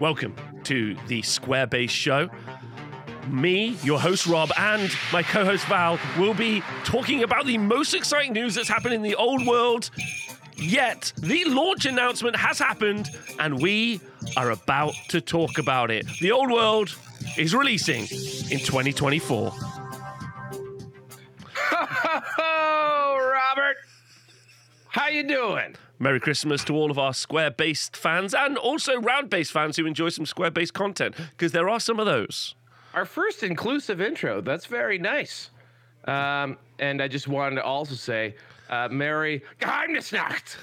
Welcome 0.00 0.36
to 0.62 0.96
the 1.08 1.22
Square 1.22 1.66
Base 1.66 1.90
Show. 1.90 2.30
Me, 3.26 3.76
your 3.82 3.98
host 3.98 4.28
Rob, 4.28 4.52
and 4.56 4.88
my 5.12 5.24
co 5.24 5.44
host 5.44 5.66
Val 5.66 5.98
will 6.16 6.34
be 6.34 6.62
talking 6.84 7.24
about 7.24 7.46
the 7.46 7.58
most 7.58 7.94
exciting 7.94 8.32
news 8.32 8.54
that's 8.54 8.68
happened 8.68 8.94
in 8.94 9.02
the 9.02 9.16
old 9.16 9.44
world. 9.44 9.90
Yet, 10.56 11.12
the 11.16 11.44
launch 11.46 11.84
announcement 11.84 12.36
has 12.36 12.60
happened, 12.60 13.10
and 13.40 13.60
we 13.60 14.00
are 14.36 14.52
about 14.52 14.94
to 15.08 15.20
talk 15.20 15.58
about 15.58 15.90
it. 15.90 16.06
The 16.20 16.30
old 16.30 16.52
world 16.52 16.96
is 17.36 17.52
releasing 17.52 18.02
in 18.02 18.60
2024. 18.60 19.52
Doing? 25.28 25.76
Merry 25.98 26.20
Christmas 26.20 26.64
to 26.64 26.74
all 26.74 26.90
of 26.90 26.98
our 26.98 27.12
Square 27.12 27.50
based 27.52 27.96
fans 27.96 28.32
and 28.32 28.56
also 28.56 28.98
round 28.98 29.28
based 29.28 29.52
fans 29.52 29.76
who 29.76 29.84
enjoy 29.84 30.08
some 30.08 30.24
Square 30.24 30.52
based 30.52 30.72
content, 30.72 31.14
because 31.32 31.52
there 31.52 31.68
are 31.68 31.78
some 31.78 32.00
of 32.00 32.06
those. 32.06 32.54
Our 32.94 33.04
first 33.04 33.42
inclusive 33.42 34.00
intro. 34.00 34.40
That's 34.40 34.64
very 34.64 34.96
nice. 34.96 35.50
Um, 36.06 36.56
and 36.78 37.02
I 37.02 37.08
just 37.08 37.28
wanted 37.28 37.56
to 37.56 37.62
also 37.62 37.94
say, 37.94 38.36
uh, 38.70 38.88
Merry 38.90 39.42
Geheimnisnacht. 39.60 40.56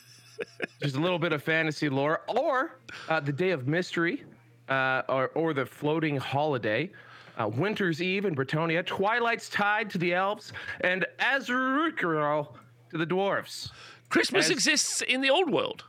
just 0.80 0.94
a 0.94 1.00
little 1.00 1.18
bit 1.18 1.32
of 1.32 1.42
fantasy 1.42 1.88
lore, 1.88 2.22
or 2.28 2.78
uh, 3.08 3.18
the 3.18 3.32
Day 3.32 3.50
of 3.50 3.66
Mystery, 3.66 4.22
uh, 4.68 5.02
or, 5.08 5.28
or 5.34 5.54
the 5.54 5.66
Floating 5.66 6.16
Holiday. 6.16 6.92
Uh, 7.36 7.48
Winter's 7.48 8.00
Eve 8.00 8.26
in 8.26 8.34
Bretonnia, 8.36 8.86
Twilight's 8.86 9.48
Tide 9.48 9.90
to 9.90 9.98
the 9.98 10.14
elves, 10.14 10.52
and 10.82 11.04
Azurukiro 11.18 12.48
to 12.96 13.04
the 13.04 13.14
dwarves. 13.14 13.70
Christmas 14.08 14.46
As- 14.46 14.50
exists 14.50 15.02
in 15.02 15.20
the 15.20 15.30
old 15.30 15.50
world. 15.50 15.84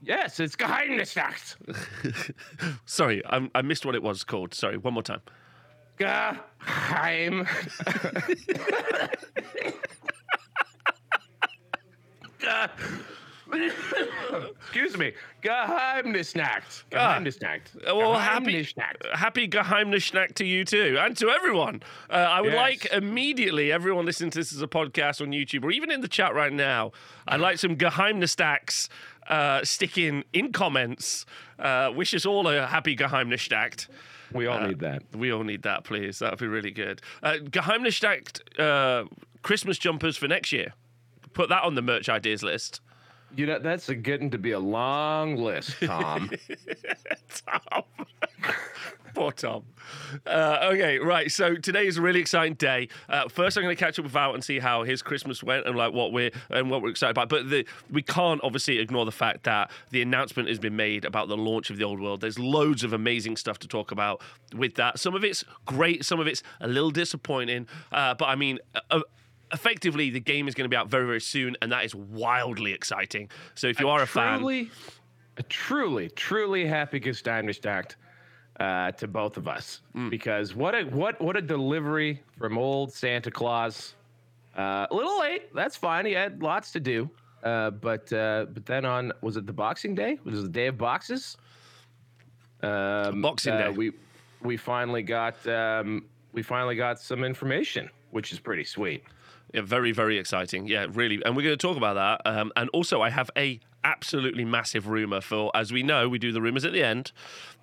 Yes, 0.00 0.38
it's 0.38 0.54
Geheimnisnacht. 0.54 1.56
Sorry, 2.86 3.24
I, 3.26 3.50
I 3.54 3.62
missed 3.62 3.84
what 3.84 3.96
it 3.96 4.02
was 4.02 4.22
called. 4.22 4.54
Sorry, 4.54 4.76
one 4.76 4.94
more 4.94 5.02
time. 5.02 5.22
Geheim. 5.98 7.48
Excuse 14.60 14.96
me. 14.98 15.12
Geheimnisnacht. 15.42 16.84
Geheimnisnacht. 16.90 17.70
Uh, 17.86 17.94
Well, 17.96 18.14
happy, 18.14 18.52
Geheimnisnacht. 18.52 19.14
happy 19.14 19.48
Geheimnisnacht 19.48 20.34
to 20.34 20.44
you 20.44 20.64
too, 20.64 20.96
and 21.00 21.16
to 21.16 21.30
everyone. 21.30 21.82
Uh, 22.10 22.14
I 22.14 22.40
would 22.40 22.52
Yes. 22.52 22.56
like 22.56 22.86
immediately 22.92 23.72
everyone 23.72 24.04
listening 24.04 24.30
to 24.32 24.38
this 24.38 24.52
as 24.52 24.62
a 24.62 24.66
podcast 24.66 25.20
on 25.20 25.28
YouTube 25.32 25.64
or 25.64 25.70
even 25.70 25.90
in 25.90 26.00
the 26.00 26.08
chat 26.08 26.34
right 26.34 26.52
now. 26.52 26.92
I'd 27.26 27.40
like 27.40 27.58
some 27.58 27.76
Geheimnisnacks 27.76 28.88
uh, 29.28 29.64
sticking 29.64 30.24
in 30.32 30.52
comments. 30.52 31.24
Uh, 31.58 31.90
wish 31.94 32.14
us 32.14 32.26
all 32.26 32.46
a 32.48 32.66
happy 32.66 32.96
Geheimnisnacht. 32.96 33.88
We 34.32 34.46
all 34.46 34.60
need 34.60 34.80
that. 34.80 35.02
We 35.14 35.32
all 35.32 35.42
need 35.44 35.62
that, 35.62 35.84
please. 35.84 36.18
That 36.18 36.32
would 36.32 36.38
be 36.40 36.46
really 36.46 36.70
good. 36.70 37.00
Uh, 37.22 37.36
Geheimnisnacht 37.44 38.40
uh, 38.60 39.04
Christmas 39.42 39.78
jumpers 39.78 40.16
for 40.18 40.28
next 40.28 40.52
year. 40.52 40.74
Put 41.32 41.48
that 41.48 41.62
on 41.62 41.74
the 41.76 41.82
merch 41.82 42.08
ideas 42.10 42.42
list. 42.42 42.80
You 43.36 43.46
know, 43.46 43.58
that's 43.58 43.88
a 43.88 43.94
getting 43.94 44.30
to 44.30 44.38
be 44.38 44.52
a 44.52 44.58
long 44.58 45.36
list, 45.36 45.76
Tom. 45.82 46.30
Tom. 47.46 47.82
Poor 49.14 49.32
Tom. 49.32 49.64
Uh, 50.26 50.70
okay, 50.72 50.98
right. 50.98 51.30
So 51.30 51.56
today 51.56 51.86
is 51.86 51.96
a 51.96 52.02
really 52.02 52.20
exciting 52.20 52.54
day. 52.54 52.88
Uh, 53.08 53.28
first, 53.28 53.56
I'm 53.56 53.64
going 53.64 53.76
to 53.76 53.84
catch 53.84 53.98
up 53.98 54.04
with 54.04 54.12
Val 54.12 54.34
and 54.34 54.44
see 54.44 54.58
how 54.58 54.82
his 54.84 55.02
Christmas 55.02 55.42
went 55.42 55.66
and 55.66 55.76
like 55.76 55.92
what 55.92 56.12
we're 56.12 56.30
and 56.50 56.70
what 56.70 56.82
we're 56.82 56.90
excited 56.90 57.12
about. 57.12 57.28
But 57.28 57.50
the, 57.50 57.66
we 57.90 58.02
can't 58.02 58.40
obviously 58.44 58.78
ignore 58.78 59.04
the 59.04 59.12
fact 59.12 59.44
that 59.44 59.70
the 59.90 60.02
announcement 60.02 60.48
has 60.48 60.58
been 60.58 60.76
made 60.76 61.04
about 61.04 61.28
the 61.28 61.36
launch 61.36 61.70
of 61.70 61.78
the 61.78 61.84
old 61.84 62.00
world. 62.00 62.20
There's 62.20 62.38
loads 62.38 62.84
of 62.84 62.92
amazing 62.92 63.36
stuff 63.36 63.58
to 63.60 63.68
talk 63.68 63.90
about 63.90 64.22
with 64.54 64.74
that. 64.76 64.98
Some 64.98 65.14
of 65.14 65.24
it's 65.24 65.44
great. 65.66 66.04
Some 66.04 66.20
of 66.20 66.26
it's 66.26 66.42
a 66.60 66.68
little 66.68 66.90
disappointing. 66.90 67.66
Uh, 67.92 68.14
but 68.14 68.26
I 68.26 68.36
mean. 68.36 68.58
Effectively, 69.52 70.10
the 70.10 70.20
game 70.20 70.46
is 70.48 70.54
going 70.54 70.64
to 70.64 70.68
be 70.68 70.76
out 70.76 70.88
very, 70.88 71.06
very 71.06 71.20
soon, 71.20 71.56
and 71.62 71.72
that 71.72 71.84
is 71.84 71.94
wildly 71.94 72.72
exciting. 72.72 73.30
So, 73.54 73.66
if 73.66 73.80
you 73.80 73.88
are 73.88 74.02
a 74.02 74.06
fan, 74.06 74.38
truly, 74.38 74.70
a 75.38 75.42
truly, 75.44 76.08
truly 76.10 76.66
happy 76.66 77.00
Geheimnisnacht 77.00 77.94
uh, 78.60 78.90
to 78.92 79.06
both 79.08 79.36
of 79.36 79.48
us 79.48 79.80
Mm. 79.94 80.10
because 80.10 80.54
what 80.54 80.74
a 80.74 80.82
what 80.84 81.20
what 81.20 81.36
a 81.36 81.40
delivery 81.42 82.22
from 82.36 82.58
old 82.58 82.92
Santa 82.92 83.30
Claus. 83.30 83.94
Uh, 84.56 84.86
a 84.90 84.94
little 84.94 85.20
late, 85.20 85.54
that's 85.54 85.76
fine. 85.76 86.04
He 86.04 86.12
had 86.12 86.42
lots 86.42 86.72
to 86.72 86.80
do, 86.80 87.08
uh, 87.44 87.70
but 87.70 88.12
uh, 88.12 88.46
but 88.52 88.66
then 88.66 88.84
on 88.84 89.12
was 89.22 89.36
it 89.36 89.46
the 89.46 89.52
Boxing 89.52 89.94
Day? 89.94 90.18
Was 90.24 90.40
it 90.40 90.42
the 90.42 90.48
day 90.48 90.66
of 90.66 90.76
boxes? 90.76 91.36
Um, 92.62 93.22
Boxing 93.22 93.54
uh, 93.54 93.68
Day. 93.68 93.70
We 93.70 93.92
we 94.42 94.56
finally 94.56 95.02
got 95.02 95.46
um, 95.46 96.06
we 96.32 96.42
finally 96.42 96.74
got 96.76 96.98
some 97.00 97.24
information, 97.24 97.88
which 98.10 98.32
is 98.32 98.40
pretty 98.40 98.64
sweet. 98.64 99.04
Yeah, 99.54 99.62
very, 99.62 99.92
very 99.92 100.18
exciting. 100.18 100.66
Yeah, 100.66 100.86
really. 100.92 101.20
And 101.24 101.36
we're 101.36 101.42
going 101.42 101.56
to 101.56 101.66
talk 101.66 101.76
about 101.76 101.94
that. 101.94 102.30
Um, 102.30 102.52
and 102.56 102.68
also, 102.70 103.00
I 103.00 103.10
have 103.10 103.30
a 103.36 103.60
absolutely 103.84 104.44
massive 104.44 104.88
rumor 104.88 105.20
for, 105.20 105.50
as 105.54 105.72
we 105.72 105.82
know, 105.82 106.08
we 106.08 106.18
do 106.18 106.32
the 106.32 106.42
rumors 106.42 106.64
at 106.64 106.72
the 106.72 106.82
end. 106.82 107.12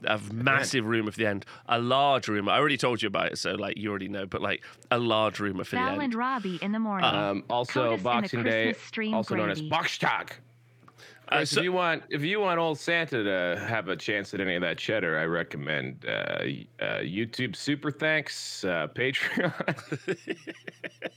A 0.06 0.20
massive 0.32 0.86
rumor 0.86 1.12
for 1.12 1.18
the 1.18 1.28
end. 1.28 1.46
A 1.68 1.78
large 1.80 2.28
rumor. 2.28 2.52
I 2.52 2.58
already 2.60 2.78
told 2.78 3.02
you 3.02 3.08
about 3.08 3.28
it, 3.32 3.38
so 3.38 3.52
like 3.52 3.78
you 3.78 3.90
already 3.90 4.08
know. 4.08 4.26
But 4.26 4.42
like 4.42 4.64
a 4.92 4.98
large 4.98 5.40
rumor 5.40 5.64
for 5.64 5.72
the 5.76 5.82
Val 5.82 5.94
end. 5.94 6.02
and 6.04 6.16
Robbie 6.16 6.58
in 6.62 6.72
the 6.72 6.80
morning. 6.80 7.06
Um, 7.14 7.44
also, 7.50 7.98
Codus 7.98 8.04
Boxing 8.04 8.44
Day, 8.44 8.64
Christmas 8.66 8.88
stream, 8.88 9.14
also 9.14 9.36
known 9.36 9.52
as 9.52 9.60
Grady. 9.60 9.76
Boxtag. 9.76 10.32
Uh, 11.28 11.44
so- 11.44 11.60
if 11.60 11.64
you 11.64 11.72
want, 11.72 12.04
if 12.12 12.22
you 12.22 12.40
want 12.40 12.60
old 12.60 12.78
Santa 12.80 13.24
to 13.24 13.66
have 13.68 13.88
a 13.90 13.96
chance 13.96 14.34
at 14.36 14.40
any 14.42 14.56
of 14.56 14.62
that 14.62 14.78
cheddar, 14.78 15.18
I 15.18 15.26
recommend 15.26 16.06
uh, 16.08 16.12
uh, 16.12 16.46
YouTube 17.02 17.56
Super 17.56 17.90
Thanks, 17.90 18.64
uh, 18.64 18.88
Patreon. 18.94 19.52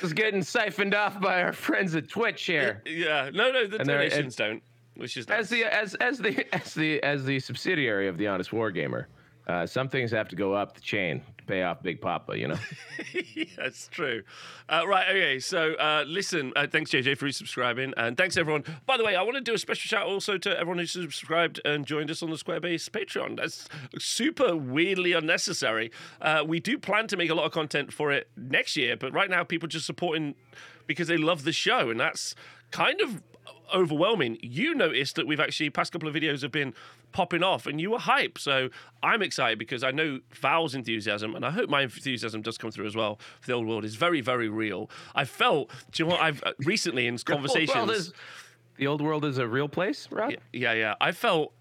Just 0.00 0.14
getting 0.14 0.42
siphoned 0.42 0.94
off 0.94 1.20
by 1.20 1.42
our 1.42 1.52
friends 1.52 1.94
at 1.96 2.08
Twitch 2.08 2.44
here. 2.44 2.82
yeah, 2.86 3.30
no, 3.32 3.50
no, 3.50 3.66
the 3.66 3.78
And 3.78 3.88
donations 3.88 4.36
don't, 4.36 4.62
which 4.94 5.16
is 5.16 5.28
nice. 5.28 5.40
As 5.40 5.48
the 5.48 5.64
as 5.64 5.94
as 5.96 6.18
the 6.18 6.46
as 6.54 6.74
the 6.74 7.02
as 7.02 7.24
the 7.24 7.40
subsidiary 7.40 8.08
of 8.08 8.16
the 8.18 8.26
Honest 8.26 8.50
Wargamer, 8.50 9.06
uh, 9.48 9.66
some 9.66 9.88
things 9.88 10.10
have 10.10 10.28
to 10.28 10.36
go 10.36 10.52
up 10.52 10.74
the 10.74 10.80
chain 10.80 11.22
pay 11.48 11.62
off 11.62 11.82
Big 11.82 12.00
Papa. 12.00 12.38
You 12.38 12.48
know. 12.48 12.58
That's 13.56 13.88
true. 13.88 14.22
Uh, 14.68 14.86
right, 14.86 15.08
okay. 15.08 15.38
So, 15.40 15.74
uh, 15.74 16.04
listen, 16.06 16.52
uh, 16.54 16.66
thanks, 16.70 16.90
JJ, 16.90 17.16
for 17.16 17.30
subscribing. 17.32 17.94
And 17.96 18.16
thanks, 18.16 18.36
everyone. 18.36 18.64
By 18.86 18.96
the 18.96 19.04
way, 19.04 19.16
I 19.16 19.22
want 19.22 19.36
to 19.36 19.40
do 19.40 19.54
a 19.54 19.58
special 19.58 19.88
shout 19.88 20.06
also 20.06 20.38
to 20.38 20.50
everyone 20.56 20.78
who 20.78 20.86
subscribed 20.86 21.60
and 21.64 21.86
joined 21.86 22.10
us 22.10 22.22
on 22.22 22.30
the 22.30 22.36
Squarebase 22.36 22.90
Patreon. 22.90 23.36
That's 23.36 23.68
super 23.98 24.54
weirdly 24.54 25.12
unnecessary. 25.14 25.90
Uh, 26.20 26.44
we 26.46 26.60
do 26.60 26.78
plan 26.78 27.06
to 27.08 27.16
make 27.16 27.30
a 27.30 27.34
lot 27.34 27.46
of 27.46 27.52
content 27.52 27.92
for 27.92 28.12
it 28.12 28.28
next 28.36 28.76
year, 28.76 28.96
but 28.96 29.12
right 29.12 29.30
now, 29.30 29.42
people 29.42 29.68
just 29.68 29.86
supporting 29.86 30.34
because 30.86 31.08
they 31.08 31.16
love 31.16 31.44
the 31.44 31.52
show. 31.52 31.90
And 31.90 31.98
that's 31.98 32.34
kind 32.70 33.00
of 33.00 33.22
overwhelming. 33.74 34.38
You 34.42 34.74
noticed 34.74 35.16
that 35.16 35.26
we've 35.26 35.40
actually, 35.40 35.70
past 35.70 35.92
couple 35.92 36.08
of 36.08 36.14
videos 36.14 36.42
have 36.42 36.52
been 36.52 36.74
popping 37.12 37.42
off 37.42 37.66
and 37.66 37.80
you 37.80 37.90
were 37.90 37.98
hype. 37.98 38.38
So 38.38 38.68
I'm 39.02 39.22
excited 39.22 39.58
because 39.58 39.82
I 39.82 39.90
know 39.90 40.20
Val's 40.34 40.74
enthusiasm 40.74 41.34
and 41.34 41.44
I 41.44 41.50
hope 41.50 41.68
my 41.68 41.82
enthusiasm 41.82 42.42
does 42.42 42.58
come 42.58 42.70
through 42.70 42.86
as 42.86 42.96
well 42.96 43.18
for 43.40 43.46
the 43.46 43.52
old 43.52 43.66
world 43.66 43.84
is 43.84 43.94
very, 43.94 44.20
very 44.20 44.48
real. 44.48 44.90
I 45.14 45.24
felt, 45.24 45.70
do 45.92 46.02
you 46.02 46.08
know 46.08 46.14
what? 46.14 46.22
I've 46.22 46.42
uh, 46.44 46.52
recently 46.64 47.06
in 47.06 47.18
conversations. 47.18 47.68
The 47.78 47.78
old, 47.80 47.88
world 47.88 47.98
is, 47.98 48.12
the 48.76 48.86
old 48.86 49.00
world 49.02 49.24
is 49.24 49.38
a 49.38 49.46
real 49.46 49.68
place, 49.68 50.08
Rob. 50.10 50.32
Yeah, 50.52 50.72
yeah. 50.72 50.94
I 51.00 51.12
felt 51.12 51.52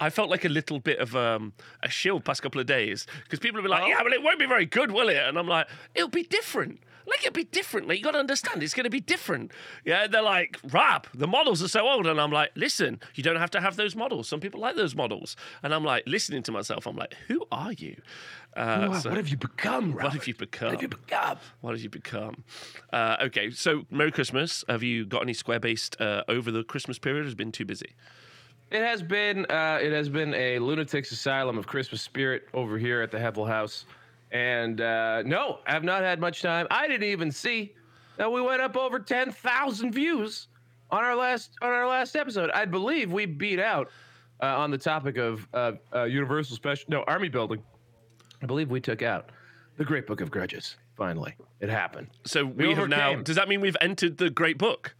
I 0.00 0.10
felt 0.10 0.30
like 0.30 0.44
a 0.44 0.48
little 0.48 0.80
bit 0.80 0.98
of 0.98 1.14
um, 1.14 1.52
a 1.82 1.88
shield 1.88 2.24
past 2.24 2.42
couple 2.42 2.60
of 2.60 2.66
days 2.66 3.06
because 3.24 3.38
people 3.38 3.58
have 3.58 3.64
been 3.64 3.70
like, 3.70 3.82
Oh. 3.82 3.86
"Yeah, 3.88 4.02
but 4.02 4.12
it 4.12 4.22
won't 4.22 4.38
be 4.38 4.46
very 4.46 4.64
good, 4.66 4.90
will 4.90 5.08
it?" 5.08 5.16
And 5.16 5.38
I'm 5.38 5.46
like, 5.46 5.68
"It'll 5.94 6.08
be 6.08 6.22
different. 6.24 6.80
Like 7.06 7.20
it'll 7.20 7.32
be 7.32 7.44
different. 7.44 7.88
Like 7.88 7.98
you 7.98 8.04
got 8.04 8.12
to 8.12 8.18
understand, 8.18 8.62
it's 8.62 8.74
going 8.74 8.84
to 8.84 8.90
be 8.90 9.00
different." 9.00 9.52
Yeah, 9.84 10.06
they're 10.06 10.22
like, 10.22 10.58
"Rap, 10.70 11.06
the 11.14 11.26
models 11.26 11.62
are 11.62 11.68
so 11.68 11.86
old," 11.88 12.06
and 12.06 12.20
I'm 12.20 12.30
like, 12.32 12.50
"Listen, 12.54 13.00
you 13.14 13.22
don't 13.22 13.36
have 13.36 13.50
to 13.52 13.60
have 13.60 13.76
those 13.76 13.94
models. 13.96 14.28
Some 14.28 14.40
people 14.40 14.60
like 14.60 14.76
those 14.76 14.94
models." 14.94 15.36
And 15.62 15.74
I'm 15.74 15.84
like, 15.84 16.04
listening 16.06 16.42
to 16.44 16.52
myself, 16.52 16.86
I'm 16.86 16.96
like, 16.96 17.14
"Who 17.28 17.44
are 17.52 17.72
you? 17.72 17.96
Uh, 18.56 18.88
Wow, 18.90 18.98
so- 18.98 19.08
what 19.10 19.16
have 19.16 19.28
you 19.28 19.36
become, 19.38 19.92
Rob? 19.92 20.04
what 20.04 20.12
have 20.12 20.26
you 20.28 20.34
become? 20.34 20.66
What 20.68 20.72
have 20.74 20.82
you 20.82 20.88
become? 20.88 21.38
What 21.62 21.70
have 21.72 21.80
you 21.82 21.90
become? 21.90 22.44
Uh, 22.92 23.16
okay, 23.22 23.50
so 23.50 23.84
Merry 23.90 24.12
Christmas. 24.12 24.64
Have 24.68 24.82
you 24.82 25.04
got 25.06 25.22
any 25.22 25.32
Square 25.34 25.60
based 25.60 26.00
uh, 26.00 26.22
over 26.28 26.50
the 26.50 26.62
Christmas 26.62 26.98
period? 26.98 27.24
Has 27.24 27.34
been 27.34 27.52
too 27.52 27.64
busy. 27.64 27.94
It 28.70 28.80
has 28.82 29.02
been 29.02 29.44
uh, 29.50 29.78
it 29.82 29.92
has 29.92 30.08
been 30.08 30.32
a 30.34 30.58
lunatics 30.58 31.12
asylum 31.12 31.58
of 31.58 31.66
Christmas 31.66 32.00
spirit 32.00 32.48
over 32.54 32.78
here 32.78 33.02
at 33.02 33.10
the 33.10 33.18
Hevel 33.18 33.46
House, 33.46 33.84
and 34.32 34.80
uh, 34.80 35.22
no, 35.22 35.60
I 35.66 35.72
have 35.72 35.84
not 35.84 36.02
had 36.02 36.18
much 36.18 36.42
time. 36.42 36.66
I 36.70 36.88
didn't 36.88 37.08
even 37.08 37.30
see 37.30 37.74
that 38.16 38.32
we 38.32 38.40
went 38.40 38.62
up 38.62 38.76
over 38.76 38.98
ten 38.98 39.30
thousand 39.30 39.92
views 39.92 40.48
on 40.90 41.04
our 41.04 41.14
last 41.14 41.52
on 41.62 41.68
our 41.68 41.86
last 41.86 42.16
episode. 42.16 42.50
I 42.50 42.64
believe 42.64 43.12
we 43.12 43.26
beat 43.26 43.60
out 43.60 43.90
uh, 44.42 44.46
on 44.46 44.70
the 44.70 44.78
topic 44.78 45.18
of 45.18 45.46
uh, 45.52 45.72
uh, 45.94 46.04
Universal 46.04 46.56
Special 46.56 46.86
no 46.88 47.02
Army 47.04 47.28
Building. 47.28 47.62
I 48.42 48.46
believe 48.46 48.70
we 48.70 48.80
took 48.80 49.02
out 49.02 49.30
the 49.76 49.84
Great 49.84 50.06
Book 50.06 50.20
of 50.20 50.30
Grudges. 50.30 50.76
Finally, 50.96 51.34
it 51.60 51.68
happened. 51.68 52.08
So 52.24 52.44
we, 52.44 52.74
have 52.74 52.88
now. 52.88 53.14
Does 53.16 53.36
that 53.36 53.48
mean 53.48 53.60
we've 53.60 53.76
entered 53.80 54.16
the 54.16 54.30
Great 54.30 54.58
Book? 54.58 54.94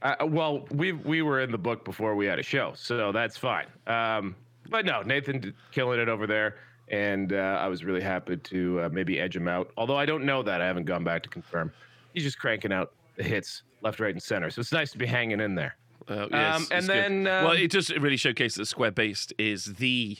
Uh, 0.00 0.14
well, 0.26 0.64
we 0.70 0.92
we 0.92 1.22
were 1.22 1.40
in 1.40 1.50
the 1.50 1.58
book 1.58 1.84
before 1.84 2.14
we 2.14 2.26
had 2.26 2.38
a 2.38 2.42
show, 2.42 2.72
so 2.76 3.10
that's 3.10 3.36
fine. 3.36 3.66
Um, 3.88 4.36
but 4.70 4.84
no, 4.84 5.02
Nathan 5.02 5.54
killing 5.72 5.98
it 5.98 6.08
over 6.08 6.26
there, 6.26 6.56
and 6.90 7.32
uh, 7.32 7.58
I 7.60 7.68
was 7.68 7.84
really 7.84 8.00
happy 8.00 8.36
to 8.36 8.80
uh, 8.82 8.88
maybe 8.90 9.18
edge 9.20 9.36
him 9.36 9.48
out. 9.48 9.70
Although 9.76 9.96
I 9.96 10.06
don't 10.06 10.24
know 10.24 10.42
that, 10.42 10.60
I 10.60 10.66
haven't 10.66 10.84
gone 10.84 11.04
back 11.04 11.22
to 11.24 11.28
confirm. 11.28 11.72
He's 12.14 12.22
just 12.24 12.38
cranking 12.38 12.72
out 12.72 12.92
the 13.16 13.22
hits 13.24 13.62
left, 13.82 14.00
right, 14.00 14.12
and 14.14 14.22
center. 14.22 14.50
So 14.50 14.60
it's 14.60 14.72
nice 14.72 14.90
to 14.92 14.98
be 14.98 15.06
hanging 15.06 15.40
in 15.40 15.54
there. 15.54 15.76
Uh, 16.08 16.26
yes, 16.30 16.56
Um, 16.60 16.66
and 16.70 16.86
then, 16.86 17.24
well, 17.24 17.48
um, 17.48 17.56
it 17.58 17.70
just 17.70 17.90
really 17.90 18.16
showcases 18.16 18.56
that 18.56 18.66
Square 18.66 18.92
Based 18.92 19.32
is 19.38 19.64
the 19.74 20.16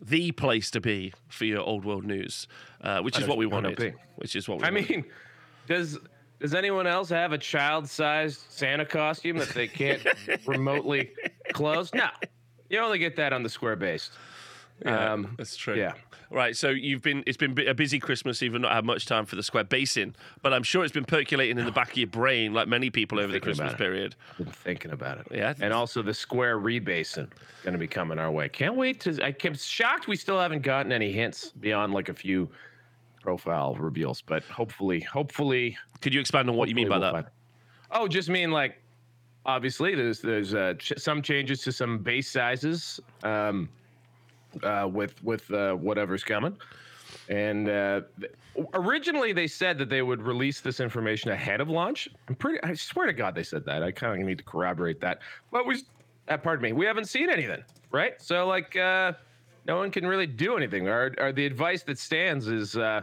the 0.00 0.32
place 0.32 0.70
to 0.72 0.80
be 0.80 1.12
for 1.28 1.44
your 1.46 1.60
old 1.60 1.84
world 1.84 2.04
news, 2.04 2.46
uh, 2.82 3.00
which 3.00 3.18
is 3.18 3.26
what 3.26 3.38
we 3.38 3.46
100p. 3.46 3.50
wanted. 3.50 3.94
Which 4.16 4.36
is 4.36 4.48
what 4.48 4.58
we 4.58 4.64
I 4.64 4.70
wanted. 4.70 4.88
mean, 4.90 5.04
does 5.66 5.98
does 6.40 6.54
anyone 6.54 6.86
else 6.86 7.08
have 7.08 7.32
a 7.32 7.38
child-sized 7.38 8.44
Santa 8.50 8.84
costume 8.84 9.38
that 9.38 9.48
they 9.50 9.66
can't 9.66 10.02
remotely 10.46 11.12
close? 11.52 11.92
No, 11.94 12.08
you 12.68 12.78
only 12.80 12.98
get 12.98 13.16
that 13.16 13.32
on 13.32 13.42
the 13.42 13.48
Square 13.48 13.76
Based. 13.76 14.12
Yeah, 14.84 15.12
um, 15.12 15.34
that's 15.38 15.56
true. 15.56 15.76
yeah. 15.76 15.92
Right. 16.30 16.56
So 16.56 16.70
you've 16.70 17.02
been 17.02 17.22
it's 17.26 17.36
been 17.36 17.56
a 17.68 17.74
busy 17.74 17.98
Christmas. 18.00 18.42
You've 18.42 18.54
not 18.60 18.72
had 18.72 18.84
much 18.84 19.06
time 19.06 19.24
for 19.24 19.36
the 19.36 19.42
Square 19.42 19.64
Basin, 19.64 20.16
but 20.42 20.52
I'm 20.52 20.64
sure 20.64 20.82
it's 20.82 20.92
been 20.92 21.04
percolating 21.04 21.58
in 21.58 21.64
the 21.64 21.70
back 21.70 21.92
of 21.92 21.96
your 21.96 22.08
brain, 22.08 22.52
like 22.52 22.66
many 22.66 22.90
people 22.90 23.20
over 23.20 23.32
the 23.32 23.38
Christmas 23.40 23.72
period. 23.74 24.16
Been 24.38 24.46
thinking 24.46 24.90
about 24.90 25.18
it. 25.18 25.26
Yeah. 25.30 25.54
And 25.60 25.72
also 25.72 26.02
the 26.02 26.12
Square 26.14 26.58
Rebasin 26.58 27.24
is 27.24 27.62
going 27.62 27.72
to 27.74 27.78
be 27.78 27.86
coming 27.86 28.18
our 28.18 28.30
way. 28.32 28.48
Can't 28.48 28.74
wait 28.74 29.00
to. 29.02 29.24
I- 29.24 29.36
I'm 29.44 29.54
shocked 29.54 30.08
we 30.08 30.16
still 30.16 30.40
haven't 30.40 30.62
gotten 30.62 30.90
any 30.90 31.12
hints 31.12 31.50
beyond 31.60 31.92
like 31.94 32.08
a 32.08 32.14
few 32.14 32.48
profile 33.22 33.74
reveals, 33.76 34.20
but 34.22 34.42
hopefully, 34.44 35.00
hopefully. 35.00 35.76
Could 36.00 36.12
you 36.14 36.20
expand 36.20 36.50
on 36.50 36.56
what 36.56 36.68
you 36.68 36.74
mean 36.74 36.88
by 36.88 36.98
that? 36.98 37.12
we'll 37.12 37.22
find- 37.22 37.32
Oh, 37.92 38.08
just 38.08 38.28
mean 38.28 38.50
like 38.50 38.82
obviously 39.46 39.94
there's 39.94 40.20
there's 40.20 40.52
uh, 40.52 40.74
ch- 40.78 40.94
some 40.96 41.22
changes 41.22 41.62
to 41.62 41.70
some 41.70 41.98
base 41.98 42.28
sizes 42.30 42.98
um, 43.22 43.68
uh, 44.62 44.88
with 44.90 45.22
with 45.24 45.50
uh, 45.50 45.74
whatever's 45.74 46.24
coming. 46.24 46.56
And 47.28 47.68
uh, 47.68 48.02
originally 48.74 49.32
they 49.32 49.46
said 49.46 49.78
that 49.78 49.88
they 49.88 50.02
would 50.02 50.22
release 50.22 50.60
this 50.60 50.80
information 50.80 51.30
ahead 51.30 51.60
of 51.60 51.68
launch. 51.68 52.08
I'm 52.28 52.34
pretty. 52.34 52.62
I 52.62 52.74
swear 52.74 53.06
to 53.06 53.12
God 53.12 53.34
they 53.34 53.42
said 53.42 53.64
that. 53.66 53.82
I 53.82 53.90
kind 53.90 54.20
of 54.20 54.26
need 54.26 54.38
to 54.38 54.44
corroborate 54.44 55.00
that. 55.00 55.20
But 55.50 55.66
we, 55.66 55.82
uh, 56.28 56.36
pardon 56.36 56.62
me, 56.62 56.72
we 56.72 56.86
haven't 56.86 57.06
seen 57.06 57.30
anything, 57.30 57.62
right? 57.90 58.20
So 58.20 58.46
like, 58.46 58.76
uh, 58.76 59.12
no 59.66 59.76
one 59.76 59.90
can 59.90 60.06
really 60.06 60.26
do 60.26 60.56
anything. 60.56 60.88
Or, 60.88 61.14
or 61.18 61.32
the 61.32 61.46
advice 61.46 61.82
that 61.84 61.98
stands 61.98 62.48
is 62.48 62.76
uh, 62.76 63.02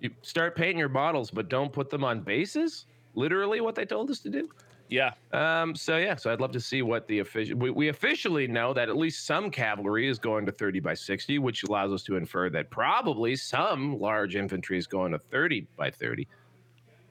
you 0.00 0.10
start 0.22 0.56
painting 0.56 0.78
your 0.78 0.88
bottles, 0.88 1.30
but 1.30 1.48
don't 1.48 1.72
put 1.72 1.90
them 1.90 2.04
on 2.04 2.20
bases. 2.20 2.86
Literally, 3.14 3.60
what 3.60 3.74
they 3.74 3.84
told 3.84 4.10
us 4.10 4.18
to 4.20 4.28
do. 4.28 4.48
Yeah. 4.88 5.12
Um, 5.32 5.74
so 5.74 5.96
yeah, 5.96 6.16
so 6.16 6.32
I'd 6.32 6.40
love 6.40 6.52
to 6.52 6.60
see 6.60 6.82
what 6.82 7.06
the 7.08 7.20
official. 7.20 7.56
We, 7.56 7.70
we 7.70 7.88
officially 7.88 8.46
know 8.46 8.74
that 8.74 8.88
at 8.88 8.96
least 8.96 9.26
some 9.26 9.50
cavalry 9.50 10.08
is 10.08 10.18
going 10.18 10.46
to 10.46 10.52
30 10.52 10.80
by 10.80 10.94
60, 10.94 11.38
which 11.38 11.64
allows 11.64 11.92
us 11.92 12.02
to 12.04 12.16
infer 12.16 12.50
that 12.50 12.70
probably 12.70 13.36
some 13.36 13.98
large 13.98 14.36
infantry 14.36 14.78
is 14.78 14.86
going 14.86 15.12
to 15.12 15.18
30 15.18 15.66
by 15.76 15.90
30. 15.90 16.28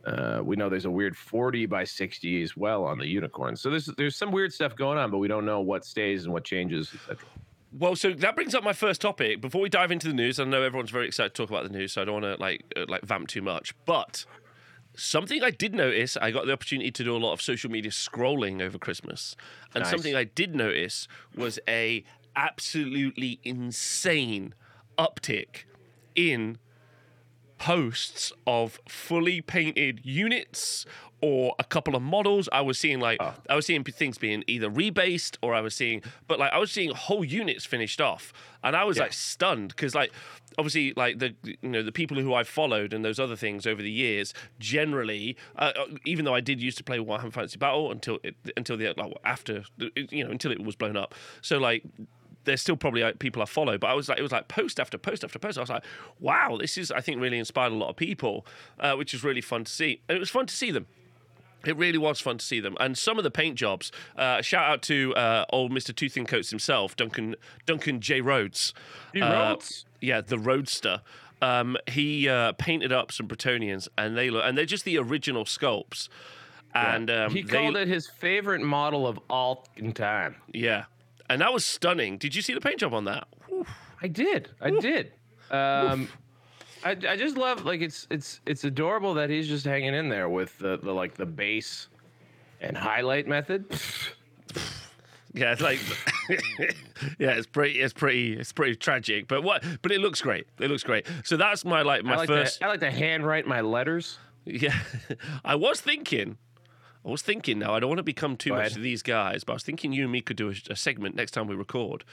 Uh, 0.06 0.42
we 0.44 0.56
know 0.56 0.70
there's 0.70 0.86
a 0.86 0.92
weird 0.92 1.16
40 1.16 1.66
by 1.66 1.84
60 1.84 2.44
as 2.44 2.58
well 2.58 2.84
on 2.84 3.00
the 3.00 3.08
unicorn. 3.08 3.56
So 3.56 3.70
there's 3.70 3.86
there's 3.98 4.16
some 4.16 4.32
weird 4.32 4.54
stuff 4.54 4.76
going 4.76 4.98
on, 4.98 5.10
but 5.12 5.18
we 5.18 5.28
don't 5.28 5.46
know 5.46 5.62
what 5.62 5.86
stays 5.86 6.26
and 6.26 6.34
what 6.34 6.44
changes, 6.44 6.92
etc. 6.94 7.26
Well, 7.78 7.96
so 7.96 8.12
that 8.14 8.36
brings 8.36 8.54
up 8.54 8.64
my 8.64 8.74
first 8.74 9.02
topic. 9.02 9.42
Before 9.42 9.62
we 9.62 9.70
dive 9.70 9.92
into 9.92 10.08
the 10.08 10.14
news, 10.14 10.40
I 10.40 10.44
know 10.44 10.62
everyone's 10.62 10.92
very 10.92 11.08
excited 11.08 11.34
to 11.34 11.42
talk 11.42 11.50
about 11.50 11.64
the 11.64 11.76
news, 11.76 11.94
so 11.94 12.02
I 12.02 12.06
don't 12.06 12.22
want 12.22 12.38
to 12.38 12.42
like 12.42 12.64
uh, 12.76 12.86
like 12.88 13.02
vamp 13.04 13.30
too 13.30 13.42
much. 13.42 13.74
But 13.86 14.26
something 14.96 15.44
I 15.44 15.52
did 15.52 15.74
notice, 15.74 16.18
I 16.18 16.32
got 16.32 16.46
the 16.46 16.54
opportunity 16.54 16.92
to 16.92 17.04
do 17.04 17.16
a 17.16 17.18
lot 17.18 17.34
of 17.34 17.42
social 17.42 17.70
media 17.70 17.92
scrolling 17.92 18.62
over 18.62 18.78
Christmas, 18.78 19.36
and 19.74 19.84
Nice. 19.84 19.92
something 19.92 20.16
I 20.16 20.24
did 20.26 20.56
notice 20.56 21.08
was 21.36 21.60
a 21.68 22.04
absolutely 22.36 23.40
insane 23.44 24.54
uptick 24.98 25.64
in 26.16 26.58
posts 27.58 28.34
of 28.46 28.80
fully 28.88 29.42
painted 29.42 30.02
units 30.04 30.86
or 31.24 31.56
a 31.58 31.64
couple 31.64 31.96
of 31.96 32.02
models. 32.02 32.50
I 32.52 32.60
was 32.60 32.78
seeing 32.78 33.00
like 33.00 33.18
I 33.50 33.56
was 33.56 33.66
seeing 33.66 33.82
things 33.86 34.18
being 34.18 34.44
either 34.46 34.70
rebased 34.70 35.38
or 35.42 35.56
I 35.56 35.62
was 35.62 35.74
seeing, 35.74 36.04
but 36.28 36.38
like 36.38 36.52
I 36.52 36.58
was 36.58 36.70
seeing 36.70 36.92
whole 36.92 37.24
units 37.24 37.64
finished 37.64 38.02
off, 38.02 38.34
and 38.62 38.76
I 38.76 38.84
was 38.84 38.98
like 39.00 39.14
stunned 39.14 39.70
because 39.70 39.96
like 39.96 40.12
obviously 40.58 40.94
like 40.98 41.20
the 41.20 41.34
you 41.44 41.70
know 41.70 41.82
the 41.82 41.94
people 41.94 42.18
who 42.18 42.34
I 42.34 42.44
followed 42.44 42.94
and 42.94 43.06
those 43.06 43.20
other 43.20 43.38
things 43.38 43.66
over 43.66 43.82
the 43.82 43.90
years 43.90 44.34
generally, 44.60 45.38
uh, 45.58 45.72
uh, 45.78 45.86
even 46.06 46.26
though 46.26 46.36
I 46.36 46.42
did 46.42 46.60
used 46.60 46.78
to 46.80 46.84
play 46.84 46.98
Warhammer 46.98 47.32
Fantasy 47.32 47.58
Battle 47.58 47.90
until 47.90 48.20
it, 48.22 48.36
until 48.58 48.76
the 48.76 48.94
like 48.98 49.14
after 49.24 49.64
you 50.12 50.26
know 50.26 50.30
until 50.30 50.52
it 50.52 50.62
was 50.62 50.76
blown 50.76 50.98
up, 50.98 51.16
so 51.42 51.58
like 51.58 51.86
there's 52.46 52.62
still 52.62 52.76
probably 52.78 53.02
like, 53.04 53.20
people 53.20 53.42
I 53.42 53.46
follow, 53.46 53.78
but 53.78 53.88
I 53.88 53.94
was 53.94 54.10
like, 54.10 54.20
it 54.20 54.22
was 54.24 54.32
like 54.32 54.48
post 54.48 54.80
after 54.80 54.98
post 54.98 55.24
after 55.24 55.40
post. 55.40 55.58
I 55.58 55.62
was 55.62 55.70
like, 55.70 55.84
wow, 56.20 56.58
this 56.60 56.78
is, 56.78 56.92
I 56.92 57.02
think, 57.02 57.22
really 57.22 57.40
inspired 57.40 57.72
a 57.72 57.76
lot 57.76 57.90
of 57.90 57.96
people, 57.96 58.46
uh, 58.80 58.94
which 58.96 59.14
is 59.14 59.24
really 59.24 59.42
fun 59.42 59.64
to 59.64 59.72
see. 59.72 60.02
And 60.08 60.16
it 60.16 60.20
was 60.20 60.30
fun 60.30 60.46
to 60.48 60.54
see 60.56 60.72
them. 60.72 60.88
It 61.66 61.78
really 61.78 61.98
was 61.98 62.20
fun 62.20 62.38
to 62.40 62.46
see 62.46 62.60
them, 62.60 62.76
and 62.82 62.98
some 62.98 63.18
of 63.18 63.24
the 63.24 63.32
paint 63.32 63.56
jobs. 63.56 63.90
Uh, 64.18 64.42
shout 64.42 64.70
out 64.70 64.82
to 64.82 65.16
uh, 65.16 65.46
old 65.50 65.72
Mister 65.72 65.94
Two 65.94 66.10
Thin 66.10 66.26
Coats 66.26 66.50
himself, 66.50 66.98
Duncan 66.98 67.36
Duncan 67.66 68.02
J 68.02 68.20
Rhodes. 68.20 68.74
He 69.14 69.22
Uh, 69.22 69.32
Rhodes? 69.52 69.86
yeah, 70.02 70.20
the 70.20 70.38
Roadster. 70.38 71.02
Um, 71.42 71.78
he 71.88 72.28
uh, 72.28 72.52
painted 72.58 72.92
up 72.92 73.14
some 73.14 73.30
Bretonnians, 73.30 73.88
and 73.98 74.18
they 74.18 74.30
look, 74.30 74.44
and 74.46 74.58
they're 74.58 74.66
just 74.66 74.84
the 74.84 74.98
original 74.98 75.46
sculpts. 75.46 76.10
And 76.76 77.10
um, 77.10 77.32
he 77.32 77.44
they- 77.44 77.58
called 77.58 77.78
it 77.78 77.88
his 77.88 78.10
favorite 78.10 78.62
model 78.62 79.08
of 79.08 79.18
all 79.30 79.66
time. 79.94 80.36
yeah, 80.52 80.86
and 81.30 81.42
that 81.42 81.54
was 81.54 81.66
stunning. 81.66 82.18
Did 82.18 82.36
you 82.36 82.42
see 82.42 82.54
the 82.54 82.62
paint 82.62 82.80
job 82.80 82.94
on 82.94 83.06
that? 83.06 83.28
I 84.02 84.08
did. 84.08 84.50
I 84.62 84.72
did. 84.72 85.14
Um, 85.50 86.10
I, 86.84 86.92
I 86.92 87.16
just 87.16 87.38
love 87.38 87.66
like 87.66 87.82
it's 87.82 88.08
it's 88.10 88.42
it's 88.46 88.64
adorable 88.64 89.14
that 89.16 89.30
he's 89.30 89.48
just 89.48 89.66
hanging 89.66 89.94
in 89.94 90.10
there 90.10 90.30
with 90.30 90.58
the, 90.58 90.78
the 90.78 90.92
like 90.92 91.16
the 91.16 91.26
base 91.26 91.88
and 92.62 92.76
highlight 92.76 93.28
method. 93.28 93.66
Yeah, 95.36 95.52
it's 95.52 95.62
like 95.62 95.80
yeah, 97.18 97.32
it's 97.32 97.48
pretty, 97.48 97.82
it's 97.82 97.92
pretty, 97.92 98.34
it's 98.38 98.52
pretty 98.52 98.76
tragic. 98.76 99.28
But 99.28 99.42
what? 99.42 99.64
But 99.82 99.92
it 99.92 100.00
looks 100.00 100.22
great. 100.22 100.46
It 100.60 100.70
looks 100.70 100.84
great. 100.84 101.08
So 101.24 101.38
that's 101.38 101.66
my 101.66 101.82
like 101.82 102.04
my 102.04 102.14
I 102.14 102.18
like 102.18 102.28
first. 102.28 102.60
to 102.60 102.66
I 102.66 102.70
like 102.70 102.82
to 102.82 102.92
handwrite 102.92 103.48
my 103.48 103.62
letters. 103.62 104.20
Yeah, 104.46 104.78
I 105.46 105.56
was 105.56 105.80
thinking. 105.80 106.38
I 107.06 107.10
was 107.10 107.22
thinking 107.22 107.60
now, 107.60 107.74
I 107.74 107.80
don't 107.80 107.90
want 107.90 107.98
to 108.00 108.04
become 108.04 108.38
too 108.38 108.52
Go 108.52 108.56
much 108.56 108.68
ahead. 108.68 108.74
to 108.76 108.80
these 108.80 109.02
guys, 109.02 109.44
but 109.44 109.54
I 109.54 109.56
was 109.56 109.64
thinking 109.64 109.92
you 109.92 110.04
and 110.04 110.12
me 110.12 110.22
could 110.22 110.38
do 110.38 110.50
a, 110.50 110.54
a 110.70 110.76
segment 110.76 111.16
next 111.16 111.32
time 111.32 111.48
we 111.48 111.56
record 111.56 112.04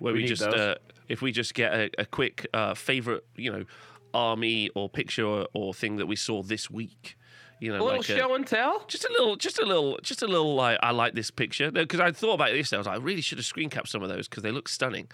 where 0.00 0.12
we, 0.12 0.22
We 0.22 0.28
just, 0.28 0.42
uh, 0.42 0.74
if 1.08 1.22
we 1.22 1.30
just 1.30 1.54
get 1.54 1.72
a, 1.72 1.90
a 1.98 2.04
quick 2.04 2.46
uh, 2.52 2.74
favorite, 2.74 3.24
you 3.36 3.52
know, 3.52 3.64
army 4.12 4.68
or 4.74 4.88
picture 4.88 5.24
or, 5.24 5.46
or 5.54 5.72
thing 5.72 5.96
that 5.96 6.06
we 6.06 6.16
saw 6.16 6.42
this 6.42 6.68
week. 6.70 7.16
You 7.60 7.70
know, 7.72 7.76
A 7.76 7.84
little 7.84 7.96
like 7.98 8.06
show 8.06 8.34
and 8.34 8.46
tell. 8.46 8.84
just 8.88 9.04
a 9.04 9.12
little, 9.12 9.36
just 9.36 9.58
a 9.58 9.66
little, 9.66 9.98
just 10.02 10.22
a 10.22 10.26
little. 10.26 10.54
Like 10.54 10.78
I 10.82 10.92
like 10.92 11.12
this 11.14 11.30
picture 11.30 11.70
because 11.70 12.00
I 12.00 12.10
thought 12.10 12.34
about 12.34 12.50
this. 12.52 12.72
I 12.72 12.78
was 12.78 12.86
like, 12.86 12.96
I 12.98 13.02
really 13.02 13.20
should 13.20 13.36
have 13.38 13.44
screen 13.44 13.68
capped 13.68 13.88
some 13.90 14.02
of 14.02 14.08
those 14.08 14.26
because 14.28 14.42
they 14.42 14.50
look 14.50 14.66
stunning. 14.68 15.08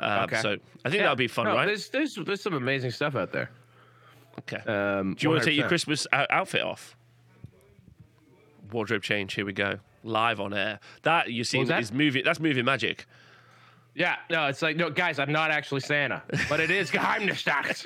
Uh, 0.00 0.22
Okay. 0.24 0.40
So 0.40 0.56
I 0.86 0.90
think 0.90 1.02
that 1.02 1.10
would 1.10 1.18
be 1.18 1.28
fun, 1.28 1.44
No, 1.44 1.54
right? 1.54 1.66
There's, 1.66 1.90
there's 1.90 2.14
there's 2.16 2.40
some 2.40 2.54
amazing 2.54 2.92
stuff 2.92 3.14
out 3.14 3.30
there. 3.32 3.50
Okay. 4.38 4.56
Um, 4.66 5.14
Do 5.14 5.24
you 5.24 5.28
want 5.30 5.42
to 5.42 5.50
take 5.50 5.58
your 5.58 5.68
Christmas 5.68 6.06
outfit 6.12 6.62
off? 6.62 6.96
Wardrobe 8.72 9.02
change. 9.02 9.34
Here 9.34 9.44
we 9.44 9.52
go. 9.52 9.78
Live 10.04 10.40
on 10.40 10.52
air. 10.54 10.80
That 11.02 11.30
you 11.30 11.44
see 11.44 11.62
that? 11.64 11.80
is 11.82 11.92
movie. 11.92 12.22
That's 12.22 12.40
movie 12.40 12.62
magic. 12.62 13.06
Yeah, 13.94 14.16
no, 14.30 14.46
it's 14.46 14.62
like 14.62 14.76
no, 14.76 14.88
guys, 14.90 15.18
I'm 15.18 15.32
not 15.32 15.50
actually 15.50 15.80
Santa, 15.80 16.22
but 16.48 16.60
it 16.60 16.70
is 16.70 16.90
Geheimnisstadt. 16.92 17.76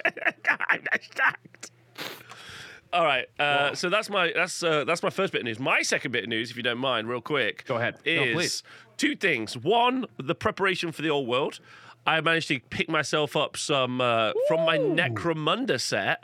stacked. 1.03 1.71
All 2.93 3.05
right. 3.05 3.27
Uh, 3.39 3.75
so 3.75 3.89
that's 3.91 4.09
my 4.09 4.33
that's 4.35 4.63
uh, 4.63 4.85
that's 4.85 5.03
my 5.03 5.11
first 5.11 5.33
bit 5.33 5.41
of 5.41 5.45
news. 5.47 5.59
My 5.59 5.83
second 5.83 6.13
bit 6.13 6.23
of 6.25 6.31
news, 6.31 6.51
if 6.51 6.57
you 6.57 6.63
don't 6.63 6.79
mind, 6.79 7.09
real 7.09 7.21
quick. 7.21 7.65
Go 7.67 7.77
ahead. 7.77 7.97
Is 8.05 8.35
please. 8.35 8.63
two 8.97 9.17
things. 9.17 9.57
One, 9.57 10.07
the 10.17 10.35
preparation 10.35 10.93
for 10.93 11.03
the 11.03 11.11
old 11.11 11.27
world. 11.29 11.61
I 12.07 12.21
managed 12.21 12.47
to 12.49 12.61
pick 12.71 12.89
myself 12.89 13.35
up 13.35 13.57
some 13.57 14.01
uh, 14.01 14.33
from 14.47 14.65
my 14.65 14.79
Necromunda 14.79 15.81
set. 15.81 16.23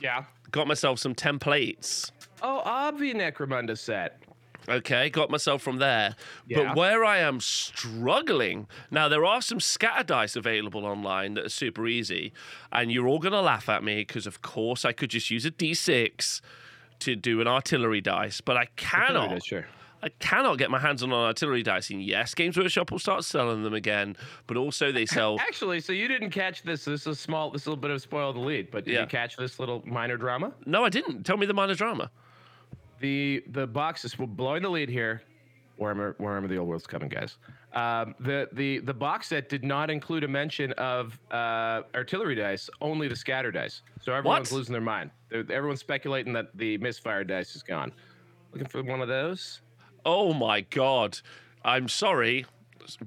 yeah. 0.00 0.24
Got 0.52 0.68
myself 0.68 1.00
some 1.00 1.14
templates. 1.14 2.12
Oh, 2.42 2.62
Obvi 2.64 3.14
Necromunda 3.14 3.76
set. 3.76 4.20
Okay, 4.68 5.10
got 5.10 5.30
myself 5.30 5.62
from 5.62 5.78
there. 5.78 6.16
Yeah. 6.48 6.64
But 6.68 6.76
where 6.76 7.04
I 7.04 7.18
am 7.18 7.40
struggling 7.40 8.66
now, 8.90 9.08
there 9.08 9.24
are 9.24 9.40
some 9.40 9.60
scatter 9.60 10.02
dice 10.02 10.34
available 10.34 10.84
online 10.84 11.34
that 11.34 11.46
are 11.46 11.50
super 11.50 11.86
easy, 11.86 12.32
and 12.72 12.90
you're 12.90 13.06
all 13.06 13.20
gonna 13.20 13.40
laugh 13.42 13.68
at 13.68 13.84
me 13.84 13.96
because, 13.96 14.26
of 14.26 14.42
course, 14.42 14.84
I 14.84 14.90
could 14.92 15.10
just 15.10 15.30
use 15.30 15.44
a 15.44 15.50
d6 15.52 16.40
to 17.00 17.14
do 17.14 17.40
an 17.40 17.46
artillery 17.46 18.00
dice, 18.00 18.40
but 18.40 18.56
I 18.56 18.66
cannot. 18.76 19.30
Dice, 19.30 19.44
sure. 19.44 19.66
I 20.02 20.08
cannot 20.18 20.58
get 20.58 20.70
my 20.70 20.78
hands 20.78 21.02
on 21.02 21.10
an 21.10 21.14
artillery 21.16 21.62
dice. 21.62 21.90
And 21.90 22.02
yes, 22.02 22.34
Games 22.34 22.56
Workshop 22.56 22.90
will 22.90 22.98
start 22.98 23.24
selling 23.24 23.62
them 23.62 23.72
again, 23.74 24.16
but 24.46 24.56
also 24.56 24.92
they 24.92 25.06
sell. 25.06 25.38
Actually, 25.40 25.80
so 25.80 25.92
you 25.92 26.06
didn't 26.06 26.30
catch 26.30 26.62
this. 26.62 26.84
This 26.84 27.02
is 27.02 27.06
a 27.06 27.14
small. 27.14 27.50
This 27.50 27.62
is 27.62 27.66
a 27.66 27.70
little 27.70 27.80
bit 27.80 27.90
of 27.90 28.00
spoil 28.02 28.32
the 28.32 28.38
lead, 28.40 28.70
but 28.70 28.84
did 28.84 28.94
Yeah. 28.94 29.00
you 29.02 29.06
catch 29.06 29.36
this 29.36 29.58
little 29.58 29.82
minor 29.86 30.16
drama? 30.16 30.52
no, 30.66 30.84
I 30.84 30.88
didn't. 30.90 31.24
Tell 31.24 31.36
me 31.36 31.46
the 31.46 31.54
minor 31.54 31.74
drama. 31.74 32.10
The 33.00 33.42
the 33.52 33.66
boxes 33.66 34.18
we're 34.18 34.26
blowing 34.26 34.62
the 34.62 34.68
lead 34.70 34.88
here. 34.88 35.22
Warhammer, 35.80 36.14
Warhammer: 36.16 36.48
The 36.48 36.56
Old 36.56 36.68
World's 36.68 36.86
coming, 36.86 37.08
guys. 37.10 37.36
Um, 37.74 38.14
the 38.20 38.48
the 38.52 38.78
the 38.78 38.94
box 38.94 39.28
set 39.28 39.48
did 39.50 39.62
not 39.62 39.90
include 39.90 40.24
a 40.24 40.28
mention 40.28 40.72
of 40.72 41.18
uh, 41.30 41.82
artillery 41.94 42.34
dice, 42.34 42.70
only 42.80 43.08
the 43.08 43.16
scatter 43.16 43.50
dice. 43.52 43.82
So 44.00 44.14
everyone's 44.14 44.50
What? 44.50 44.56
losing 44.56 44.72
their 44.72 44.80
mind. 44.80 45.10
They're, 45.28 45.40
everyone's 45.52 45.80
speculating 45.80 46.32
that 46.32 46.56
the 46.56 46.78
misfire 46.78 47.24
dice 47.24 47.54
is 47.54 47.62
gone. 47.62 47.92
Looking 48.52 48.68
for 48.68 48.82
one 48.82 49.02
of 49.02 49.08
those. 49.08 49.60
Oh 50.06 50.32
my 50.32 50.62
god. 50.62 51.18
I'm 51.64 51.88
sorry. 51.88 52.46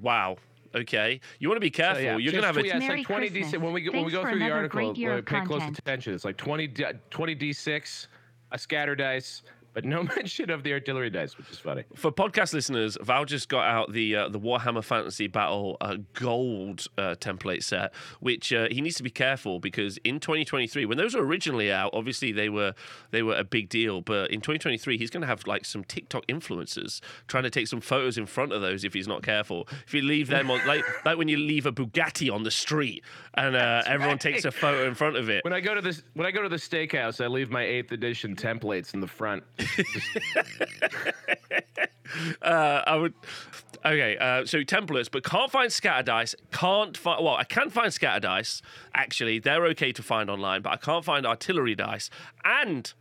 Wow. 0.00 0.36
Okay. 0.74 1.20
You 1.40 1.48
want 1.48 1.56
to 1.56 1.60
be 1.60 1.70
careful. 1.70 1.96
So, 1.96 2.02
yeah, 2.02 2.16
You're 2.18 2.30
going 2.32 2.42
to 2.42 2.46
have 2.46 2.54
just- 2.54 2.66
a. 2.66 2.68
yeah, 2.68 2.76
it's 2.76 2.86
Merry 2.86 2.98
like 2.98 3.06
20 3.06 3.30
Christmas. 3.30 3.50
D 3.52 3.56
when 3.58 3.72
we 3.72 3.80
go 3.80 3.90
when 3.90 4.04
we 4.04 4.12
Thanks 4.12 4.14
go 4.14 4.22
for 4.22 4.30
through 4.30 4.38
the 4.38 4.50
article. 4.52 4.80
great 4.92 4.96
year 4.96 5.14
uh, 5.14 5.18
of 5.18 5.24
pay 5.26 5.40
close 5.40 5.58
content. 5.60 5.78
attention. 5.80 6.14
It's 6.14 6.24
like 6.24 6.36
20 6.36 6.66
D, 6.68 6.84
20 7.10 7.34
D6, 7.36 8.06
a 8.52 8.58
scatter 8.58 8.94
dice, 8.94 9.42
but 9.72 9.84
no 9.84 10.02
mention 10.16 10.50
of 10.50 10.62
the 10.62 10.72
artillery 10.72 11.10
dice, 11.10 11.36
which 11.36 11.50
is 11.50 11.58
funny. 11.58 11.84
For 11.94 12.10
podcast 12.10 12.52
listeners, 12.52 12.96
Val 13.00 13.24
just 13.24 13.48
got 13.48 13.66
out 13.66 13.92
the 13.92 14.16
uh, 14.16 14.28
the 14.28 14.40
Warhammer 14.40 14.84
Fantasy 14.84 15.26
Battle 15.26 15.76
uh, 15.80 15.96
Gold 16.14 16.86
uh, 16.98 17.14
template 17.20 17.62
set, 17.62 17.92
which 18.20 18.52
uh, 18.52 18.68
he 18.70 18.80
needs 18.80 18.96
to 18.96 19.02
be 19.02 19.10
careful 19.10 19.60
because 19.60 19.98
in 19.98 20.20
2023, 20.20 20.86
when 20.86 20.98
those 20.98 21.14
were 21.14 21.24
originally 21.24 21.70
out, 21.72 21.90
obviously 21.92 22.32
they 22.32 22.48
were 22.48 22.74
they 23.10 23.22
were 23.22 23.36
a 23.36 23.44
big 23.44 23.68
deal. 23.68 24.00
But 24.00 24.30
in 24.30 24.40
2023, 24.40 24.98
he's 24.98 25.10
going 25.10 25.22
to 25.22 25.26
have 25.26 25.46
like 25.46 25.64
some 25.64 25.84
TikTok 25.84 26.26
influencers 26.26 27.00
trying 27.28 27.44
to 27.44 27.50
take 27.50 27.68
some 27.68 27.80
photos 27.80 28.18
in 28.18 28.26
front 28.26 28.52
of 28.52 28.60
those 28.60 28.84
if 28.84 28.94
he's 28.94 29.08
not 29.08 29.22
careful. 29.22 29.68
If 29.86 29.94
you 29.94 30.02
leave 30.02 30.28
them 30.28 30.50
on 30.50 30.66
like 30.66 30.84
like 31.04 31.18
when 31.18 31.28
you 31.28 31.36
leave 31.36 31.66
a 31.66 31.72
Bugatti 31.72 32.32
on 32.32 32.42
the 32.42 32.50
street 32.50 33.04
and 33.34 33.56
uh, 33.56 33.82
everyone 33.86 34.18
takes 34.18 34.44
a 34.44 34.50
photo 34.50 34.86
in 34.86 34.94
front 34.94 35.16
of 35.16 35.28
it. 35.28 35.44
When 35.44 35.52
I 35.52 35.60
go 35.60 35.74
to 35.74 35.80
this 35.80 36.02
when 36.14 36.26
I 36.26 36.30
go 36.30 36.42
to 36.42 36.48
the 36.48 36.56
steakhouse, 36.56 37.22
I 37.22 37.28
leave 37.28 37.50
my 37.50 37.64
8th 37.64 37.92
edition 37.92 38.34
templates 38.36 38.94
in 38.94 39.00
the 39.00 39.06
front. 39.06 39.44
Uh, 42.42 42.82
I 42.86 42.96
would. 42.96 43.14
Okay, 43.84 44.16
uh, 44.18 44.44
so 44.44 44.58
templates, 44.58 45.08
but 45.10 45.22
can't 45.24 45.50
find 45.50 45.72
scatter 45.72 46.02
dice. 46.02 46.34
Can't 46.52 46.96
find. 46.96 47.24
Well, 47.24 47.36
I 47.36 47.44
can 47.44 47.70
find 47.70 47.92
scatter 47.94 48.20
dice. 48.20 48.62
Actually, 48.94 49.38
they're 49.38 49.64
okay 49.66 49.92
to 49.92 50.02
find 50.02 50.28
online, 50.28 50.60
but 50.62 50.70
I 50.72 50.76
can't 50.76 51.04
find 51.04 51.24
artillery 51.24 51.74
dice. 51.76 52.10
And 52.44 52.92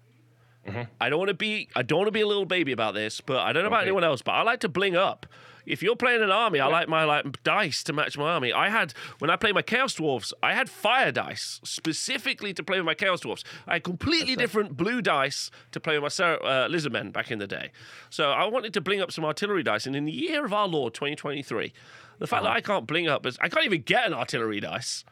I 1.01 1.09
don't 1.09 1.17
want 1.19 1.29
to 1.29 1.33
be. 1.33 1.69
I 1.75 1.81
don't 1.81 1.97
want 1.99 2.07
to 2.07 2.11
be 2.11 2.21
a 2.21 2.27
little 2.27 2.45
baby 2.45 2.71
about 2.71 2.93
this, 2.93 3.19
but 3.19 3.39
I 3.39 3.51
don't 3.51 3.63
know 3.63 3.67
about 3.67 3.79
Okay. 3.79 3.87
anyone 3.87 4.03
else. 4.03 4.21
But 4.21 4.33
I 4.33 4.43
like 4.43 4.59
to 4.61 4.69
bling 4.69 4.95
up. 4.95 5.25
If 5.65 5.83
you're 5.83 5.95
playing 5.95 6.21
an 6.21 6.31
army, 6.31 6.59
I 6.59 6.67
like 6.67 6.87
my 6.87 7.03
like 7.03 7.43
dice 7.43 7.83
to 7.83 7.93
match 7.93 8.17
my 8.17 8.29
army. 8.29 8.53
I 8.53 8.69
had 8.69 8.93
when 9.19 9.29
I 9.29 9.35
played 9.35 9.55
my 9.55 9.61
Chaos 9.61 9.93
Dwarfs, 9.93 10.33
I 10.41 10.53
had 10.53 10.69
fire 10.69 11.11
dice 11.11 11.59
specifically 11.63 12.53
to 12.53 12.63
play 12.63 12.77
with 12.77 12.85
my 12.85 12.93
Chaos 12.93 13.21
Dwarfs. 13.21 13.43
I 13.67 13.73
had 13.73 13.83
completely 13.83 14.35
different 14.35 14.77
blue 14.77 15.01
dice 15.01 15.51
to 15.71 15.79
play 15.79 15.97
with 15.99 16.19
my 16.19 16.25
uh, 16.25 16.67
Lizardmen 16.67 17.11
back 17.11 17.31
in 17.31 17.39
the 17.39 17.47
day. 17.47 17.71
So 18.09 18.31
I 18.31 18.45
wanted 18.45 18.73
to 18.73 18.81
bling 18.81 19.01
up 19.01 19.11
some 19.11 19.25
artillery 19.25 19.63
dice, 19.63 19.85
and 19.85 19.95
in 19.95 20.05
the 20.05 20.11
year 20.11 20.45
of 20.45 20.53
our 20.53 20.67
Lord 20.67 20.93
2023, 20.93 21.73
the 22.19 22.27
fact 22.27 22.43
that 22.43 22.51
I 22.51 22.61
can't 22.61 22.85
bling 22.85 23.07
up, 23.07 23.25
is, 23.25 23.37
I 23.41 23.49
can't 23.49 23.65
even 23.65 23.81
get 23.81 24.05
an 24.05 24.13
artillery 24.13 24.59
dice. 24.59 25.03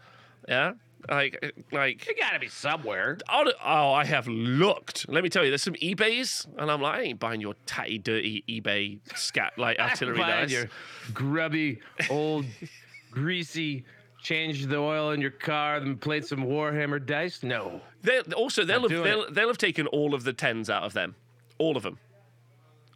Yeah, 0.48 0.74
like 1.10 1.54
like 1.72 2.06
You 2.08 2.16
gotta 2.16 2.40
be 2.40 2.48
somewhere. 2.48 3.18
Oh, 3.30 3.52
oh, 3.64 3.92
I 3.94 4.06
have 4.06 4.28
looked. 4.28 5.08
Let 5.10 5.24
me 5.24 5.30
tell 5.30 5.44
you, 5.44 5.50
there's 5.52 5.64
some 5.64 5.76
eBays, 5.76 6.48
and 6.58 6.70
I'm 6.72 6.82
like, 6.82 7.00
I 7.00 7.02
ain't 7.04 7.20
buying 7.20 7.42
your 7.42 7.56
tatty, 7.66 7.98
dirty 7.98 8.44
eBay 8.50 9.00
scat 9.18 9.54
like 9.58 9.80
artillery 9.80 10.18
Buying 10.18 10.44
dice. 10.44 10.52
your 10.52 10.70
grubby, 11.14 11.80
old, 12.10 12.46
greasy. 13.12 13.86
Change 14.24 14.66
the 14.66 14.78
oil 14.78 15.12
in 15.12 15.22
your 15.22 15.32
car, 15.32 15.80
then 15.80 15.96
played 15.96 16.26
some 16.26 16.40
Warhammer 16.40 17.06
dice. 17.06 17.44
No, 17.44 17.80
They 18.02 18.20
also 18.22 18.66
they'll 18.66 18.82
have 18.90 19.04
they'll, 19.04 19.32
they'll 19.32 19.48
have 19.48 19.58
taken 19.60 19.88
all 19.88 20.14
of 20.14 20.24
the 20.26 20.34
tens 20.34 20.70
out 20.70 20.84
of 20.84 20.92
them, 20.94 21.16
all 21.60 21.78
of 21.78 21.84
them. 21.84 21.98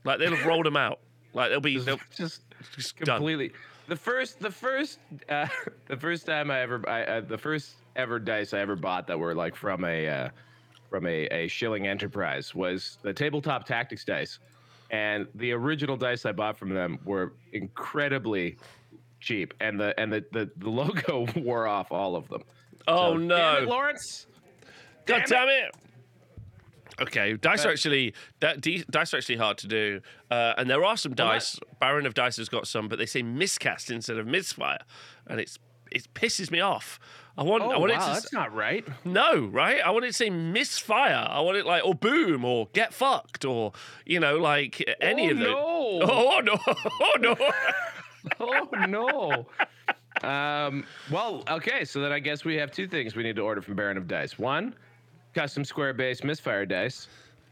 Like 0.04 0.20
they'll 0.20 0.36
have 0.36 0.46
rolled 0.46 0.66
them 0.66 0.76
out. 0.76 1.00
Like 1.34 1.50
they'll 1.52 1.62
be 1.62 1.78
they'll, 1.78 2.00
just 2.18 2.42
just 2.76 2.98
done. 2.98 3.18
completely. 3.18 3.52
The 3.88 3.96
first, 3.96 4.40
the 4.40 4.52
first, 4.52 5.00
uh, 5.30 5.48
the 5.88 5.96
first 5.96 6.26
time 6.26 6.50
I 6.52 6.62
ever, 6.62 6.82
I, 6.90 7.04
uh, 7.04 7.22
the 7.22 7.38
first 7.38 7.76
ever 7.96 8.20
dice 8.20 8.54
I 8.54 8.60
ever 8.60 8.76
bought 8.76 9.08
that 9.08 9.20
were 9.20 9.34
like 9.36 9.56
from 9.56 9.84
a, 9.86 10.08
uh, 10.08 10.30
from 10.90 11.06
a, 11.06 11.26
a 11.28 11.48
shilling 11.48 11.88
enterprise 11.88 12.54
was 12.56 12.98
the 13.02 13.14
tabletop 13.14 13.66
tactics 13.66 14.04
dice, 14.06 14.40
and 14.90 15.28
the 15.36 15.52
original 15.54 15.96
dice 15.98 16.26
I 16.26 16.32
bought 16.32 16.58
from 16.58 16.70
them 16.70 17.00
were 17.06 17.34
incredibly 17.54 18.58
cheap, 19.20 19.54
and 19.60 19.80
the 19.80 19.98
and 20.00 20.12
the 20.12 20.26
the, 20.32 20.50
the 20.58 20.70
logo 20.70 21.28
wore 21.38 21.68
off 21.68 21.92
all 21.92 22.16
of 22.16 22.28
them. 22.30 22.44
Oh 22.88 23.14
So, 23.14 23.18
no, 23.18 23.38
damn 23.38 23.64
it, 23.64 23.70
Lawrence! 23.70 24.28
God 25.06 25.24
damn 25.28 25.48
damn 25.48 25.50
it! 25.50 25.72
Okay, 27.00 27.34
dice 27.38 27.66
are 27.66 27.72
actually 27.72 28.14
that 28.42 28.62
dice 28.62 29.14
are 29.14 29.18
actually 29.18 29.38
hard 29.38 29.58
to 29.60 29.68
do, 29.68 30.02
uh, 30.30 30.54
and 30.58 30.70
there 30.70 30.84
are 30.84 30.98
some 30.98 31.14
Well, 31.18 31.28
that- 31.28 31.34
dice. 31.36 31.60
Baron 31.80 32.06
of 32.06 32.14
Dice 32.14 32.38
has 32.38 32.48
got 32.50 32.68
some, 32.68 32.88
but 32.88 33.00
they 33.00 33.08
say 33.08 33.24
miscast 33.24 33.90
instead 33.90 34.18
of 34.18 34.28
misfire, 34.28 34.80
and 35.26 35.40
it's 35.40 35.58
it 35.92 36.08
pisses 36.14 36.52
me 36.52 36.60
off. 36.60 37.00
I 37.38 37.44
want 37.44 37.64
I 37.64 37.68
Oh 37.68 37.80
want 37.80 37.92
wow, 37.92 37.98
it 37.98 38.00
to 38.00 38.14
that's 38.22 38.34
not 38.34 38.54
right. 38.54 38.86
No, 39.06 39.46
right? 39.46 39.80
I 39.84 39.92
want 39.92 40.06
it 40.06 40.10
to 40.10 40.14
say 40.14 40.30
misfire. 40.30 41.28
I 41.30 41.40
want 41.42 41.58
it 41.58 41.66
like 41.66 41.86
or 41.86 41.96
boom 41.96 42.44
or 42.44 42.68
get 42.74 42.94
fucked 42.94 43.46
or 43.46 43.74
you 44.06 44.20
know 44.20 44.38
like 44.38 44.84
any 45.00 45.30
oh, 45.30 45.32
of 45.32 45.40
those. 45.40 45.48
no. 45.48 46.02
Oh 46.10 46.42
no! 46.42 46.60
Oh 47.00 47.14
no! 47.20 47.36
oh 48.40 48.68
no. 48.88 50.28
Um, 50.28 50.86
well, 51.10 51.44
okay, 51.50 51.86
so 51.86 52.02
then 52.02 52.12
I 52.12 52.20
guess 52.20 52.46
we 52.46 52.56
have 52.56 52.72
two 52.72 52.88
things 52.88 53.16
we 53.16 53.24
need 53.24 53.36
to 53.38 53.42
order 53.42 53.62
from 53.62 53.76
Baron 53.76 53.98
of 53.98 54.08
Dice. 54.08 54.38
One, 54.38 54.76
custom 55.34 55.64
square 55.66 55.94
base 55.94 56.24
misfire 56.24 56.66
dice. 56.66 57.08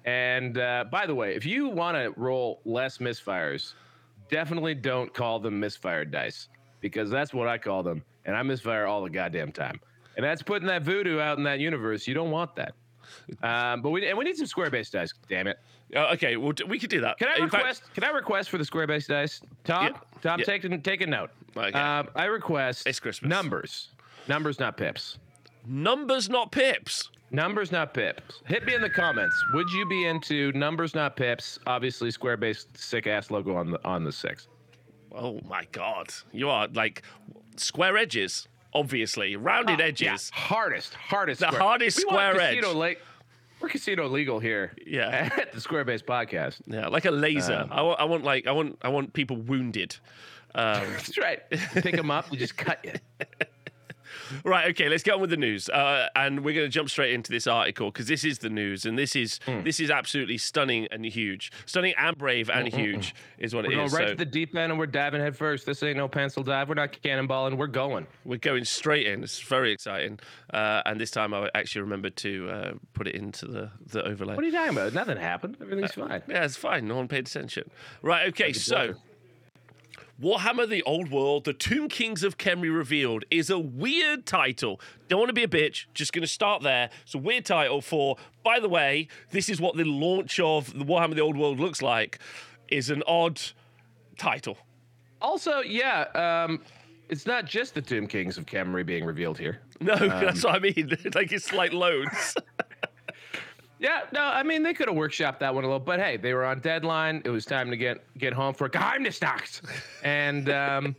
And 0.06 0.58
uh, 0.58 0.86
by 0.92 1.06
the 1.06 1.16
way, 1.16 1.36
if 1.36 1.46
you 1.46 1.70
want 1.70 1.98
to 1.98 2.14
roll 2.20 2.62
less 2.66 3.00
misfires, 3.00 3.74
definitely 4.30 4.76
don't 4.76 5.14
call 5.14 5.40
them 5.40 5.60
misfire 5.60 6.06
dice 6.06 6.50
because 6.82 7.10
that's 7.10 7.34
what 7.34 7.48
I 7.48 7.58
call 7.58 7.84
them. 7.84 8.04
And 8.26 8.36
I 8.36 8.44
misfire 8.44 8.86
all 8.86 9.04
the 9.04 9.10
goddamn 9.10 9.52
time. 9.52 9.80
And 10.18 10.24
that's 10.26 10.42
putting 10.44 10.68
that 10.68 10.82
voodoo 10.84 11.20
out 11.20 11.38
in 11.38 11.44
that 11.46 11.60
universe. 11.60 12.08
You 12.08 12.14
don't 12.14 12.32
want 12.32 12.56
that. 12.56 12.74
Um, 13.42 13.82
but 13.82 13.90
we 13.90 14.08
and 14.08 14.18
we 14.18 14.24
need 14.26 14.38
some 14.38 14.46
square 14.46 14.70
base 14.70 14.90
dice. 14.92 15.12
Damn 15.28 15.48
it! 15.48 15.58
Uh, 15.96 16.12
okay, 16.14 16.38
well 16.38 16.54
we 16.68 16.78
could 16.78 16.90
do 16.92 17.02
that. 17.02 17.18
Can 17.18 17.28
I 17.30 17.36
In 17.44 17.50
fact- 17.50 17.54
request? 17.64 17.84
can 17.96 18.04
I 18.04 18.10
request 18.10 18.50
for 18.52 18.58
the 18.60 18.66
square 18.66 18.86
base 18.86 19.08
dice? 19.08 19.42
Tom, 19.64 19.86
Yeah. 19.86 20.00
Tom, 20.22 20.40
Yeah. 20.40 20.46
take 20.46 20.64
a- 20.64 20.78
take 20.78 21.02
a 21.02 21.08
note. 21.08 21.32
Okay. 21.58 21.72
Um, 21.80 22.10
I 22.16 22.26
request. 22.26 22.86
It's 22.86 23.00
Christmas. 23.00 23.28
Numbers, 23.30 23.90
numbers, 24.28 24.60
not 24.60 24.78
pips. 24.78 25.18
numbers, 25.66 26.30
not 26.30 26.52
pips? 26.52 27.10
Numbers, 27.32 27.72
not 27.72 27.94
pips. 27.94 28.42
Hit 28.48 28.66
me 28.66 28.74
in 28.76 28.82
the 28.82 28.90
comments. 28.90 29.36
Would 29.54 29.70
you 29.72 29.88
be 29.88 30.06
into 30.06 30.52
numbers, 30.54 30.94
not 30.96 31.16
pips? 31.16 31.60
Obviously, 31.68 32.12
square 32.12 32.38
base, 32.38 32.66
sick 32.76 33.08
ass 33.08 33.32
logo 33.32 33.56
on 33.56 33.72
the 33.72 33.80
on 33.86 34.04
the 34.04 34.12
six. 34.12 34.48
Oh 35.14 35.40
my 35.48 35.66
god, 35.72 36.14
you 36.32 36.50
are 36.50 36.68
like 36.68 37.04
square 37.56 37.98
edges. 37.98 38.48
Obviously, 38.72 39.36
rounded 39.36 39.82
edges. 39.82 40.30
Hardest, 40.32 40.94
hardest. 40.94 41.40
The 41.40 41.48
square. 41.48 41.62
hardest 41.62 41.98
we 41.98 42.06
want 42.06 42.36
square 42.36 42.50
casino 42.50 42.70
edge. 42.70 42.76
le- 42.76 42.96
we're 43.62 43.70
casino 43.70 44.08
legal 44.08 44.40
here. 44.40 44.74
Yeah. 44.86 45.30
At 45.38 45.52
the 45.52 45.60
Square 45.60 45.86
Base 45.86 46.02
Podcast. 46.02 46.62
Yeah, 46.66 46.88
like 46.88 47.06
a 47.06 47.12
laser. 47.12 47.56
Um, 47.56 47.70
I, 47.72 47.82
want, 47.82 48.10
want 48.10 48.24
like 48.24 48.48
I 48.48 48.52
want 48.52 48.78
I 48.82 48.90
want 48.90 49.14
people 49.14 49.38
wounded. 49.38 49.98
Um, 50.56 50.84
That's 50.92 51.18
right. 51.18 51.42
Pick 51.50 51.96
them 51.96 52.12
up. 52.12 52.30
We 52.32 52.38
just 52.38 52.56
cut 52.58 52.80
you. 52.84 52.94
Right, 54.44 54.70
okay, 54.72 54.90
let's 54.90 55.04
get 55.04 55.16
on 55.16 55.22
with 55.22 55.30
the 55.30 55.38
news, 55.38 55.70
uh, 55.70 56.08
and 56.16 56.44
we're 56.44 56.54
going 56.54 56.66
to 56.68 56.72
jump 56.72 56.90
straight 56.90 57.14
into 57.14 57.32
this 57.32 57.48
article 57.48 57.92
because 57.92 58.08
this 58.08 58.24
is 58.24 58.40
the 58.40 58.50
news, 58.50 58.86
and 58.86 58.98
this 58.98 59.16
is 59.16 59.40
Hmm. 59.46 59.64
this 59.64 59.80
is 59.80 59.90
absolutely 59.90 60.38
stunning 60.38 60.88
and 60.92 61.06
huge, 61.06 61.52
stunning 61.66 61.94
and 61.98 62.18
brave 62.18 62.50
and 62.50 62.68
huge 62.68 63.14
is 63.38 63.54
what 63.56 63.66
We're 63.66 63.72
it 63.72 63.76
going 63.76 63.86
is. 63.88 63.94
right 63.94 64.08
So 64.08 64.12
to 64.12 64.16
the 64.16 64.26
deep 64.26 64.56
end 64.56 64.72
and 64.72 64.80
we're 64.80 64.86
diving 64.88 65.22
head 65.22 65.36
first. 65.38 65.66
This 65.66 65.82
ain't 65.84 65.98
no 65.98 66.08
pencil 66.08 66.44
dive. 66.44 66.70
We're 66.70 66.76
not 66.76 66.94
cannonballing. 67.04 67.58
We're 67.58 67.68
going. 67.68 68.08
we're 68.26 68.38
going 68.38 68.66
straight 68.66 69.08
in. 69.08 69.24
It's 69.24 69.40
very 69.40 69.72
exciting, 69.72 70.20
uh, 70.54 70.82
and 70.86 71.00
this 71.00 71.12
time 71.12 71.34
I 71.34 71.50
actually 71.56 71.82
remembered 71.82 72.16
to 72.18 72.50
uh, 72.50 72.72
put 72.94 73.08
it 73.08 73.16
into 73.16 73.46
the 73.46 73.72
the 73.88 74.04
overlay. 74.06 74.36
What 74.36 74.44
are 74.44 74.48
you 74.48 74.54
talking 74.54 74.78
about? 74.78 74.94
Nothing 74.94 75.18
happened. 75.18 75.58
Everything's 75.62 75.94
fine. 75.94 76.22
Yeah, 76.28 76.46
it's 76.46 76.56
fine. 76.56 76.88
No 76.88 76.96
one 76.96 77.08
paid 77.08 77.28
attention. 77.28 77.70
Right, 78.02 78.28
okay, 78.30 78.54
so. 78.54 78.76
pleasure. 78.76 78.98
Warhammer 80.22 80.68
the 80.68 80.84
Old 80.84 81.12
World, 81.12 81.46
The 81.46 81.54
Tomb 81.54 81.88
Kings 81.88 82.24
of 82.24 82.38
Khemri 82.38 82.76
Revealed 82.76 83.24
is 83.32 83.50
a 83.50 83.58
weird 83.58 84.26
title. 84.26 84.82
Don't 85.08 85.20
want 85.20 85.30
to 85.30 85.34
be 85.34 85.44
a 85.44 85.48
bitch, 85.48 85.86
just 85.94 86.12
going 86.12 86.24
to 86.24 86.28
start 86.28 86.62
there. 86.62 86.90
It's 87.04 87.16
a 87.16 87.20
weird 87.20 87.46
title 87.46 87.80
for, 87.80 88.18
by 88.44 88.60
the 88.60 88.68
way, 88.68 89.08
this 89.32 89.48
is 89.48 89.62
what 89.62 89.78
the 89.78 89.86
launch 89.86 90.38
of 90.42 90.78
the 90.78 90.84
Warhammer 90.84 91.16
the 91.16 91.22
Old 91.22 91.38
World 91.38 91.58
looks 91.58 91.82
like, 91.82 92.20
is 92.68 92.90
an 92.90 93.02
odd 93.08 93.40
title. 94.18 94.58
Also, 95.22 95.62
yeah, 95.62 96.02
um, 96.50 96.64
it's 97.08 97.26
not 97.26 97.46
just 97.46 97.74
the 97.74 97.82
Tomb 97.82 98.06
Kings 98.06 98.38
of 98.38 98.46
Khemri 98.46 98.86
being 98.86 99.06
revealed 99.06 99.38
here. 99.38 99.62
No, 99.80 99.96
that's 99.96 100.44
what 100.44 100.56
I 100.56 100.60
mean. 100.60 100.98
like 101.16 101.32
it's 101.32 101.54
like 101.54 101.72
loads. 101.72 102.36
Yeah, 103.80 104.02
no, 104.12 104.22
I 104.22 104.44
mean 104.44 104.62
they 104.62 104.74
could 104.74 104.90
have 104.90 104.98
workshopped 104.98 105.40
that 105.40 105.56
one 105.56 105.64
a 105.64 105.68
little, 105.68 105.80
but 105.80 106.00
hey, 106.00 106.18
they 106.18 106.34
were 106.34 106.46
on 106.46 106.60
deadline. 106.60 107.22
It 107.24 107.30
was 107.30 107.46
time 107.46 107.70
to 107.72 107.78
get 107.78 108.04
get 108.18 108.34
home 108.34 108.54
for 108.54 108.70
Geheimnisnacht, 108.70 109.62
and 110.04 110.50
um, 110.50 110.96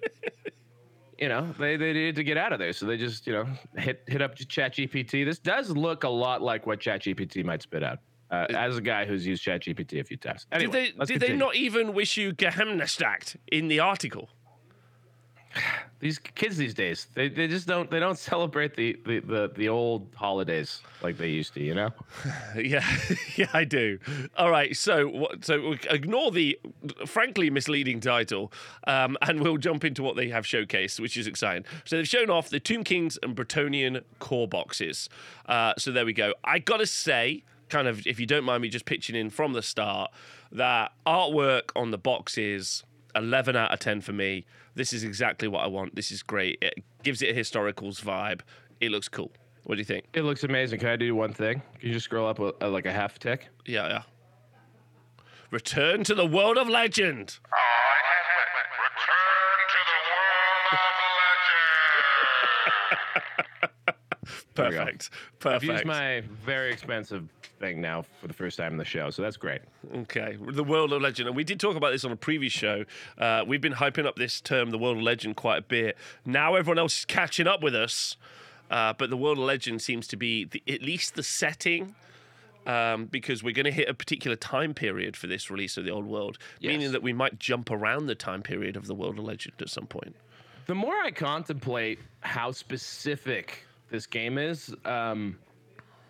you 1.18 1.28
know 1.28 1.54
they, 1.58 1.76
they 1.76 1.92
needed 1.92 2.16
to 2.16 2.24
get 2.24 2.38
out 2.38 2.54
of 2.54 2.58
there, 2.58 2.72
so 2.72 2.86
they 2.86 2.96
just 2.96 3.26
you 3.26 3.34
know 3.34 3.46
hit 3.76 4.02
hit 4.06 4.22
up 4.22 4.34
ChatGPT. 4.34 5.26
This 5.26 5.38
does 5.38 5.70
look 5.70 6.04
a 6.04 6.08
lot 6.08 6.40
like 6.40 6.66
what 6.66 6.80
ChatGPT 6.80 7.44
might 7.44 7.62
spit 7.62 7.84
out. 7.84 7.98
Uh, 8.30 8.46
as 8.50 8.76
a 8.76 8.80
guy 8.80 9.04
who's 9.04 9.26
used 9.26 9.44
ChatGPT 9.44 10.00
a 10.00 10.04
few 10.04 10.16
times. 10.16 10.46
Anyway, 10.52 10.70
did 10.70 10.94
they 10.98 11.04
did 11.04 11.20
they 11.20 11.36
not 11.36 11.56
even 11.56 11.92
wish 11.92 12.16
you 12.16 12.32
Gehamnestacked 12.32 13.36
in 13.50 13.66
the 13.66 13.80
article? 13.80 14.28
These 15.98 16.18
kids 16.18 16.56
these 16.56 16.72
days, 16.72 17.08
they, 17.14 17.28
they 17.28 17.46
just 17.46 17.66
don't 17.66 17.90
they 17.90 18.00
don't 18.00 18.18
celebrate 18.18 18.74
the, 18.74 18.98
the, 19.04 19.20
the, 19.20 19.52
the 19.54 19.68
old 19.68 20.08
holidays 20.14 20.80
like 21.02 21.18
they 21.18 21.28
used 21.28 21.52
to, 21.54 21.62
you 21.62 21.74
know? 21.74 21.90
Yeah, 22.56 22.84
yeah, 23.36 23.48
I 23.52 23.64
do. 23.64 23.98
All 24.38 24.50
right, 24.50 24.74
so 24.76 25.28
so 25.42 25.74
ignore 25.90 26.30
the 26.30 26.58
frankly 27.06 27.50
misleading 27.50 28.00
title, 28.00 28.52
um, 28.86 29.16
and 29.22 29.40
we'll 29.40 29.58
jump 29.58 29.84
into 29.84 30.02
what 30.02 30.16
they 30.16 30.28
have 30.28 30.44
showcased, 30.44 31.00
which 31.00 31.16
is 31.16 31.26
exciting. 31.26 31.64
So 31.84 31.96
they've 31.96 32.08
shown 32.08 32.30
off 32.30 32.48
the 32.48 32.60
Tomb 32.60 32.84
Kings 32.84 33.18
and 33.22 33.36
Bretonnian 33.36 34.02
core 34.20 34.48
boxes. 34.48 35.08
Uh, 35.46 35.74
so 35.76 35.92
there 35.92 36.06
we 36.06 36.12
go. 36.12 36.34
I 36.44 36.60
gotta 36.60 36.86
say, 36.86 37.44
kind 37.68 37.88
of, 37.88 38.06
if 38.06 38.18
you 38.18 38.26
don't 38.26 38.44
mind 38.44 38.62
me 38.62 38.68
just 38.68 38.84
pitching 38.84 39.16
in 39.16 39.30
from 39.30 39.52
the 39.52 39.62
start, 39.62 40.10
that 40.52 40.92
artwork 41.06 41.70
on 41.76 41.90
the 41.90 41.98
boxes, 41.98 42.84
eleven 43.14 43.56
out 43.56 43.72
of 43.72 43.78
ten 43.78 44.00
for 44.00 44.12
me. 44.12 44.46
This 44.74 44.92
is 44.92 45.04
exactly 45.04 45.48
what 45.48 45.64
I 45.64 45.66
want. 45.66 45.94
This 45.96 46.10
is 46.10 46.22
great. 46.22 46.58
It 46.62 46.82
gives 47.02 47.22
it 47.22 47.36
a 47.36 47.38
historicals 47.38 48.00
vibe. 48.00 48.40
It 48.80 48.90
looks 48.90 49.08
cool. 49.08 49.32
What 49.64 49.74
do 49.74 49.80
you 49.80 49.84
think? 49.84 50.06
It 50.14 50.22
looks 50.22 50.42
amazing. 50.44 50.80
Can 50.80 50.88
I 50.88 50.96
do 50.96 51.14
one 51.14 51.32
thing? 51.32 51.62
Can 51.78 51.88
you 51.88 51.94
just 51.94 52.06
scroll 52.06 52.26
up 52.28 52.38
a, 52.38 52.52
a, 52.60 52.68
like 52.68 52.86
a 52.86 52.92
half 52.92 53.18
tick? 53.18 53.48
Yeah, 53.66 53.88
yeah. 53.88 54.02
Return 55.50 56.04
to 56.04 56.14
the 56.14 56.24
world 56.26 56.56
of 56.56 56.68
legend. 56.68 57.38
Return 57.44 57.58
to 59.68 59.80
the 59.90 60.00
world 60.08 60.72
of 60.72 60.96
legend. 63.88 64.04
Go. 64.54 64.62
Perfect. 64.64 65.10
I've 65.44 65.64
used 65.64 65.84
my 65.84 66.22
very 66.44 66.72
expensive 66.72 67.28
thing 67.58 67.80
now 67.80 68.04
for 68.20 68.26
the 68.26 68.34
first 68.34 68.56
time 68.56 68.72
in 68.72 68.78
the 68.78 68.84
show, 68.84 69.10
so 69.10 69.22
that's 69.22 69.36
great. 69.36 69.60
Okay, 69.94 70.36
the 70.40 70.64
world 70.64 70.92
of 70.92 71.02
legend, 71.02 71.28
and 71.28 71.36
we 71.36 71.44
did 71.44 71.60
talk 71.60 71.76
about 71.76 71.92
this 71.92 72.04
on 72.04 72.12
a 72.12 72.16
previous 72.16 72.52
show. 72.52 72.84
Uh, 73.18 73.44
we've 73.46 73.60
been 73.60 73.74
hyping 73.74 74.06
up 74.06 74.16
this 74.16 74.40
term, 74.40 74.70
the 74.70 74.78
world 74.78 74.96
of 74.96 75.02
legend, 75.02 75.36
quite 75.36 75.58
a 75.58 75.62
bit. 75.62 75.96
Now 76.24 76.54
everyone 76.54 76.78
else 76.78 77.00
is 77.00 77.04
catching 77.04 77.46
up 77.46 77.62
with 77.62 77.74
us, 77.74 78.16
uh, 78.70 78.94
but 78.96 79.10
the 79.10 79.16
world 79.16 79.38
of 79.38 79.44
legend 79.44 79.82
seems 79.82 80.06
to 80.08 80.16
be 80.16 80.44
the, 80.44 80.62
at 80.68 80.82
least 80.82 81.14
the 81.14 81.22
setting. 81.22 81.94
Um, 82.66 83.06
because 83.06 83.42
we're 83.42 83.54
going 83.54 83.64
to 83.64 83.72
hit 83.72 83.88
a 83.88 83.94
particular 83.94 84.36
time 84.36 84.74
period 84.74 85.16
for 85.16 85.26
this 85.26 85.50
release 85.50 85.78
of 85.78 85.84
the 85.86 85.90
old 85.90 86.04
world, 86.04 86.36
meaning 86.60 86.92
that 86.92 87.02
we 87.02 87.14
might 87.14 87.38
jump 87.38 87.70
around 87.70 88.06
the 88.06 88.14
time 88.14 88.42
period 88.42 88.76
of 88.76 88.86
the 88.86 88.94
world 88.94 89.18
of 89.18 89.24
legend 89.24 89.54
at 89.60 89.70
some 89.70 89.86
point. 89.86 90.14
The 90.66 90.74
more 90.74 90.94
I 90.94 91.10
contemplate 91.10 92.00
how 92.20 92.52
specific 92.52 93.64
this 93.90 94.06
game 94.06 94.38
is, 94.38 94.74
um, 94.84 95.38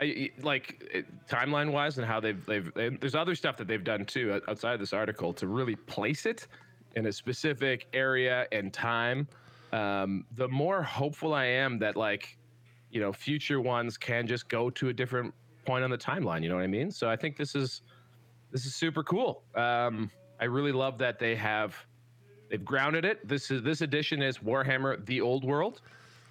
I- 0.00 0.30
like 0.40 1.06
timeline 1.28 1.72
wise, 1.72 1.98
and 1.98 2.06
how 2.06 2.20
they've, 2.20 2.44
they've 2.46 2.72
they, 2.74 2.88
there's 2.88 3.14
other 3.14 3.34
stuff 3.34 3.56
that 3.58 3.66
they've 3.66 3.84
done 3.84 4.04
too 4.06 4.40
outside 4.48 4.74
of 4.74 4.80
this 4.80 4.92
article 4.92 5.32
to 5.34 5.46
really 5.46 5.76
place 5.76 6.24
it 6.26 6.46
in 6.96 7.06
a 7.06 7.12
specific 7.12 7.86
area 7.92 8.46
and 8.52 8.72
time. 8.72 9.28
Um, 9.72 10.24
the 10.32 10.48
more 10.48 10.82
hopeful 10.82 11.34
I 11.34 11.44
am 11.44 11.78
that 11.80 11.96
like 11.96 12.36
you 12.90 13.00
know 13.00 13.12
future 13.12 13.60
ones 13.60 13.96
can 13.96 14.26
just 14.26 14.48
go 14.48 14.70
to 14.70 14.88
a 14.88 14.92
different 14.92 15.34
point 15.66 15.84
on 15.84 15.90
the 15.90 15.98
timeline. 15.98 16.42
You 16.42 16.48
know 16.48 16.56
what 16.56 16.64
I 16.64 16.68
mean? 16.68 16.90
So 16.90 17.08
I 17.08 17.16
think 17.16 17.36
this 17.36 17.54
is 17.54 17.82
this 18.50 18.66
is 18.66 18.74
super 18.74 19.02
cool. 19.04 19.42
Um, 19.54 20.10
I 20.40 20.44
really 20.46 20.72
love 20.72 20.98
that 20.98 21.18
they 21.18 21.36
have 21.36 21.76
they've 22.48 22.64
grounded 22.64 23.04
it. 23.04 23.26
This 23.28 23.50
is 23.50 23.62
this 23.62 23.82
edition 23.82 24.22
is 24.22 24.38
Warhammer: 24.38 25.04
The 25.06 25.20
Old 25.20 25.44
World 25.44 25.82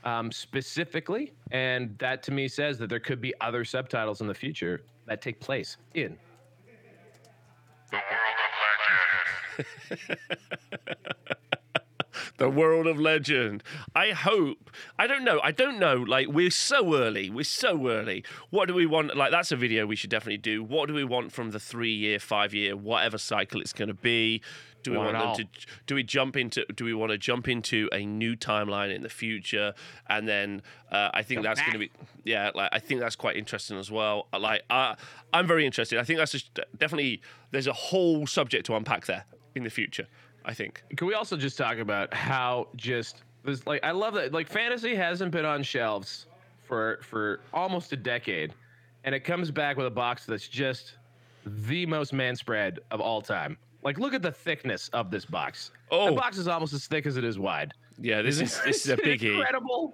um, 0.04 0.32
specifically, 0.32 1.34
and 1.52 1.98
that 2.00 2.24
to 2.24 2.32
me 2.32 2.48
says 2.48 2.78
that 2.80 2.90
there 2.90 3.00
could 3.00 3.22
be 3.22 3.34
other 3.42 3.66
subtitles 3.66 4.22
in 4.22 4.28
the 4.28 4.34
future 4.34 4.84
that 5.06 5.22
take 5.22 5.40
place 5.40 5.78
in. 5.94 6.18
The 7.92 7.98
world 7.98 8.06
of 9.60 9.98
legend. 9.98 10.20
The 12.40 12.50
world 12.50 12.88
of 12.88 13.00
legend. 13.00 13.64
I 13.96 14.12
hope. 14.12 14.72
I 14.98 15.06
don't 15.08 15.24
know. 15.24 15.40
I 15.44 15.52
don't 15.52 15.78
know. 15.78 15.96
Like 15.98 16.28
we're 16.28 16.50
so 16.50 16.96
early. 16.96 17.30
We're 17.30 17.44
so 17.44 17.88
early. 17.88 18.24
What 18.50 18.68
do 18.68 18.74
we 18.74 18.86
want? 18.86 19.16
Like 19.16 19.32
that's 19.32 19.52
a 19.52 19.56
video 19.56 19.86
we 19.86 19.96
should 19.96 20.10
definitely 20.10 20.38
do. 20.38 20.64
What 20.64 20.88
do 20.88 20.94
we 20.94 21.04
want 21.04 21.32
from 21.32 21.52
the 21.52 21.60
three 21.60 21.94
year, 21.94 22.20
five 22.20 22.54
year, 22.54 22.76
whatever 22.76 23.18
cycle 23.18 23.62
it's 23.62 23.74
going 23.74 23.90
to 23.90 23.94
be? 23.94 24.42
Do 24.82 24.92
we 24.92 24.98
Want 24.98 25.14
want 25.14 25.18
all. 25.26 25.36
them 25.36 25.48
to? 25.54 25.68
Do 25.88 25.96
we 25.96 26.04
jump 26.04 26.38
into? 26.38 26.66
Do 26.74 26.86
we 26.86 26.94
want 26.94 27.12
to 27.12 27.18
jump 27.18 27.50
into 27.50 27.90
a 27.92 28.06
new 28.06 28.36
timeline 28.38 28.96
in 28.96 29.02
the 29.02 29.10
future? 29.10 29.74
And 30.08 30.26
then 30.28 30.62
uh, 30.90 31.10
I 31.14 31.22
think 31.22 31.44
that's 31.44 31.60
going 31.60 31.74
to 31.74 31.80
be. 31.80 31.92
Yeah, 32.24 32.52
like 32.56 32.70
I 32.72 32.80
think 32.80 33.02
that's 33.02 33.18
quite 33.18 33.36
interesting 33.36 33.78
as 33.78 33.92
well. 33.92 34.28
Like 34.38 34.64
uh, 34.70 34.96
I'm 35.34 35.48
very 35.48 35.66
interested. 35.66 36.00
I 36.00 36.04
think 36.04 36.18
that's 36.20 36.32
just 36.32 36.58
definitely. 36.78 37.22
There's 37.52 37.68
a 37.68 37.74
whole 37.74 38.26
subject 38.26 38.66
to 38.68 38.76
unpack 38.76 39.06
there 39.06 39.26
in 39.54 39.64
the 39.64 39.70
future. 39.70 40.08
I 40.46 40.54
think. 40.54 40.84
Can 40.96 41.08
we 41.08 41.14
also 41.14 41.38
just 41.38 41.58
talk 41.58 41.78
about 41.78 42.14
how 42.14 42.68
just 42.76 43.24
this 43.44 43.66
like 43.68 43.84
I 43.84 43.92
love 43.92 44.14
that 44.16 44.34
like 44.34 44.48
fantasy 44.48 44.96
hasn't 44.96 45.32
been 45.32 45.46
on 45.46 45.64
shelves 45.64 46.26
for 46.68 47.00
for 47.02 47.42
almost 47.54 47.92
a 47.94 47.98
decade, 47.98 48.54
and 49.04 49.14
it 49.14 49.22
comes 49.22 49.52
back 49.52 49.78
with 49.78 49.86
a 49.86 49.92
box 49.92 50.26
that's 50.26 50.48
just 50.48 50.98
the 51.46 51.86
most 51.86 52.14
man 52.14 52.36
spread 52.36 52.80
of 52.92 53.02
all 53.02 53.22
time. 53.22 53.58
Like 53.84 53.98
look 53.98 54.14
at 54.14 54.22
the 54.22 54.32
thickness 54.32 54.90
of 54.90 55.10
this 55.10 55.26
box. 55.26 55.72
Oh. 55.92 56.08
the 56.08 56.12
box 56.14 56.38
is 56.38 56.48
almost 56.48 56.74
as 56.74 56.86
thick 56.88 57.06
as 57.06 57.18
it 57.18 57.24
is 57.24 57.40
wide. 57.40 57.74
Yeah, 58.02 58.22
this 58.22 58.40
is 58.40 58.62
this 58.64 58.86
is 58.86 58.92
a 58.92 58.98
biggie. 58.98 59.36
Incredible. 59.36 59.94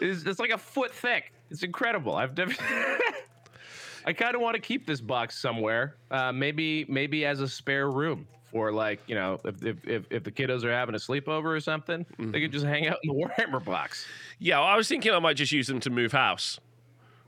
It's, 0.00 0.24
it's 0.24 0.40
like 0.40 0.50
a 0.50 0.58
foot 0.58 0.92
thick. 0.92 1.32
It's 1.50 1.62
incredible. 1.62 2.14
I've 2.16 2.36
never. 2.36 2.52
I 4.06 4.12
kind 4.12 4.34
of 4.34 4.42
want 4.42 4.54
to 4.54 4.60
keep 4.60 4.86
this 4.86 5.00
box 5.00 5.38
somewhere. 5.38 5.96
Uh, 6.10 6.32
maybe 6.32 6.84
maybe 6.88 7.24
as 7.24 7.40
a 7.40 7.48
spare 7.48 7.90
room 7.90 8.26
for 8.54 8.72
like 8.72 9.00
you 9.06 9.16
know 9.16 9.40
if 9.44 9.62
if 9.62 9.86
if, 9.86 10.04
if 10.10 10.24
the 10.24 10.30
kiddos 10.30 10.64
are 10.64 10.72
having 10.72 10.94
a 10.94 10.98
sleepover 10.98 11.56
or 11.56 11.60
something, 11.60 12.06
they 12.18 12.24
could 12.24 12.32
mm-hmm. 12.32 12.52
just 12.52 12.64
hang 12.64 12.86
out 12.86 12.98
in 13.02 13.08
the 13.08 13.14
Warhammer 13.38 13.62
box. 13.62 14.06
Yeah, 14.38 14.60
I 14.60 14.76
was 14.76 14.88
thinking 14.88 15.12
I 15.12 15.18
might 15.18 15.36
just 15.36 15.52
use 15.52 15.66
them 15.66 15.80
to 15.80 15.90
move 15.90 16.12
house 16.12 16.60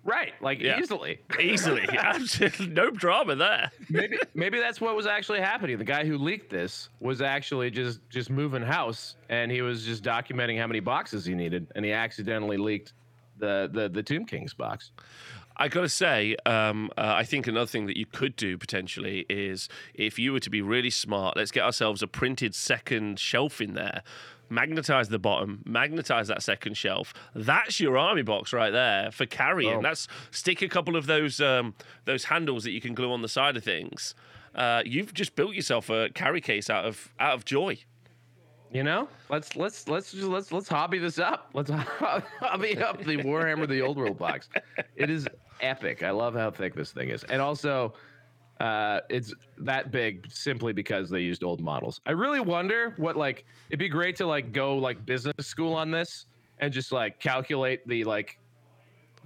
Right, 0.07 0.35
like 0.41 0.61
Yeah. 0.61 0.79
easily. 0.79 1.19
easily. 1.41 1.87
No 2.69 2.91
drama 2.91 3.35
there. 3.35 3.71
Maybe 3.91 4.19
maybe 4.35 4.61
that's 4.61 4.81
what 4.81 4.95
was 4.95 5.07
actually 5.07 5.41
happening. 5.41 5.79
The 5.79 5.85
guy 5.85 6.07
who 6.07 6.17
leaked 6.17 6.49
this 6.49 6.91
was 7.01 7.21
actually 7.21 7.71
just 7.73 8.09
just 8.09 8.31
moving 8.31 8.63
house, 8.63 9.17
and 9.29 9.51
he 9.51 9.63
was 9.63 9.85
just 9.85 10.05
documenting 10.05 10.59
how 10.61 10.69
many 10.69 10.79
boxes 10.79 11.25
he 11.25 11.35
needed, 11.35 11.67
and 11.75 11.85
he 11.85 11.93
accidentally 11.93 12.57
leaked 12.57 12.93
the 13.39 13.69
the 13.73 13.89
the 13.89 14.03
Tomb 14.03 14.25
Kings 14.27 14.55
box. 14.55 14.93
I 15.59 15.69
got 15.69 15.83
to 15.83 15.89
say, 15.89 16.37
um, 16.45 16.91
uh, 16.99 17.15
I 17.17 17.25
think 17.25 17.47
another 17.47 17.67
thing 17.67 17.87
that 17.87 17.97
you 17.97 18.07
could 18.07 18.37
do 18.37 18.59
potentially 18.59 19.25
is 19.29 19.69
if 19.95 20.19
you 20.19 20.33
were 20.33 20.41
to 20.41 20.51
be 20.51 20.61
really 20.61 20.91
smart, 20.91 21.37
let's 21.37 21.51
get 21.51 21.65
ourselves 21.65 22.03
a 22.03 22.07
printed 22.07 22.55
second 22.55 23.19
shelf 23.19 23.61
in 23.61 23.75
there. 23.75 24.03
Magnetize 24.49 25.09
the 25.09 25.19
bottom, 25.19 25.63
magnetize 25.65 26.29
that 26.29 26.43
second 26.43 26.77
shelf. 26.77 27.13
That's 27.35 27.81
your 27.81 27.99
army 27.99 28.23
box 28.23 28.53
right 28.53 28.71
there 28.71 29.11
for 29.11 29.27
carrying. 29.27 29.79
Oh. 29.79 29.83
That's 29.83 30.07
stick 30.31 30.63
a 30.63 30.69
couple 30.69 30.95
of 30.95 31.07
those 31.07 31.41
um, 31.41 31.75
those 32.05 32.25
handles 32.25 32.63
that 32.63 32.71
you 32.71 32.81
can 32.81 32.95
glue 32.95 33.13
on 33.13 33.23
the 33.23 33.29
side 33.29 33.57
of 33.57 33.65
things. 33.65 34.15
Uh, 34.55 34.83
you've 34.87 35.13
just 35.13 35.35
built 35.35 35.55
yourself 35.55 35.91
a 35.91 36.11
carry 36.11 36.41
case 36.41 36.71
out 36.71 36.85
of 36.85 37.13
out 37.19 37.35
of 37.35 37.45
joy. 37.45 37.79
You 38.73 38.83
know, 38.85 39.09
let's 39.31 39.57
let's 39.57 39.89
let's 39.89 40.13
just 40.13 40.29
let's 40.29 40.53
let's 40.53 40.69
hobby 40.69 40.99
this 40.99 41.19
up. 41.19 41.51
Let's 41.53 41.71
hobby 41.75 42.79
up 42.79 42.99
the 43.03 43.17
Warhammer 43.17 43.69
the 43.69 43.81
Old 43.83 43.97
World 43.97 44.19
box. 44.19 44.49
It 44.97 45.11
is 45.11 45.27
epic. 45.61 46.03
I 46.03 46.11
love 46.11 46.35
how 46.35 46.51
thick 46.51 46.75
this 46.75 46.93
thing 46.93 47.09
is, 47.09 47.25
and 47.25 47.41
also 47.41 47.95
uh, 48.61 49.01
it's 49.11 49.35
that 49.59 49.91
big 49.91 50.31
simply 50.31 50.73
because 50.73 51.11
they 51.11 51.21
used 51.21 51.45
old 51.45 51.61
models. 51.61 52.01
I 52.07 52.13
really 52.13 52.41
wonder 52.41 52.95
what 52.97 53.17
like 53.17 53.45
it'd 53.69 53.79
be 53.79 53.89
great 53.89 54.17
to 54.17 54.27
like 54.27 54.53
go 54.53 54.77
like 54.77 55.05
business 55.05 55.35
school 55.41 55.75
on 55.75 55.91
this 55.91 56.27
and 56.59 56.73
just 56.73 56.93
like 56.93 57.21
calculate 57.21 57.87
the 57.87 58.05
like 58.05 58.39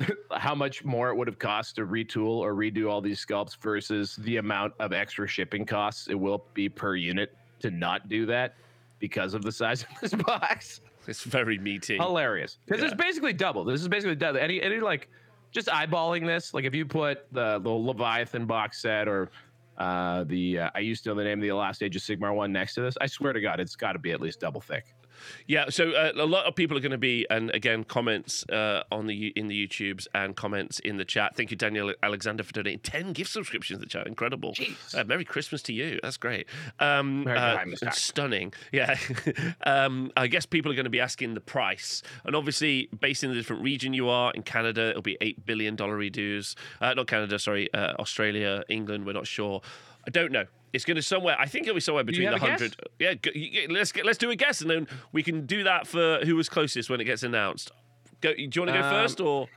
how 0.36 0.54
much 0.54 0.84
more 0.84 1.10
it 1.10 1.16
would 1.16 1.28
have 1.28 1.38
cost 1.38 1.76
to 1.76 1.86
retool 1.86 2.38
or 2.38 2.54
redo 2.54 2.90
all 2.90 3.00
these 3.00 3.24
sculpts 3.24 3.56
versus 3.60 4.16
the 4.16 4.38
amount 4.38 4.72
of 4.80 4.92
extra 4.92 5.28
shipping 5.28 5.64
costs 5.64 6.08
it 6.08 6.14
will 6.14 6.44
be 6.54 6.68
per 6.68 6.96
unit 6.96 7.36
to 7.60 7.70
not 7.70 8.08
do 8.08 8.26
that 8.26 8.54
because 8.98 9.34
of 9.34 9.42
the 9.42 9.52
size 9.52 9.82
of 9.82 10.00
this 10.00 10.14
box. 10.26 10.80
It's 11.06 11.22
very 11.22 11.58
meaty. 11.58 11.96
Hilarious. 11.96 12.58
Because 12.66 12.82
it's 12.82 12.94
basically 12.94 13.32
double. 13.32 13.64
This 13.64 13.80
is 13.80 13.88
basically 13.88 14.16
double. 14.16 14.38
Any 14.38 14.62
any 14.62 14.80
like 14.80 15.08
just 15.50 15.68
eyeballing 15.68 16.26
this, 16.26 16.54
like 16.54 16.64
if 16.64 16.74
you 16.74 16.86
put 16.86 17.26
the 17.32 17.58
the 17.58 17.70
Leviathan 17.70 18.46
box 18.46 18.80
set 18.80 19.08
or 19.08 19.30
uh, 19.78 20.24
the 20.24 20.60
uh, 20.60 20.70
I 20.74 20.80
used 20.80 21.04
to 21.04 21.10
know 21.10 21.16
the 21.16 21.24
name 21.24 21.38
of 21.38 21.42
the 21.42 21.52
Last 21.52 21.82
Age 21.82 21.96
of 21.96 22.02
Sigmar 22.02 22.34
one 22.34 22.52
next 22.52 22.74
to 22.74 22.82
this, 22.82 22.96
I 23.00 23.06
swear 23.06 23.32
to 23.32 23.40
God, 23.40 23.60
it's 23.60 23.76
got 23.76 23.92
to 23.92 23.98
be 23.98 24.12
at 24.12 24.20
least 24.20 24.40
double 24.40 24.60
thick. 24.60 24.94
Yeah, 25.46 25.68
so 25.70 25.90
uh, 25.90 26.12
a 26.14 26.26
lot 26.26 26.46
of 26.46 26.54
people 26.54 26.76
are 26.76 26.80
going 26.80 26.90
to 26.92 26.98
be, 26.98 27.26
and 27.30 27.50
again, 27.50 27.84
comments 27.84 28.48
uh, 28.48 28.82
on 28.90 29.06
the 29.06 29.28
in 29.28 29.48
the 29.48 29.66
YouTubes 29.66 30.06
and 30.14 30.36
comments 30.36 30.78
in 30.80 30.96
the 30.96 31.04
chat. 31.04 31.36
Thank 31.36 31.50
you, 31.50 31.56
Daniel 31.56 31.92
Alexander, 32.02 32.42
for 32.42 32.52
donating 32.52 32.80
ten 32.80 33.12
gift 33.12 33.30
subscriptions 33.30 33.78
to 33.78 33.84
the 33.84 33.90
chat. 33.90 34.06
Incredible. 34.06 34.54
Jeez. 34.54 34.94
Uh, 34.94 35.04
Merry 35.04 35.24
Christmas 35.24 35.62
to 35.62 35.72
you. 35.72 35.98
That's 36.02 36.16
great. 36.16 36.46
Um, 36.78 37.24
Merry 37.24 37.38
uh, 37.38 37.90
stunning. 37.90 38.52
Yeah. 38.72 38.96
um, 39.64 40.12
I 40.16 40.26
guess 40.26 40.46
people 40.46 40.70
are 40.72 40.74
going 40.74 40.84
to 40.84 40.90
be 40.90 41.00
asking 41.00 41.34
the 41.34 41.40
price, 41.40 42.02
and 42.24 42.34
obviously, 42.36 42.88
based 43.00 43.24
in 43.24 43.30
the 43.30 43.36
different 43.36 43.62
region 43.62 43.94
you 43.94 44.08
are, 44.08 44.32
in 44.32 44.42
Canada, 44.42 44.90
it'll 44.90 45.02
be 45.02 45.18
eight 45.20 45.44
billion 45.46 45.76
dollar 45.76 45.98
redos. 45.98 46.54
Uh, 46.80 46.94
not 46.94 47.06
Canada, 47.06 47.38
sorry, 47.38 47.72
uh, 47.74 47.94
Australia, 47.98 48.62
England. 48.68 49.06
We're 49.06 49.12
not 49.12 49.26
sure. 49.26 49.62
I 50.06 50.10
don't 50.10 50.32
know. 50.32 50.44
It's 50.72 50.84
going 50.84 50.96
to 50.96 51.02
somewhere. 51.02 51.36
I 51.38 51.46
think 51.46 51.66
it'll 51.66 51.74
be 51.74 51.80
somewhere 51.80 52.04
between 52.04 52.30
the 52.30 52.38
hundred. 52.38 52.76
Yeah, 52.98 53.14
g- 53.14 53.30
y- 53.34 53.66
y- 53.68 53.74
let's 53.74 53.90
get, 53.92 54.06
let's 54.06 54.18
do 54.18 54.30
a 54.30 54.36
guess, 54.36 54.60
and 54.60 54.70
then 54.70 54.86
we 55.12 55.22
can 55.22 55.44
do 55.46 55.64
that 55.64 55.86
for 55.86 56.20
who 56.24 56.36
was 56.36 56.48
closest 56.48 56.88
when 56.88 57.00
it 57.00 57.04
gets 57.04 57.22
announced. 57.24 57.72
Go. 58.20 58.32
Do 58.34 58.40
you 58.40 58.48
want 58.62 58.68
to 58.68 58.78
go 58.78 58.84
Um, 58.84 58.90
first, 58.90 59.20
or 59.20 59.48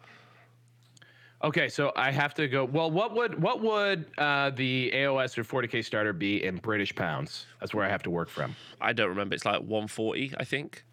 Okay, 1.43 1.67
so 1.67 1.91
I 1.97 2.09
have 2.11 2.33
to 2.35 2.47
go. 2.47 2.63
Well, 2.63 2.89
what 2.89 3.13
would 3.13 3.41
what 3.41 3.61
would 3.61 4.05
uh, 4.17 4.49
the 4.51 4.91
AOS 4.93 5.37
or 5.37 5.43
40k 5.43 5.83
starter 5.83 6.13
be 6.13 6.43
in 6.43 6.55
British 6.55 6.95
pounds? 6.95 7.45
That's 7.59 7.73
where 7.73 7.85
I 7.85 7.89
have 7.89 8.01
to 8.03 8.09
work 8.09 8.29
from. 8.29 8.55
I 8.79 8.93
don't 8.93 9.09
remember. 9.09 9.35
It's 9.35 9.45
like 9.45 9.61
one 9.61 9.87
forty, 9.89 10.33
I 10.37 10.45
think. 10.45 10.85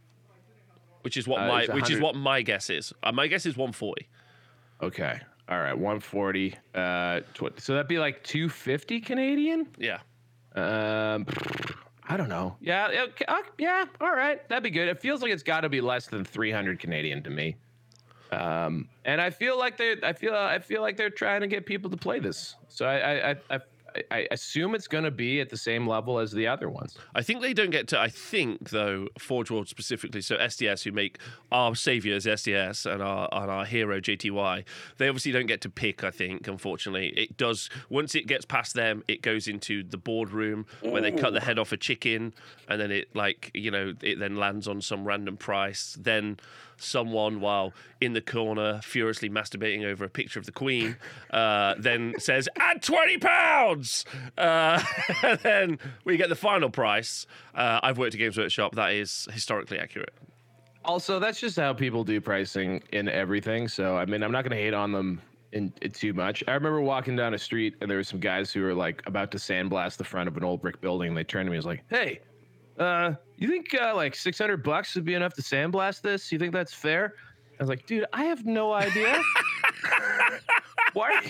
Which 1.03 1.17
is 1.17 1.27
what 1.29 1.41
Uh, 1.41 1.47
my 1.47 1.67
which 1.75 1.89
is 1.91 2.01
what 2.01 2.15
my 2.17 2.43
guess 2.43 2.69
is. 2.69 2.93
Uh, 3.03 3.13
my 3.13 3.27
guess 3.29 3.47
is 3.47 3.57
one 3.57 3.71
forty. 3.73 4.09
Okay, 4.83 5.21
all 5.51 5.59
right, 5.59 5.77
140. 5.77 6.55
Uh, 6.75 7.21
tw- 7.35 7.61
so 7.61 7.75
that'd 7.75 7.89
be 7.89 7.99
like 7.99 8.23
250 8.23 9.01
Canadian. 9.01 9.67
Yeah. 9.79 9.99
Um, 10.55 11.27
I 12.09 12.17
don't 12.17 12.29
know. 12.29 12.57
Yeah, 12.61 13.07
uh, 13.29 13.37
yeah. 13.59 13.85
All 14.01 14.13
right, 14.13 14.49
that'd 14.49 14.63
be 14.63 14.71
good. 14.71 14.89
It 14.89 15.01
feels 15.01 15.23
like 15.23 15.33
it's 15.33 15.43
got 15.43 15.63
to 15.63 15.69
be 15.69 15.81
less 15.81 16.07
than 16.07 16.25
300 16.25 16.79
Canadian 16.79 17.23
to 17.25 17.31
me. 17.31 17.57
Um, 18.33 18.89
and 19.05 19.21
I 19.21 19.31
feel 19.31 19.59
like 19.59 19.77
they, 19.77 19.97
I 20.03 20.13
feel, 20.13 20.35
I 20.35 20.61
feel 20.61 20.83
like 20.83 20.97
they're 20.97 21.11
trying 21.11 21.41
to 21.41 21.49
get 21.49 21.67
people 21.67 21.91
to 21.91 21.97
play 21.97 22.21
this. 22.21 22.55
So 22.69 22.87
I, 22.87 23.31
I, 23.31 23.37
I, 23.51 23.59
I, 24.11 24.29
assume 24.31 24.75
it's 24.75 24.89
going 24.89 25.05
to 25.05 25.11
be 25.11 25.41
at 25.41 25.51
the 25.51 25.57
same 25.57 25.87
level 25.87 26.19
as 26.19 26.33
the 26.33 26.47
other 26.47 26.69
ones. 26.69 26.97
I 27.15 27.23
think 27.23 27.41
they 27.41 27.53
don't 27.53 27.71
get 27.71 27.89
to. 27.89 28.01
I 28.01 28.09
think 28.09 28.71
though, 28.71 29.09
Forge 29.19 29.51
World 29.51 29.69
specifically, 29.69 30.21
so 30.21 30.37
SDS 30.37 30.85
who 30.85 30.93
make 30.93 31.19
our 31.51 31.75
saviors 31.75 32.27
SDS 32.27 32.91
and 32.91 33.03
our 33.03 33.29
and 33.33 33.51
our 33.51 33.65
hero 33.65 34.01
JTY, 34.01 34.65
they 34.99 35.09
obviously 35.09 35.33
don't 35.33 35.47
get 35.47 35.61
to 35.63 35.71
pick. 35.71 36.05
I 36.05 36.11
think, 36.11 36.47
unfortunately, 36.49 37.09
it 37.09 37.37
does. 37.37 37.71
Once 37.89 38.15
it 38.15 38.27
gets 38.27 38.45
past 38.45 38.75
them, 38.75 39.03
it 39.09 39.23
goes 39.23 39.49
into 39.49 39.83
the 39.83 39.99
boardroom 39.99 40.67
where 40.83 41.03
they 41.03 41.13
cut 41.13 41.33
the 41.33 41.41
head 41.41 41.59
off 41.59 41.73
a 41.73 41.77
chicken, 41.77 42.35
and 42.69 42.81
then 42.81 42.91
it 42.91 43.15
like 43.15 43.51
you 43.55 43.71
know 43.71 43.95
it 44.03 44.19
then 44.19 44.37
lands 44.37 44.69
on 44.69 44.81
some 44.81 45.05
random 45.05 45.37
price. 45.37 45.97
Then 46.01 46.39
someone 46.83 47.41
while 47.41 47.73
in 48.01 48.13
the 48.13 48.21
corner 48.21 48.81
furiously 48.83 49.29
masturbating 49.31 49.85
over 49.85 50.05
a 50.05 50.09
picture 50.09 50.39
of 50.39 50.47
the 50.47 50.53
queen 50.53 50.97
uh, 51.31 51.75
then 51.79 52.15
says 52.19 52.49
add 52.57 52.83
20 52.83 53.19
pounds 53.19 54.05
uh, 54.39 54.83
and 55.23 55.39
then 55.41 55.79
we 56.05 56.17
get 56.17 56.29
the 56.29 56.35
final 56.37 56.71
price 56.71 57.27
uh, 57.55 57.79
i've 57.83 57.99
worked 57.99 58.15
at 58.15 58.19
games 58.19 58.37
workshop 58.39 58.75
that 58.75 58.93
is 58.93 59.29
historically 59.33 59.79
accurate 59.79 60.13
Also, 60.85 61.19
that's 61.19 61.39
just 61.39 61.57
how 61.59 61.75
people 61.75 62.05
do 62.05 62.23
pricing 62.23 62.83
in 62.91 63.07
everything. 63.07 63.69
So, 63.69 63.99
I 63.99 64.07
mean, 64.07 64.23
I'm 64.23 64.33
not 64.33 64.45
going 64.45 64.57
to 64.57 64.63
hate 64.65 64.73
on 64.73 64.93
them 64.93 65.21
in, 65.53 65.71
in 65.83 65.91
too 65.91 66.15
much. 66.15 66.43
I 66.49 66.53
remember 66.53 66.81
walking 66.81 67.17
down 67.17 67.35
a 67.35 67.39
street 67.39 67.75
and 67.83 67.91
there 67.91 67.99
were 67.99 68.03
some 68.05 68.19
guys 68.19 68.51
who 68.51 68.63
were 68.63 68.73
like 68.73 69.03
about 69.05 69.31
to 69.33 69.39
sandblast 69.39 69.99
the 69.99 70.05
front 70.05 70.27
of 70.27 70.39
an 70.39 70.43
old 70.43 70.63
brick 70.63 70.81
building. 70.81 71.09
And 71.09 71.17
they 71.19 71.23
turned 71.23 71.47
to 71.47 71.51
me 71.51 71.57
and 71.59 71.65
was 71.65 71.67
like, 71.67 71.83
"Hey, 71.91 72.21
uh, 72.81 73.15
you 73.37 73.49
think 73.49 73.75
uh, 73.81 73.95
like 73.95 74.15
600 74.15 74.63
bucks 74.63 74.95
would 74.95 75.05
be 75.05 75.15
enough 75.15 75.35
to 75.35 75.43
sandblast 75.43 76.01
this? 76.03 76.33
You 76.33 76.39
think 76.39 76.53
that's 76.53 76.75
fair?" 76.75 77.15
I 77.59 77.63
was 77.63 77.69
like, 77.69 77.87
"Dude, 77.87 78.07
I 78.13 78.25
have 78.25 78.45
no 78.47 78.73
idea." 78.73 79.21
Why? 80.93 81.13
Are 81.13 81.25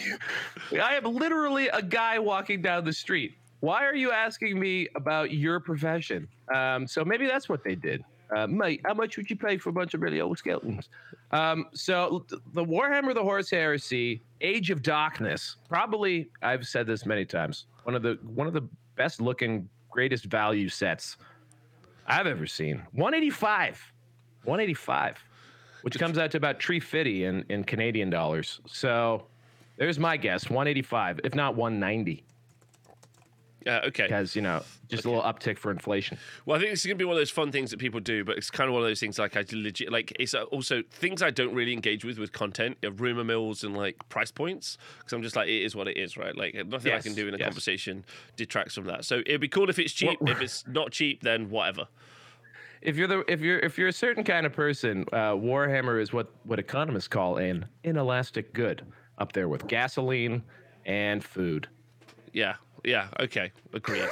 you, 0.72 0.80
I 0.80 0.94
am 0.94 1.04
literally 1.04 1.68
a 1.68 1.82
guy 1.82 2.18
walking 2.18 2.62
down 2.62 2.84
the 2.84 2.92
street. 2.92 3.34
Why 3.60 3.84
are 3.84 3.94
you 3.94 4.10
asking 4.10 4.58
me 4.58 4.88
about 4.96 5.32
your 5.32 5.60
profession? 5.60 6.26
Um, 6.54 6.86
so 6.86 7.04
maybe 7.04 7.26
that's 7.26 7.48
what 7.48 7.62
they 7.62 7.74
did. 7.74 8.02
Uh, 8.34 8.46
mate, 8.46 8.80
how 8.84 8.94
much 8.94 9.16
would 9.16 9.28
you 9.28 9.36
pay 9.36 9.58
for 9.58 9.70
a 9.70 9.72
bunch 9.72 9.92
of 9.92 10.00
really 10.00 10.20
old 10.20 10.38
skeletons? 10.38 10.88
Um, 11.32 11.66
so 11.74 12.24
the 12.54 12.64
Warhammer 12.64 13.12
the 13.12 13.22
Horus 13.22 13.50
Heresy, 13.50 14.22
Age 14.40 14.70
of 14.70 14.82
Darkness, 14.82 15.56
probably 15.68 16.30
I've 16.42 16.66
said 16.66 16.86
this 16.86 17.04
many 17.04 17.24
times. 17.24 17.66
One 17.84 17.94
of 17.94 18.02
the 18.02 18.18
one 18.22 18.46
of 18.46 18.54
the 18.54 18.66
best 18.96 19.20
looking, 19.20 19.68
greatest 19.90 20.26
value 20.26 20.68
sets 20.68 21.16
I've 22.10 22.26
ever 22.26 22.46
seen. 22.46 22.82
185. 22.92 23.92
185. 24.44 25.24
Which 25.82 25.98
comes 25.98 26.18
out 26.18 26.30
to 26.32 26.36
about 26.36 26.62
350 26.62 27.24
in, 27.24 27.44
in 27.48 27.64
Canadian 27.64 28.10
dollars. 28.10 28.60
So 28.66 29.26
there's 29.76 29.98
my 29.98 30.16
guess. 30.16 30.50
185, 30.50 31.20
if 31.24 31.34
not 31.34 31.56
190. 31.56 32.24
Uh, 33.66 33.80
okay 33.86 34.04
Because, 34.04 34.34
you 34.34 34.42
know, 34.42 34.62
just 34.88 35.04
a 35.04 35.10
little 35.10 35.22
uptick 35.22 35.58
for 35.58 35.70
inflation. 35.70 36.18
Well, 36.46 36.56
I 36.56 36.60
think 36.60 36.72
this 36.72 36.80
is 36.80 36.86
going 36.86 36.96
to 36.96 37.02
be 37.02 37.04
one 37.04 37.14
of 37.14 37.20
those 37.20 37.30
fun 37.30 37.52
things 37.52 37.70
that 37.70 37.78
people 37.78 38.00
do, 38.00 38.24
but 38.24 38.36
it's 38.36 38.50
kind 38.50 38.68
of 38.68 38.74
one 38.74 38.82
of 38.82 38.88
those 38.88 39.00
things 39.00 39.18
like 39.18 39.36
I 39.36 39.44
legit 39.52 39.92
like 39.92 40.12
it's 40.18 40.34
uh, 40.34 40.44
also 40.44 40.82
things 40.90 41.22
I 41.22 41.30
don't 41.30 41.54
really 41.54 41.72
engage 41.72 42.04
with 42.04 42.18
with 42.18 42.32
content, 42.32 42.78
rumor 42.96 43.24
mills 43.24 43.64
and 43.64 43.76
like 43.76 43.96
price 44.08 44.30
points 44.30 44.78
because 44.98 45.12
I'm 45.12 45.22
just 45.22 45.36
like 45.36 45.48
it 45.48 45.62
is 45.62 45.76
what 45.76 45.88
it 45.88 45.96
is, 45.96 46.16
right? 46.16 46.36
Like 46.36 46.54
nothing 46.66 46.92
I 46.92 47.00
can 47.00 47.14
do 47.14 47.28
in 47.28 47.34
a 47.34 47.38
yes. 47.38 47.46
conversation 47.46 48.04
detracts 48.36 48.74
from 48.74 48.84
that. 48.84 49.04
So 49.04 49.20
it'd 49.26 49.40
be 49.40 49.48
cool 49.48 49.70
if 49.70 49.78
it's 49.78 49.92
cheap. 49.92 50.18
if 50.22 50.40
it's 50.40 50.66
not 50.66 50.92
cheap, 50.92 51.22
then 51.22 51.50
whatever. 51.50 51.86
If 52.82 52.96
you're 52.96 53.08
the 53.08 53.30
if 53.30 53.40
you're 53.40 53.58
if 53.58 53.76
you're 53.76 53.88
a 53.88 53.92
certain 53.92 54.24
kind 54.24 54.46
of 54.46 54.54
person, 54.54 55.04
uh, 55.12 55.32
Warhammer 55.32 56.00
is 56.00 56.12
what 56.12 56.30
what 56.44 56.58
economists 56.58 57.08
call 57.08 57.36
an 57.36 57.66
inelastic 57.84 58.54
good, 58.54 58.86
up 59.18 59.32
there 59.32 59.48
with 59.48 59.66
gasoline 59.66 60.42
and 60.86 61.22
food. 61.22 61.68
Yeah, 62.32 62.54
yeah, 62.84 63.08
okay, 63.20 63.52
agreed. 63.72 64.08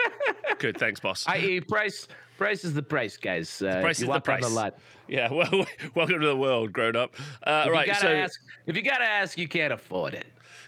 Good, 0.58 0.78
thanks, 0.78 1.00
boss. 1.00 1.24
I.e., 1.26 1.60
price 1.60 2.08
price 2.38 2.64
is 2.64 2.74
the 2.74 2.82
price, 2.82 3.16
guys. 3.16 3.60
Uh, 3.62 3.80
price 3.80 4.00
is 4.00 4.08
the 4.08 4.20
price. 4.20 4.50
lot. 4.50 4.78
yeah, 5.08 5.30
well, 5.32 5.66
welcome 5.94 6.20
to 6.20 6.26
the 6.26 6.36
world, 6.36 6.72
grown 6.72 6.96
up. 6.96 7.14
Uh, 7.42 7.64
If 7.66 7.72
right, 7.72 7.86
you 7.88 7.94
so 7.94 8.08
ask, 8.08 8.40
if 8.66 8.76
you 8.76 8.82
gotta 8.82 9.04
ask, 9.04 9.36
you 9.38 9.48
can't 9.48 9.72
afford 9.72 10.14
it. 10.14 10.26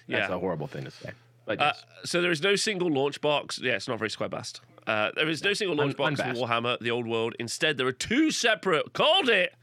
That's 0.09 0.29
Yeah. 0.29 0.35
a 0.35 0.39
horrible 0.39 0.67
thing 0.67 0.85
to 0.85 0.91
say. 0.91 1.11
But 1.47 1.61
Uh, 1.61 1.73
yes. 1.75 1.85
so 2.11 2.21
there 2.21 2.31
is 2.31 2.43
no 2.43 2.57
single 2.57 2.91
launch 2.91 3.21
box. 3.21 3.59
Yeah, 3.63 3.73
it's 3.77 3.89
not 3.89 3.99
very 3.99 4.11
square 4.11 4.29
bast. 4.29 4.61
Uh, 4.87 5.11
there 5.15 5.29
is 5.29 5.43
no 5.43 5.53
single 5.53 5.77
launch 5.77 5.99
Un- 5.99 6.15
box 6.15 6.21
for. 6.21 6.47
Warhammer: 6.47 6.79
The 6.81 6.91
Old 6.91 7.07
World. 7.07 7.35
Instead, 7.39 7.77
there 7.79 7.87
are 7.87 7.93
two 7.93 8.31
separate, 8.31 8.93
called 8.95 9.29
it, 9.29 9.55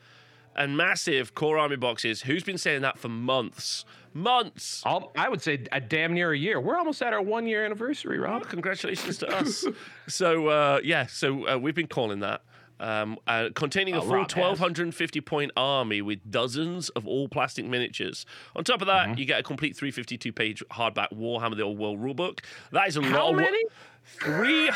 and 0.55 0.75
massive 0.77 1.35
core 1.35 1.57
army 1.57 1.75
boxes. 1.75 2.21
Who's 2.23 2.43
been 2.43 2.57
saying 2.57 2.81
that 2.81 2.97
for 2.97 3.09
months? 3.09 3.85
Months. 4.13 4.81
I'll, 4.85 5.11
I 5.17 5.27
would 5.27 5.41
say 5.41 5.63
a 5.73 5.81
damn 5.81 6.13
near 6.13 6.31
a 6.31 6.37
year. 6.37 6.59
We're 6.59 6.77
almost 6.77 7.01
at 7.01 7.11
our 7.13 7.21
one 7.21 7.47
year 7.47 7.65
anniversary, 7.65 8.17
Oh, 8.19 8.23
Rob. 8.23 8.47
congratulations 8.47 9.17
to 9.19 9.27
us. 9.27 9.65
so 10.07 10.47
uh, 10.47 10.79
yeah, 10.83 11.05
so 11.07 11.47
uh, 11.49 11.57
we've 11.57 11.75
been 11.75 11.87
calling 11.87 12.19
that. 12.21 12.41
Um, 12.77 13.17
uh, 13.25 13.49
containing 13.55 13.93
a 13.93 13.99
Oh, 13.99 14.01
full 14.01 14.15
Rob 14.15 14.31
has. 14.31 14.37
1250 14.59 15.21
point 15.21 15.51
army 15.55 16.01
with 16.01 16.19
dozens 16.29 16.89
of 16.89 17.07
all 17.07 17.27
plastic 17.29 17.65
miniatures. 17.65 18.25
On 18.55 18.63
top 18.65 18.81
of 18.81 18.87
Mm-hmm. 18.87 19.11
that, 19.11 19.17
you 19.19 19.25
get 19.25 19.39
a 19.39 19.43
complete 19.43 19.75
352 19.77 20.31
page 20.33 20.63
hardback 20.71 21.11
Warhammer 21.13 21.55
the 21.55 21.63
Old 21.63 21.77
World 21.79 21.99
rulebook. 21.99 22.39
That 22.71 22.87
is 22.89 22.97
a 22.97 23.01
How 23.01 23.17
lot 23.17 23.29
of 23.31 23.35
wo- 23.35 23.41
many? 23.41 23.63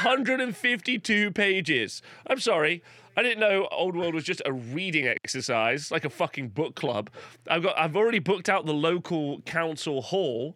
352 0.07 1.31
pages. 1.31 2.01
I'm 2.27 2.39
sorry. 2.39 2.83
I 3.19 3.21
didn't 3.21 3.41
know 3.41 3.67
Old 3.69 3.97
World 3.97 4.15
was 4.15 4.23
just 4.23 4.41
a 4.45 4.53
reading 4.53 5.05
exercise, 5.05 5.91
like 5.91 6.05
a 6.05 6.09
fucking 6.09 6.49
book 6.49 6.75
club. 6.75 7.09
I've 7.49 7.63
got 7.63 7.77
I've 7.77 7.97
already 7.97 8.19
booked 8.19 8.47
out 8.47 8.65
the 8.65 8.73
local 8.73 9.41
council 9.41 10.01
hall, 10.01 10.55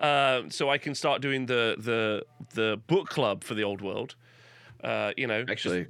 uh, 0.00 0.42
so 0.48 0.68
I 0.68 0.76
can 0.76 0.96
start 0.96 1.22
doing 1.22 1.46
the 1.46 1.76
the 1.78 2.24
the 2.54 2.80
book 2.88 3.08
club 3.10 3.44
for 3.44 3.54
the 3.54 3.62
Old 3.62 3.80
World. 3.80 4.16
Uh, 4.82 5.12
you 5.16 5.28
know, 5.28 5.44
Actually, 5.48 5.86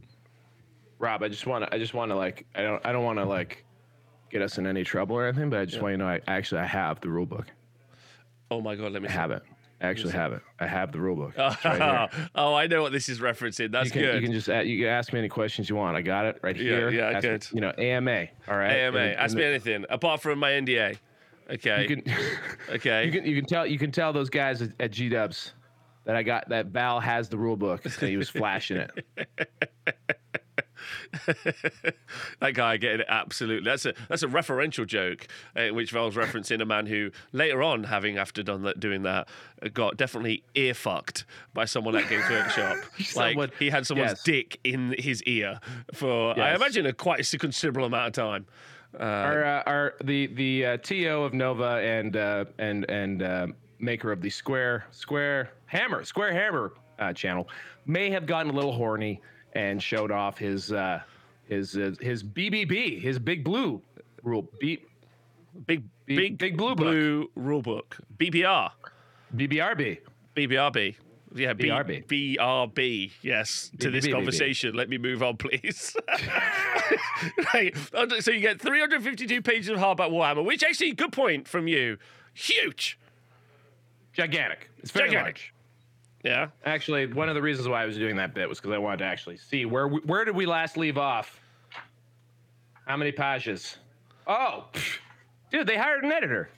Rob, 0.99 1.23
I 1.23 1.29
just 1.29 1.47
want 1.47 1.65
to. 1.65 1.75
I 1.75 1.79
just 1.79 1.95
want 1.95 2.11
to 2.11 2.17
like. 2.17 2.45
I 2.55 2.65
don't. 2.65 2.85
I 2.85 2.93
don't 2.93 3.05
want 3.05 3.19
to 3.19 3.25
like 3.25 3.65
get 4.29 4.43
us 4.43 4.59
in 4.59 4.67
any 4.67 4.85
trouble 4.85 5.17
or 5.17 5.27
anything. 5.27 5.49
But 5.49 5.61
I 5.61 5.65
just 5.65 5.81
want 5.81 5.93
you 5.93 5.99
to 5.99 6.05
know. 6.05 6.11
I 6.11 6.21
actually 6.27 6.61
I 6.61 6.67
have 6.67 7.01
the 7.01 7.09
rule 7.09 7.25
book. 7.25 7.47
oh 8.51 8.61
my 8.61 8.75
god, 8.77 8.93
let 8.93 9.01
me 9.01 9.09
I 9.09 9.13
have 9.13 9.31
it. 9.31 9.43
I 9.81 9.87
actually 9.89 10.13
have 10.13 10.33
it. 10.33 10.43
I 10.59 10.67
have 10.67 10.93
the 10.93 11.01
rule 11.01 11.17
book. 11.17 11.35
Right 11.65 12.11
oh, 12.35 12.55
I 12.55 12.67
know 12.67 12.83
what 12.83 12.93
this 12.93 13.09
is 13.09 13.21
referencing. 13.21 13.73
That's 13.73 13.87
You 13.87 13.93
can, 13.93 14.01
good. 14.03 14.15
you 14.17 14.21
can 14.29 14.33
just 14.33 14.49
a- 14.49 14.65
you 14.65 14.79
can 14.85 14.89
ask 14.89 15.13
me 15.13 15.19
any 15.19 15.29
questions 15.29 15.71
you 15.71 15.77
want. 15.77 15.97
I 15.97 16.03
got 16.03 16.27
it 16.27 16.39
right 16.43 16.57
here. 16.57 16.91
yeah, 16.91 17.11
Ask 17.11 17.23
me- 17.25 17.31
good. 17.31 17.47
you 17.53 17.61
know, 17.63 17.73
AMA. 17.79 18.27
All 18.49 18.57
right. 18.59 18.73
AMA, 18.73 18.99
And- 18.99 19.17
ask 19.17 19.31
and 19.33 19.35
me 19.37 19.41
the- 19.43 19.49
anything 19.49 19.85
apart 19.89 20.21
from 20.21 20.39
my 20.39 20.51
NDA. 20.51 20.97
Okay. 21.51 21.83
You 21.89 21.97
can, 21.97 22.15
okay. 22.71 23.07
you 23.07 23.13
can 23.13 23.25
you 23.25 23.35
can 23.37 23.45
tell 23.47 23.67
you 23.67 23.79
can 23.79 23.91
tell 23.91 24.13
those 24.13 24.31
guys 24.31 24.63
at, 24.63 24.71
at 24.79 24.91
G 24.93 25.09
Dubs 25.09 25.55
that 26.05 26.15
I 26.15 26.23
got 26.23 26.49
that 26.51 26.67
Val 26.67 27.01
has 27.01 27.29
the 27.29 27.39
rule 27.39 27.57
book. 27.57 27.85
and 27.85 27.93
he 28.09 28.17
was 28.17 28.29
flashing 28.29 28.77
it. 28.77 28.91
that 32.41 32.55
guy 32.55 32.77
getting 32.77 33.01
it 33.01 33.07
absolutely. 33.09 33.69
That's 33.69 33.87
a 33.87 33.95
that's 34.09 34.23
a 34.23 34.29
referential 34.29 34.87
joke, 34.87 35.27
uh, 35.57 35.69
which 35.69 35.91
Val's 35.91 36.15
referencing 36.15 36.61
a 36.63 36.65
man 36.65 36.87
who 36.87 37.11
later 37.33 37.63
on, 37.63 37.85
having 37.85 38.19
after 38.19 38.43
done 38.43 38.63
that, 38.63 38.81
doing 38.81 39.03
that, 39.03 39.29
uh, 39.63 39.69
got 39.69 39.97
definitely 39.97 40.43
ear 40.55 40.75
fucked 40.75 41.25
by 41.55 41.65
someone 41.65 41.97
at 41.97 42.09
Games 42.09 42.29
Workshop. 42.29 42.77
Someone- 43.01 43.37
like 43.37 43.57
he 43.59 43.71
had 43.71 43.87
someone's 43.87 44.13
yes. 44.13 44.23
dick 44.23 44.61
in 44.65 44.95
his 44.99 45.23
ear 45.25 45.61
for 45.93 46.39
I 46.39 46.55
imagine 46.55 46.87
a 46.87 46.93
quite 46.93 47.33
a 47.33 47.39
considerable 47.39 47.85
amount 47.85 48.09
of 48.09 48.13
time. 48.13 48.47
our 48.99 49.45
uh, 49.45 49.63
our 49.67 49.95
the 50.05 50.27
the 50.29 50.67
uh, 50.67 50.77
TO 50.79 51.23
of 51.23 51.35
Nova 51.35 51.81
and 51.83 52.17
uh, 52.17 52.45
and 52.59 52.89
and 52.89 53.23
uh, 53.23 53.47
maker 53.79 54.13
of 54.13 54.21
the 54.21 54.31
Square 54.31 54.87
Square 54.91 55.51
Hammer 55.67 56.05
Square 56.05 56.33
Hammer 56.33 56.73
uh, 56.99 57.13
channel 57.13 57.49
may 57.87 58.11
have 58.11 58.27
gotten 58.27 58.51
a 58.51 58.55
little 58.55 58.73
horny 58.73 59.21
and 59.55 59.83
showed 59.83 60.11
off 60.11 60.39
his 60.39 60.73
uh, 60.73 61.01
his 61.45 61.77
uh, 61.77 61.93
his 62.01 62.23
BBB 62.23 63.01
his 63.01 63.19
Big 63.19 63.45
Blue 63.45 63.83
rule 64.23 64.49
B, 64.61 64.79
Big 65.67 65.85
Big- 66.07 66.17
big 66.17 66.39
Big 66.39 66.57
Blue 66.57 66.75
Book. 66.75 66.79
blue 66.79 67.31
rule 67.35 67.63
book. 67.63 67.97
BBR. 68.19 68.71
BBRB. 69.37 69.99
BBRB. 70.37 70.97
Yeah, 71.33 71.53
B- 71.53 71.69
BRB. 71.69 72.07
BRB. 72.07 73.13
Yes, 73.23 73.71
to 73.79 73.89
this 73.91 74.09
conversation. 74.09 74.75
Let 74.75 74.89
me 74.89 74.99
move 74.99 75.23
on, 75.23 75.37
please. 75.37 75.95
right. 77.55 77.73
So 78.21 78.33
you 78.33 78.41
get 78.41 78.61
352 78.61 79.41
pages 79.43 79.69
of 79.69 79.77
hardback 79.79 80.11
Warhammer, 80.11 80.45
which 80.45 80.65
actually, 80.65 80.93
good 80.93 81.13
point 81.13 81.47
from 81.47 81.69
you. 81.69 81.99
Huge. 82.35 82.99
Gigantic. 84.13 84.71
It's 84.79 84.91
very 84.91 85.09
Gigantic. 85.11 85.35
large. 85.37 85.55
Yeah. 86.23 86.49
Actually, 86.65 87.07
one 87.07 87.29
of 87.29 87.35
the 87.35 87.43
reasons 87.43 87.67
why 87.69 87.83
I 87.83 87.87
was 87.87 87.97
doing 87.97 88.17
that 88.17 88.35
bit 88.35 88.49
was 88.49 88.59
because 88.61 88.73
I 88.73 88.79
wanted 88.79 88.99
to 88.99 89.05
actually 89.05 89.39
see 89.39 89.65
where 89.65 89.89
we, 89.89 90.01
where 90.01 90.25
did 90.25 90.35
we 90.37 90.47
last 90.47 90.77
leave 90.77 90.99
off? 90.99 91.41
How 92.87 92.97
many 92.97 93.13
pages? 93.13 93.79
Oh, 94.27 94.65
pff, 94.73 94.99
dude, 95.51 95.67
they 95.67 95.77
hired 95.77 96.05
an 96.05 96.13
editor. 96.13 96.51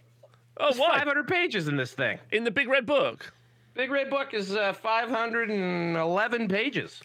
Oh, 0.58 0.66
There's 0.66 0.78
what? 0.78 0.98
500 0.98 1.28
pages 1.28 1.68
in 1.68 1.76
this 1.76 1.92
thing. 1.92 2.18
In 2.32 2.44
the 2.44 2.50
big 2.50 2.68
red 2.68 2.86
book. 2.86 3.32
Big 3.74 3.90
Red 3.90 4.10
Book 4.10 4.34
is 4.34 4.54
uh, 4.54 4.74
511 4.74 6.48
pages. 6.48 7.00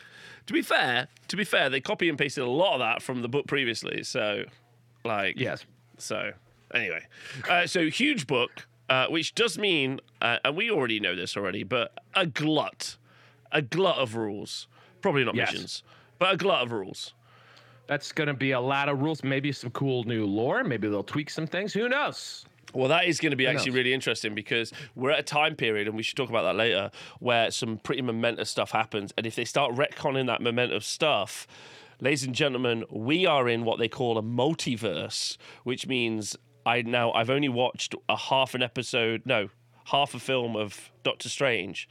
To 0.48 0.54
be 0.54 0.62
fair, 0.62 1.08
to 1.30 1.38
be 1.38 1.46
fair, 1.46 1.70
they 1.70 1.80
copy 1.80 2.10
and 2.10 2.18
pasted 2.18 2.44
a 2.44 2.50
lot 2.50 2.74
of 2.74 2.80
that 2.80 3.02
from 3.02 3.22
the 3.22 3.30
book 3.30 3.48
previously. 3.48 4.04
So, 4.04 4.44
like, 5.06 5.40
Yes. 5.40 5.66
So, 5.98 6.32
anyway, 6.74 7.06
uh, 7.50 7.68
so 7.68 7.90
huge 7.90 8.28
book, 8.28 8.68
uh, 8.90 9.08
which 9.08 9.36
does 9.36 9.58
mean, 9.58 10.00
uh, 10.22 10.38
and 10.46 10.56
we 10.56 10.70
already 10.72 11.00
know 11.00 11.16
this 11.16 11.36
already, 11.38 11.64
but 11.64 11.94
a 12.16 12.26
glut, 12.26 12.98
a 13.52 13.62
glut 13.62 13.98
of 13.98 14.16
rules. 14.16 14.68
Probably 15.02 15.24
not 15.24 15.36
Yes. 15.36 15.52
missions, 15.52 15.84
but 16.20 16.34
a 16.34 16.38
glut 16.38 16.64
of 16.64 16.72
rules. 16.72 17.14
That's 17.88 18.12
going 18.12 18.28
to 18.28 18.34
be 18.34 18.52
a 18.52 18.60
lot 18.60 18.90
of 18.90 19.02
rules. 19.02 19.24
Maybe 19.24 19.52
some 19.52 19.70
cool 19.72 20.04
new 20.04 20.26
lore. 20.26 20.64
Maybe 20.64 20.90
they'll 20.90 21.04
tweak 21.04 21.30
some 21.30 21.48
things. 21.48 21.74
Who 21.74 21.88
knows? 21.88 22.46
Well, 22.74 22.90
that 22.90 23.06
is 23.06 23.20
going 23.20 23.32
to 23.32 23.38
be 23.38 23.48
actually 23.48 23.72
knows? 23.72 23.78
really 23.78 23.94
interesting 23.94 24.36
because 24.36 24.74
we're 24.96 25.12
at 25.12 25.20
a 25.20 25.24
time 25.24 25.56
period, 25.56 25.88
and 25.88 25.96
we 25.96 26.04
should 26.04 26.18
talk 26.18 26.30
about 26.30 26.44
that 26.44 26.56
later, 26.58 26.92
where 27.20 27.50
some 27.50 27.78
pretty 27.78 28.02
momentous 28.02 28.50
stuff 28.50 28.72
happens. 28.72 29.14
And 29.18 29.26
if 29.26 29.36
they 29.36 29.46
start 29.46 29.74
retconning 29.74 30.28
that 30.28 30.42
momentous 30.42 30.86
stuff, 30.86 31.48
ladies 32.02 32.24
and 32.26 32.36
gentlemen, 32.36 32.84
we 32.90 33.26
are 33.26 33.48
in 33.48 33.64
what 33.64 33.80
they 33.80 33.88
call 33.88 34.18
a 34.18 34.22
multiverse, 34.22 35.38
which 35.64 35.88
means 35.88 36.36
I 36.68 36.82
now 36.82 37.14
I've 37.14 37.30
only 37.30 37.50
watched 37.50 37.96
a 38.10 38.18
half 38.18 38.54
an 38.54 38.62
episode, 38.62 39.22
no, 39.26 39.50
half 39.86 40.14
a 40.14 40.20
film 40.20 40.58
of 40.58 40.92
Doctor 41.04 41.30
Strange, 41.30 41.88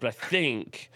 but 0.00 0.08
I 0.08 0.12
think 0.12 0.90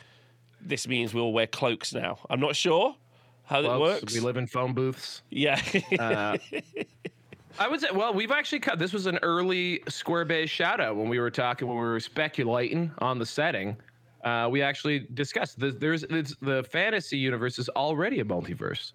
this 0.60 0.88
means 0.88 1.12
we'll 1.12 1.32
wear 1.32 1.46
cloaks 1.46 1.92
now. 1.92 2.18
I'm 2.30 2.40
not 2.40 2.56
sure 2.56 2.96
how 3.44 3.60
that 3.60 3.68
Folks, 3.68 3.80
works. 3.80 4.14
We 4.14 4.20
live 4.20 4.38
in 4.38 4.46
phone 4.46 4.72
booths. 4.72 5.22
yeah. 5.30 5.60
Uh, 5.98 6.38
I 7.60 7.68
would 7.68 7.80
say, 7.80 7.88
well, 7.92 8.14
we've 8.14 8.30
actually 8.30 8.60
cut. 8.60 8.78
This 8.78 8.92
was 8.92 9.06
an 9.06 9.18
early 9.22 9.82
Square 9.88 10.26
Base 10.26 10.48
shout 10.48 10.80
out 10.80 10.96
when 10.96 11.08
we 11.08 11.18
were 11.18 11.30
talking, 11.30 11.68
when 11.68 11.76
we 11.76 11.82
were 11.82 12.00
speculating 12.00 12.90
on 12.98 13.18
the 13.18 13.26
setting. 13.26 13.76
Uh, 14.24 14.48
we 14.50 14.62
actually 14.62 15.06
discussed 15.14 15.58
this, 15.58 15.74
there's 15.78 16.02
it's, 16.04 16.34
the 16.40 16.62
fantasy 16.64 17.18
universe 17.18 17.58
is 17.58 17.68
already 17.70 18.20
a 18.20 18.24
multiverse. 18.24 18.92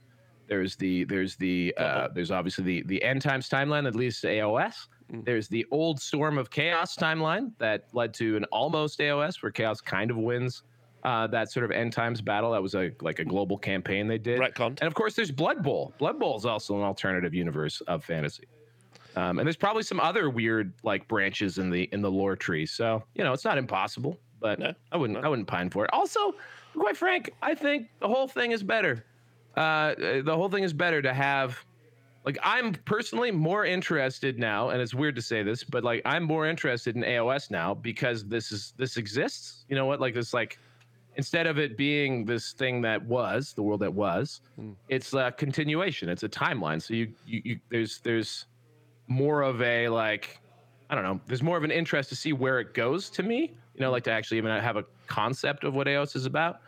There's 0.47 0.75
the 0.75 1.03
there's 1.05 1.35
the 1.35 1.73
uh, 1.77 2.09
there's 2.13 2.31
obviously 2.31 2.63
the 2.63 2.83
the 2.85 3.03
end 3.03 3.21
times 3.21 3.49
timeline 3.49 3.83
that 3.83 3.95
leads 3.95 4.19
to 4.21 4.27
AOS. 4.27 4.87
There's 5.09 5.47
the 5.47 5.65
old 5.69 6.01
Storm 6.01 6.37
of 6.37 6.49
Chaos 6.49 6.95
timeline 6.95 7.51
that 7.59 7.85
led 7.93 8.13
to 8.15 8.35
an 8.35 8.45
almost 8.45 8.99
AOS 8.99 9.43
where 9.43 9.51
Chaos 9.51 9.79
kind 9.79 10.09
of 10.09 10.17
wins 10.17 10.63
uh, 11.03 11.27
that 11.27 11.51
sort 11.51 11.65
of 11.65 11.71
end 11.71 11.93
times 11.93 12.21
battle. 12.21 12.51
That 12.51 12.61
was 12.61 12.75
a 12.75 12.91
like 13.01 13.19
a 13.19 13.25
global 13.25 13.57
campaign 13.57 14.07
they 14.07 14.17
did. 14.17 14.39
Retconned. 14.39 14.79
And 14.79 14.83
of 14.83 14.93
course, 14.93 15.15
there's 15.15 15.31
Blood 15.31 15.63
Bowl. 15.63 15.93
Blood 15.97 16.19
Bowl 16.19 16.37
is 16.37 16.45
also 16.45 16.75
an 16.75 16.83
alternative 16.83 17.33
universe 17.33 17.81
of 17.81 18.03
fantasy. 18.03 18.45
Um, 19.15 19.37
and 19.37 19.45
there's 19.45 19.57
probably 19.57 19.83
some 19.83 19.99
other 19.99 20.29
weird 20.29 20.73
like 20.83 21.07
branches 21.07 21.57
in 21.57 21.69
the 21.69 21.83
in 21.91 22.01
the 22.01 22.09
lore 22.09 22.35
tree. 22.35 22.65
So 22.65 23.03
you 23.15 23.23
know, 23.23 23.33
it's 23.33 23.45
not 23.45 23.57
impossible, 23.57 24.17
but 24.39 24.59
No, 24.59 24.73
I 24.91 24.97
wouldn't 24.97 25.23
I 25.23 25.27
wouldn't 25.27 25.47
pine 25.47 25.69
for 25.69 25.83
it. 25.83 25.91
Also, 25.93 26.33
quite 26.75 26.97
frank, 26.97 27.31
I 27.41 27.53
think 27.53 27.89
the 27.99 28.07
whole 28.07 28.27
thing 28.27 28.51
is 28.51 28.63
better. 28.63 29.05
Uh, 29.55 29.95
the 30.23 30.33
whole 30.35 30.49
thing 30.49 30.63
is 30.63 30.73
better 30.73 31.01
to 31.01 31.13
have. 31.13 31.57
Like 32.25 32.37
I'm 32.41 32.73
personally 32.85 33.31
more 33.31 33.65
interested 33.65 34.39
now, 34.39 34.69
and 34.69 34.81
it's 34.81 34.93
weird 34.93 35.15
to 35.17 35.21
say 35.21 35.43
this, 35.43 35.63
but 35.63 35.83
like 35.83 36.01
I'm 36.05 36.23
more 36.23 36.47
interested 36.47 36.95
in 36.95 37.03
AOS 37.03 37.51
now 37.51 37.73
because 37.73 38.25
this 38.25 38.51
is 38.51 38.73
this 38.77 38.95
exists. 38.95 39.65
You 39.67 39.75
know 39.75 39.85
what? 39.85 39.99
Like 39.99 40.13
this 40.13 40.33
like 40.33 40.57
instead 41.15 41.47
of 41.47 41.59
it 41.59 41.77
being 41.77 42.25
this 42.25 42.53
thing 42.53 42.81
that 42.81 43.03
was 43.05 43.53
the 43.53 43.61
world 43.61 43.81
that 43.81 43.93
was, 43.93 44.41
it's 44.89 45.13
a 45.13 45.33
continuation. 45.37 46.09
It's 46.09 46.23
a 46.23 46.29
timeline. 46.29 46.81
So 46.81 46.93
you, 46.93 47.11
you 47.25 47.41
you 47.43 47.59
there's 47.69 47.99
there's 47.99 48.45
more 49.07 49.41
of 49.41 49.61
a 49.61 49.89
like 49.89 50.39
I 50.89 50.95
don't 50.95 51.03
know. 51.03 51.19
There's 51.27 51.43
more 51.43 51.57
of 51.57 51.63
an 51.63 51.71
interest 51.71 52.09
to 52.09 52.15
see 52.15 52.33
where 52.33 52.59
it 52.59 52.73
goes 52.73 53.09
to 53.11 53.23
me. 53.23 53.51
You 53.75 53.81
know, 53.81 53.91
like 53.91 54.03
to 54.03 54.11
actually 54.11 54.37
even 54.37 54.51
have 54.51 54.77
a 54.77 54.85
concept 55.07 55.63
of 55.63 55.73
what 55.73 55.87
AOS 55.87 56.15
is 56.15 56.25
about, 56.25 56.59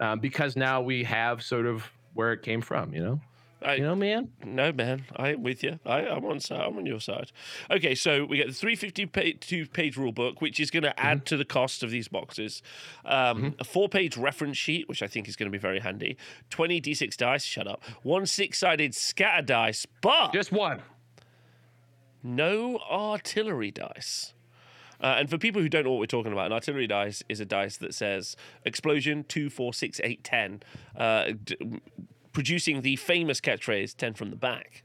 um, 0.00 0.18
because 0.18 0.56
now 0.56 0.80
we 0.80 1.04
have 1.04 1.42
sort 1.42 1.66
of 1.66 1.88
where 2.16 2.32
it 2.32 2.42
came 2.42 2.60
from. 2.62 2.92
You 2.94 3.02
know, 3.04 3.20
I- 3.62 3.74
you 3.76 3.82
know, 3.82 3.94
man. 3.94 4.30
No, 4.44 4.72
man, 4.72 5.04
I'm 5.16 5.42
with 5.42 5.62
you. 5.62 5.78
I, 5.86 6.00
I'm 6.06 6.24
on 6.24 6.40
side. 6.40 6.60
I'm 6.60 6.76
on 6.76 6.86
your 6.86 7.00
side. 7.00 7.32
Okay, 7.70 7.94
so 7.94 8.24
we 8.24 8.36
get 8.38 8.48
the 8.48 8.52
352 8.52 9.66
page 9.68 9.96
rule 9.96 10.12
book, 10.12 10.40
which 10.40 10.60
is 10.60 10.70
going 10.70 10.82
to 10.82 10.98
add 11.00 11.24
to 11.26 11.36
the 11.36 11.44
cost 11.44 11.82
of 11.82 11.90
these 11.90 12.08
boxes. 12.08 12.62
Um, 13.04 13.54
A 13.58 13.64
four 13.64 13.88
page 13.88 14.16
reference 14.16 14.56
sheet, 14.58 14.88
which 14.88 15.02
I 15.02 15.06
think 15.06 15.26
is 15.28 15.36
going 15.36 15.50
to 15.50 15.56
be 15.56 15.60
very 15.60 15.80
handy. 15.80 16.16
20 16.50 16.80
d6 16.80 17.16
dice. 17.16 17.44
Shut 17.44 17.66
up. 17.66 17.82
One 18.02 18.26
six 18.26 18.58
sided 18.58 18.94
scatter 18.94 19.42
dice, 19.46 19.86
but 20.02 20.32
Just 20.32 20.52
one. 20.52 20.82
no 22.22 22.78
artillery 22.90 23.70
dice. 23.70 24.32
Uh, 25.00 25.16
and 25.18 25.30
for 25.30 25.38
people 25.38 25.60
who 25.60 25.68
don't 25.68 25.84
know 25.84 25.90
what 25.90 26.00
we're 26.00 26.06
talking 26.06 26.32
about, 26.32 26.46
an 26.46 26.52
artillery 26.52 26.86
dice 26.86 27.22
is 27.28 27.40
a 27.40 27.44
dice 27.44 27.76
that 27.78 27.94
says 27.94 28.36
explosion 28.64 29.24
two, 29.28 29.50
four, 29.50 29.72
six, 29.74 30.00
eight, 30.04 30.24
ten, 30.24 30.62
uh, 30.96 31.32
d- 31.44 31.80
producing 32.32 32.82
the 32.82 32.96
famous 32.96 33.40
catchphrase 33.40 33.96
10 33.96 34.14
from 34.14 34.30
the 34.30 34.36
back. 34.36 34.82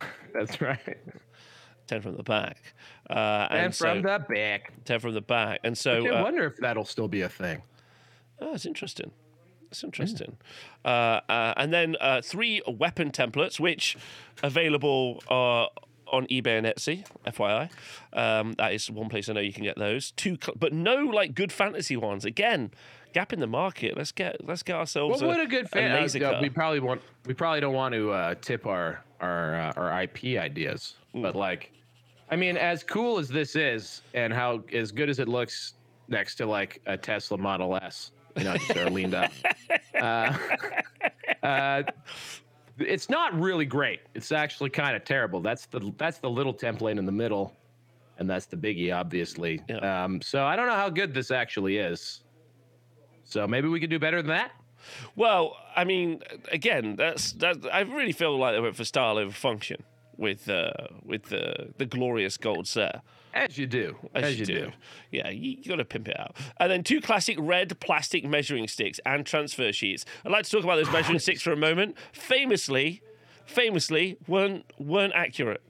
That's 0.34 0.60
right. 0.60 0.98
10 1.86 2.00
from 2.02 2.16
the 2.16 2.22
back. 2.22 2.74
Uh, 3.08 3.48
and, 3.50 3.60
And, 3.66 3.74
so, 3.74 3.86
from 3.86 4.02
the 4.02 4.18
back. 4.28 4.72
10 4.84 5.00
from 5.00 5.14
the 5.14 5.20
back. 5.20 5.60
And 5.64 5.76
so, 5.76 6.06
I 6.06 6.20
uh, 6.20 6.22
wonder 6.22 6.44
if 6.44 6.56
that'll 6.56 6.84
still 6.84 7.08
be 7.08 7.22
a 7.22 7.28
thing. 7.28 7.62
oh, 8.40 8.54
it's 8.54 8.66
interesting. 8.66 9.10
It's 9.70 9.84
interesting. 9.84 10.38
Uh, 10.84 11.20
uh, 11.28 11.54
and 11.56 11.72
then 11.72 11.96
uh, 12.00 12.22
three 12.22 12.62
weapon 12.66 13.10
templates, 13.10 13.60
which 13.60 13.96
available 14.42 15.22
uh, 15.28 15.66
on 16.10 16.26
eBay 16.26 16.58
and 16.58 16.66
Etsy, 16.66 17.04
FYI. 17.26 17.70
Um, 18.12 18.54
that 18.54 18.72
is 18.72 18.90
one 18.90 19.08
place 19.08 19.28
I 19.28 19.32
know 19.32 19.40
you 19.40 19.52
can 19.52 19.64
get 19.64 19.78
those. 19.78 20.12
Two, 20.12 20.36
cl- 20.42 20.56
but 20.58 20.72
no 20.72 20.96
like 20.96 21.34
good 21.34 21.52
fantasy 21.52 21.96
ones. 21.96 22.24
Again, 22.24 22.70
gap 23.12 23.32
in 23.32 23.40
the 23.40 23.46
market. 23.46 23.96
Let's 23.96 24.12
get 24.12 24.46
let's 24.46 24.62
get 24.62 24.76
ourselves 24.76 25.20
What 25.22 25.28
would 25.28 25.40
a 25.40 25.46
good 25.46 25.68
fantasy? 25.68 26.24
uh, 26.24 26.40
we 26.40 26.48
probably 26.50 26.80
want. 26.80 27.02
We 27.26 27.34
probably 27.34 27.60
don't 27.60 27.74
want 27.74 27.94
to 27.94 28.10
uh, 28.12 28.34
tip 28.40 28.66
our 28.66 29.04
our 29.20 29.60
uh, 29.60 29.72
our 29.76 30.02
IP 30.02 30.38
ideas, 30.38 30.94
but 31.14 31.34
like, 31.34 31.72
I 32.30 32.36
mean, 32.36 32.56
as 32.56 32.82
cool 32.82 33.18
as 33.18 33.28
this 33.28 33.56
is, 33.56 34.02
and 34.14 34.32
how 34.32 34.62
as 34.72 34.92
good 34.92 35.08
as 35.08 35.18
it 35.18 35.28
looks 35.28 35.74
next 36.08 36.36
to 36.36 36.46
like 36.46 36.80
a 36.86 36.96
Tesla 36.96 37.38
Model 37.38 37.76
S, 37.76 38.12
you 38.36 38.44
know, 38.44 38.54
just 38.54 38.66
sort 38.68 38.86
of 38.86 38.92
leaned 38.92 39.14
up. 39.14 39.30
Uh, 39.98 40.32
uh, 41.42 41.82
it's 42.78 43.08
not 43.08 43.38
really 43.38 43.64
great. 43.66 44.00
It's 44.14 44.32
actually 44.32 44.70
kind 44.70 44.96
of 44.96 45.04
terrible. 45.04 45.40
That's 45.40 45.66
the 45.66 45.92
that's 45.96 46.18
the 46.18 46.30
little 46.30 46.54
template 46.54 46.98
in 46.98 47.06
the 47.06 47.12
middle, 47.12 47.54
and 48.18 48.28
that's 48.28 48.46
the 48.46 48.56
biggie, 48.56 48.94
obviously. 48.94 49.60
Yeah. 49.68 50.04
Um, 50.04 50.20
so 50.22 50.44
I 50.44 50.56
don't 50.56 50.66
know 50.66 50.74
how 50.74 50.88
good 50.90 51.14
this 51.14 51.30
actually 51.30 51.78
is. 51.78 52.22
So 53.24 53.46
maybe 53.46 53.68
we 53.68 53.80
could 53.80 53.90
do 53.90 53.98
better 53.98 54.22
than 54.22 54.28
that. 54.28 54.52
Well, 55.16 55.56
I 55.76 55.84
mean, 55.84 56.22
again, 56.52 56.96
that's 56.96 57.32
that. 57.32 57.56
I 57.72 57.80
really 57.80 58.12
feel 58.12 58.38
like 58.38 58.54
they 58.54 58.60
went 58.60 58.76
for 58.76 58.84
style 58.84 59.18
over 59.18 59.32
function. 59.32 59.82
with 60.18 60.48
uh, 60.50 60.72
with 61.04 61.24
the 61.24 61.72
the 61.78 61.86
glorious 61.86 62.36
gold 62.36 62.66
sir. 62.66 62.90
As 63.34 63.56
you 63.58 63.66
do. 63.66 63.96
As, 64.14 64.38
you, 64.38 64.46
do. 64.46 64.70
Yeah, 65.10 65.28
you, 65.28 65.58
you 65.62 65.64
got 65.70 65.76
to 65.76 65.84
pimp 65.84 66.08
it 66.08 66.18
out. 66.18 66.36
And 66.58 66.70
then 66.70 66.82
two 66.82 67.00
classic 67.00 67.36
red 67.40 67.78
plastic 67.80 68.24
measuring 68.24 68.66
sticks 68.68 68.98
and 69.06 69.24
transfer 69.26 69.72
sheets. 69.72 70.04
I'd 70.24 70.32
like 70.32 70.44
to 70.44 70.50
talk 70.50 70.64
about 70.64 70.76
those 70.76 70.90
measuring 70.92 71.18
sticks 71.20 71.42
for 71.42 71.52
a 71.52 71.56
moment. 71.56 71.96
Famously, 72.12 73.02
famously 73.46 74.16
weren't 74.26 74.64
weren't 74.78 75.12
accurate. 75.14 75.62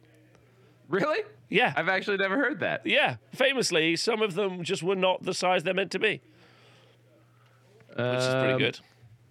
Really? 0.89 1.21
Yeah, 1.51 1.73
I've 1.77 1.89
actually 1.89 2.19
never 2.19 2.37
heard 2.37 2.61
that. 2.61 2.83
yeah. 2.87 3.17
Famously, 3.35 3.97
some 3.97 4.23
of 4.23 4.35
them 4.35 4.63
just 4.65 4.83
were 4.83 4.97
not 4.97 5.23
the 5.23 5.33
size 5.35 5.63
they're 5.65 5.73
meant 5.75 5.91
to 5.93 5.99
be, 5.99 6.21
which 7.97 7.99
is 7.99 8.27
pretty 8.35 8.53
Um, 8.53 8.59
good. 8.59 8.81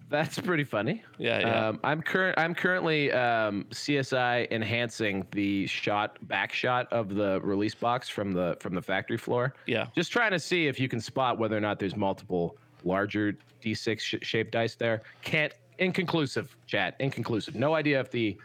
That's 0.10 0.40
pretty 0.40 0.64
funny. 0.64 1.04
Yeah, 1.18 1.40
yeah. 1.40 1.68
Um, 1.68 1.80
I'm 1.84 2.02
current. 2.02 2.38
I'm 2.40 2.56
currently 2.56 3.12
um, 3.12 3.66
CSI 3.72 4.50
enhancing 4.52 5.26
the 5.32 5.68
shot 5.68 6.18
back 6.28 6.54
shot 6.54 6.92
of 6.94 7.16
the 7.16 7.42
release 7.42 7.76
box 7.76 8.08
from 8.08 8.32
the 8.32 8.56
from 8.60 8.74
the 8.74 8.82
factory 8.82 9.18
floor. 9.18 9.54
Yeah. 9.66 9.88
Just 9.96 10.12
trying 10.12 10.32
to 10.32 10.40
see 10.40 10.68
if 10.68 10.80
you 10.80 10.88
can 10.88 11.02
spot 11.02 11.38
whether 11.38 11.58
or 11.58 11.62
not 11.62 11.80
there's 11.80 11.96
multiple 11.96 12.58
larger 12.84 13.38
D6 13.62 14.00
sh- 14.00 14.16
shaped 14.22 14.52
dice 14.52 14.76
there. 14.76 15.02
Can't. 15.24 15.54
Inconclusive. 15.80 16.56
Chat. 16.66 16.96
Inconclusive. 17.00 17.56
No 17.56 17.76
idea 17.76 18.00
if 18.00 18.10
the 18.10 18.38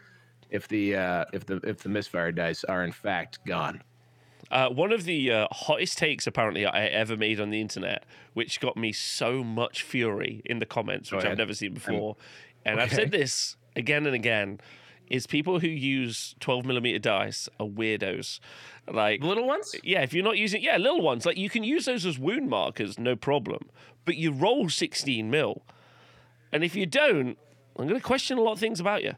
if 0.49 0.67
the 0.67 0.95
uh, 0.95 1.25
if 1.33 1.45
the 1.45 1.57
if 1.63 1.79
the 1.79 1.89
misfire 1.89 2.31
dice 2.31 2.63
are 2.65 2.83
in 2.83 2.91
fact 2.91 3.39
gone. 3.45 3.81
Uh, 4.53 4.69
one 4.69 4.91
of 4.91 5.03
the 5.05 5.31
uh, 5.31 5.47
hottest 5.51 5.97
takes 5.97 6.27
apparently 6.27 6.63
I 6.63 6.85
ever 6.85 7.17
made 7.17 7.39
on 7.39 7.49
the 7.49 7.59
internet, 7.59 8.05
which 8.33 8.59
got 8.59 8.77
me 8.77 8.91
so 8.91 9.43
much 9.43 9.81
fury 9.81 10.43
in 10.45 10.59
the 10.59 10.67
comments, 10.67 11.11
which 11.11 11.25
I've 11.31 11.39
never 11.39 11.55
seen 11.55 11.73
before, 11.73 12.17
and 12.63 12.79
I've 12.79 12.93
said 12.93 13.09
this 13.09 13.57
again 13.75 14.05
and 14.05 14.13
again, 14.13 14.59
is 15.09 15.25
people 15.25 15.59
who 15.59 15.67
use 15.67 16.35
12 16.39 16.65
millimeter 16.65 16.99
dice 16.99 17.49
are 17.59 17.65
weirdos. 17.65 18.39
Like, 18.87 19.23
little 19.23 19.47
ones. 19.47 19.73
yeah, 19.83 20.01
if 20.03 20.13
you're 20.13 20.23
not 20.23 20.37
using, 20.37 20.61
yeah, 20.61 20.77
little 20.77 21.01
ones, 21.01 21.25
like 21.25 21.35
you 21.35 21.49
can 21.49 21.63
use 21.63 21.85
those 21.85 22.05
as 22.05 22.19
wound 22.19 22.47
markers, 22.47 22.99
no 22.99 23.15
problem, 23.15 23.69
but 24.05 24.17
you 24.17 24.31
roll 24.31 24.69
16 24.69 25.31
mil, 25.31 25.63
and 26.51 26.63
if 26.63 26.75
you 26.75 26.85
don't, 26.85 27.39
I'm 27.75 27.87
going 27.87 27.99
to 27.99 28.05
question 28.05 28.37
a 28.37 28.41
lot 28.41 28.51
of 28.51 28.59
things 28.59 28.79
about 28.79 29.03
you. 29.03 29.13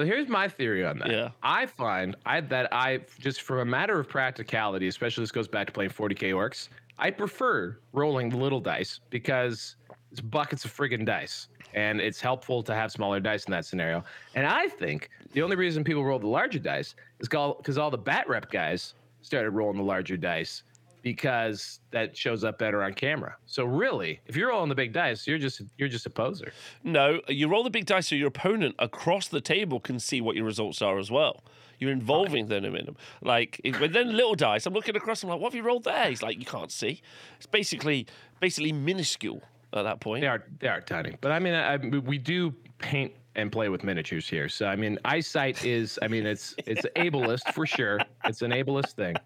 So 0.00 0.06
here's 0.06 0.28
my 0.28 0.48
theory 0.48 0.82
on 0.82 0.98
that. 1.00 1.10
Yeah. 1.10 1.28
I 1.42 1.66
find 1.66 2.16
I 2.24 2.40
that 2.40 2.72
I 2.72 3.00
just 3.18 3.42
from 3.42 3.58
a 3.58 3.66
matter 3.66 4.00
of 4.00 4.08
practicality, 4.08 4.88
especially 4.88 5.24
this 5.24 5.30
goes 5.30 5.46
back 5.46 5.66
to 5.66 5.74
playing 5.74 5.90
40k 5.90 6.32
orcs, 6.32 6.70
I 6.98 7.10
prefer 7.10 7.76
rolling 7.92 8.30
the 8.30 8.38
little 8.38 8.60
dice 8.60 9.00
because 9.10 9.76
it's 10.10 10.22
buckets 10.22 10.64
of 10.64 10.74
friggin' 10.74 11.04
dice. 11.04 11.48
And 11.74 12.00
it's 12.00 12.18
helpful 12.18 12.62
to 12.62 12.74
have 12.74 12.90
smaller 12.90 13.20
dice 13.20 13.44
in 13.44 13.50
that 13.50 13.66
scenario. 13.66 14.02
And 14.34 14.46
I 14.46 14.68
think 14.68 15.10
the 15.34 15.42
only 15.42 15.54
reason 15.54 15.84
people 15.84 16.02
roll 16.02 16.18
the 16.18 16.26
larger 16.28 16.60
dice 16.60 16.94
is 17.18 17.28
because 17.28 17.76
all 17.76 17.90
the 17.90 17.98
bat 17.98 18.26
rep 18.26 18.50
guys 18.50 18.94
started 19.20 19.50
rolling 19.50 19.76
the 19.76 19.82
larger 19.82 20.16
dice 20.16 20.62
because 21.02 21.80
that 21.90 22.16
shows 22.16 22.44
up 22.44 22.58
better 22.58 22.82
on 22.82 22.94
camera. 22.94 23.36
So 23.46 23.64
really, 23.64 24.20
if 24.26 24.36
you're 24.36 24.48
rolling 24.48 24.68
the 24.68 24.74
big 24.74 24.92
dice, 24.92 25.26
you're 25.26 25.38
just 25.38 25.62
you're 25.76 25.88
just 25.88 26.06
a 26.06 26.10
poser. 26.10 26.52
No, 26.84 27.20
you 27.28 27.48
roll 27.48 27.64
the 27.64 27.70
big 27.70 27.86
dice 27.86 28.08
so 28.08 28.14
your 28.14 28.28
opponent 28.28 28.74
across 28.78 29.28
the 29.28 29.40
table 29.40 29.80
can 29.80 29.98
see 29.98 30.20
what 30.20 30.36
your 30.36 30.44
results 30.44 30.82
are 30.82 30.98
as 30.98 31.10
well. 31.10 31.42
You're 31.78 31.92
involving 31.92 32.46
them 32.46 32.64
in 32.64 32.84
them. 32.84 32.96
Like 33.22 33.60
with 33.80 33.92
then 33.92 34.14
little 34.14 34.34
dice, 34.34 34.66
I'm 34.66 34.74
looking 34.74 34.96
across. 34.96 35.22
I'm 35.22 35.30
like, 35.30 35.40
what 35.40 35.52
have 35.52 35.56
you 35.56 35.62
rolled 35.62 35.84
there? 35.84 36.08
He's 36.08 36.22
like, 36.22 36.38
you 36.38 36.44
can't 36.44 36.70
see. 36.70 37.00
It's 37.36 37.46
basically 37.46 38.06
basically 38.40 38.72
minuscule 38.72 39.42
at 39.72 39.82
that 39.82 40.00
point. 40.00 40.20
They 40.20 40.26
are 40.26 40.44
they 40.58 40.68
are 40.68 40.80
tiny, 40.80 41.16
but 41.20 41.32
I 41.32 41.38
mean, 41.38 41.54
I, 41.54 41.76
we 41.76 42.18
do 42.18 42.54
paint 42.78 43.12
and 43.36 43.50
play 43.52 43.68
with 43.68 43.84
miniatures 43.84 44.28
here. 44.28 44.48
So 44.48 44.66
I 44.66 44.76
mean, 44.76 44.98
eyesight 45.04 45.64
is 45.64 45.98
I 46.02 46.08
mean, 46.08 46.26
it's 46.26 46.54
it's 46.66 46.84
ableist 46.96 47.52
for 47.54 47.66
sure. 47.66 48.00
It's 48.24 48.42
an 48.42 48.50
ableist 48.50 48.92
thing, 48.92 49.16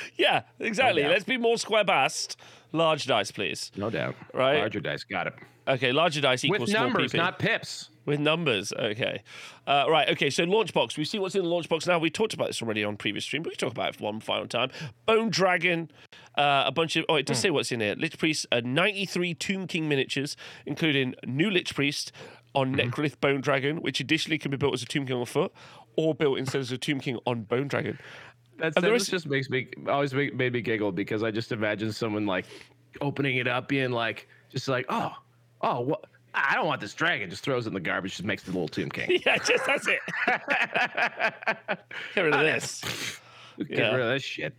Yeah, 0.16 0.42
exactly. 0.58 1.02
doubt. 1.02 1.10
Let's 1.12 1.24
be 1.24 1.36
more 1.36 1.58
square 1.58 1.84
based. 1.84 2.36
Large 2.72 3.06
dice, 3.06 3.30
please. 3.30 3.70
no 3.76 3.90
doubt. 3.90 4.16
Right. 4.34 4.58
larger 4.58 4.80
dice, 4.80 5.04
got 5.04 5.26
it. 5.28 5.34
Okay, 5.68 5.92
larger 5.92 6.20
dice 6.20 6.44
equals 6.44 6.68
With 6.68 6.72
numbers, 6.72 7.14
not 7.14 7.38
pips. 7.38 7.90
With 8.04 8.20
numbers, 8.20 8.72
okay. 8.72 9.22
Uh, 9.66 9.86
right, 9.88 10.08
okay, 10.10 10.30
so 10.30 10.44
Launchbox. 10.44 10.96
We 10.96 11.04
see 11.04 11.18
what's 11.18 11.34
in 11.34 11.42
the 11.42 11.48
Launchbox 11.50 11.88
now. 11.88 11.98
We 11.98 12.08
talked 12.08 12.34
about 12.34 12.46
this 12.46 12.62
already 12.62 12.84
on 12.84 12.96
previous 12.96 13.24
stream, 13.24 13.42
but 13.42 13.50
we 13.50 13.56
can 13.56 13.68
talk 13.68 13.76
about 13.76 13.96
it 13.96 14.00
one 14.00 14.20
final 14.20 14.46
time. 14.46 14.70
Bone 15.06 15.28
Dragon, 15.28 15.90
uh, 16.38 16.64
a 16.66 16.70
bunch 16.72 16.94
of. 16.94 17.04
Oh, 17.08 17.16
it 17.16 17.26
does 17.26 17.38
say 17.40 17.50
what's 17.50 17.72
in 17.72 17.80
here. 17.80 17.96
Lich 17.96 18.16
Priest, 18.16 18.46
uh, 18.52 18.60
93 18.64 19.34
Tomb 19.34 19.66
King 19.66 19.88
miniatures, 19.88 20.36
including 20.66 21.16
new 21.26 21.50
Lich 21.50 21.74
Priest 21.74 22.12
on 22.54 22.74
Necrolith 22.76 23.20
Bone 23.20 23.40
Dragon, 23.40 23.78
which 23.82 23.98
additionally 23.98 24.38
can 24.38 24.52
be 24.52 24.56
built 24.56 24.74
as 24.74 24.82
a 24.82 24.86
Tomb 24.86 25.04
King 25.04 25.16
on 25.16 25.26
foot 25.26 25.52
or 25.96 26.14
built 26.14 26.38
instead 26.38 26.60
as 26.60 26.70
a 26.70 26.78
Tomb 26.78 27.00
King 27.00 27.18
on 27.26 27.42
Bone 27.42 27.66
Dragon. 27.66 27.98
That 28.58 28.82
is- 28.84 29.06
just 29.06 29.26
makes 29.26 29.50
me 29.50 29.68
always 29.88 30.14
make, 30.14 30.34
made 30.34 30.52
me 30.52 30.60
giggle 30.62 30.92
because 30.92 31.22
I 31.22 31.30
just 31.30 31.52
imagine 31.52 31.92
someone 31.92 32.26
like 32.26 32.46
opening 33.00 33.36
it 33.36 33.46
up, 33.46 33.68
being 33.68 33.90
like, 33.90 34.28
just 34.50 34.68
like, 34.68 34.86
oh, 34.88 35.12
oh, 35.60 35.80
what? 35.82 36.04
I 36.34 36.54
don't 36.54 36.66
want 36.66 36.82
this 36.82 36.92
dragon. 36.92 37.30
Just 37.30 37.42
throws 37.44 37.64
it 37.66 37.70
in 37.70 37.74
the 37.74 37.80
garbage. 37.80 38.12
Just 38.12 38.24
makes 38.24 38.42
the 38.42 38.50
little 38.52 38.68
tomb 38.68 38.90
king. 38.90 39.22
yeah, 39.26 39.38
just 39.38 39.64
that's 39.64 39.88
it. 39.88 40.00
Get 42.14 42.20
rid 42.22 42.34
of 42.34 42.40
this. 42.40 42.82
Get 43.58 43.70
Yeah. 43.70 43.92
rid 43.94 44.00
of 44.06 44.08
this 44.12 44.22
shit. 44.22 44.54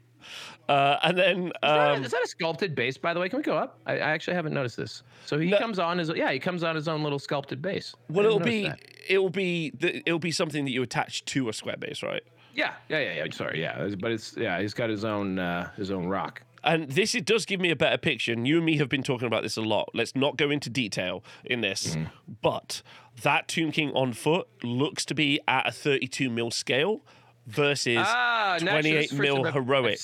Uh, 0.68 0.98
and 1.04 1.18
then. 1.18 1.46
Is 1.48 1.52
that, 1.62 1.92
Um, 1.96 2.04
is 2.04 2.12
that 2.12 2.24
a 2.24 2.28
sculpted 2.28 2.76
base, 2.76 2.98
by 2.98 3.14
the 3.14 3.20
way? 3.20 3.30
Can 3.30 3.38
we 3.38 3.44
go 3.44 3.56
up? 3.56 3.80
I, 3.86 3.94
I 3.94 3.98
actually 4.00 4.34
haven't 4.34 4.54
noticed 4.54 4.76
this. 4.78 5.04
So 5.26 5.38
he 5.40 5.50
No. 5.52 5.58
comes 5.60 5.80
on 5.80 5.98
his 6.00 6.10
yeah, 6.16 6.32
he 6.32 6.40
comes 6.40 6.64
on 6.64 6.76
his 6.76 6.88
own 6.88 7.04
little 7.04 7.20
sculpted 7.20 7.62
base. 7.62 7.96
Well, 8.10 8.26
it'll 8.26 8.40
be 8.40 8.72
it'll 9.08 9.30
be 9.30 9.70
the, 9.72 9.98
it'll 10.00 10.20
be 10.20 10.32
something 10.32 10.66
that 10.66 10.72
you 10.72 10.82
attach 10.82 11.26
to 11.26 11.48
a 11.50 11.54
square 11.54 11.78
base, 11.78 12.02
right? 12.04 12.24
Yeah, 12.58 12.74
yeah, 12.90 13.00
yeah, 13.00 13.24
yeah. 13.24 13.32
Sorry, 13.32 13.62
yeah, 13.62 13.88
but 14.00 14.12
it's 14.12 14.36
yeah, 14.36 14.60
he's 14.60 14.74
got 14.74 14.90
his 14.90 15.06
own 15.06 15.40
uh, 15.40 15.70
his 15.78 15.92
own 15.92 16.08
rock. 16.08 16.42
And 16.64 16.90
this 16.92 17.16
it 17.16 17.24
does 17.24 17.46
give 17.46 17.62
me 17.62 17.70
a 17.72 17.76
better 17.78 17.98
picture. 17.98 18.34
And 18.34 18.46
you 18.46 18.58
and 18.58 18.66
me 18.66 18.76
have 18.78 18.90
been 18.90 19.04
talking 19.04 19.28
about 19.28 19.44
this 19.44 19.56
a 19.56 19.62
lot. 19.62 19.90
Let's 19.94 20.16
not 20.16 20.36
go 20.36 20.50
into 20.50 20.70
detail 20.70 21.24
in 21.46 21.62
this, 21.62 21.96
Mm-hmm. 21.96 22.34
but 22.42 22.82
that 23.22 23.48
Tomb 23.48 23.72
King 23.72 23.92
on 23.94 24.12
foot 24.12 24.48
looks 24.64 25.06
to 25.06 25.16
be 25.16 25.40
at 25.48 25.66
a 25.68 25.72
32 25.72 26.30
mil 26.30 26.52
scale 26.52 27.02
versus 27.46 28.00
Ah, 28.06 28.58
28 28.60 29.14
mil 29.14 29.44
heroic. 29.46 30.00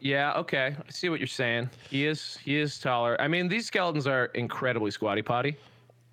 Yeah, 0.00 0.34
okay. 0.34 0.76
I 0.78 0.90
see 0.90 1.08
what 1.08 1.18
you're 1.20 1.26
saying. 1.26 1.70
He 1.88 2.04
is 2.04 2.36
he 2.44 2.58
is 2.58 2.78
taller. 2.78 3.18
I 3.20 3.28
mean, 3.28 3.48
these 3.48 3.66
skeletons 3.66 4.06
are 4.06 4.26
incredibly 4.34 4.90
squatty 4.90 5.22
potty. 5.22 5.56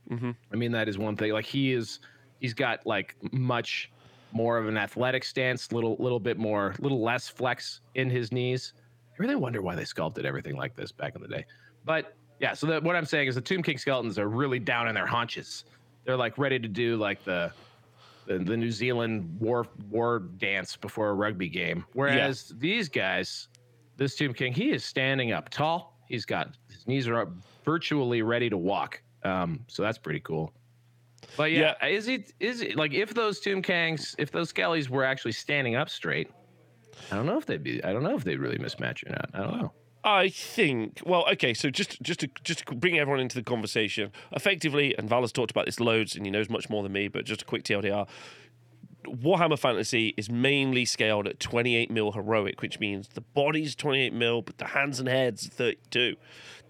Mm-hmm. 0.10 0.32
I 0.52 0.56
mean, 0.56 0.72
that 0.72 0.88
is 0.88 0.98
one 0.98 1.18
thing. 1.18 1.34
Like 1.34 1.46
he 1.46 1.74
is, 1.74 2.00
he's 2.40 2.54
got 2.54 2.86
like 2.88 3.16
much 3.32 3.92
more 4.34 4.58
of 4.58 4.67
an 4.67 4.78
athletic 4.78 5.24
stance, 5.24 5.72
little 5.72 5.96
little 6.00 6.19
bit 6.19 6.38
more, 6.38 6.76
little 6.80 7.02
less 7.02 7.28
flex 7.30 7.82
in 7.96 8.10
his 8.10 8.32
knees. 8.32 8.74
I 9.12 9.15
really 9.22 9.36
wonder 9.36 9.62
why 9.62 9.76
they 9.76 9.86
sculpted 9.86 10.26
everything 10.26 10.56
like 10.56 10.76
this 10.76 10.91
back 10.91 11.15
in 11.15 11.22
the 11.22 11.28
day. 11.28 11.46
But 11.86 12.15
yeah, 12.39 12.54
so 12.54 12.67
that 12.67 12.84
what 12.84 12.96
I'm 12.96 13.06
saying 13.06 13.28
is 13.28 13.36
the 13.36 13.41
Tomb 13.41 13.63
King 13.63 13.78
skeletons 13.78 14.17
are 14.17 14.28
really 14.28 14.60
down 14.60 14.88
in 14.88 14.96
their 14.96 15.06
haunches. 15.06 15.65
They're 16.04 16.17
like 16.17 16.38
ready 16.38 16.60
to 16.60 16.67
do 16.67 16.98
like 16.98 17.24
the 17.24 17.52
the, 18.26 18.39
the 18.39 18.58
New 18.58 18.72
Zealand 18.72 19.38
war 19.39 19.65
war 19.89 20.19
dance 20.38 20.76
before 20.76 21.10
a 21.10 21.13
rugby 21.13 21.50
game. 21.50 21.86
Whereas 21.93 22.54
these 22.58 22.89
guys, 22.89 23.50
this 23.98 24.15
Tomb 24.15 24.34
King, 24.34 24.54
he 24.54 24.72
is 24.72 24.84
standing 24.84 25.32
up 25.32 25.50
tall. 25.50 25.98
He's 26.08 26.26
got 26.26 26.56
his 26.69 26.88
knees 26.88 27.08
are 27.08 27.22
up, 27.22 27.30
virtually 27.63 28.22
ready 28.22 28.50
to 28.50 28.58
walk. 28.58 29.02
Um, 29.24 29.62
so 29.67 29.84
that's 29.84 29.98
pretty 29.98 30.19
cool. 30.19 30.52
But 31.38 31.52
yeah, 31.52 31.74
is 31.86 32.08
it 32.08 32.34
is 32.40 32.62
it 32.62 32.76
like 32.76 32.94
if 32.94 33.14
those 33.14 33.40
Tomb 33.40 33.62
Kangs, 33.62 34.16
if 34.18 34.32
those 34.32 34.52
Skellies 34.52 34.90
were 34.90 35.04
actually 35.04 35.32
standing 35.32 35.76
up 35.76 35.90
straight, 35.90 36.30
I 37.12 37.16
don't 37.16 37.26
know 37.26 37.38
if 37.38 37.46
they'd 37.46 37.64
be 37.64 37.84
I 37.84 37.94
don't 37.94 38.04
know 38.04 38.16
if 38.16 38.24
they'd 38.24 38.40
really 38.40 38.58
mismatch 38.58 39.06
or 39.06 39.12
not. 39.12 39.30
I 39.34 39.38
don't 39.40 39.62
know. 39.62 39.74
I 40.04 40.30
think. 40.30 41.02
Well, 41.06 41.26
okay. 41.34 41.54
So 41.54 41.70
just 41.70 42.02
just 42.02 42.20
to 42.22 42.30
just 42.44 42.66
to 42.68 42.76
bring 42.76 43.00
everyone 43.00 43.22
into 43.22 43.36
the 43.36 43.44
conversation, 43.44 44.12
effectively, 44.32 44.96
and 44.98 45.10
Val 45.10 45.22
has 45.22 45.32
talked 45.32 45.52
about 45.52 45.66
this 45.66 45.80
loads, 45.80 46.16
and 46.16 46.26
he 46.26 46.32
knows 46.32 46.50
much 46.50 46.70
more 46.70 46.84
than 46.84 46.92
me. 46.92 47.08
But 47.08 47.26
just 47.26 47.44
a 47.44 47.46
quick 47.46 47.64
TLDR: 47.64 48.08
Warhammer 49.06 49.58
Fantasy 49.58 50.14
is 50.18 50.30
mainly 50.30 50.86
scaled 50.86 51.28
at 51.28 51.40
28 51.40 51.90
mil 51.90 52.12
heroic, 52.12 52.62
which 52.62 52.80
means 52.80 53.10
the 53.10 53.22
body's 53.22 53.76
28 53.76 54.14
mil, 54.14 54.42
but 54.42 54.58
the 54.58 54.66
hands 54.66 55.00
and 55.00 55.08
heads 55.08 55.48
32. 55.48 56.16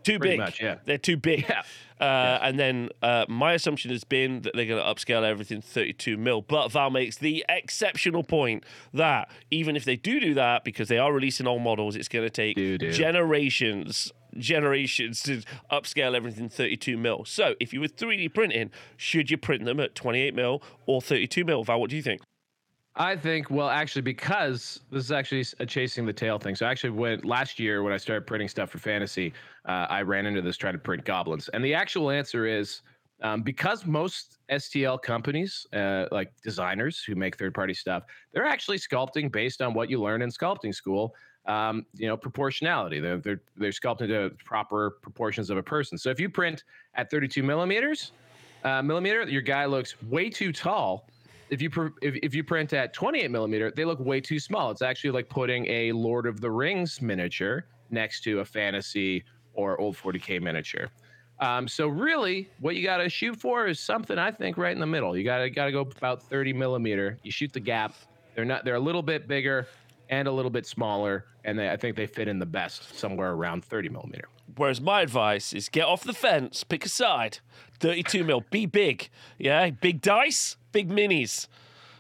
Too 0.04 0.20
Pretty 0.20 0.34
big. 0.34 0.40
much, 0.40 0.62
yeah. 0.62 0.76
They're 0.86 0.98
too 0.98 1.18
big. 1.18 1.46
Yeah. 1.50 1.62
Uh, 2.00 2.40
And 2.42 2.60
then 2.60 2.90
uh, 3.02 3.26
my 3.30 3.54
assumption 3.54 3.90
has 3.92 4.04
been 4.04 4.42
that 4.42 4.54
they're 4.56 4.66
going 4.66 4.84
to 4.84 4.86
upscale 4.90 5.24
everything 5.24 5.62
to 5.62 5.68
32 5.68 6.18
mil. 6.18 6.42
But 6.42 6.70
Val 6.72 6.90
makes 6.90 7.18
the 7.18 7.46
exceptional 7.48 8.24
point 8.24 8.66
that 8.94 9.30
even 9.52 9.76
if 9.78 9.86
they 9.86 9.96
do 9.96 10.20
do 10.20 10.34
that, 10.34 10.66
because 10.66 10.90
they 10.90 10.98
are 10.98 11.14
releasing 11.14 11.48
old 11.48 11.62
models, 11.62 11.96
it's 11.96 12.10
going 12.10 12.26
to 12.26 12.30
take 12.30 12.56
Do-do. 12.58 12.92
generations 12.92 14.12
generations 14.38 15.22
to 15.22 15.42
upscale 15.72 16.16
everything 16.16 16.50
32 16.50 16.98
mil. 16.98 17.24
So 17.24 17.54
if 17.60 17.72
you 17.72 17.80
were 17.80 17.88
3D 17.88 18.34
printing, 18.34 18.72
should 18.98 19.30
you 19.32 19.38
print 19.38 19.64
them 19.64 19.80
at 19.80 19.96
28 19.96 20.34
mil 20.34 20.62
or 20.88 21.02
32 21.02 21.46
mil? 21.46 21.64
Val, 21.64 21.80
what 21.80 21.90
do 21.92 21.96
you 21.96 22.02
think? 22.02 22.22
I 22.96 23.16
think, 23.16 23.50
well, 23.50 23.70
actually, 23.70 24.04
because 24.04 24.82
this 24.92 25.04
is 25.06 25.12
actually 25.12 25.44
a 25.60 25.66
chasing 25.66 26.06
the 26.06 26.14
tail 26.14 26.38
thing. 26.38 26.56
So, 26.56 26.66
actually, 26.68 26.92
when 26.92 27.22
last 27.22 27.60
year 27.60 27.82
when 27.84 27.92
I 27.94 27.98
started 27.98 28.28
printing 28.28 28.48
stuff 28.48 28.70
for 28.70 28.78
fantasy, 28.78 29.34
uh, 29.68 29.88
I 29.90 30.04
ran 30.04 30.26
into 30.28 30.42
this 30.42 30.58
trying 30.58 30.74
to 30.74 30.80
print 30.80 31.04
goblins, 31.04 31.50
and 31.50 31.64
the 31.66 31.74
actual 31.74 32.12
answer 32.12 32.46
is 32.46 32.82
Um, 33.22 33.42
because 33.42 33.86
most 33.86 34.40
STL 34.50 35.02
companies, 35.02 35.66
uh, 35.72 36.08
like 36.12 36.34
designers 36.44 37.04
who 37.04 37.16
make 37.16 37.38
third 37.38 37.54
party 37.54 37.74
stuff, 37.74 38.04
they're 38.34 38.46
actually 38.46 38.78
sculpting 38.78 39.32
based 39.32 39.62
on 39.62 39.74
what 39.74 39.90
you 39.90 40.02
learn 40.02 40.22
in 40.22 40.30
sculpting 40.30 40.74
school. 40.76 41.16
Um, 41.46 41.86
you 41.94 42.08
know, 42.08 42.18
proportionality. 42.18 43.00
They're, 43.00 43.18
they're 43.18 43.42
they're 43.58 43.72
sculpting 43.72 44.08
to 44.08 44.32
proper 44.46 44.92
proportions 45.02 45.50
of 45.50 45.58
a 45.58 45.64
person. 45.64 45.98
So 45.98 46.10
if 46.10 46.20
you 46.20 46.30
print 46.30 46.64
at 46.96 47.10
32 47.10 47.44
millimeters, 47.44 48.12
uh, 48.64 48.82
millimeter, 48.82 49.24
your 49.24 49.42
guy 49.42 49.66
looks 49.66 50.02
way 50.04 50.30
too 50.30 50.52
tall. 50.54 51.08
If 51.50 51.62
you 51.62 51.70
pr- 51.70 51.88
if, 52.02 52.16
if 52.24 52.36
you 52.36 52.44
print 52.44 52.74
at 52.74 52.94
28 52.94 53.30
millimeter, 53.32 53.72
they 53.72 53.86
look 53.86 54.00
way 54.00 54.22
too 54.22 54.40
small. 54.40 54.72
It's 54.72 54.82
actually 54.82 55.12
like 55.12 55.30
putting 55.30 55.68
a 55.68 55.92
Lord 55.92 56.26
of 56.26 56.42
the 56.42 56.50
Rings 56.50 57.02
miniature 57.02 57.66
next 57.90 58.22
to 58.22 58.40
a 58.40 58.46
fantasy 58.46 59.24
or 59.54 59.80
old 59.80 59.96
40k 59.96 60.42
miniature. 60.42 60.90
Um, 61.40 61.68
so 61.68 61.88
really, 61.88 62.50
what 62.60 62.76
you 62.76 62.84
got 62.84 62.98
to 62.98 63.10
shoot 63.10 63.40
for 63.40 63.68
is 63.68 63.80
something 63.80 64.18
I 64.18 64.32
think 64.32 64.58
right 64.58 64.72
in 64.72 64.80
the 64.80 64.88
middle. 64.88 65.18
You 65.18 65.24
got 65.24 65.40
to 65.40 65.50
got 65.50 65.66
to 65.66 65.72
go 65.72 65.82
about 65.82 66.24
30 66.24 66.54
millimeter. 66.54 67.18
You 67.24 67.32
shoot 67.32 67.52
the 67.52 67.60
gap. 67.60 67.96
They're 68.36 68.46
not. 68.46 68.66
They're 68.66 68.76
a 68.76 68.80
little 68.80 69.04
bit 69.04 69.28
bigger 69.28 69.68
and 70.10 70.28
a 70.28 70.32
little 70.32 70.52
bit 70.52 70.66
smaller, 70.66 71.26
and 71.44 71.58
they, 71.58 71.70
I 71.70 71.78
think 71.78 71.96
they 71.96 72.06
fit 72.06 72.28
in 72.28 72.40
the 72.40 72.46
best 72.46 72.98
somewhere 72.98 73.32
around 73.32 73.66
30 73.66 73.90
millimeter. 73.90 74.28
Whereas 74.56 74.80
my 74.80 75.02
advice 75.02 75.54
is 75.54 75.70
get 75.70 75.86
off 75.86 76.04
the 76.04 76.14
fence, 76.14 76.64
pick 76.64 76.86
a 76.86 76.90
side. 76.90 77.40
32 77.80 78.24
mil, 78.24 78.44
be 78.52 78.66
big. 78.66 79.10
Yeah, 79.38 79.70
big 79.72 80.02
dice, 80.02 80.58
big 80.74 80.90
minis. 80.90 81.48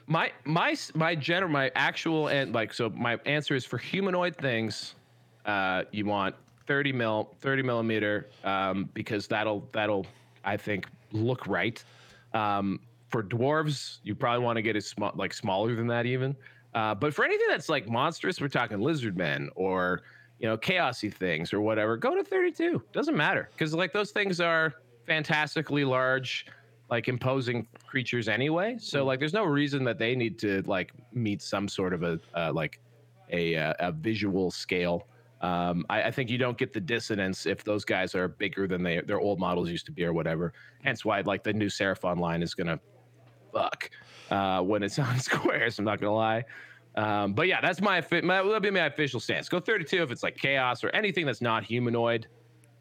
My 0.08 0.32
my 0.44 0.76
my 0.94 1.16
general 1.16 1.50
my 1.50 1.72
actual 1.76 2.28
and 2.28 2.54
like 2.54 2.74
so 2.74 2.90
my 2.90 3.18
answer 3.26 3.56
is 3.56 3.64
for 3.64 3.78
humanoid 3.78 4.36
things, 4.36 4.96
uh, 5.46 5.84
you 5.92 6.06
want 6.06 6.36
30 6.68 6.92
mil 6.92 7.34
30 7.40 7.64
millimeter 7.64 8.28
um, 8.44 8.90
because 8.94 9.28
that'll 9.28 9.68
that'll 9.72 10.06
I 10.44 10.58
think 10.58 10.88
look 11.14 11.48
right. 11.48 11.82
Um, 12.34 12.82
for 13.10 13.24
dwarves, 13.24 14.00
you 14.04 14.16
probably 14.16 14.44
want 14.44 14.58
to 14.58 14.62
get 14.62 14.76
it 14.76 14.84
small 14.84 15.14
like 15.16 15.34
smaller 15.34 15.76
than 15.76 15.88
that 15.88 16.06
even. 16.06 16.36
Uh, 16.74 16.96
but 16.96 17.14
for 17.14 17.24
anything 17.24 17.48
that's 17.48 17.70
like 17.70 17.88
monstrous, 17.88 18.42
we're 18.42 18.48
talking 18.48 18.82
lizard 18.82 19.16
men 19.16 19.50
or 19.56 20.02
you 20.40 20.48
know 20.48 20.58
chaosy 20.58 21.14
things 21.14 21.54
or 21.54 21.62
whatever. 21.62 21.96
Go 21.96 22.16
to 22.16 22.24
32. 22.24 22.82
Doesn't 22.92 23.16
matter 23.16 23.50
because 23.54 23.74
like 23.74 23.94
those 23.94 24.12
things 24.12 24.42
are 24.42 24.74
fantastically 25.06 25.86
large 25.86 26.46
like 26.94 27.08
imposing 27.08 27.66
creatures 27.88 28.28
anyway. 28.28 28.76
So 28.80 29.04
like, 29.04 29.18
there's 29.18 29.34
no 29.34 29.46
reason 29.46 29.84
that 29.86 29.98
they 29.98 30.16
need 30.16 30.38
to 30.40 30.62
like 30.68 30.92
meet 31.12 31.42
some 31.42 31.68
sort 31.68 31.92
of 31.92 32.04
a 32.04 32.20
uh, 32.36 32.54
like 32.54 32.80
a 33.32 33.56
uh, 33.56 33.74
a 33.80 33.92
visual 33.92 34.52
scale. 34.52 35.08
Um, 35.42 35.88
I, 35.90 36.04
I 36.04 36.12
think 36.12 36.30
you 36.30 36.38
don't 36.38 36.56
get 36.56 36.72
the 36.72 36.80
dissonance 36.80 37.48
if 37.48 37.64
those 37.64 37.84
guys 37.84 38.14
are 38.14 38.28
bigger 38.28 38.68
than 38.68 38.84
they 38.84 39.02
their 39.02 39.20
old 39.20 39.40
models 39.40 39.72
used 39.72 39.88
to 39.88 39.92
be 39.92 40.06
or 40.06 40.14
whatever. 40.14 40.54
Hence 40.84 41.04
why 41.04 41.22
like 41.22 41.44
the 41.44 41.52
new 41.52 41.66
Seraphon 41.66 42.20
line 42.20 42.44
is 42.44 42.54
gonna 42.54 42.80
fuck 43.52 43.90
uh, 44.30 44.62
when 44.62 44.84
it's 44.84 45.00
on 45.08 45.20
squares. 45.20 45.80
I'm 45.80 45.86
not 45.86 46.00
gonna 46.00 46.14
lie. 46.14 46.46
Um, 46.96 47.34
but 47.34 47.48
yeah, 47.48 47.60
that's 47.60 47.82
my, 47.82 48.06
my 48.22 48.44
that'll 48.44 48.60
be 48.60 48.70
my 48.70 48.86
official 48.86 49.20
stance. 49.20 49.50
Go 49.50 49.60
32 49.60 50.04
if 50.04 50.12
it's 50.12 50.22
like 50.22 50.38
chaos 50.38 50.84
or 50.84 50.90
anything 50.92 51.26
that's 51.26 51.42
not 51.42 51.64
humanoid, 51.64 52.28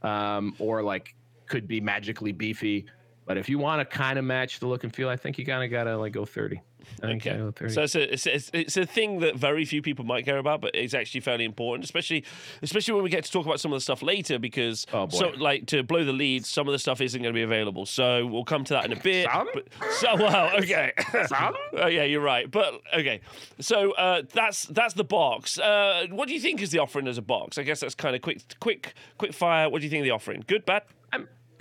um, 0.03 0.55
or 0.59 0.83
like 0.83 1.15
could 1.47 1.67
be 1.67 1.81
magically 1.81 2.33
beefy. 2.33 2.85
But 3.25 3.37
if 3.37 3.49
you 3.49 3.59
want 3.59 3.81
to 3.81 3.85
kind 3.97 4.19
of 4.19 4.25
match 4.25 4.59
the 4.61 4.67
look 4.67 4.83
and 4.85 4.95
feel, 4.95 5.09
I 5.09 5.17
think 5.17 5.39
you 5.39 5.47
kind 5.47 5.63
of 5.65 5.71
gotta 5.71 5.97
like 5.97 6.13
go 6.13 6.25
30. 6.25 6.61
I 7.03 7.07
think 7.07 7.25
Okay. 7.25 7.39
go 7.39 7.53
30. 7.53 7.73
So 7.73 7.83
it's 7.83 7.95
a, 7.95 8.13
it's, 8.13 8.27
it's, 8.27 8.51
it's 8.53 8.77
a 8.77 8.85
thing 8.85 9.21
that 9.21 9.37
very 9.37 9.65
few 9.65 9.81
people 9.81 10.05
might 10.05 10.25
care 10.25 10.39
about, 10.39 10.61
but 10.61 10.75
it's 10.75 10.93
actually 10.93 11.21
fairly 11.21 11.45
important, 11.45 11.85
especially 11.85 12.25
especially 12.63 12.95
when 12.95 13.05
we 13.05 13.11
get 13.11 13.23
to 13.25 13.31
talk 13.31 13.47
about 13.47 13.61
some 13.61 13.73
of 13.73 13.77
the 13.77 13.81
stuff 13.81 14.03
later, 14.03 14.41
because 14.41 14.87
Oh, 14.93 15.09
so 15.09 15.29
like 15.39 15.67
to 15.67 15.85
blow 15.85 16.05
the 16.05 16.13
lead, 16.13 16.45
some 16.45 16.67
of 16.67 16.73
the 16.73 16.79
stuff 16.81 17.01
isn't 17.01 17.23
going 17.23 17.33
to 17.33 17.39
be 17.39 17.43
available. 17.45 17.87
So 17.87 18.27
we'll 18.27 18.45
come 18.45 18.65
to 18.65 18.75
that 18.75 18.85
in 18.87 18.93
a 18.93 18.97
bit. 19.01 19.29
Some? 19.33 19.49
But, 19.55 19.69
so 20.01 20.17
well, 20.17 20.51
okay. 20.59 20.93
Some? 21.29 21.55
Oh 21.75 21.87
yeah, 21.87 22.03
you're 22.03 22.21
right. 22.21 22.51
But 22.51 22.75
okay, 22.93 23.21
so 23.61 23.93
uh, 23.93 24.23
that's 24.33 24.65
that's 24.65 24.95
the 24.95 25.05
box. 25.05 25.59
Uh, 25.61 26.07
what 26.11 26.27
do 26.27 26.35
you 26.35 26.41
think 26.41 26.61
is 26.61 26.71
the 26.73 26.81
offering 26.81 27.07
as 27.07 27.17
a 27.19 27.23
box? 27.23 27.57
I 27.59 27.63
guess 27.63 27.79
that's 27.81 27.95
kind 27.95 28.15
of 28.17 28.23
quick, 28.23 28.43
quick, 28.61 28.95
quick 29.19 29.33
fire. 29.33 29.71
What 29.71 29.79
do 29.81 29.85
you 29.87 29.91
think 29.91 30.01
of 30.01 30.05
the 30.07 30.11
offering? 30.11 30.43
Good, 30.47 30.67
bad? 30.67 30.83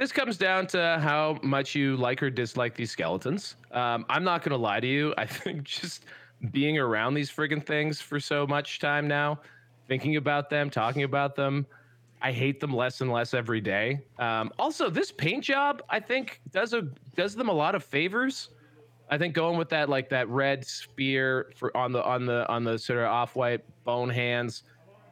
This 0.02 0.12
comes 0.12 0.36
down 0.36 0.66
to 0.70 0.98
how 1.00 1.38
much 1.44 1.76
you 1.76 1.96
like 1.96 2.24
or 2.24 2.32
dislike 2.32 2.74
these 2.74 2.90
skeletons. 2.90 3.56
Um, 3.72 4.04
I'm 4.10 4.24
not 4.24 4.42
gonna 4.42 4.58
lie 4.58 4.80
to 4.80 4.88
you. 4.88 5.14
I 5.16 5.26
think 5.28 5.62
just 5.62 6.06
being 6.50 6.80
around 6.80 7.14
these 7.14 7.30
friggin' 7.30 7.64
things 7.64 8.02
for 8.02 8.20
so 8.20 8.48
much 8.48 8.80
time 8.80 9.08
now, 9.08 9.40
thinking 9.88 10.16
about 10.16 10.50
them, 10.50 10.72
talking 10.72 11.04
about 11.04 11.36
them, 11.36 11.68
I 12.20 12.32
hate 12.32 12.60
them 12.60 12.74
less 12.74 13.02
and 13.02 13.12
less 13.12 13.36
every 13.36 13.62
day. 13.62 14.00
Um, 14.18 14.52
also, 14.58 14.90
this 14.90 15.12
paint 15.12 15.44
job 15.44 15.84
I 15.88 16.00
think 16.00 16.42
does 16.50 16.74
a 16.74 16.82
does 17.16 17.36
them 17.36 17.50
a 17.50 17.54
lot 17.54 17.76
of 17.76 17.84
favors. 17.84 18.50
I 19.08 19.20
think 19.20 19.36
going 19.36 19.56
with 19.56 19.70
that 19.70 19.88
like 19.88 20.10
that 20.10 20.28
red 20.30 20.66
spear 20.66 21.52
for 21.56 21.78
on 21.78 21.92
the 21.92 22.04
on 22.04 22.26
the 22.26 22.48
on 22.50 22.64
the 22.64 22.80
sort 22.80 23.02
of 23.02 23.06
off 23.06 23.36
white 23.36 23.62
bone 23.84 24.10
hands 24.10 24.64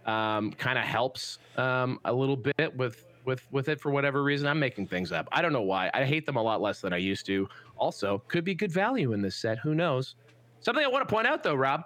um, 0.07 0.51
kind 0.53 0.79
of 0.79 0.83
helps 0.83 1.37
um, 1.57 1.99
a 2.05 2.11
little 2.11 2.37
bit 2.37 2.75
with 2.75 3.05
with 3.25 3.41
with 3.51 3.69
it 3.69 3.79
for 3.79 3.91
whatever 3.91 4.23
reason. 4.23 4.47
I'm 4.47 4.59
making 4.59 4.87
things 4.87 5.11
up. 5.11 5.27
I 5.31 5.41
don't 5.41 5.53
know 5.53 5.61
why. 5.61 5.89
I 5.93 6.05
hate 6.05 6.25
them 6.25 6.35
a 6.35 6.41
lot 6.41 6.61
less 6.61 6.81
than 6.81 6.93
I 6.93 6.97
used 6.97 7.25
to. 7.27 7.47
Also, 7.77 8.23
could 8.27 8.43
be 8.43 8.55
good 8.55 8.71
value 8.71 9.13
in 9.13 9.21
this 9.21 9.35
set. 9.35 9.59
Who 9.59 9.75
knows? 9.75 10.15
Something 10.61 10.83
I 10.83 10.87
want 10.87 11.07
to 11.07 11.13
point 11.13 11.27
out 11.27 11.43
though, 11.43 11.55
Rob. 11.55 11.83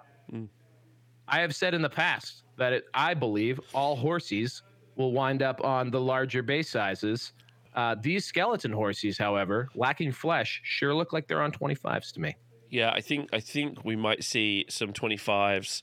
I 1.28 1.40
have 1.40 1.54
said 1.54 1.74
in 1.74 1.82
the 1.82 1.90
past 1.90 2.42
that 2.56 2.72
it, 2.72 2.84
I 2.92 3.14
believe 3.14 3.60
all 3.72 3.96
horsies 3.96 4.62
will 4.96 5.12
wind 5.12 5.42
up 5.42 5.64
on 5.64 5.90
the 5.90 6.00
larger 6.00 6.42
base 6.42 6.70
sizes. 6.70 7.32
Uh, 7.74 7.96
these 8.00 8.24
skeleton 8.24 8.72
horsies, 8.72 9.18
however, 9.18 9.68
lacking 9.74 10.12
flesh, 10.12 10.60
sure 10.64 10.94
look 10.94 11.12
like 11.12 11.26
they're 11.26 11.42
on 11.42 11.50
25s 11.50 12.12
to 12.12 12.20
me. 12.20 12.36
Yeah, 12.74 12.90
I 12.90 13.00
think 13.00 13.28
I 13.32 13.38
think 13.38 13.84
we 13.84 13.94
might 13.94 14.24
see 14.24 14.64
some 14.68 14.92
25s 14.92 15.80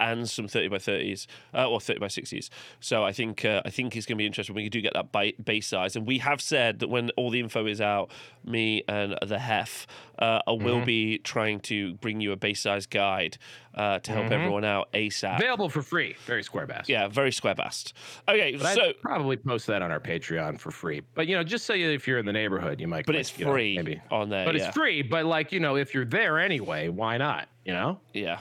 and 0.00 0.28
some 0.28 0.48
30 0.48 0.68
by 0.68 0.78
30s, 0.78 1.26
uh, 1.54 1.70
or 1.70 1.80
30 1.80 2.00
by 2.00 2.06
60s. 2.06 2.48
So 2.80 3.04
I 3.04 3.12
think 3.12 3.44
uh, 3.44 3.62
I 3.64 3.70
think 3.70 3.96
it's 3.96 4.06
going 4.06 4.16
to 4.16 4.22
be 4.22 4.26
interesting 4.26 4.52
when 4.54 4.64
we 4.64 4.68
do 4.68 4.80
get 4.80 4.94
that 4.94 5.12
ba- 5.12 5.40
base 5.42 5.68
size. 5.68 5.94
And 5.94 6.04
we 6.04 6.18
have 6.18 6.40
said 6.40 6.80
that 6.80 6.88
when 6.88 7.10
all 7.10 7.30
the 7.30 7.38
info 7.38 7.66
is 7.66 7.80
out, 7.80 8.10
me 8.44 8.82
and 8.88 9.16
the 9.24 9.38
Hef 9.38 9.86
uh, 10.18 10.40
will 10.48 10.84
be 10.84 11.18
trying 11.18 11.60
to 11.60 11.94
bring 11.94 12.20
you 12.20 12.32
a 12.32 12.36
base 12.36 12.60
size 12.60 12.86
guide 12.86 13.38
uh, 13.76 13.98
to 14.00 14.12
help 14.12 14.30
everyone 14.30 14.64
out 14.64 14.90
ASAP. 14.92 15.36
Available 15.36 15.68
for 15.68 15.82
free. 15.82 16.16
Very 16.24 16.42
square 16.42 16.66
bass. 16.66 16.88
yeah, 16.88 17.08
very 17.08 17.30
square 17.30 17.54
bast. 17.54 17.92
Okay, 18.26 18.56
But 18.56 18.74
so 18.74 18.82
I'd 18.82 19.00
probably 19.00 19.36
post 19.36 19.66
that 19.66 19.82
on 19.82 19.90
our 19.90 20.00
Patreon 20.00 20.58
for 20.58 20.70
free. 20.70 21.02
But 21.14 21.26
you 21.26 21.36
know, 21.36 21.44
just 21.44 21.66
so 21.66 21.74
you, 21.74 21.90
if 21.90 22.08
you're 22.08 22.18
in 22.18 22.26
the 22.26 22.32
neighborhood, 22.32 22.80
you 22.80 22.88
might. 22.88 23.04
but 23.06 23.14
like, 23.14 23.20
it's 23.20 23.38
you 23.38 23.44
know, 23.44 23.52
free 23.52 23.76
maybe. 23.76 24.00
on 24.10 24.30
there. 24.30 24.46
But 24.46 24.56
yeah. 24.56 24.66
it's 24.66 24.74
free. 24.74 25.02
But 25.02 25.26
like 25.26 25.52
you 25.52 25.60
know, 25.60 25.76
if 25.76 25.92
you're 25.94 26.06
there 26.16 26.38
anyway, 26.38 26.88
why 26.88 27.18
not? 27.18 27.48
You 27.64 27.72
know. 27.72 28.00
Yeah. 28.12 28.38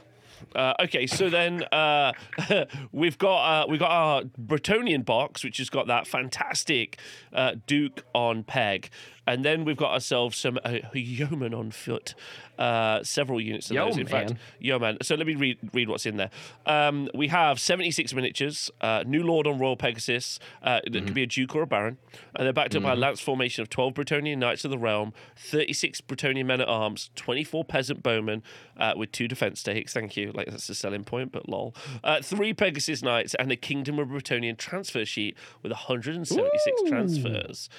Uh, 0.55 0.73
okay, 0.81 1.07
so 1.07 1.29
then 1.29 1.63
uh, 1.71 2.13
we've 2.91 3.17
got 3.17 3.63
uh, 3.63 3.67
we've 3.67 3.79
got 3.79 3.91
our 3.91 4.21
Bretonnian 4.23 5.03
box, 5.03 5.43
which 5.43 5.57
has 5.57 5.69
got 5.69 5.87
that 5.87 6.07
fantastic 6.07 6.99
uh, 7.33 7.55
Duke 7.67 8.03
on 8.13 8.43
peg, 8.43 8.89
and 9.27 9.43
then 9.45 9.65
we've 9.65 9.77
got 9.77 9.91
ourselves 9.91 10.37
some 10.37 10.59
uh, 10.63 10.77
yeoman 10.93 11.53
on 11.53 11.71
foot, 11.71 12.13
uh, 12.59 13.03
several 13.03 13.41
units 13.41 13.69
of 13.71 13.75
those. 13.75 13.97
In 13.97 14.07
fact, 14.07 14.33
Yeoman. 14.59 14.97
So 15.01 15.15
let 15.15 15.27
me 15.27 15.35
read 15.35 15.57
read 15.73 15.89
what's 15.89 16.05
in 16.05 16.17
there. 16.17 16.29
Um, 16.65 17.09
we 17.13 17.27
have 17.29 17.59
seventy 17.59 17.91
six 17.91 18.13
miniatures, 18.13 18.71
uh, 18.81 19.03
new 19.05 19.23
lord 19.23 19.47
on 19.47 19.59
Royal 19.59 19.75
Pegasus. 19.77 20.39
Uh, 20.61 20.79
That 20.85 20.91
Mm-hmm. 20.93 21.05
could 21.07 21.15
be 21.15 21.23
a 21.23 21.27
duke 21.27 21.55
or 21.55 21.61
a 21.63 21.67
baron, 21.67 21.97
and 22.35 22.45
they're 22.45 22.53
backed 22.53 22.75
up 22.75 22.83
by 22.83 22.93
a 22.93 22.95
lance 22.95 23.19
formation 23.19 23.61
of 23.61 23.69
twelve 23.69 23.93
Bretonnian 23.93 24.37
knights 24.37 24.63
of 24.65 24.71
the 24.71 24.77
realm, 24.77 25.13
thirty 25.35 25.73
six 25.73 26.01
Bretonnian 26.01 26.45
men 26.45 26.61
at 26.61 26.67
arms, 26.67 27.09
twenty 27.15 27.43
four 27.43 27.65
peasant 27.65 28.01
bowmen 28.03 28.43
uh, 28.77 28.93
with 28.95 29.11
two 29.11 29.27
defense 29.27 29.59
stakes. 29.59 29.93
Thank 29.93 30.15
you. 30.17 30.31
Like 30.31 30.47
that's 30.47 30.69
a 30.69 30.75
selling 30.75 31.03
point, 31.03 31.31
but 31.31 31.49
lol. 31.49 31.75
Uh, 32.03 32.21
three 32.21 32.53
Pegasus 32.53 33.01
knights 33.03 33.35
and 33.35 33.51
a 33.51 33.55
Kingdom 33.55 33.99
of 33.99 34.07
Bretonnian 34.09 34.57
transfer 34.57 35.03
sheet 35.05 35.35
with 35.61 35.71
one 35.71 35.79
hundred 35.79 36.15
and 36.15 36.27
seventy 36.27 36.57
six 36.59 36.81
Ooh. 36.83 36.89
transfers. 36.89 37.69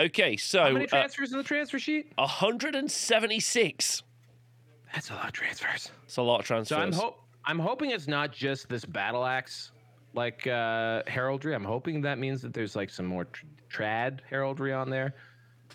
Okay, 0.00 0.36
so 0.36 0.62
How 0.62 0.70
many 0.70 0.86
uh, 0.86 0.88
transfers 0.88 1.32
in 1.32 1.38
the 1.38 1.44
transfer 1.44 1.78
sheet? 1.78 2.10
176. 2.16 4.02
That's 4.92 5.10
a 5.10 5.14
lot 5.14 5.26
of 5.26 5.32
transfers. 5.32 5.90
It's 6.04 6.16
a 6.16 6.22
lot 6.22 6.40
of 6.40 6.46
transfers. 6.46 6.76
So 6.76 6.82
I'm 6.82 6.92
hope 6.92 7.20
I'm 7.44 7.58
hoping 7.58 7.90
it's 7.90 8.08
not 8.08 8.32
just 8.32 8.68
this 8.68 8.84
battle 8.84 9.24
axe 9.24 9.72
like 10.14 10.46
uh 10.46 11.02
heraldry. 11.06 11.54
I'm 11.54 11.64
hoping 11.64 12.00
that 12.02 12.18
means 12.18 12.40
that 12.42 12.54
there's 12.54 12.76
like 12.76 12.90
some 12.90 13.06
more 13.06 13.24
tr- 13.26 13.44
trad 13.70 14.20
heraldry 14.28 14.72
on 14.72 14.90
there. 14.90 15.14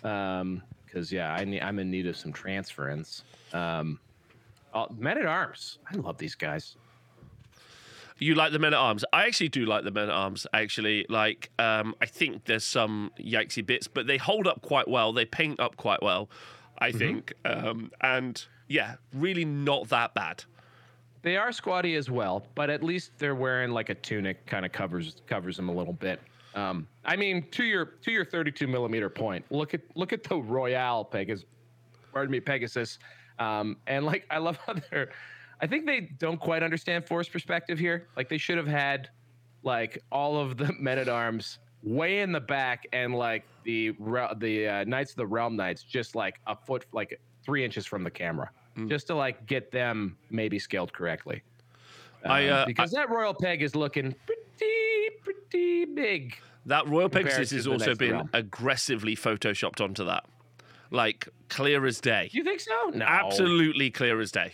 Um 0.02 0.62
because 0.84 1.12
yeah, 1.12 1.32
I 1.32 1.44
need 1.44 1.60
I'm 1.60 1.78
in 1.78 1.90
need 1.90 2.06
of 2.06 2.16
some 2.16 2.32
transference. 2.32 3.24
Um 3.52 4.00
oh, 4.74 4.86
men 4.98 5.18
at 5.18 5.26
arms. 5.26 5.78
I 5.92 5.96
love 5.96 6.16
these 6.18 6.34
guys. 6.34 6.76
You 8.20 8.34
like 8.34 8.52
the 8.52 8.58
men 8.58 8.74
at 8.74 8.78
arms? 8.78 9.04
I 9.12 9.26
actually 9.26 9.48
do 9.48 9.64
like 9.64 9.82
the 9.84 9.90
men 9.90 10.04
at 10.04 10.14
arms. 10.14 10.46
Actually, 10.52 11.06
like 11.08 11.50
um, 11.58 11.94
I 12.00 12.06
think 12.06 12.44
there's 12.44 12.64
some 12.64 13.10
yikesy 13.18 13.64
bits, 13.64 13.88
but 13.88 14.06
they 14.06 14.18
hold 14.18 14.46
up 14.46 14.60
quite 14.60 14.88
well. 14.88 15.12
They 15.12 15.24
paint 15.24 15.58
up 15.58 15.76
quite 15.76 16.02
well, 16.02 16.28
I 16.78 16.92
think. 16.92 17.32
Um, 17.46 17.90
and 18.02 18.44
yeah, 18.68 18.96
really 19.14 19.44
not 19.44 19.88
that 19.88 20.14
bad. 20.14 20.44
They 21.22 21.36
are 21.36 21.50
squatty 21.50 21.96
as 21.96 22.10
well, 22.10 22.46
but 22.54 22.70
at 22.70 22.82
least 22.82 23.12
they're 23.18 23.34
wearing 23.34 23.72
like 23.72 23.88
a 23.88 23.94
tunic 23.94 24.46
kind 24.46 24.64
of 24.64 24.72
covers 24.72 25.16
covers 25.26 25.56
them 25.56 25.68
a 25.68 25.72
little 25.72 25.92
bit. 25.92 26.20
Um, 26.54 26.88
I 27.04 27.16
mean, 27.16 27.46
to 27.52 27.64
your 27.64 27.86
to 28.02 28.10
your 28.10 28.24
32 28.24 28.66
millimeter 28.66 29.08
point, 29.08 29.44
look 29.50 29.74
at 29.74 29.80
look 29.94 30.12
at 30.12 30.24
the 30.24 30.36
Royale 30.36 31.04
Pegasus, 31.04 31.46
pardon 32.12 32.32
me, 32.32 32.40
Pegasus, 32.40 32.98
um, 33.38 33.76
and 33.86 34.04
like 34.04 34.26
I 34.30 34.38
love 34.38 34.58
how 34.66 34.74
they're. 34.90 35.10
I 35.62 35.66
think 35.66 35.86
they 35.86 36.00
don't 36.00 36.40
quite 36.40 36.62
understand 36.62 37.06
force 37.06 37.28
perspective 37.28 37.78
here. 37.78 38.08
Like 38.16 38.28
they 38.28 38.38
should 38.38 38.56
have 38.56 38.66
had 38.66 39.10
like 39.62 40.02
all 40.10 40.38
of 40.38 40.56
the 40.56 40.72
men 40.78 40.98
at 40.98 41.08
arms 41.08 41.58
way 41.82 42.20
in 42.20 42.32
the 42.32 42.40
back 42.40 42.86
and 42.92 43.14
like 43.14 43.44
the 43.64 43.90
the 44.38 44.68
uh, 44.68 44.84
Knights 44.84 45.12
of 45.12 45.16
the 45.16 45.26
Realm 45.26 45.56
Knights 45.56 45.82
just 45.82 46.14
like 46.14 46.40
a 46.46 46.56
foot 46.56 46.86
like 46.92 47.20
three 47.44 47.64
inches 47.64 47.86
from 47.86 48.04
the 48.04 48.10
camera, 48.10 48.50
just 48.86 49.06
to 49.08 49.14
like 49.14 49.46
get 49.46 49.70
them 49.70 50.16
maybe 50.30 50.58
scaled 50.58 50.92
correctly. 50.92 51.42
I, 52.24 52.48
Um, 52.48 52.52
uh, 52.52 52.66
because 52.66 52.90
that 52.92 53.08
Royal 53.10 53.34
Peg 53.34 53.62
is 53.62 53.74
looking 53.74 54.14
pretty 54.26 55.10
pretty 55.22 55.84
big. 55.86 56.36
That 56.66 56.86
Royal 56.88 57.08
Pegasus 57.08 57.50
has 57.52 57.66
also 57.66 57.94
been 57.94 58.12
realm. 58.12 58.30
aggressively 58.34 59.16
photoshopped 59.16 59.80
onto 59.80 60.04
that. 60.04 60.24
Like 60.90 61.28
clear 61.48 61.86
as 61.86 62.00
day. 62.00 62.28
You 62.32 62.44
think 62.44 62.60
so? 62.60 62.90
No, 62.92 63.04
Absolutely 63.04 63.90
clear 63.90 64.20
as 64.20 64.30
day. 64.32 64.52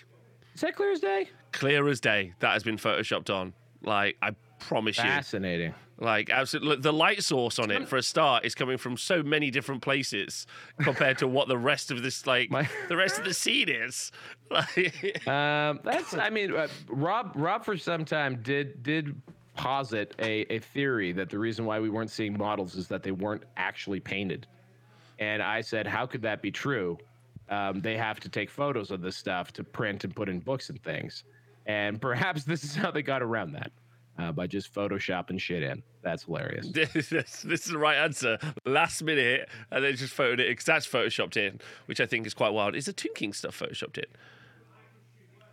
Is 0.57 0.63
that 0.63 0.75
clear 0.75 0.91
as 0.91 1.01
day? 1.01 1.29
Clear 1.53 1.87
as 1.87 2.01
day. 2.01 2.33
That 2.39 2.55
has 2.55 2.63
been 2.63 2.79
photoshopped 2.79 3.29
on. 3.29 3.53
Like, 3.83 4.17
I 4.23 4.31
promise 4.59 4.97
you. 4.97 5.03
Fascinating. 5.05 5.75
Like, 5.99 6.31
absolutely. 6.31 6.83
The 6.83 6.95
light 6.95 7.23
source 7.23 7.59
on 7.59 7.71
it, 7.71 7.87
for 7.87 7.99
a 7.99 8.03
start, 8.03 8.47
is 8.47 8.55
coming 8.55 8.79
from 8.79 8.97
so 8.97 9.23
many 9.23 9.51
different 9.51 9.83
places 9.83 10.47
compared 10.79 11.19
to 11.19 11.29
what 11.29 11.49
the 11.49 11.59
rest 11.59 11.91
of 11.91 12.03
this, 12.03 12.27
like, 12.27 12.51
My- 12.51 12.67
the 12.89 12.97
rest 12.97 13.19
of 13.19 13.25
the 13.27 13.35
scene 13.35 13.69
is. 13.69 14.11
Like, 14.51 15.27
Um, 15.29 15.81
that's. 15.85 16.15
I 16.17 16.31
mean, 16.31 16.55
uh, 16.57 16.69
Rob. 16.89 17.33
Rob 17.35 17.63
for 17.65 17.77
some 17.77 18.05
time 18.07 18.41
did 18.43 18.83
did 18.83 19.21
posit 19.57 20.15
a, 20.21 20.43
a 20.51 20.61
theory 20.61 21.13
that 21.13 21.29
the 21.29 21.39
reason 21.39 21.67
why 21.67 21.81
we 21.81 21.91
weren't 21.91 22.11
seeing 22.11 22.39
models 22.39 22.77
is 22.77 22.89
that 22.89 23.03
they 23.03 23.11
weren't 23.11 23.43
actually 23.59 24.01
painted. 24.01 24.47
And 25.19 25.43
I 25.43 25.61
said, 25.63 25.87
how 25.87 26.07
could 26.07 26.23
that 26.23 26.41
be 26.41 26.51
true? 26.51 26.97
Um, 27.49 27.81
they 27.81 27.97
have 27.97 28.21
to 28.21 28.29
take 28.29 28.51
photos 28.51 28.91
of 28.91 29.01
this 29.01 29.17
stuff 29.17 29.53
to 29.53 29.65
print 29.65 30.05
and 30.05 30.15
put 30.15 30.29
in 30.29 30.41
books 30.41 30.71
and 30.71 30.83
things. 30.83 31.25
And 31.67 32.01
perhaps 32.09 32.45
this 32.45 32.65
is 32.65 32.75
how 32.75 32.91
they 32.91 33.03
got 33.03 33.23
around 33.23 33.53
that 33.53 33.73
uh, 34.19 34.33
by 34.33 34.47
just 34.47 34.73
photoshopping 34.73 35.41
shit 35.41 35.63
in. 35.63 35.83
That's 36.03 36.25
hilarious. 36.25 36.69
this, 36.73 37.09
this 37.11 37.45
is 37.45 37.65
the 37.65 37.79
right 37.79 37.97
answer. 37.97 38.39
Last 38.65 39.03
minute, 39.03 39.49
and 39.71 39.85
they 39.85 39.93
just 39.93 40.17
photoed 40.17 40.41
it 40.41 40.49
because 40.49 40.65
that's 40.65 40.87
photoshopped 40.87 41.37
in, 41.37 41.61
which 41.87 42.01
I 42.01 42.07
think 42.07 42.27
is 42.27 42.35
quite 42.35 42.53
wild. 42.53 42.75
Is 42.75 42.87
the 42.87 42.93
Tomb 42.93 43.15
King 43.15 43.33
stuff 43.33 43.59
photoshopped 43.59 43.99
in? 43.99 44.05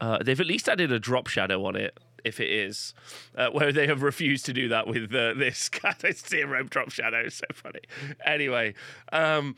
Uh, 0.01 0.21
they've 0.21 0.39
at 0.39 0.45
least 0.45 0.67
added 0.67 0.91
a 0.91 0.99
drop 0.99 1.27
shadow 1.27 1.65
on 1.65 1.75
it, 1.75 1.97
if 2.23 2.39
it 2.39 2.49
is, 2.49 2.93
uh, 3.37 3.49
where 3.49 3.71
they 3.71 3.87
have 3.87 4.01
refused 4.01 4.45
to 4.45 4.53
do 4.53 4.67
that 4.69 4.87
with 4.87 5.13
uh, 5.15 5.33
this. 5.33 5.69
God, 5.81 5.95
zero 6.13 6.63
drop 6.63 6.91
shadow. 6.91 7.29
So 7.29 7.45
funny. 7.53 7.79
Anyway, 8.25 8.73
um, 9.11 9.55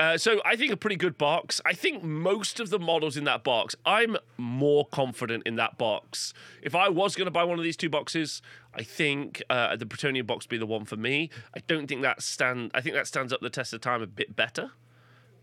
uh, 0.00 0.16
so 0.16 0.40
I 0.46 0.56
think 0.56 0.72
a 0.72 0.78
pretty 0.78 0.96
good 0.96 1.18
box. 1.18 1.60
I 1.66 1.74
think 1.74 2.02
most 2.02 2.58
of 2.58 2.70
the 2.70 2.78
models 2.78 3.18
in 3.18 3.24
that 3.24 3.44
box, 3.44 3.76
I'm 3.84 4.16
more 4.38 4.86
confident 4.86 5.42
in 5.46 5.56
that 5.56 5.76
box. 5.76 6.32
If 6.62 6.74
I 6.74 6.88
was 6.88 7.14
going 7.14 7.26
to 7.26 7.30
buy 7.30 7.44
one 7.44 7.58
of 7.58 7.64
these 7.64 7.76
two 7.76 7.90
boxes, 7.90 8.40
I 8.74 8.82
think 8.82 9.42
uh, 9.50 9.76
the 9.76 9.84
Bretonnian 9.84 10.26
box 10.26 10.46
would 10.46 10.50
be 10.50 10.56
the 10.56 10.64
one 10.64 10.86
for 10.86 10.96
me. 10.96 11.28
I 11.54 11.60
don't 11.66 11.86
think 11.86 12.00
that 12.00 12.22
stand. 12.22 12.70
I 12.72 12.80
think 12.80 12.94
that 12.94 13.06
stands 13.08 13.30
up 13.30 13.42
the 13.42 13.50
test 13.50 13.74
of 13.74 13.82
time 13.82 14.00
a 14.00 14.06
bit 14.06 14.34
better, 14.34 14.70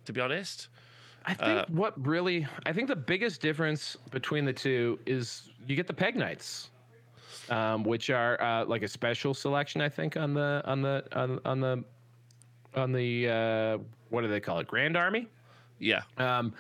to 0.06 0.14
be 0.14 0.20
honest. 0.20 0.70
I 1.24 1.36
think 1.36 1.68
what 1.68 1.94
really, 2.08 2.48
I 2.66 2.74
think 2.74 2.88
the 2.88 2.96
biggest 2.96 3.42
difference 3.42 3.96
between 4.10 4.46
the 4.46 4.54
two 4.54 4.98
is 5.06 5.50
you 5.68 5.76
get 5.76 5.86
the 5.86 5.94
peg 5.94 6.16
knights, 6.16 6.72
um, 7.50 7.84
which 7.84 8.10
are 8.10 8.42
uh, 8.42 8.66
like 8.66 8.82
a 8.82 8.88
special 8.88 9.36
selection. 9.36 9.82
I 9.82 9.90
think 9.90 10.18
on 10.18 10.34
the 10.34 10.64
on 10.66 10.82
the 10.82 11.04
on, 11.12 11.40
on 11.46 11.60
the 11.60 11.84
on 12.76 12.92
the 12.92 13.30
uh, 13.30 13.78
what 14.10 14.22
do 14.22 14.28
they 14.28 14.40
call 14.40 14.60
it? 14.60 14.68
Grand 14.68 14.96
Army. 14.96 15.28
Yeah. 15.80 16.02
Um, 16.18 16.54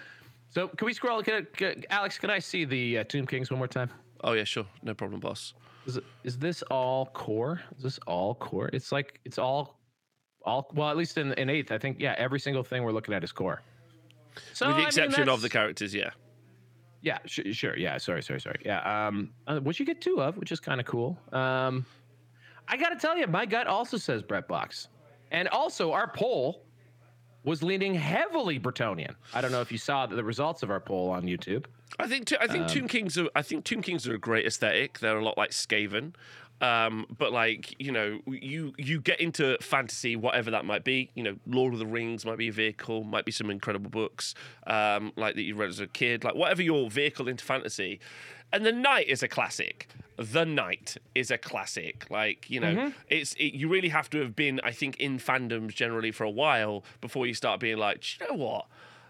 so 0.49 0.67
can 0.67 0.85
we 0.85 0.93
scroll? 0.93 1.21
Can, 1.23 1.47
can, 1.55 1.83
Alex, 1.89 2.17
can 2.17 2.29
I 2.29 2.39
see 2.39 2.65
the 2.65 2.99
uh, 2.99 3.03
Tomb 3.03 3.27
Kings 3.27 3.51
one 3.51 3.57
more 3.57 3.67
time? 3.67 3.89
Oh 4.23 4.33
yeah, 4.33 4.43
sure, 4.43 4.65
no 4.83 4.93
problem, 4.93 5.19
boss. 5.19 5.53
Is, 5.85 5.97
it, 5.97 6.03
is 6.23 6.37
this 6.37 6.63
all 6.63 7.07
core? 7.07 7.61
Is 7.77 7.83
this 7.83 7.99
all 8.07 8.35
core? 8.35 8.69
It's 8.73 8.91
like 8.91 9.19
it's 9.25 9.37
all, 9.37 9.79
all 10.43 10.69
well, 10.73 10.89
at 10.89 10.97
least 10.97 11.17
in 11.17 11.33
in 11.33 11.49
eighth, 11.49 11.71
I 11.71 11.77
think. 11.77 11.97
Yeah, 11.99 12.15
every 12.17 12.39
single 12.39 12.63
thing 12.63 12.83
we're 12.83 12.91
looking 12.91 13.13
at 13.13 13.23
is 13.23 13.31
core. 13.31 13.61
So 14.53 14.67
With 14.67 14.73
I 14.73 14.77
the 14.77 14.77
mean, 14.79 14.87
exception 14.87 15.29
of 15.29 15.41
the 15.41 15.49
characters, 15.49 15.93
yeah. 15.93 16.11
Yeah, 17.01 17.19
sh- 17.25 17.39
sure. 17.51 17.77
Yeah, 17.77 17.97
sorry, 17.97 18.23
sorry, 18.23 18.41
sorry. 18.41 18.59
Yeah, 18.65 19.07
um, 19.07 19.29
uh, 19.47 19.59
which 19.59 19.79
you 19.79 19.85
get 19.85 20.01
two 20.01 20.21
of, 20.21 20.37
which 20.37 20.51
is 20.51 20.59
kind 20.59 20.79
of 20.79 20.85
cool. 20.85 21.17
Um, 21.31 21.85
I 22.67 22.75
got 22.75 22.89
to 22.89 22.95
tell 22.95 23.17
you, 23.17 23.27
my 23.27 23.45
gut 23.45 23.67
also 23.67 23.97
says 23.97 24.21
Brett 24.23 24.47
Box, 24.47 24.89
and 25.31 25.47
also 25.49 25.91
our 25.91 26.07
poll 26.07 26.63
was 27.43 27.63
leaning 27.63 27.93
heavily 27.93 28.59
Bretonnian. 28.59 29.15
I 29.33 29.41
don't 29.41 29.51
know 29.51 29.61
if 29.61 29.71
you 29.71 29.77
saw 29.77 30.05
the 30.05 30.23
results 30.23 30.63
of 30.63 30.69
our 30.69 30.79
poll 30.81 31.09
on 31.09 31.23
YouTube. 31.23 31.65
I 31.99 32.07
think 32.07 32.31
I 32.39 32.43
Um, 32.45 32.49
think 32.49 32.67
Tomb 32.67 32.87
Kings 32.87 33.17
are 33.17 33.29
I 33.35 33.41
think 33.41 33.63
Tomb 33.63 33.81
Kings 33.81 34.07
are 34.07 34.13
a 34.15 34.19
great 34.19 34.45
aesthetic. 34.45 34.99
They're 34.99 35.17
a 35.17 35.23
lot 35.23 35.37
like 35.37 35.51
Skaven. 35.51 36.13
Um, 36.59 37.05
but 37.15 37.31
like 37.31 37.75
you 37.79 37.91
know, 37.91 38.19
you 38.25 38.73
you 38.77 38.99
get 38.99 39.19
into 39.21 39.57
fantasy, 39.61 40.15
whatever 40.15 40.49
that 40.51 40.65
might 40.65 40.83
be. 40.83 41.11
You 41.13 41.23
know, 41.23 41.35
Lord 41.45 41.73
of 41.73 41.79
the 41.79 41.85
Rings 41.85 42.25
might 42.25 42.37
be 42.39 42.47
a 42.47 42.51
vehicle, 42.51 43.03
might 43.03 43.25
be 43.25 43.31
some 43.31 43.49
incredible 43.51 43.91
books, 43.91 44.33
um, 44.65 45.13
like 45.15 45.35
that 45.35 45.43
you 45.43 45.55
read 45.55 45.69
as 45.69 45.79
a 45.79 45.87
kid, 45.87 46.23
like 46.23 46.33
whatever 46.35 46.63
your 46.63 46.89
vehicle 46.89 47.27
into 47.27 47.45
fantasy. 47.45 47.99
And 48.51 48.65
the 48.65 48.71
Knight 48.71 49.07
is 49.07 49.21
a 49.21 49.27
classic. 49.27 49.87
The 50.17 50.45
Night 50.45 50.97
is 51.15 51.29
a 51.31 51.37
classic. 51.37 52.07
Like 52.09 52.49
you 52.49 52.59
know, 52.59 52.73
Mm-hmm. 52.75 52.89
it's 53.09 53.33
it, 53.35 53.53
you 53.53 53.69
really 53.69 53.89
have 53.89 54.09
to 54.11 54.19
have 54.19 54.35
been, 54.35 54.59
I 54.63 54.71
think, 54.71 54.97
in 54.97 55.19
fandoms 55.19 55.73
generally 55.75 56.11
for 56.11 56.23
a 56.23 56.29
while 56.29 56.83
before 57.01 57.25
you 57.27 57.33
start 57.33 57.59
being 57.59 57.77
like, 57.77 58.01
"Do 58.01 58.25
you 58.25 58.31
know 58.37 58.43
what? 58.45 58.65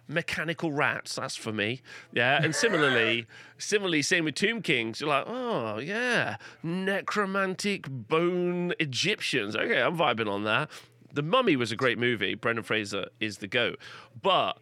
mechanical 0.09 0.71
rats 0.71 1.15
that's 1.15 1.35
for 1.35 1.51
me. 1.51 1.81
Yeah 2.13 2.41
and 2.41 2.55
similarly 2.55 3.25
similarly 3.57 4.01
same 4.01 4.23
with 4.23 4.35
tomb 4.35 4.61
kings. 4.61 5.01
You're 5.01 5.09
like 5.09 5.25
oh 5.27 5.79
yeah 5.79 6.37
necromantic 6.63 7.87
bone 7.89 8.73
egyptians. 8.79 9.55
Okay 9.55 9.81
i'm 9.81 9.97
vibing 9.97 10.29
on 10.31 10.43
that. 10.45 10.69
The 11.13 11.23
mummy 11.23 11.55
was 11.57 11.71
a 11.71 11.75
great 11.75 11.97
movie. 11.97 12.35
Brendan 12.35 12.63
fraser 12.63 13.07
is 13.19 13.39
the 13.39 13.47
goat. 13.47 13.79
But 14.21 14.57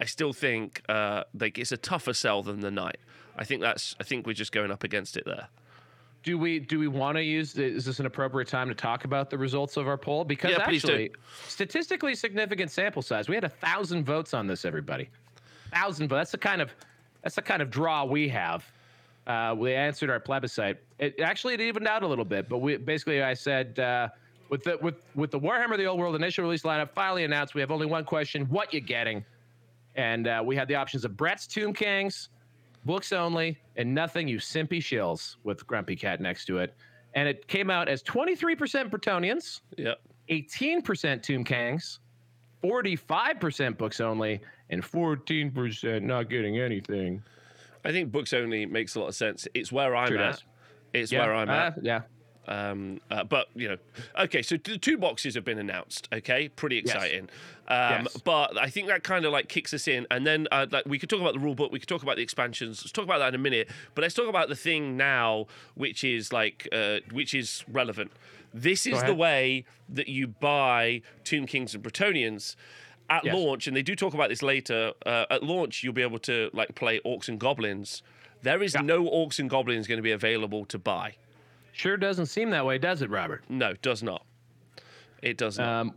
i 0.00 0.04
still 0.06 0.32
think 0.32 0.82
uh 0.88 1.24
like 1.38 1.58
it's 1.58 1.72
a 1.72 1.76
tougher 1.76 2.14
sell 2.14 2.42
than 2.42 2.60
the 2.60 2.70
night. 2.70 2.98
I 3.36 3.44
think 3.44 3.60
that's 3.60 3.94
i 4.00 4.02
think 4.02 4.26
we're 4.26 4.32
just 4.32 4.52
going 4.52 4.70
up 4.70 4.82
against 4.82 5.16
it 5.16 5.24
there 5.26 5.48
Do 6.26 6.36
we 6.36 6.58
do 6.58 6.80
we 6.80 6.88
want 6.88 7.16
to 7.16 7.22
use? 7.22 7.56
Is 7.56 7.84
this 7.84 8.00
an 8.00 8.06
appropriate 8.06 8.48
time 8.48 8.68
to 8.68 8.74
talk 8.74 9.04
about 9.04 9.30
the 9.30 9.38
results 9.38 9.76
of 9.76 9.86
our 9.86 9.96
poll? 9.96 10.24
Because 10.24 10.50
Yeah, 10.50 10.64
actually, 10.66 11.12
statistically 11.46 12.16
significant 12.16 12.72
sample 12.72 13.00
size. 13.00 13.28
We 13.28 13.36
had 13.36 13.44
a 13.44 13.48
thousand 13.48 14.04
votes 14.04 14.34
on 14.34 14.48
this. 14.48 14.64
Everybody, 14.64 15.08
thousand 15.72 16.08
votes. 16.08 16.18
That's 16.18 16.30
the 16.32 16.38
kind 16.38 16.60
of 16.60 16.74
that's 17.22 17.36
the 17.36 17.42
kind 17.42 17.62
of 17.62 17.70
draw 17.70 18.04
we 18.04 18.28
have. 18.28 18.68
Uh, 19.28 19.54
we 19.56 19.72
answered 19.72 20.10
our 20.10 20.18
plebiscite. 20.18 20.78
It 20.98 21.20
actually 21.20 21.54
it 21.54 21.60
evened 21.60 21.86
out 21.86 22.02
a 22.02 22.08
little 22.08 22.24
bit, 22.24 22.48
but 22.48 22.58
we 22.58 22.76
basically 22.76 23.22
I 23.22 23.34
said 23.34 23.78
uh, 23.78 24.08
with 24.48 24.64
the 24.64 24.78
with 24.82 24.96
with 25.14 25.30
the 25.30 25.38
Warhammer: 25.38 25.76
The 25.76 25.86
Old 25.86 26.00
World 26.00 26.16
initial 26.16 26.42
release 26.42 26.62
lineup 26.64 26.90
finally 26.90 27.22
announced, 27.22 27.54
we 27.54 27.60
have 27.60 27.70
only 27.70 27.86
one 27.86 28.04
question: 28.04 28.46
what 28.46 28.74
you 28.74 28.80
getting? 28.80 29.24
And 29.94 30.26
uh, 30.26 30.42
we 30.44 30.56
had 30.56 30.66
the 30.66 30.74
options 30.74 31.04
of 31.04 31.16
Brett's 31.16 31.46
Tomb 31.46 31.72
Kings, 31.72 32.30
books 32.86 33.12
only, 33.12 33.58
and 33.76 33.94
nothing, 33.94 34.28
you 34.28 34.38
simpy 34.38 34.78
shills, 34.78 35.36
with 35.44 35.66
Grumpy 35.66 35.96
Cat 35.96 36.20
next 36.20 36.46
to 36.46 36.58
it. 36.58 36.74
And 37.14 37.28
it 37.28 37.46
came 37.48 37.70
out 37.70 37.88
as 37.88 38.02
23% 38.02 38.90
Bretonnians, 38.90 39.60
yeah 39.76 39.94
18% 40.30 41.22
Tomb 41.22 41.44
Kings, 41.44 42.00
45% 42.64 43.76
books 43.78 44.00
only, 44.00 44.40
and 44.70 44.82
14% 44.82 46.02
not 46.02 46.28
getting 46.28 46.58
anything. 46.58 47.22
i 47.84 47.92
think 47.92 48.10
books 48.10 48.32
only 48.32 48.66
makes 48.66 48.96
a 48.96 49.00
lot 49.00 49.06
of 49.08 49.14
sense 49.14 49.46
it's 49.54 49.70
where 49.70 49.94
i'm 49.94 50.08
Sure 50.08 50.18
at 50.18 50.32
does. 50.32 50.44
it's 50.92 51.12
Yeah, 51.12 51.20
where 51.20 51.34
i'm 51.36 51.48
at 51.48 51.74
uh, 51.78 51.80
yeah. 51.82 52.00
Um, 52.48 53.00
uh, 53.10 53.24
but 53.24 53.48
you 53.54 53.68
know, 53.68 53.76
okay. 54.18 54.42
So 54.42 54.56
the 54.56 54.78
two 54.78 54.98
boxes 54.98 55.34
have 55.34 55.44
been 55.44 55.58
announced. 55.58 56.08
Okay, 56.12 56.48
pretty 56.48 56.78
exciting. 56.78 57.28
Um, 57.68 58.04
Yes. 58.04 58.16
But 58.24 58.56
I 58.58 58.70
think 58.70 58.86
that 58.88 59.02
kind 59.02 59.24
of 59.24 59.32
like 59.32 59.48
kicks 59.48 59.74
us 59.74 59.88
in, 59.88 60.06
and 60.10 60.26
then 60.26 60.46
uh, 60.52 60.66
like 60.70 60.86
we 60.86 60.98
could 60.98 61.10
talk 61.10 61.20
about 61.20 61.34
the 61.34 61.40
rule 61.40 61.54
book. 61.56 61.72
We 61.72 61.80
could 61.80 61.88
talk 61.88 62.02
about 62.02 62.16
the 62.16 62.22
expansions. 62.22 62.82
Let's 62.82 62.92
talk 62.92 63.04
about 63.04 63.18
that 63.18 63.28
in 63.28 63.34
a 63.34 63.38
minute. 63.38 63.68
But 63.94 64.02
let's 64.02 64.14
talk 64.14 64.28
about 64.28 64.48
the 64.48 64.54
thing 64.56 64.96
now, 64.96 65.46
which 65.74 66.04
is 66.04 66.32
like 66.32 66.68
uh, 66.72 66.98
which 67.10 67.34
is 67.34 67.64
relevant. 67.70 68.12
This 68.54 68.86
is 68.86 69.02
the 69.02 69.14
way 69.14 69.64
that 69.88 70.08
you 70.08 70.28
buy 70.28 71.02
Tomb 71.24 71.46
Kings 71.46 71.74
and 71.74 71.82
Bretonnians. 71.82 72.56
At 73.08 73.24
Yes. 73.24 73.36
launch, 73.36 73.66
and 73.68 73.76
they 73.76 73.82
do 73.82 73.94
talk 73.94 74.14
about 74.14 74.30
this 74.30 74.42
later. 74.42 74.92
Uh, 75.04 75.26
at 75.30 75.44
launch, 75.44 75.84
you'll 75.84 75.92
be 75.92 76.02
able 76.02 76.18
to 76.20 76.50
like 76.52 76.74
play 76.74 76.98
orcs 77.06 77.28
and 77.28 77.38
goblins. 77.38 78.02
There 78.42 78.60
is 78.64 78.74
no 78.74 79.04
orcs 79.04 79.38
and 79.38 79.48
goblins 79.48 79.86
going 79.86 79.98
to 79.98 80.02
be 80.02 80.10
available 80.10 80.64
to 80.64 80.76
buy. 80.78 81.14
Sure 81.76 81.98
doesn't 81.98 82.24
seem 82.24 82.48
that 82.48 82.64
way, 82.64 82.78
does 82.78 83.02
it, 83.02 83.10
Robert? 83.10 83.44
No, 83.50 83.68
it 83.68 83.82
does 83.82 84.02
not. 84.02 84.24
It 85.20 85.36
does 85.36 85.58
not. 85.58 85.68
Um, 85.68 85.94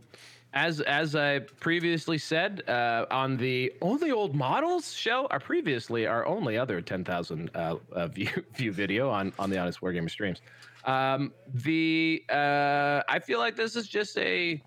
as 0.52 0.82
as 0.82 1.16
I 1.16 1.38
previously 1.38 2.18
said 2.18 2.68
uh, 2.68 3.06
on 3.10 3.38
the 3.38 3.72
only 3.80 4.10
old 4.10 4.34
models 4.34 4.92
show, 4.92 5.26
our 5.30 5.40
previously 5.40 6.06
our 6.06 6.26
only 6.26 6.58
other 6.58 6.82
ten 6.82 7.02
thousand 7.02 7.50
uh, 7.54 7.76
uh, 7.94 8.06
view 8.08 8.28
view 8.54 8.72
video 8.72 9.08
on 9.08 9.32
on 9.38 9.48
the 9.48 9.56
Honest 9.56 9.80
Wargamer 9.80 10.10
streams. 10.10 10.42
Um, 10.84 11.32
the 11.54 12.24
uh, 12.28 13.00
I 13.08 13.18
feel 13.18 13.38
like 13.38 13.56
this 13.56 13.74
is 13.74 13.88
just 13.88 14.18
a 14.18 14.62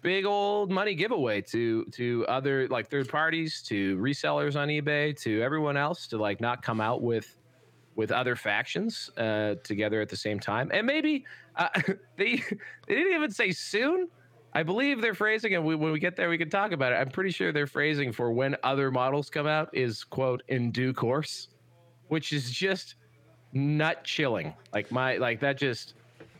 big 0.00 0.24
old 0.24 0.70
money 0.70 0.94
giveaway 0.94 1.42
to 1.42 1.84
to 1.92 2.24
other 2.26 2.68
like 2.68 2.88
third 2.88 3.10
parties, 3.10 3.60
to 3.66 3.98
resellers 3.98 4.56
on 4.58 4.68
eBay, 4.68 5.14
to 5.20 5.42
everyone 5.42 5.76
else 5.76 6.06
to 6.06 6.16
like 6.16 6.40
not 6.40 6.62
come 6.62 6.80
out 6.80 7.02
with 7.02 7.36
with 7.96 8.12
other 8.12 8.36
factions 8.36 9.10
uh, 9.16 9.56
together 9.64 10.00
at 10.00 10.08
the 10.08 10.16
same 10.16 10.38
time, 10.38 10.70
and 10.72 10.86
maybe 10.86 11.24
uh, 11.56 11.68
they 12.16 12.36
they 12.86 12.94
didn't 12.94 13.14
even 13.14 13.30
say 13.30 13.50
soon. 13.50 14.08
I 14.52 14.62
believe 14.62 15.02
their 15.02 15.12
phrasing, 15.12 15.54
and 15.54 15.66
we, 15.66 15.74
when 15.74 15.92
we 15.92 15.98
get 15.98 16.16
there, 16.16 16.30
we 16.30 16.38
can 16.38 16.48
talk 16.48 16.72
about 16.72 16.92
it. 16.92 16.96
I'm 16.96 17.10
pretty 17.10 17.30
sure 17.30 17.52
their 17.52 17.66
phrasing 17.66 18.10
for 18.10 18.32
when 18.32 18.56
other 18.62 18.90
models 18.90 19.28
come 19.28 19.46
out 19.46 19.68
is 19.74 20.02
quote 20.02 20.42
in 20.48 20.70
due 20.70 20.94
course, 20.94 21.48
which 22.08 22.32
is 22.32 22.50
just 22.50 22.94
nut 23.52 24.02
chilling. 24.04 24.54
Like 24.72 24.90
my 24.90 25.16
like 25.16 25.40
that 25.40 25.58
just 25.58 25.94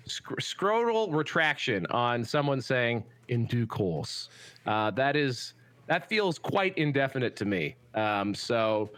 sc- 0.06 0.40
scrotal 0.40 1.12
retraction 1.12 1.86
on 1.86 2.24
someone 2.24 2.60
saying 2.60 3.04
in 3.28 3.46
due 3.46 3.66
course. 3.66 4.28
Uh, 4.66 4.90
that 4.92 5.16
is 5.16 5.54
that 5.86 6.08
feels 6.08 6.38
quite 6.38 6.76
indefinite 6.78 7.36
to 7.36 7.44
me. 7.44 7.76
Um, 7.94 8.34
so 8.34 8.90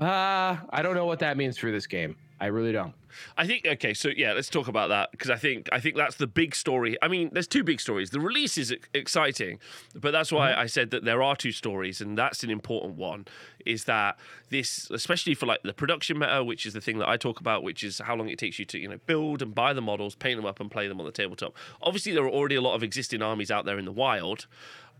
uh, 0.00 0.56
I 0.70 0.82
don't 0.82 0.94
know 0.94 1.06
what 1.06 1.20
that 1.20 1.36
means 1.36 1.58
for 1.58 1.70
this 1.70 1.86
game. 1.86 2.16
I 2.38 2.46
really 2.46 2.72
don't. 2.72 2.92
I 3.38 3.46
think 3.46 3.66
okay, 3.66 3.94
so 3.94 4.10
yeah, 4.14 4.34
let's 4.34 4.50
talk 4.50 4.68
about 4.68 4.88
that 4.88 5.10
because 5.10 5.30
I 5.30 5.36
think 5.36 5.70
I 5.72 5.80
think 5.80 5.96
that's 5.96 6.16
the 6.16 6.26
big 6.26 6.54
story. 6.54 6.98
I 7.00 7.08
mean, 7.08 7.30
there's 7.32 7.46
two 7.46 7.64
big 7.64 7.80
stories. 7.80 8.10
The 8.10 8.20
release 8.20 8.58
is 8.58 8.74
exciting, 8.92 9.58
but 9.94 10.10
that's 10.10 10.30
why 10.30 10.52
I 10.52 10.66
said 10.66 10.90
that 10.90 11.04
there 11.04 11.22
are 11.22 11.34
two 11.34 11.52
stories, 11.52 12.02
and 12.02 12.18
that's 12.18 12.44
an 12.44 12.50
important 12.50 12.96
one. 12.96 13.26
Is 13.64 13.84
that 13.84 14.18
this, 14.50 14.90
especially 14.90 15.34
for 15.34 15.46
like 15.46 15.62
the 15.62 15.72
production 15.72 16.18
meta, 16.18 16.44
which 16.44 16.66
is 16.66 16.74
the 16.74 16.80
thing 16.82 16.98
that 16.98 17.08
I 17.08 17.16
talk 17.16 17.40
about, 17.40 17.62
which 17.62 17.82
is 17.82 18.00
how 18.00 18.14
long 18.16 18.28
it 18.28 18.38
takes 18.38 18.58
you 18.58 18.66
to 18.66 18.78
you 18.78 18.88
know 18.88 18.98
build 19.06 19.40
and 19.40 19.54
buy 19.54 19.72
the 19.72 19.82
models, 19.82 20.14
paint 20.14 20.36
them 20.36 20.44
up, 20.44 20.60
and 20.60 20.70
play 20.70 20.88
them 20.88 21.00
on 21.00 21.06
the 21.06 21.12
tabletop. 21.12 21.54
Obviously, 21.80 22.12
there 22.12 22.24
are 22.24 22.30
already 22.30 22.56
a 22.56 22.60
lot 22.60 22.74
of 22.74 22.82
existing 22.82 23.22
armies 23.22 23.50
out 23.50 23.64
there 23.64 23.78
in 23.78 23.86
the 23.86 23.92
wild, 23.92 24.46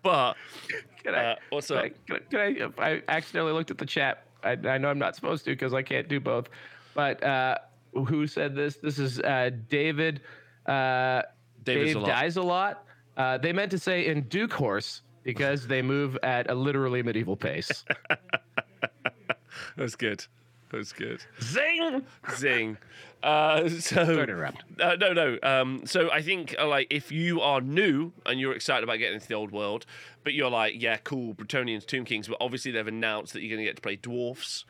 but 0.03 0.37
Can 1.03 1.15
I, 1.15 1.33
uh, 1.53 1.57
up? 1.57 1.65
Can 1.65 1.77
I, 2.41 2.53
can 2.55 2.73
I, 2.79 2.83
I 2.83 3.03
accidentally 3.09 3.53
looked 3.53 3.71
at 3.71 3.79
the 3.79 3.87
chat. 3.87 4.26
I, 4.47 4.69
I 4.69 4.79
know 4.79 4.89
I'm 4.89 4.99
not 4.99 5.15
supposed 5.17 5.45
to 5.45 5.51
because 5.51 5.75
I 5.75 5.83
can't 5.83 6.09
do 6.09 6.21
both. 6.21 6.49
But 6.95 7.23
uh, 7.23 7.59
who 7.93 8.27
said 8.27 8.55
this? 8.55 8.77
This 8.77 8.99
is 8.99 9.21
uh, 9.21 9.51
David. 9.69 10.21
Uh, 10.67 11.23
David's 11.65 11.95
Dave 11.95 12.03
a 12.03 12.07
dies 12.07 12.37
a 12.37 12.43
lot. 12.43 12.85
Uh, 13.17 13.39
they 13.39 13.53
meant 13.53 13.71
to 13.73 13.79
say 13.79 14.07
in 14.07 14.23
due 14.23 14.49
course 14.49 15.03
because 15.23 15.67
they 15.67 15.83
move 15.83 16.17
at 16.23 16.51
a 16.51 16.55
literally 16.55 17.03
medieval 17.03 17.37
pace. 17.37 17.85
That's 19.77 19.97
good. 19.97 20.25
That's 20.71 20.93
good. 20.93 21.23
Zing! 21.43 22.05
Zing. 22.37 22.79
Uh, 23.27 23.69
so 23.81 24.05
to 24.07 24.23
interrupt. 24.23 24.63
Uh, 24.81 24.95
no, 25.01 25.13
no. 25.13 25.39
Um, 25.43 25.83
so 25.85 26.11
I 26.13 26.23
think 26.23 26.55
uh, 26.59 26.69
like 26.69 26.87
if 26.91 27.11
you 27.11 27.41
are 27.41 27.61
new 27.61 28.13
and 28.25 28.39
you're 28.39 28.55
excited 28.55 28.85
about 28.85 28.99
getting 28.99 29.17
into 29.17 29.27
the 29.27 29.35
old 29.35 29.51
world, 29.51 29.85
but 30.23 30.33
you're 30.33 30.51
like, 30.51 30.81
yeah, 30.81 30.97
cool, 30.99 31.35
Bretonnians, 31.35 31.85
Tomb 31.85 32.05
Kings, 32.05 32.29
but 32.29 32.37
obviously 32.41 32.71
they've 32.71 32.87
announced 32.87 33.33
that 33.33 33.43
you're 33.43 33.51
going 33.51 33.65
to 33.65 33.69
get 33.69 33.77
to 33.77 33.83
play 33.83 33.97
dwarfs. 33.97 34.65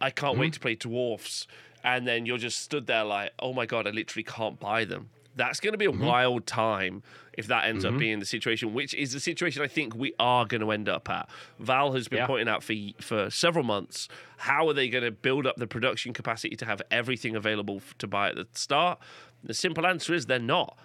I 0.00 0.10
can't 0.10 0.36
wait 0.38 0.52
to 0.52 0.60
play 0.60 0.74
dwarfs, 0.74 1.46
and 1.82 2.06
then 2.06 2.26
you're 2.26 2.36
just 2.36 2.58
stood 2.58 2.86
there 2.86 3.04
like, 3.04 3.32
oh 3.38 3.54
my 3.54 3.64
god, 3.64 3.86
I 3.86 3.90
literally 3.90 4.24
can't 4.24 4.60
buy 4.60 4.84
them. 4.84 5.08
That's 5.36 5.58
going 5.60 5.72
to 5.72 5.78
be 5.78 5.84
a 5.86 5.90
wild 5.90 6.46
time 6.46 7.02
if 7.32 7.48
that 7.48 7.64
ends 7.64 7.84
up 7.84 7.98
being 7.98 8.20
the 8.20 8.26
situation, 8.26 8.72
which 8.72 8.94
is 8.94 9.12
the 9.12 9.18
situation 9.18 9.62
I 9.62 9.66
think 9.66 9.94
we 9.96 10.14
are 10.20 10.44
going 10.46 10.60
to 10.60 10.70
end 10.70 10.88
up 10.88 11.10
at. 11.10 11.28
Val 11.58 11.92
has 11.92 12.06
been 12.06 12.18
Yeah. 12.18 12.26
pointing 12.26 12.48
out 12.48 12.62
for 12.62 12.74
for 13.00 13.30
several 13.30 13.64
months. 13.64 14.08
How 14.36 14.68
are 14.68 14.72
they 14.72 14.88
going 14.88 15.02
to 15.04 15.10
build 15.10 15.46
up 15.46 15.56
the 15.56 15.66
production 15.66 16.12
capacity 16.12 16.54
to 16.56 16.64
have 16.66 16.80
everything 16.90 17.34
available 17.34 17.82
to 17.98 18.06
buy 18.06 18.28
at 18.28 18.36
the 18.36 18.46
start? 18.52 19.00
The 19.42 19.54
simple 19.54 19.84
answer 19.86 20.14
is 20.14 20.26
they're 20.26 20.38
not. 20.38 20.78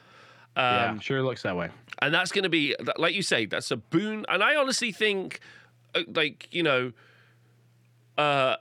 yeah, 0.58 0.90
I'm 0.90 1.00
sure 1.00 1.20
it 1.20 1.24
looks 1.24 1.44
that 1.44 1.56
way. 1.56 1.70
And 2.02 2.12
that's 2.14 2.32
going 2.32 2.44
to 2.44 2.50
be, 2.50 2.76
like 2.98 3.14
you 3.14 3.22
say, 3.22 3.46
that's 3.46 3.70
a 3.72 3.78
boon. 3.78 4.26
And 4.28 4.42
I 4.44 4.56
honestly 4.56 4.92
think, 4.92 5.40
uh, 5.94 6.02
like, 6.14 6.48
you 6.52 6.64
know, 6.64 6.92
uh, 8.18 8.56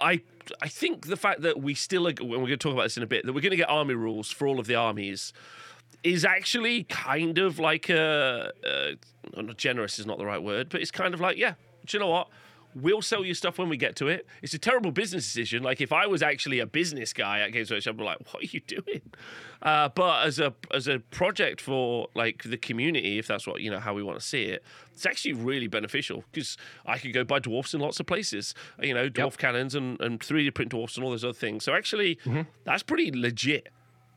I 0.00 0.22
I 0.60 0.68
think 0.68 1.06
the 1.06 1.16
fact 1.16 1.42
that 1.42 1.60
we 1.60 1.74
still, 1.74 2.06
are, 2.08 2.10
and 2.18 2.28
we're 2.28 2.36
going 2.38 2.50
to 2.50 2.56
talk 2.56 2.72
about 2.72 2.84
this 2.84 2.96
in 2.96 3.02
a 3.02 3.06
bit, 3.06 3.24
that 3.26 3.32
we're 3.32 3.40
going 3.40 3.50
to 3.50 3.56
get 3.56 3.68
army 3.68 3.94
rules 3.94 4.30
for 4.30 4.46
all 4.46 4.58
of 4.58 4.66
the 4.66 4.74
armies 4.74 5.32
is 6.02 6.24
actually 6.24 6.84
kind 6.84 7.38
of 7.38 7.58
like 7.58 7.88
a, 7.88 8.52
not 9.36 9.56
generous 9.56 9.98
is 9.98 10.06
not 10.06 10.18
the 10.18 10.26
right 10.26 10.42
word, 10.42 10.68
but 10.70 10.80
it's 10.80 10.90
kind 10.90 11.14
of 11.14 11.20
like, 11.20 11.36
yeah, 11.36 11.54
do 11.86 11.96
you 11.96 12.00
know 12.00 12.08
what? 12.08 12.28
We'll 12.74 13.02
sell 13.02 13.24
you 13.24 13.34
stuff 13.34 13.58
when 13.58 13.68
we 13.68 13.76
get 13.76 13.96
to 13.96 14.08
it. 14.08 14.26
It's 14.42 14.54
a 14.54 14.58
terrible 14.58 14.92
business 14.92 15.24
decision. 15.24 15.62
Like 15.62 15.80
if 15.80 15.92
I 15.92 16.06
was 16.06 16.22
actually 16.22 16.60
a 16.60 16.66
business 16.66 17.12
guy 17.12 17.40
at 17.40 17.52
Games 17.52 17.70
Workshop, 17.70 17.94
I'd 17.94 17.98
be 17.98 18.04
like, 18.04 18.32
"What 18.32 18.42
are 18.44 18.46
you 18.46 18.60
doing?" 18.60 19.02
Uh, 19.62 19.88
but 19.88 20.26
as 20.26 20.38
a 20.38 20.54
as 20.72 20.86
a 20.86 21.00
project 21.00 21.60
for 21.60 22.08
like 22.14 22.44
the 22.44 22.56
community, 22.56 23.18
if 23.18 23.26
that's 23.26 23.46
what 23.46 23.60
you 23.60 23.70
know 23.70 23.80
how 23.80 23.92
we 23.92 24.02
want 24.02 24.20
to 24.20 24.24
see 24.24 24.44
it, 24.44 24.62
it's 24.92 25.04
actually 25.06 25.32
really 25.32 25.66
beneficial 25.66 26.24
because 26.32 26.56
I 26.86 26.98
could 26.98 27.12
go 27.12 27.24
buy 27.24 27.40
dwarfs 27.40 27.74
in 27.74 27.80
lots 27.80 27.98
of 27.98 28.06
places. 28.06 28.54
You 28.80 28.94
know, 28.94 29.08
dwarf 29.10 29.36
cannons 29.36 29.74
and 29.74 30.00
and 30.00 30.20
3D 30.20 30.54
print 30.54 30.70
dwarfs 30.70 30.96
and 30.96 31.04
all 31.04 31.10
those 31.10 31.24
other 31.24 31.32
things. 31.32 31.64
So 31.64 31.74
actually, 31.74 32.18
that's 32.64 32.82
pretty 32.82 33.10
legit. 33.10 33.68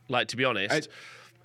Like 0.08 0.28
to 0.28 0.36
be 0.36 0.44
honest. 0.44 0.72
I, 0.72 0.80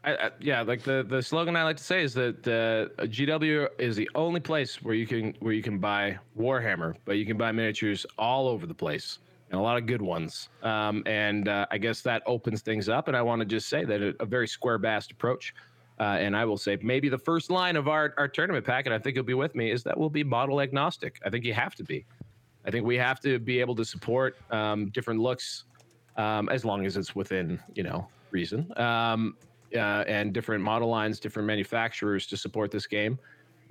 I, 0.03 0.31
yeah, 0.39 0.61
like 0.61 0.83
the, 0.83 1.05
the 1.07 1.21
slogan 1.21 1.55
I 1.55 1.63
like 1.63 1.77
to 1.77 1.83
say 1.83 2.03
is 2.03 2.13
that 2.13 2.47
uh, 2.47 3.03
GW 3.03 3.67
is 3.77 3.95
the 3.95 4.09
only 4.15 4.39
place 4.39 4.81
where 4.81 4.95
you 4.95 5.05
can 5.05 5.35
where 5.39 5.53
you 5.53 5.61
can 5.61 5.77
buy 5.77 6.17
Warhammer, 6.37 6.95
but 7.03 7.17
you 7.17 7.25
can 7.25 7.37
buy 7.37 7.51
miniatures 7.51 8.05
all 8.17 8.47
over 8.47 8.65
the 8.65 8.73
place 8.73 9.19
and 9.51 9.59
a 9.59 9.61
lot 9.61 9.77
of 9.77 9.85
good 9.85 10.01
ones. 10.01 10.49
Um, 10.63 11.03
and 11.05 11.47
uh, 11.47 11.65
I 11.71 11.77
guess 11.77 12.01
that 12.01 12.23
opens 12.25 12.61
things 12.61 12.87
up. 12.87 13.07
And 13.07 13.17
I 13.17 13.21
want 13.21 13.39
to 13.41 13.45
just 13.45 13.67
say 13.67 13.83
that 13.83 14.01
a, 14.01 14.15
a 14.21 14.25
very 14.25 14.47
square 14.47 14.77
based 14.77 15.11
approach. 15.11 15.53
Uh, 15.99 16.17
and 16.17 16.35
I 16.35 16.45
will 16.45 16.57
say 16.57 16.77
maybe 16.81 17.09
the 17.09 17.17
first 17.17 17.51
line 17.51 17.75
of 17.75 17.89
our, 17.89 18.13
our 18.17 18.29
tournament 18.29 18.65
pack, 18.65 18.85
and 18.85 18.95
I 18.95 18.99
think 18.99 19.17
you'll 19.17 19.25
be 19.25 19.33
with 19.33 19.53
me, 19.53 19.69
is 19.69 19.83
that 19.83 19.97
we'll 19.97 20.09
be 20.09 20.23
model 20.23 20.61
agnostic. 20.61 21.19
I 21.25 21.29
think 21.29 21.43
you 21.43 21.53
have 21.53 21.75
to 21.75 21.83
be. 21.83 22.05
I 22.65 22.71
think 22.71 22.85
we 22.85 22.95
have 22.97 23.19
to 23.21 23.37
be 23.37 23.59
able 23.59 23.75
to 23.75 23.83
support 23.83 24.37
um, 24.49 24.89
different 24.91 25.19
looks 25.19 25.65
um, 26.15 26.47
as 26.49 26.63
long 26.63 26.85
as 26.85 26.95
it's 26.95 27.15
within 27.15 27.59
you 27.73 27.83
know 27.83 28.07
reason 28.31 28.71
um, 28.77 29.35
uh, 29.75 30.03
and 30.07 30.33
different 30.33 30.63
model 30.63 30.89
lines, 30.89 31.19
different 31.19 31.47
manufacturers 31.47 32.25
to 32.27 32.37
support 32.37 32.71
this 32.71 32.87
game. 32.87 33.19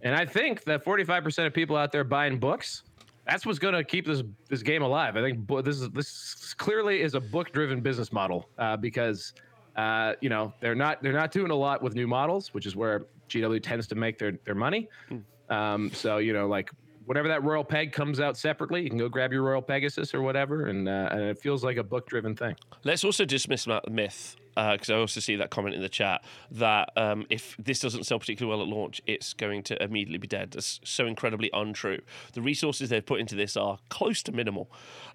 And 0.03 0.15
I 0.15 0.25
think 0.25 0.65
that 0.65 0.85
45% 0.85 1.47
of 1.47 1.53
people 1.53 1.77
out 1.77 1.93
there 1.93 2.05
buying 2.05 2.39
books, 2.39 2.85
that's 3.27 3.45
what's 3.45 3.59
going 3.59 3.75
to 3.75 3.85
keep 3.85 4.07
this 4.07 4.23
this 4.49 4.63
game 4.63 4.83
alive. 4.83 5.17
I 5.17 5.21
think 5.21 5.39
bo- 5.47 5.61
this 5.61 5.81
is 5.81 5.91
this 5.91 6.55
clearly 6.55 7.03
is 7.03 7.15
a 7.15 7.21
book 7.21 7.53
driven 7.53 7.81
business 7.81 8.13
model 8.13 8.49
uh, 8.59 8.77
because 8.77 9.35
uh, 9.77 10.15
you 10.21 10.31
know 10.31 10.53
they're 10.61 10.75
not 10.75 11.03
they're 11.03 11.13
not 11.13 11.31
doing 11.31 11.51
a 11.51 11.55
lot 11.55 11.83
with 11.83 11.95
new 11.95 12.07
models, 12.07 12.55
which 12.55 12.65
is 12.65 12.75
where 12.75 13.07
GW 13.29 13.63
tends 13.63 13.87
to 13.89 13.95
make 13.95 14.19
their 14.19 14.33
their 14.45 14.55
money. 14.55 14.89
Um, 15.51 15.91
so 15.93 16.19
you 16.19 16.33
know 16.33 16.49
like 16.49 16.71
whenever 17.05 17.29
that 17.29 17.43
Royal 17.45 17.65
Peg 17.65 17.93
comes 17.93 18.19
out 18.19 18.39
separately, 18.39 18.83
you 18.83 18.89
can 18.89 18.99
go 18.99 19.11
grab 19.11 19.33
your 19.33 19.43
Royal 19.43 19.63
Pegasus 19.63 20.15
or 20.15 20.23
whatever, 20.23 20.69
and 20.69 20.89
uh, 20.89 21.09
and 21.11 21.21
it 21.21 21.39
feels 21.39 21.63
like 21.63 21.77
a 21.77 21.85
book 21.85 22.09
driven 22.09 22.35
thing. 22.35 22.57
Let's 22.85 23.05
also 23.05 23.27
dismiss 23.27 23.65
that 23.67 23.91
myth 23.91 24.37
because 24.73 24.91
I 24.91 24.95
also 24.97 25.21
see 25.21 25.37
that 25.37 25.51
comment 25.51 25.75
in 25.77 25.81
the 25.83 25.89
chat 25.89 26.25
that 26.51 26.91
um, 26.97 27.27
if 27.31 27.57
this 27.59 27.79
doesn't 27.81 28.05
sell 28.05 28.19
particularly 28.19 28.57
well 28.59 28.67
at 28.67 28.69
launch, 28.69 29.01
it's 29.07 29.33
going 29.33 29.63
to 29.65 29.83
immediately 29.83 30.19
be 30.19 30.27
dead. 30.27 30.51
That's 30.53 30.81
so 30.85 31.07
incredibly 31.07 31.49
untrue. 31.53 32.01
The 32.33 32.43
resources 32.43 32.89
they've 32.91 33.05
put 33.05 33.21
into 33.21 33.35
this 33.37 33.57
are 33.57 33.79
close 33.89 34.23
to 34.25 34.33
minimal, 34.33 34.71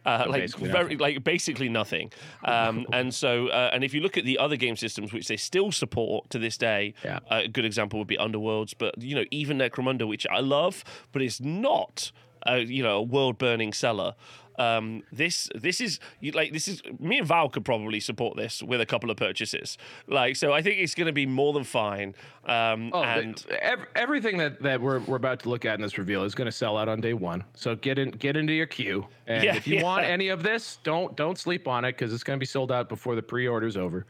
uh, 0.06 0.26
like 0.28 0.42
basically 0.44 0.70
very, 0.72 0.96
like 0.98 1.24
basically 1.24 1.70
nothing. 1.70 2.12
Um, 2.46 2.86
and 2.94 3.14
so, 3.14 3.48
uh, 3.48 3.70
and 3.74 3.84
if 3.84 3.94
you 3.94 4.02
look 4.02 4.18
at 4.18 4.26
the 4.26 4.38
other 4.38 4.56
game 4.56 4.76
systems 4.76 5.12
which 5.12 5.28
they 5.28 5.38
still 5.38 5.72
support 5.72 6.30
to 6.30 6.40
this 6.40 6.58
day, 6.58 6.94
Yeah. 7.04 7.20
a 7.30 7.48
good 7.48 7.66
example 7.66 8.00
would 8.00 8.08
be 8.08 8.18
Underworlds, 8.18 8.74
but 8.78 9.02
you 9.02 9.16
know 9.16 9.26
even 9.32 9.58
Necromunda, 9.58 10.08
which 10.08 10.26
I 10.32 10.40
love, 10.40 10.84
but 11.12 11.22
it's 11.22 11.42
not. 11.42 12.12
A, 12.46 12.60
you 12.60 12.84
know, 12.84 12.98
a 12.98 13.02
world-burning 13.02 13.72
seller. 13.72 14.16
Um, 14.60 15.02
this 15.12 15.50
this 15.56 15.82
is 15.82 16.00
like 16.34 16.54
this 16.54 16.68
is 16.68 16.82
me 17.00 17.18
and 17.18 17.28
Val 17.28 17.50
could 17.50 17.66
probably 17.66 18.00
support 18.00 18.38
this 18.38 18.62
with 18.62 18.82
a 18.82 18.86
couple 18.86 19.10
of 19.10 19.18
purchases. 19.18 19.78
Like 20.08 20.36
so, 20.36 20.54
I 20.54 20.62
think 20.62 20.80
it's 20.80 20.94
going 20.96 21.08
to 21.08 21.14
be 21.14 21.26
more 21.26 21.54
than 21.54 21.64
fine. 21.64 22.14
Um, 22.46 22.92
Oh, 22.94 23.02
and 23.04 23.36
the- 23.38 23.64
ev- 23.64 23.88
everything 23.96 24.38
that, 24.38 24.62
that 24.62 24.80
we're, 24.80 25.00
we're 25.00 25.16
about 25.16 25.40
to 25.42 25.50
look 25.50 25.66
at 25.66 25.76
in 25.76 25.82
this 25.82 25.98
reveal 25.98 26.24
is 26.24 26.36
going 26.36 26.46
to 26.46 26.52
sell 26.52 26.78
out 26.78 26.88
on 26.88 27.02
day 27.02 27.14
one. 27.14 27.44
So 27.56 27.76
get 27.76 27.98
in 27.98 28.12
get 28.12 28.38
into 28.38 28.54
your 28.54 28.68
queue, 28.68 29.08
and 29.28 29.44
Yeah, 29.44 29.56
if 29.56 29.66
you 29.68 29.78
yeah. 29.78 29.84
want 29.84 30.06
any 30.06 30.28
of 30.30 30.44
this, 30.44 30.78
don't 30.84 31.16
don't 31.16 31.38
sleep 31.38 31.68
on 31.68 31.84
it 31.86 31.94
because 31.94 32.14
it's 32.14 32.24
going 32.24 32.38
to 32.38 32.40
be 32.40 32.46
sold 32.46 32.72
out 32.72 32.90
before 32.90 33.16
the 33.16 33.24
pre-order's 33.24 33.76
over. 33.78 34.06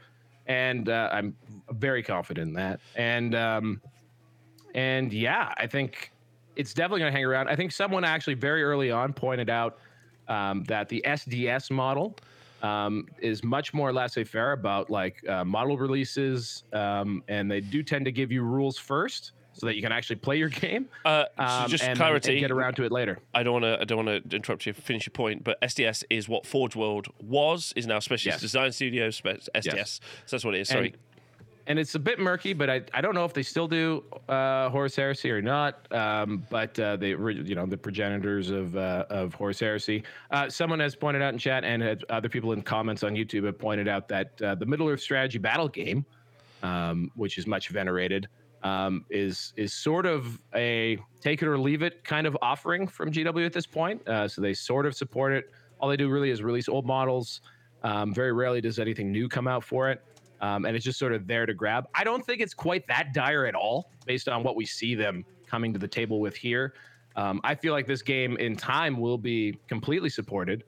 And 0.46 0.90
uh, 0.90 1.08
I'm 1.10 1.34
very 1.70 2.02
confident 2.02 2.48
in 2.48 2.54
that. 2.54 2.80
And 2.96 3.34
um, 3.34 3.80
and 4.74 5.12
yeah, 5.12 5.54
I 5.56 5.66
think 5.66 6.10
it's 6.56 6.74
definitely 6.74 7.00
going 7.00 7.12
to 7.12 7.16
hang 7.16 7.24
around. 7.24 7.48
I 7.48 7.56
think 7.56 7.72
someone 7.72 8.04
actually 8.04 8.34
very 8.34 8.62
early 8.62 8.90
on 8.90 9.12
pointed 9.12 9.48
out 9.50 9.78
um, 10.28 10.64
that 10.64 10.88
the 10.88 11.02
SDS 11.06 11.70
model 11.70 12.16
um, 12.62 13.06
is 13.18 13.44
much 13.44 13.74
more 13.74 13.92
laissez-faire 13.92 14.52
about 14.52 14.90
like 14.90 15.26
uh, 15.28 15.44
model 15.44 15.76
releases, 15.76 16.64
um, 16.72 17.22
and 17.28 17.50
they 17.50 17.60
do 17.60 17.82
tend 17.82 18.04
to 18.06 18.12
give 18.12 18.32
you 18.32 18.42
rules 18.42 18.78
first, 18.78 19.32
so 19.52 19.66
that 19.66 19.76
you 19.76 19.82
can 19.82 19.92
actually 19.92 20.16
play 20.16 20.36
your 20.36 20.48
game. 20.64 20.88
Uh, 21.04 21.24
so 21.36 21.44
um, 21.44 21.68
just 21.68 21.84
and, 21.84 21.96
clarity. 21.96 22.32
and 22.32 22.40
get 22.40 22.50
around 22.50 22.74
to 22.74 22.84
it 22.84 22.90
later. 22.92 23.18
I 23.34 23.42
don't 23.42 23.52
want 23.52 23.64
to. 23.64 23.80
I 23.80 23.84
don't 23.84 24.06
want 24.06 24.30
to 24.30 24.36
interrupt 24.36 24.66
you. 24.66 24.72
Finish 24.72 25.06
your 25.06 25.12
point, 25.12 25.44
but 25.44 25.60
SDS 25.60 26.04
is 26.10 26.28
what 26.28 26.46
Forge 26.46 26.74
World 26.74 27.08
was. 27.20 27.72
Is 27.76 27.86
now 27.86 27.98
Specialist 27.98 28.36
Yes. 28.36 28.40
Design 28.40 28.72
Studio. 28.72 29.10
Spe- 29.10 29.46
SDS. 29.54 30.00
So 30.26 30.36
that's 30.36 30.44
what 30.44 30.54
it 30.54 30.62
is. 30.62 30.68
Sorry. 30.68 30.88
And, 30.88 30.96
and 31.66 31.78
it's 31.78 31.94
a 31.94 31.98
bit 31.98 32.18
murky, 32.18 32.52
but 32.52 32.68
I, 32.68 32.82
I 32.92 33.00
don't 33.00 33.14
know 33.14 33.24
if 33.24 33.32
they 33.32 33.42
still 33.42 33.66
do 33.66 34.04
uh, 34.28 34.68
Horus 34.68 34.96
Heresy 34.96 35.30
or 35.30 35.40
not. 35.40 35.90
Um, 35.92 36.44
but 36.50 36.78
uh, 36.78 36.96
they 36.96 37.10
you 37.10 37.54
know 37.54 37.66
the 37.66 37.76
progenitors 37.76 38.50
of 38.50 38.76
uh, 38.76 39.06
of 39.08 39.34
Horus 39.34 39.60
Heresy. 39.60 40.02
Uh, 40.30 40.48
someone 40.50 40.80
has 40.80 40.94
pointed 40.94 41.22
out 41.22 41.32
in 41.32 41.38
chat, 41.38 41.64
and 41.64 42.04
other 42.10 42.28
people 42.28 42.52
in 42.52 42.62
comments 42.62 43.02
on 43.02 43.14
YouTube 43.14 43.44
have 43.44 43.58
pointed 43.58 43.88
out 43.88 44.08
that 44.08 44.40
uh, 44.42 44.54
the 44.54 44.66
Middle 44.66 44.88
Earth 44.88 45.00
strategy 45.00 45.38
battle 45.38 45.68
game, 45.68 46.04
um, 46.62 47.10
which 47.14 47.38
is 47.38 47.46
much 47.46 47.70
venerated, 47.70 48.28
um, 48.62 49.04
is 49.08 49.54
is 49.56 49.72
sort 49.72 50.04
of 50.04 50.40
a 50.54 50.98
take 51.20 51.40
it 51.40 51.48
or 51.48 51.58
leave 51.58 51.82
it 51.82 52.04
kind 52.04 52.26
of 52.26 52.36
offering 52.42 52.86
from 52.86 53.10
GW 53.10 53.46
at 53.46 53.52
this 53.52 53.66
point. 53.66 54.06
Uh, 54.06 54.28
so 54.28 54.42
they 54.42 54.52
sort 54.52 54.84
of 54.84 54.94
support 54.94 55.32
it. 55.32 55.50
All 55.80 55.88
they 55.88 55.96
do 55.96 56.08
really 56.10 56.30
is 56.30 56.42
release 56.42 56.68
old 56.68 56.86
models. 56.86 57.40
Um, 57.82 58.14
very 58.14 58.32
rarely 58.32 58.62
does 58.62 58.78
anything 58.78 59.12
new 59.12 59.28
come 59.28 59.46
out 59.46 59.62
for 59.62 59.90
it. 59.90 60.02
Um, 60.44 60.66
and 60.66 60.76
it's 60.76 60.84
just 60.84 60.98
sort 60.98 61.14
of 61.14 61.26
there 61.26 61.46
to 61.46 61.54
grab. 61.54 61.88
I 61.94 62.04
don't 62.04 62.24
think 62.24 62.42
it's 62.42 62.52
quite 62.52 62.86
that 62.88 63.14
dire 63.14 63.46
at 63.46 63.54
all, 63.54 63.90
based 64.04 64.28
on 64.28 64.42
what 64.42 64.56
we 64.56 64.66
see 64.66 64.94
them 64.94 65.24
coming 65.46 65.72
to 65.72 65.78
the 65.78 65.88
table 65.88 66.20
with 66.20 66.36
here. 66.36 66.74
Um, 67.16 67.40
I 67.44 67.54
feel 67.54 67.72
like 67.72 67.86
this 67.86 68.02
game 68.02 68.36
in 68.36 68.54
time 68.54 69.00
will 69.00 69.16
be 69.16 69.58
completely 69.68 70.10
supported, 70.10 70.64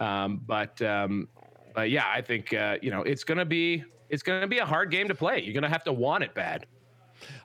um, 0.00 0.40
but 0.48 0.82
um, 0.82 1.28
but 1.76 1.90
yeah, 1.90 2.10
I 2.12 2.22
think 2.22 2.52
uh, 2.52 2.78
you 2.82 2.90
know 2.90 3.02
it's 3.02 3.22
gonna 3.22 3.44
be 3.44 3.84
it's 4.08 4.24
gonna 4.24 4.48
be 4.48 4.58
a 4.58 4.66
hard 4.66 4.90
game 4.90 5.06
to 5.06 5.14
play. 5.14 5.40
You're 5.40 5.54
gonna 5.54 5.68
have 5.68 5.84
to 5.84 5.92
want 5.92 6.24
it 6.24 6.34
bad. 6.34 6.66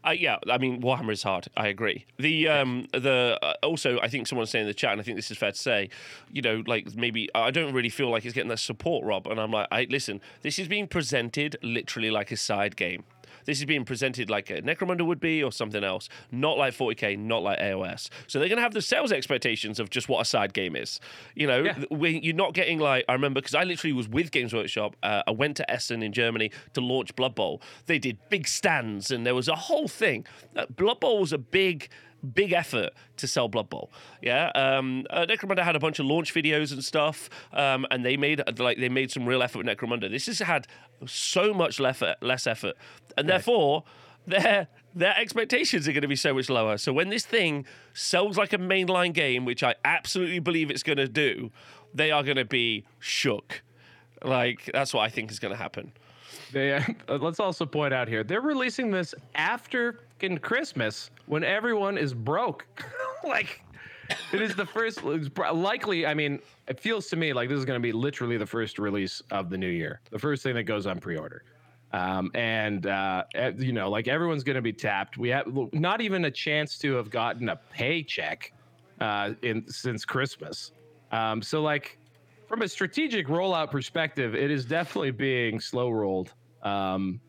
Uh, 0.06 0.12
yeah, 0.12 0.38
I 0.50 0.58
mean 0.58 0.82
Warhammer 0.82 1.12
is 1.12 1.24
hard. 1.24 1.48
I 1.56 1.68
agree. 1.68 2.06
The 2.18 2.48
um 2.48 2.88
the 2.94 3.40
uh, 3.42 3.54
also 3.64 4.00
I 4.02 4.08
think 4.08 4.28
someone's 4.28 4.50
saying 4.50 4.64
in 4.64 4.68
the 4.68 4.74
chat, 4.74 4.92
and 4.92 5.02
I 5.02 5.04
think 5.04 5.18
this 5.18 5.32
is 5.32 5.38
fair 5.38 5.52
to 5.52 5.58
say, 5.58 5.90
you 6.32 6.42
know, 6.42 6.64
like 6.68 6.96
maybe 6.96 7.30
I 7.36 7.52
don't 7.52 7.74
really 7.74 7.90
feel 7.90 8.10
like 8.10 8.26
it's 8.26 8.34
getting 8.34 8.50
that 8.50 8.60
support, 8.60 9.06
Rob. 9.06 9.28
And 9.28 9.40
I'm 9.40 9.52
like, 9.52 9.68
I 9.72 9.88
listen, 9.90 10.22
this 10.42 10.60
is 10.60 10.68
being 10.68 10.88
presented 10.88 11.58
literally 11.62 12.12
like 12.12 12.32
a 12.32 12.38
side 12.38 12.76
game. 12.76 13.04
This 13.46 13.60
is 13.60 13.66
being 13.66 13.86
presented 13.86 14.30
like 14.30 14.50
a 14.50 14.62
Necromunda 14.62 15.06
would 15.06 15.20
be 15.20 15.42
or 15.44 15.52
something 15.52 15.84
else, 15.84 16.10
not 16.32 16.58
like 16.58 16.74
40k, 16.74 17.18
not 17.18 17.44
like 17.44 17.60
AOS. 17.60 18.10
So 18.28 18.40
they're 18.40 18.50
going 18.50 18.58
to 18.58 18.64
have 18.64 18.74
the 18.74 18.82
sales 18.82 19.12
expectations 19.12 19.80
of 19.80 19.90
just 19.90 20.10
what 20.10 20.22
a 20.22 20.26
side 20.26 20.54
game 20.54 20.76
is. 20.76 21.00
You 21.36 21.48
know, 21.48 21.64
Yeah. 21.64 21.76
when 21.90 22.22
you're 22.24 22.36
not 22.36 22.54
getting 22.54 22.80
like 22.80 23.06
I 23.08 23.14
remember 23.14 23.40
because 23.42 23.56
I 23.56 23.64
literally 23.64 23.94
was 23.94 24.08
with 24.08 24.32
Games 24.32 24.54
Workshop. 24.54 24.96
Uh, 25.04 25.24
I 25.28 25.32
went 25.32 25.58
to 25.58 25.72
Essen 25.72 26.04
in 26.04 26.12
Germany 26.14 26.52
to 26.74 26.82
launch 26.82 27.16
Blood 27.16 27.36
Bowl. 27.36 27.62
They 27.86 28.00
did 28.00 28.18
big 28.30 28.48
stands 28.48 29.12
and 29.12 29.26
there 29.26 29.36
was 29.36 29.48
a 29.48 29.56
whole 29.56 29.88
thing. 29.88 30.26
Uh, 30.56 30.66
Blood 30.70 31.00
Bowl 31.00 31.20
was 31.20 31.32
a 31.34 31.38
big. 31.38 31.90
Big 32.34 32.52
effort 32.54 32.92
to 33.18 33.28
sell 33.28 33.48
Blood 33.48 33.70
Bowl, 33.70 33.92
yeah. 34.22 34.52
Um, 34.56 35.06
uh, 35.10 35.26
Necromunda 35.28 35.64
had 35.64 35.76
a 35.76 35.80
bunch 35.80 36.00
of 36.00 36.06
launch 36.06 36.34
videos 36.34 36.72
and 36.72 36.84
stuff, 36.84 37.30
um, 37.54 37.86
and 37.92 38.06
they 38.06 38.18
made 38.18 38.42
like 38.60 38.78
they 38.78 38.90
made 38.90 39.12
some 39.12 39.26
real 39.26 39.44
effort 39.44 39.60
with 39.60 39.68
Necromunda. 39.68 40.10
This 40.10 40.26
has 40.28 40.40
had 40.40 40.68
so 41.06 41.54
much 41.54 41.80
less 41.80 42.02
effort, 42.02 42.18
less 42.22 42.48
effort, 42.48 42.76
and 43.18 43.30
therefore 43.30 43.84
their 44.26 44.68
their 44.94 45.18
expectations 45.18 45.88
are 45.88 45.92
going 45.92 46.02
to 46.02 46.08
be 46.08 46.16
so 46.16 46.34
much 46.34 46.50
lower. 46.50 46.78
So 46.78 46.94
when 46.94 47.10
this 47.10 47.26
thing 47.26 47.66
sells 47.94 48.38
like 48.38 48.54
a 48.54 48.58
mainline 48.58 49.14
game, 49.14 49.46
which 49.46 49.64
I 49.64 49.76
absolutely 49.84 50.40
believe 50.40 50.72
it's 50.72 50.84
going 50.84 50.98
to 50.98 51.08
do, 51.08 51.52
they 51.94 52.12
are 52.12 52.24
going 52.24 52.38
to 52.38 52.46
be 52.46 52.86
shook. 53.00 53.62
Like 54.24 54.70
that's 54.74 54.94
what 54.94 55.02
I 55.02 55.10
think 55.10 55.32
is 55.32 55.40
going 55.40 55.52
to 55.52 55.58
happen. 55.58 55.92
They 56.52 56.74
uh, 57.08 57.18
let's 57.18 57.40
also 57.40 57.66
point 57.66 57.94
out 57.94 58.08
here 58.08 58.24
they're 58.24 58.42
releasing 58.42 58.92
this 58.92 59.14
after 59.36 60.05
fucking 60.16 60.38
Christmas 60.40 61.12
when 61.26 61.44
everyone 61.44 61.98
is 61.98 62.14
broke. 62.14 62.66
like 63.24 63.62
it 64.32 64.42
is 64.42 64.56
the 64.56 64.66
first 64.66 65.04
likely. 65.04 66.06
I 66.06 66.14
mean, 66.14 66.40
it 66.68 66.80
feels 66.80 67.08
to 67.10 67.16
me 67.16 67.34
like 67.34 67.50
this 67.50 67.58
is 67.58 67.66
going 67.66 67.80
to 67.80 67.84
be 67.84 67.92
literally 67.92 68.38
the 68.38 68.46
first 68.46 68.80
release 68.80 69.22
of 69.32 69.50
the 69.50 69.58
new 69.58 69.70
year, 69.70 70.02
the 70.12 70.20
first 70.20 70.44
thing 70.44 70.56
that 70.56 70.64
goes 70.64 70.86
on 70.86 71.00
pre-order. 71.00 71.44
Um, 71.92 72.32
and 72.34 72.88
uh, 72.88 73.24
you 73.58 73.72
know, 73.72 73.90
like 73.90 74.08
everyone's 74.08 74.44
going 74.44 74.58
to 74.58 74.62
be 74.62 74.74
tapped. 74.74 75.18
We 75.18 75.30
have 75.30 75.48
not 75.74 76.02
even 76.02 76.26
a 76.26 76.32
chance 76.32 76.78
to 76.80 76.94
have 76.96 77.10
gotten 77.10 77.50
a 77.50 77.56
paycheck 77.56 78.54
uh, 79.00 79.32
in 79.44 79.68
since 79.70 80.06
Christmas. 80.06 80.72
Um, 81.12 81.42
so 81.42 81.62
like 81.62 81.98
from 82.48 82.62
a 82.62 82.68
strategic 82.68 83.28
rollout 83.28 83.72
perspective, 83.72 84.36
it 84.36 84.52
is 84.52 84.66
definitely 84.66 85.12
being 85.12 85.60
slow 85.60 85.90
rolled. 85.90 86.34
Um, 86.64 87.22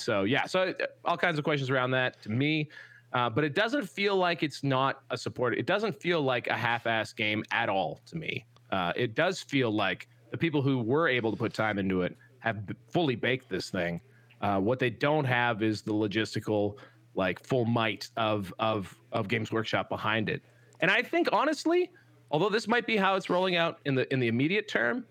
so 0.00 0.24
yeah, 0.24 0.46
so 0.46 0.62
uh, 0.62 0.86
all 1.04 1.16
kinds 1.16 1.38
of 1.38 1.44
questions 1.44 1.70
around 1.70 1.90
that 1.92 2.20
to 2.22 2.30
me, 2.30 2.68
uh, 3.12 3.28
but 3.30 3.44
it 3.44 3.54
doesn't 3.54 3.88
feel 3.88 4.16
like 4.16 4.42
it's 4.42 4.62
not 4.62 5.02
a 5.10 5.16
support. 5.16 5.56
It 5.56 5.66
doesn't 5.66 6.00
feel 6.00 6.22
like 6.22 6.46
a 6.46 6.56
half-ass 6.56 7.12
game 7.12 7.44
at 7.50 7.68
all 7.68 8.00
to 8.06 8.16
me. 8.16 8.44
Uh, 8.70 8.92
it 8.96 9.14
does 9.14 9.40
feel 9.40 9.70
like 9.70 10.08
the 10.30 10.38
people 10.38 10.62
who 10.62 10.78
were 10.78 11.08
able 11.08 11.30
to 11.30 11.36
put 11.36 11.52
time 11.52 11.78
into 11.78 12.02
it 12.02 12.16
have 12.38 12.58
fully 12.88 13.16
baked 13.16 13.48
this 13.48 13.70
thing. 13.70 14.00
Uh, 14.40 14.58
what 14.58 14.78
they 14.78 14.90
don't 14.90 15.24
have 15.24 15.62
is 15.62 15.82
the 15.82 15.92
logistical, 15.92 16.76
like 17.14 17.44
full 17.44 17.64
might 17.64 18.08
of 18.16 18.52
of 18.58 18.96
of 19.12 19.28
Games 19.28 19.52
Workshop 19.52 19.88
behind 19.88 20.28
it. 20.28 20.42
And 20.80 20.90
I 20.90 21.02
think 21.02 21.28
honestly, 21.32 21.90
although 22.30 22.48
this 22.48 22.66
might 22.66 22.86
be 22.86 22.96
how 22.96 23.16
it's 23.16 23.28
rolling 23.28 23.56
out 23.56 23.80
in 23.84 23.94
the 23.94 24.10
in 24.12 24.20
the 24.20 24.28
immediate 24.28 24.68
term, 24.68 25.04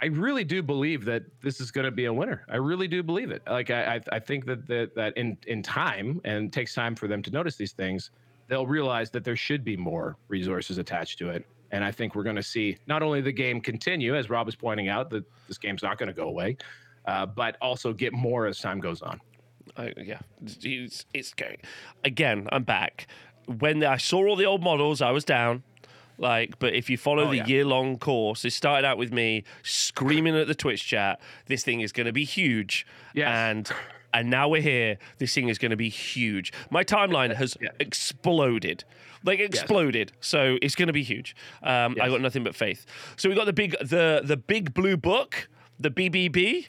I 0.00 0.06
really 0.06 0.44
do 0.44 0.62
believe 0.62 1.04
that 1.06 1.22
this 1.42 1.60
is 1.60 1.70
going 1.70 1.86
to 1.86 1.90
be 1.90 2.04
a 2.04 2.12
winner. 2.12 2.44
I 2.48 2.56
really 2.56 2.88
do 2.88 3.02
believe 3.02 3.30
it. 3.30 3.42
Like 3.48 3.70
I, 3.70 3.96
I, 3.96 4.00
I 4.12 4.18
think 4.18 4.44
that 4.46 4.66
that 4.66 4.94
that 4.94 5.16
in 5.16 5.38
in 5.46 5.62
time 5.62 6.20
and 6.24 6.52
takes 6.52 6.74
time 6.74 6.94
for 6.94 7.08
them 7.08 7.22
to 7.22 7.30
notice 7.30 7.56
these 7.56 7.72
things, 7.72 8.10
they'll 8.48 8.66
realize 8.66 9.10
that 9.10 9.24
there 9.24 9.36
should 9.36 9.64
be 9.64 9.76
more 9.76 10.16
resources 10.28 10.78
attached 10.78 11.18
to 11.18 11.30
it. 11.30 11.46
And 11.72 11.82
I 11.82 11.90
think 11.90 12.14
we're 12.14 12.22
going 12.22 12.36
to 12.36 12.42
see 12.42 12.76
not 12.86 13.02
only 13.02 13.20
the 13.20 13.32
game 13.32 13.60
continue, 13.60 14.14
as 14.14 14.30
Rob 14.30 14.48
is 14.48 14.54
pointing 14.54 14.88
out, 14.88 15.10
that 15.10 15.24
this 15.48 15.58
game's 15.58 15.82
not 15.82 15.98
going 15.98 16.08
to 16.08 16.14
go 16.14 16.28
away, 16.28 16.56
uh, 17.06 17.26
but 17.26 17.56
also 17.60 17.92
get 17.92 18.12
more 18.12 18.46
as 18.46 18.60
time 18.60 18.78
goes 18.78 19.02
on. 19.02 19.20
Yeah, 19.96 20.20
it's, 20.42 21.06
it's 21.12 21.34
going. 21.34 21.58
Again, 22.04 22.48
I'm 22.52 22.62
back. 22.62 23.08
When 23.58 23.82
I 23.84 23.96
saw 23.96 24.28
all 24.28 24.36
the 24.36 24.46
old 24.46 24.62
models, 24.62 25.02
I 25.02 25.10
was 25.10 25.24
down. 25.24 25.62
Like, 26.18 26.58
but 26.58 26.74
if 26.74 26.88
you 26.88 26.96
follow 26.96 27.24
Oh, 27.24 27.30
the 27.30 27.36
yeah. 27.38 27.46
year 27.46 27.64
long 27.64 27.98
course, 27.98 28.44
it 28.44 28.52
started 28.52 28.86
out 28.86 28.96
with 28.98 29.12
me 29.12 29.44
screaming 29.62 30.34
at 30.36 30.46
the 30.46 30.54
Twitch 30.54 30.86
chat, 30.86 31.20
"This 31.46 31.62
thing 31.64 31.80
is 31.82 31.92
going 31.92 32.06
to 32.06 32.12
be 32.12 32.24
huge," 32.24 32.86
Yes. 33.14 33.28
and 33.28 33.70
and 34.14 34.30
now 34.30 34.48
we're 34.48 34.62
here. 34.62 34.96
This 35.18 35.34
thing 35.34 35.48
is 35.48 35.58
going 35.58 35.72
to 35.72 35.76
be 35.76 35.90
huge. 35.90 36.52
My 36.70 36.84
timeline 36.84 37.34
has 37.34 37.56
Yeah. 37.60 37.68
exploded, 37.80 38.84
like 39.24 39.40
exploded. 39.40 40.12
So 40.20 40.56
it's 40.62 40.74
going 40.74 40.86
to 40.86 40.92
be 40.94 41.02
huge. 41.02 41.36
Um, 41.62 41.96
I 42.00 42.08
got 42.08 42.20
nothing 42.22 42.42
but 42.44 42.54
faith. 42.54 42.86
So 43.16 43.28
we 43.28 43.34
got 43.34 43.44
the 43.46 43.52
big 43.52 43.76
the 43.80 44.22
the 44.24 44.36
big 44.38 44.72
blue 44.72 44.96
book, 44.96 45.48
the 45.78 45.90
BBB, 45.90 46.68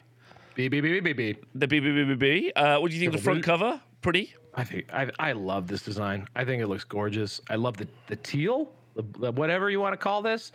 beep. 0.54 1.44
the 1.54 1.66
BBBB. 1.68 2.52
Uh, 2.54 2.78
what 2.80 2.90
do 2.90 2.96
you 2.96 3.00
think 3.00 3.14
of 3.14 3.20
the 3.20 3.24
front 3.24 3.42
cover? 3.44 3.80
Pretty. 4.02 4.34
I 4.54 4.64
think 4.64 4.86
I, 4.92 5.10
I 5.18 5.32
love 5.32 5.68
this 5.68 5.82
design. 5.82 6.26
I 6.34 6.44
think 6.44 6.60
it 6.62 6.66
looks 6.66 6.84
gorgeous. 6.84 7.40
I 7.48 7.54
love 7.54 7.76
the 7.76 7.86
the 8.08 8.16
teal, 8.16 8.72
whatever 9.02 9.70
you 9.70 9.80
want 9.80 9.92
to 9.92 9.96
call 9.96 10.22
this, 10.22 10.52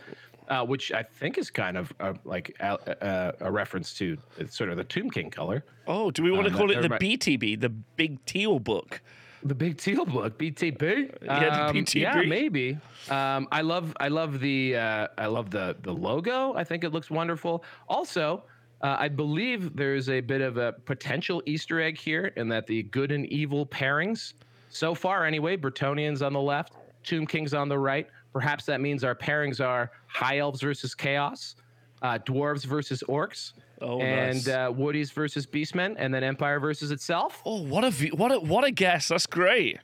uh, 0.48 0.64
which 0.64 0.92
I 0.92 1.02
think 1.02 1.38
is 1.38 1.50
kind 1.50 1.76
of 1.76 1.92
uh, 2.00 2.14
like 2.24 2.54
a, 2.60 3.04
uh, 3.04 3.32
a 3.40 3.50
reference 3.50 3.94
to 3.94 4.16
sort 4.48 4.70
of 4.70 4.76
the 4.76 4.84
Tomb 4.84 5.10
King 5.10 5.30
color. 5.30 5.64
Oh, 5.86 6.10
do 6.10 6.22
we 6.22 6.30
want 6.30 6.46
to 6.46 6.52
Um, 6.52 6.58
call 6.58 6.70
it 6.70 6.82
the 6.82 6.88
BTB, 6.90 7.60
the 7.60 7.68
Big 7.70 8.24
Teal 8.26 8.58
Book? 8.58 9.00
The 9.46 9.54
big 9.54 9.76
teal 9.76 10.06
book, 10.06 10.38
BTB. 10.38 11.18
Yeah, 11.22 11.38
the 11.50 11.64
Um, 11.66 11.76
BTB. 11.76 12.00
Yeah, 12.00 12.22
maybe. 12.22 12.78
Um, 13.10 13.46
I 13.52 13.60
love, 13.60 13.94
I 14.00 14.08
love 14.08 14.40
the, 14.40 14.74
uh, 14.74 15.08
I 15.18 15.26
love 15.26 15.50
the 15.50 15.76
the 15.82 15.92
logo. 15.92 16.54
I 16.54 16.64
think 16.64 16.82
it 16.82 16.94
looks 16.94 17.10
wonderful. 17.10 17.62
Also, 17.86 18.44
uh, 18.80 18.96
I 18.98 19.08
believe 19.08 19.76
there's 19.76 20.08
a 20.08 20.20
bit 20.22 20.40
of 20.40 20.56
a 20.56 20.72
potential 20.86 21.42
Easter 21.44 21.78
egg 21.82 21.98
here 21.98 22.32
in 22.36 22.48
that 22.48 22.66
the 22.66 22.84
good 22.84 23.12
and 23.12 23.26
evil 23.26 23.66
pairings, 23.66 24.32
so 24.70 24.94
far 24.94 25.26
anyway, 25.26 25.58
Bretonnians 25.58 26.24
on 26.24 26.32
the 26.32 26.40
left, 26.40 26.72
Tomb 27.02 27.26
Kings 27.26 27.52
on 27.52 27.68
the 27.68 27.78
right. 27.78 28.08
Perhaps 28.34 28.66
that 28.66 28.80
means 28.82 29.04
our 29.04 29.14
pairings 29.14 29.64
are 29.64 29.90
High 30.08 30.38
Elves 30.38 30.60
versus 30.60 30.92
Chaos, 30.94 31.54
uh, 32.02 32.18
Dwarves 32.26 32.64
versus 32.66 33.02
Orcs, 33.08 33.52
Oh, 33.80 34.00
and 34.00 34.34
nice. 34.44 34.48
uh, 34.48 34.70
Woodies 34.72 35.12
versus 35.12 35.46
Beastmen, 35.46 35.94
and 35.98 36.12
then 36.12 36.24
Empire 36.24 36.58
versus 36.58 36.90
itself. 36.90 37.40
Oh, 37.46 37.62
what 37.62 37.84
a 37.84 37.90
v- 37.90 38.10
what 38.10 38.32
a 38.32 38.40
what 38.40 38.64
a 38.64 38.70
guess! 38.72 39.08
That's 39.08 39.26
great. 39.26 39.78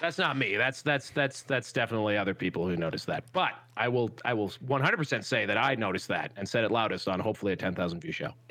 That's 0.00 0.18
not 0.18 0.36
me. 0.36 0.56
That's 0.56 0.82
that's 0.82 1.10
that's 1.10 1.42
that's 1.42 1.72
definitely 1.72 2.16
other 2.16 2.34
people 2.34 2.66
who 2.66 2.76
noticed 2.76 3.06
that. 3.06 3.24
But 3.32 3.52
I 3.76 3.88
will 3.88 4.10
I 4.24 4.34
will 4.34 4.48
100% 4.48 5.24
say 5.24 5.46
that 5.46 5.56
I 5.56 5.74
noticed 5.74 6.08
that 6.08 6.32
and 6.36 6.48
said 6.48 6.64
it 6.64 6.70
loudest 6.70 7.08
on 7.08 7.20
hopefully 7.20 7.52
a 7.52 7.56
10,000 7.56 8.00
view 8.00 8.12
show. 8.12 8.32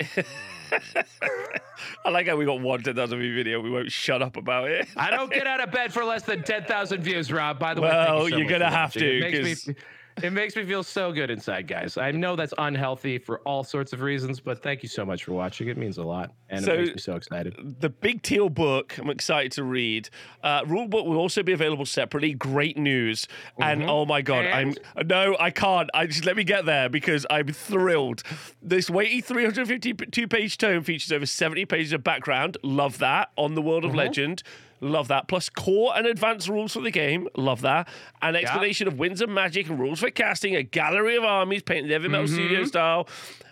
I 2.04 2.10
like 2.10 2.28
how 2.28 2.36
we 2.36 2.44
got 2.44 2.60
one 2.60 2.82
10,000 2.82 3.18
view 3.18 3.34
video. 3.34 3.60
We 3.60 3.70
won't 3.70 3.90
shut 3.92 4.22
up 4.22 4.36
about 4.36 4.70
it. 4.70 4.88
I 4.96 5.10
don't 5.10 5.32
get 5.32 5.46
out 5.46 5.60
of 5.60 5.70
bed 5.70 5.92
for 5.92 6.04
less 6.04 6.22
than 6.22 6.42
10,000 6.42 7.00
views, 7.02 7.32
Rob. 7.32 7.58
By 7.58 7.74
the 7.74 7.80
way, 7.82 7.88
Well, 7.88 8.24
you 8.24 8.30
so 8.30 8.36
you're 8.38 8.48
gonna 8.48 8.70
have 8.70 8.92
to, 8.94 9.18
It 9.18 9.44
makes 9.44 9.66
me 9.66 9.74
it 10.22 10.32
makes 10.32 10.56
me 10.56 10.64
feel 10.64 10.82
so 10.82 11.12
good 11.12 11.30
inside, 11.30 11.66
guys. 11.66 11.96
I 11.98 12.10
know 12.10 12.36
that's 12.36 12.54
unhealthy 12.58 13.18
for 13.18 13.40
all 13.40 13.62
sorts 13.64 13.92
of 13.92 14.00
reasons, 14.00 14.40
but 14.40 14.62
thank 14.62 14.82
you 14.82 14.88
so 14.88 15.04
much 15.04 15.24
for 15.24 15.32
watching. 15.32 15.68
It 15.68 15.76
means 15.76 15.98
a 15.98 16.02
lot, 16.04 16.32
and 16.48 16.64
So- 16.64 16.72
it 16.74 16.78
makes 16.80 16.92
me 16.94 16.98
so 17.00 17.16
excited. 17.16 17.76
the 17.80 17.90
big 17.90 18.22
teal 18.22 18.48
book 18.48 18.96
i'm 18.98 19.10
excited 19.10 19.52
to 19.52 19.64
read. 19.64 20.08
Uh 20.42 20.62
rule 20.66 20.88
book 20.88 21.06
will 21.06 21.18
also 21.18 21.42
be 21.42 21.52
available 21.52 21.84
separately. 21.86 22.32
Great 22.34 22.76
news. 22.76 23.28
And 23.58 23.84
oh 23.84 24.04
my 24.06 24.22
god 24.22 24.46
i'm 24.46 24.74
no 25.04 25.36
i 25.38 25.50
can't. 25.50 25.90
I 25.94 26.06
just 26.06 26.24
let 26.24 26.36
me 26.36 26.44
get 26.44 26.64
there 26.66 26.88
because 26.88 27.26
i'm 27.30 27.48
thrilled. 27.48 28.22
This 28.62 28.88
weighty 28.90 29.20
352 29.20 30.28
page 30.28 30.58
tome 30.58 30.82
features 30.82 31.12
over 31.12 31.26
70 31.26 31.64
pages 31.66 31.92
of 31.92 32.02
background. 32.02 32.56
Love 32.62 32.98
that. 32.98 33.30
On 33.36 33.54
the 33.54 33.62
world 33.62 33.84
of 33.84 33.94
legend 33.94 34.42
Love 34.80 35.08
that. 35.08 35.28
Plus 35.28 35.48
core 35.48 35.96
and 35.96 36.06
advanced 36.06 36.48
rules 36.48 36.72
for 36.72 36.80
the 36.80 36.90
game. 36.90 37.28
Love 37.36 37.62
that. 37.62 37.88
An 38.20 38.36
explanation 38.36 38.86
of 38.86 38.98
winds 38.98 39.20
of 39.20 39.28
magic 39.28 39.68
and 39.68 39.78
rules 39.78 40.00
for 40.00 40.10
casting. 40.10 40.54
A 40.54 40.62
gallery 40.62 41.16
of 41.16 41.24
armies 41.24 41.62
painted 41.62 41.90
Heavy 41.90 42.08
Metal 42.08 42.26
mm-hmm. 42.26 42.34
Studio 42.34 42.64
style, 42.64 43.08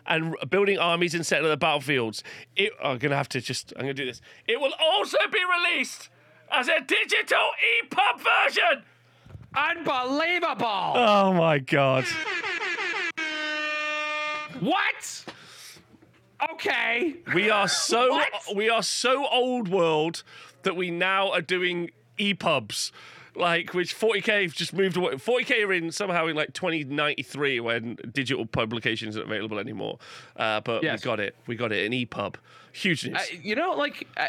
and 0.07 0.37
building 0.51 0.79
armies 0.79 1.15
and 1.15 1.25
setting 1.25 1.47
up 1.47 1.51
the 1.51 1.57
battlefields. 1.57 2.23
It, 2.57 2.73
I'm 2.83 2.99
gonna 2.99 3.17
have 3.17 3.29
to 3.31 3.41
just. 3.41 3.73
I'm 3.77 3.83
gonna 3.83 3.95
do 3.95 4.05
this. 4.05 4.21
It 4.47 4.61
will 4.61 4.75
also 4.81 5.19
be 5.33 5.41
released 5.45 6.11
as 6.53 6.69
a 6.69 6.81
digital 6.81 7.51
EPUB 7.83 8.21
version. 8.21 8.85
Unbelievable! 9.57 10.93
Oh 10.97 11.33
my 11.33 11.59
god. 11.59 12.05
what? 14.61 15.25
Okay. 16.53 17.15
We 17.35 17.51
are 17.51 17.69
so 17.69 18.21
we 18.55 18.69
are 18.69 18.83
so 18.83 19.27
old 19.29 19.69
world 19.69 20.23
that 20.65 20.77
we 20.77 20.91
now 20.91 21.31
are 21.31 21.41
doing 21.43 21.91
EPUBs. 22.19 22.91
Like 23.37 23.75
which 23.75 23.99
40k 23.99 24.43
have 24.43 24.55
just 24.55 24.73
moved 24.73 24.97
away. 24.97 25.15
40k 25.15 25.67
are 25.67 25.73
in 25.73 25.91
somehow 25.91 26.29
in 26.29 26.37
like 26.37 26.53
2093 26.53 27.59
when 27.59 27.97
digital 28.13 28.47
publication 28.47 29.09
isn't 29.09 29.23
available 29.23 29.59
anymore. 29.59 29.99
Uh, 30.37 30.61
but 30.61 30.85
Yes. 30.85 31.03
we 31.03 31.05
got 31.05 31.19
it. 31.19 31.35
We 31.49 31.57
got 31.57 31.73
it. 31.73 31.85
An 31.85 31.91
EPUB. 31.93 32.37
Huge 32.71 33.07
news. 33.07 33.17
Uh, 33.17 33.37
you 33.43 33.57
know, 33.57 33.73
like, 33.73 34.07
uh, 34.17 34.29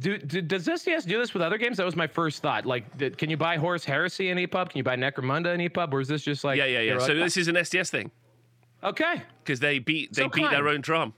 do, 0.00 0.18
do, 0.18 0.42
does 0.42 0.66
SDS 0.66 1.06
do 1.06 1.18
this 1.18 1.32
with 1.32 1.42
other 1.42 1.56
games? 1.56 1.78
That 1.78 1.86
was 1.86 1.96
my 1.96 2.06
first 2.06 2.42
thought. 2.42 2.66
Like, 2.66 2.98
did, 2.98 3.16
can 3.16 3.30
you 3.30 3.38
buy 3.38 3.56
Horus 3.56 3.86
Heresy 3.86 4.28
in 4.28 4.36
EPUB? 4.36 4.68
Can 4.68 4.76
you 4.78 4.84
buy 4.84 4.96
Necromunda 4.96 5.54
in 5.54 5.60
EPUB? 5.70 5.90
Or 5.90 6.00
is 6.02 6.08
this 6.08 6.22
just 6.22 6.44
like, 6.44 6.58
yeah, 6.58 6.66
yeah, 6.66 6.80
yeah. 6.80 6.98
So 6.98 7.14
like, 7.14 7.24
this 7.24 7.38
is 7.38 7.48
an 7.48 7.54
SDS 7.54 7.88
thing 7.88 8.10
okay. 8.84 9.22
because 9.44 9.60
they 9.60 9.78
beat 9.78 10.12
they 10.12 10.22
So 10.22 10.28
beat 10.28 10.50
their 10.50 10.68
own 10.68 10.82
drum. 10.82 11.14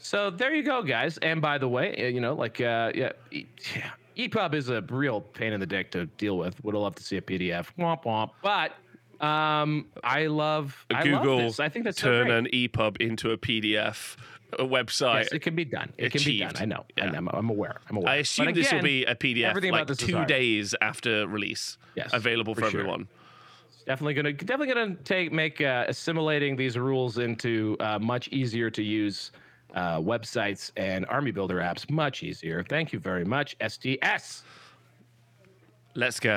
So 0.00 0.30
there 0.30 0.54
you 0.54 0.62
go, 0.62 0.82
guys. 0.82 1.18
And 1.18 1.40
by 1.40 1.58
the 1.58 1.68
way, 1.68 1.94
uh, 1.96 2.08
you 2.08 2.20
know, 2.20 2.34
like, 2.34 2.60
uh, 2.60 2.90
yeah, 2.94 3.12
yeah, 3.30 3.90
EPUB 4.16 4.54
is 4.54 4.68
a 4.70 4.80
real 4.82 5.20
pain 5.20 5.52
in 5.52 5.60
the 5.60 5.66
dick 5.66 5.90
to 5.92 6.06
deal 6.06 6.38
with. 6.38 6.62
Would 6.64 6.74
have 6.74 6.82
loved 6.82 6.98
to 6.98 7.04
see 7.04 7.18
a 7.18 7.22
PDF. 7.22 7.66
Womp 7.78 8.04
womp. 8.04 8.30
But 8.42 8.72
um, 9.24 9.86
I 10.02 10.26
love 10.26 10.86
I 10.90 11.02
love 11.02 11.22
Google 11.22 11.38
this. 11.38 11.60
I 11.60 11.68
think 11.68 11.84
that's 11.84 11.98
turn 11.98 12.26
great. 12.28 12.38
an 12.38 12.46
EPUB 12.46 12.96
into 13.00 13.30
a 13.30 13.36
PDF 13.36 14.16
a 14.58 14.64
website. 14.64 15.24
Yes, 15.24 15.32
it 15.32 15.40
can 15.40 15.54
be 15.54 15.64
done. 15.64 15.92
It 15.96 16.10
can 16.12 16.22
be 16.24 16.38
done. 16.40 16.48
Achieved. 16.50 16.62
I 16.62 16.64
know. 16.64 16.84
Yeah. 16.96 17.04
I 17.04 17.10
know. 17.10 17.30
I'm 17.32 17.50
aware. 17.50 17.80
I'm 17.88 17.96
aware. 17.96 18.08
I 18.08 18.16
assume 18.16 18.52
this 18.52 18.72
will 18.72 18.82
be 18.82 19.04
a 19.04 19.14
PDF 19.14 19.70
like 19.70 19.86
two 19.96 20.24
days 20.24 20.74
after 20.80 21.28
release, 21.28 21.78
Yes, 21.94 22.10
available 22.12 22.54
for, 22.54 22.62
for 22.62 22.70
sure. 22.70 22.80
everyone. 22.80 23.08
definitely 23.86 24.14
gonna 24.14 24.32
definitely 24.32 24.74
gonna 24.74 24.94
take 25.04 25.32
make 25.32 25.60
uh, 25.60 25.84
assimilating 25.88 26.56
these 26.56 26.76
rules 26.78 27.18
into 27.18 27.76
uh, 27.80 27.98
much 27.98 28.28
easier 28.28 28.70
to 28.70 28.82
use 28.82 29.30
uh, 29.74 29.98
websites 30.00 30.70
and 30.76 31.06
army 31.06 31.30
builder 31.30 31.56
apps 31.56 31.88
much 31.90 32.22
easier. 32.22 32.64
Thank 32.68 32.92
you 32.92 32.98
very 32.98 33.24
much, 33.24 33.56
SDS. 33.58 34.42
Let's 35.96 36.20
go. 36.20 36.36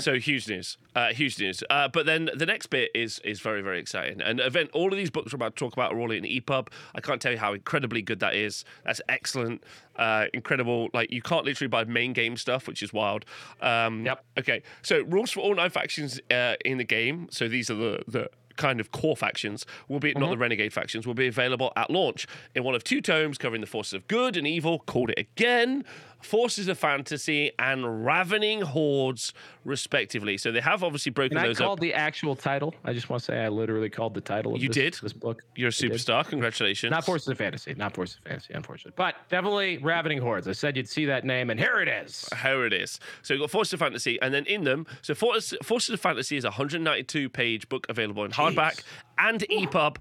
So 0.00 0.18
huge 0.18 0.48
news, 0.48 0.76
uh, 0.96 1.12
huge 1.12 1.38
news. 1.38 1.62
Uh, 1.70 1.86
but 1.86 2.04
then 2.04 2.28
the 2.34 2.46
next 2.46 2.66
bit 2.66 2.90
is 2.96 3.20
is 3.20 3.38
very 3.38 3.62
very 3.62 3.78
exciting. 3.78 4.20
And 4.20 4.40
event, 4.40 4.70
all 4.72 4.90
of 4.90 4.96
these 4.96 5.08
books 5.08 5.32
we're 5.32 5.36
about 5.36 5.54
to 5.54 5.64
talk 5.64 5.72
about 5.72 5.92
are 5.92 6.00
all 6.00 6.10
in 6.10 6.24
EPUB. 6.24 6.68
I 6.92 7.00
can't 7.00 7.22
tell 7.22 7.30
you 7.30 7.38
how 7.38 7.52
incredibly 7.54 8.02
good 8.02 8.18
that 8.20 8.34
is. 8.34 8.64
That's 8.84 9.00
excellent, 9.08 9.62
uh, 9.94 10.26
incredible. 10.34 10.88
Like 10.92 11.12
you 11.12 11.22
can't 11.22 11.44
literally 11.44 11.68
buy 11.68 11.84
main 11.84 12.12
game 12.12 12.36
stuff, 12.36 12.66
which 12.66 12.82
is 12.82 12.92
wild. 12.92 13.24
Um, 13.60 14.04
Yep. 14.04 14.24
Okay, 14.40 14.62
so 14.82 15.02
rules 15.02 15.30
for 15.30 15.40
all 15.40 15.54
nine 15.54 15.70
factions 15.70 16.20
uh, 16.32 16.54
in 16.64 16.78
the 16.78 16.84
game. 16.84 17.28
So 17.30 17.46
these 17.46 17.70
are 17.70 17.76
the 17.76 18.02
the 18.08 18.30
kind 18.56 18.80
of 18.80 18.92
core 18.92 19.16
factions, 19.16 19.66
will 19.88 20.00
be 20.00 20.12
not 20.12 20.22
mm-hmm. 20.22 20.30
the 20.32 20.38
renegade 20.38 20.72
factions, 20.72 21.06
will 21.06 21.14
be 21.14 21.26
available 21.26 21.72
at 21.76 21.90
launch 21.90 22.26
in 22.54 22.64
one 22.64 22.74
of 22.74 22.84
two 22.84 23.00
tomes 23.00 23.38
covering 23.38 23.60
the 23.60 23.66
forces 23.66 23.94
of 23.94 24.08
good 24.08 24.36
and 24.36 24.46
evil. 24.46 24.80
Called 24.80 25.10
it 25.10 25.18
again. 25.18 25.84
Forces 26.22 26.66
of 26.68 26.78
Fantasy 26.78 27.52
and 27.58 28.04
Ravening 28.04 28.62
Hordes, 28.62 29.32
respectively. 29.64 30.36
So 30.38 30.50
they 30.50 30.60
have 30.60 30.82
obviously 30.82 31.10
broken 31.12 31.36
And 31.36 31.44
I 31.44 31.48
those 31.48 31.58
called 31.58 31.78
up. 31.78 31.80
the 31.80 31.94
actual 31.94 32.34
title. 32.34 32.74
I 32.84 32.92
just 32.92 33.08
want 33.08 33.20
to 33.22 33.24
say 33.26 33.38
I 33.44 33.48
literally 33.48 33.90
called 33.90 34.14
the 34.14 34.20
title. 34.20 34.54
Of 34.54 34.62
You 34.62 34.68
this, 34.68 34.74
did? 34.76 34.94
this 35.02 35.12
book. 35.12 35.42
You're 35.54 35.68
a 35.68 35.72
superstar. 35.72 36.26
Congratulations. 36.26 36.90
Not 36.90 37.04
Forces 37.04 37.28
of 37.28 37.38
Fantasy. 37.38 37.74
Not 37.74 37.94
Forces 37.94 38.16
of 38.16 38.24
Fantasy, 38.28 38.54
unfortunately. 38.54 38.94
But 38.96 39.14
definitely 39.28 39.78
Ravening 39.78 40.18
Hordes. 40.20 40.48
I 40.48 40.52
said 40.52 40.76
you'd 40.76 40.88
see 40.88 41.04
that 41.06 41.24
name, 41.24 41.50
and 41.50 41.60
here 41.60 41.80
it 41.80 41.88
is. 41.88 42.28
How 42.32 42.60
it 42.62 42.72
is. 42.72 42.98
So 43.22 43.34
you've 43.34 43.42
got 43.42 43.50
Forces 43.50 43.74
of 43.74 43.80
Fantasy, 43.80 44.20
and 44.20 44.32
then 44.34 44.46
in 44.46 44.64
them, 44.64 44.86
so 45.02 45.14
Forces, 45.14 45.56
Forces 45.62 45.90
of 45.94 46.00
Fantasy 46.00 46.36
is 46.36 46.44
a 46.44 46.48
192 46.48 47.28
page 47.28 47.68
book 47.68 47.86
available 47.88 48.24
in 48.24 48.30
hardback 48.32 48.82
and 49.18 49.40
EPUB, 49.50 49.96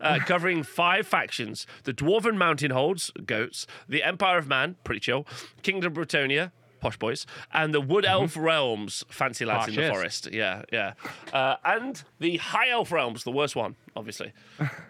uh, 0.00 0.18
covering 0.26 0.62
five 0.62 1.06
factions 1.06 1.66
the 1.84 1.92
Dwarven 1.92 2.36
Mountain 2.36 2.70
Holds, 2.70 3.10
goats, 3.24 3.66
the 3.88 4.02
Empire 4.02 4.38
of 4.38 4.48
Man, 4.48 4.76
pretty 4.84 5.00
chill, 5.00 5.26
Kingdom 5.62 5.92
of 5.92 5.98
Bretonnia, 5.98 6.52
posh 6.80 6.96
boys, 6.96 7.26
and 7.52 7.74
the 7.74 7.80
Wood 7.80 8.04
Elf 8.04 8.36
Realms, 8.36 9.04
fancy 9.08 9.44
lads 9.44 9.68
in 9.68 9.74
the 9.74 9.82
is. 9.84 9.90
forest. 9.90 10.28
Yeah, 10.32 10.62
yeah. 10.72 10.94
Uh, 11.32 11.56
and 11.64 12.02
the 12.18 12.36
High 12.38 12.70
Elf 12.70 12.92
Realms, 12.92 13.24
the 13.24 13.32
worst 13.32 13.56
one, 13.56 13.76
obviously. 13.96 14.32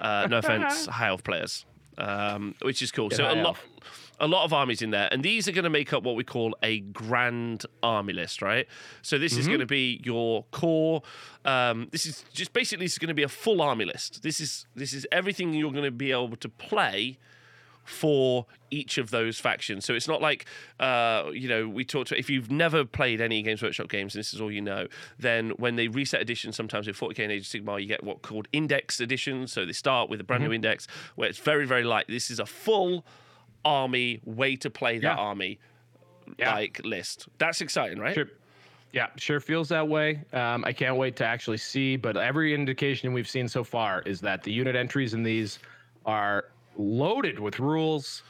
Uh, 0.01 0.27
no 0.31 0.39
offense, 0.39 0.87
High 0.87 1.09
Elf 1.09 1.25
players, 1.25 1.65
um, 1.97 2.55
which 2.63 2.83
is 2.83 2.93
cool. 2.93 3.11
so 3.11 3.25
a 3.25 3.35
lot 3.35 3.57
Elf. 3.57 4.08
A 4.21 4.27
lot 4.27 4.45
of 4.45 4.53
armies 4.53 4.83
in 4.83 4.91
there, 4.91 5.09
and 5.13 5.23
these 5.23 5.49
are 5.49 5.53
going 5.53 5.65
to 5.65 5.71
make 5.71 5.93
up 5.93 6.03
what 6.03 6.17
we 6.17 6.25
call 6.25 6.57
a 6.63 6.81
grand 6.81 7.65
army 7.83 8.13
list, 8.13 8.43
right? 8.43 8.67
So 9.03 9.19
this 9.19 9.37
is 9.37 9.47
going 9.47 9.61
to 9.61 9.67
be 9.67 10.01
your 10.05 10.45
core. 10.51 11.03
Um, 11.45 11.89
this 11.93 12.07
is 12.07 12.25
just 12.33 12.53
basically 12.53 12.87
this 12.87 12.93
is 12.93 12.99
going 12.99 13.09
to 13.09 13.15
be 13.15 13.23
a 13.23 13.29
full 13.29 13.63
army 13.63 13.85
list. 13.85 14.23
This 14.23 14.41
is 14.41 14.67
this 14.75 14.93
is 14.93 15.07
everything 15.13 15.55
you're 15.55 15.73
going 15.73 15.85
to 15.85 15.91
be 15.91 16.11
able 16.11 16.37
to 16.37 16.49
play 16.49 17.19
for 17.89 18.45
each 18.71 18.99
of 18.99 19.11
those 19.11 19.41
factions. 19.41 19.87
So 19.87 19.95
it's 19.95 20.07
not 20.07 20.21
like 20.21 20.45
uh, 20.79 21.31
you 21.33 21.49
know 21.49 21.69
we 21.69 21.85
talked. 21.85 22.13
If 22.13 22.29
you've 22.29 22.51
never 22.51 22.85
played 22.85 23.21
any 23.21 23.43
Games 23.43 23.63
Workshop 23.63 23.89
games, 23.89 24.15
and 24.15 24.21
this 24.21 24.35
is 24.35 24.41
all 24.41 24.53
you 24.53 24.61
know, 24.61 24.89
then 25.19 25.51
when 25.51 25.77
they 25.77 25.89
reset 25.89 26.21
editions, 26.21 26.55
sometimes 26.55 26.87
with 26.87 26.99
40k 26.99 27.21
and 27.21 27.33
Age 27.33 27.55
of 27.55 27.63
Sigmar, 27.63 27.81
you 27.81 27.87
get 27.87 28.05
what 28.05 28.23
called 28.23 28.47
index 28.53 29.01
editions. 29.01 29.53
So 29.53 29.65
they 29.65 29.73
start 29.73 30.11
with 30.11 30.21
a 30.21 30.25
brand 30.25 30.45
new 30.45 30.53
index 30.53 30.87
where 31.17 31.29
it's 31.29 31.39
very 31.39 31.67
very 31.67 31.85
light. 31.85 32.07
This 32.09 32.31
is 32.31 32.39
a 32.39 32.47
full 32.47 33.05
army 33.65 34.21
way 34.25 34.57
to 34.57 34.71
play 34.71 34.99
that 34.99 35.17
Yeah. 35.17 35.23
army 35.23 35.59
Yeah. 36.39 36.55
like 36.55 36.81
list. 36.85 37.29
That's 37.39 37.61
exciting, 37.61 37.99
right? 37.99 38.15
Sure. 38.15 38.29
Yeah, 38.93 39.09
sure 39.17 39.39
feels 39.41 39.69
that 39.69 39.87
way. 39.87 40.23
Um, 40.33 40.65
I 40.65 40.73
can't 40.73 40.97
wait 40.97 41.15
to 41.17 41.25
actually 41.25 41.59
see, 41.59 41.97
but 41.97 42.17
every 42.17 42.55
indication 42.55 43.13
we've 43.13 43.29
seen 43.29 43.47
so 43.47 43.63
far 43.63 44.03
is 44.03 44.21
that 44.23 44.43
the 44.43 44.51
unit 44.53 44.75
entries 44.77 45.13
in 45.13 45.23
these 45.23 45.59
are 46.07 46.47
loaded 46.77 47.39
with 47.39 47.59
rules. 47.61 48.23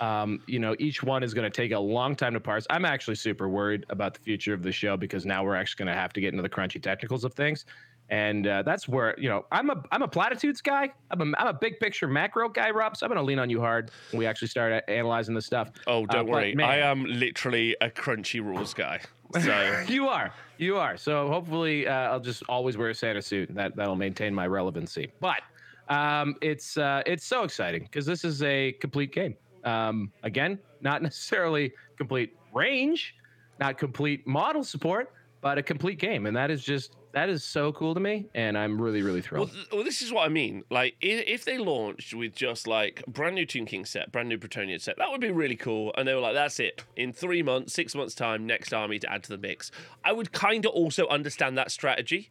Um, 0.00 0.42
you 0.46 0.58
know, 0.58 0.74
each 0.78 1.02
one 1.02 1.22
is 1.22 1.34
going 1.34 1.50
to 1.50 1.54
take 1.54 1.72
a 1.72 1.78
long 1.78 2.14
time 2.16 2.32
to 2.34 2.40
parse. 2.40 2.66
I'm 2.70 2.84
actually 2.84 3.16
super 3.16 3.48
worried 3.48 3.84
about 3.90 4.14
the 4.14 4.20
future 4.20 4.54
of 4.54 4.62
the 4.62 4.72
show 4.72 4.96
because 4.96 5.26
now 5.26 5.44
we're 5.44 5.54
actually 5.56 5.84
going 5.84 5.94
to 5.94 6.00
have 6.00 6.12
to 6.14 6.20
get 6.20 6.32
into 6.32 6.42
the 6.42 6.48
crunchy 6.50 6.82
technicals 6.82 7.24
of 7.24 7.34
things. 7.34 7.64
And 8.08 8.46
uh, 8.46 8.62
that's 8.62 8.86
where 8.88 9.18
you 9.18 9.28
know 9.28 9.44
I'm 9.50 9.68
a 9.70 9.82
I'm 9.90 10.02
a 10.02 10.08
platitudes 10.08 10.60
guy. 10.60 10.90
I'm 11.10 11.20
a 11.34 11.36
I'm 11.38 11.48
a 11.48 11.52
big 11.52 11.80
picture 11.80 12.06
macro 12.06 12.48
guy, 12.48 12.70
Rob. 12.70 12.96
So 12.96 13.04
I'm 13.04 13.10
going 13.10 13.18
to 13.20 13.26
lean 13.26 13.38
on 13.40 13.50
you 13.50 13.60
hard 13.60 13.90
when 14.12 14.18
we 14.20 14.26
actually 14.26 14.48
start 14.48 14.72
a- 14.72 14.88
analyzing 14.88 15.34
this 15.34 15.46
stuff. 15.46 15.70
Oh, 15.88 16.04
Uh, 16.04 16.06
don't 16.06 16.26
but 16.26 16.32
worry. 16.32 16.54
man- 16.54 16.68
I 16.70 16.76
am 16.78 17.04
literally 17.04 17.76
a 17.80 17.90
crunchy 17.90 18.40
rules 18.40 18.74
guy. 18.74 19.00
So 19.40 19.84
you 19.88 20.06
are. 20.08 20.32
You 20.56 20.76
are. 20.76 20.96
So 20.96 21.28
hopefully, 21.28 21.88
uh, 21.88 21.92
I'll 21.92 22.20
just 22.20 22.44
always 22.48 22.76
wear 22.76 22.90
a 22.90 22.94
Santa 22.94 23.20
suit. 23.20 23.52
That 23.56 23.74
that'll 23.74 23.96
maintain 23.96 24.32
my 24.32 24.46
relevancy. 24.46 25.10
But 25.20 25.40
um, 25.88 26.36
it's 26.40 26.76
uh, 26.76 27.02
it's 27.06 27.24
so 27.26 27.42
exciting 27.42 27.82
because 27.82 28.06
this 28.06 28.24
is 28.24 28.42
a 28.44 28.70
complete 28.80 29.12
game. 29.12 29.34
Um, 29.64 30.12
again, 30.22 30.60
not 30.80 31.02
necessarily 31.08 31.72
complete 31.98 32.36
range, 32.54 33.16
not 33.58 33.78
complete 33.78 34.24
model 34.28 34.62
support, 34.62 35.12
but 35.46 35.58
a 35.58 35.62
complete 35.62 36.00
game, 36.00 36.26
and 36.26 36.36
that 36.36 36.50
is 36.50 36.64
just 36.64 36.96
that 37.12 37.28
is 37.28 37.44
so 37.44 37.72
cool 37.72 37.94
to 37.94 38.00
me, 38.00 38.26
and 38.34 38.58
I'm 38.58 38.80
really 38.82 39.00
really 39.00 39.20
Well, 39.20 39.46
thrilled. 39.46 39.52
th- 39.52 39.66
well, 39.70 39.84
this 39.84 40.02
is 40.02 40.12
what 40.12 40.26
I 40.26 40.28
mean. 40.28 40.64
Like, 40.70 40.96
if 41.00 41.44
they 41.44 41.56
launched 41.56 42.12
with 42.14 42.34
just 42.34 42.66
like 42.66 43.04
brand 43.06 43.36
new 43.36 43.46
Tomb 43.46 43.64
King 43.64 43.84
set, 43.84 44.10
brand 44.10 44.28
new 44.28 44.38
Bretonnian 44.38 44.80
set, 44.80 44.96
that 44.98 45.08
would 45.12 45.20
be 45.20 45.30
really 45.30 45.54
cool. 45.54 45.92
And 45.96 46.08
they 46.08 46.14
were 46.14 46.20
like, 46.20 46.34
"That's 46.34 46.58
it. 46.58 46.82
In 46.96 47.12
three 47.12 47.44
months, 47.44 47.72
six 47.74 47.94
months' 47.94 48.16
time, 48.16 48.44
next 48.44 48.72
army 48.74 48.98
to 48.98 49.12
add 49.12 49.22
to 49.22 49.28
the 49.28 49.38
mix." 49.38 49.70
I 50.04 50.10
would 50.10 50.32
kind 50.32 50.66
of 50.66 50.72
also 50.72 51.06
understand 51.06 51.56
that 51.58 51.70
strategy. 51.70 52.30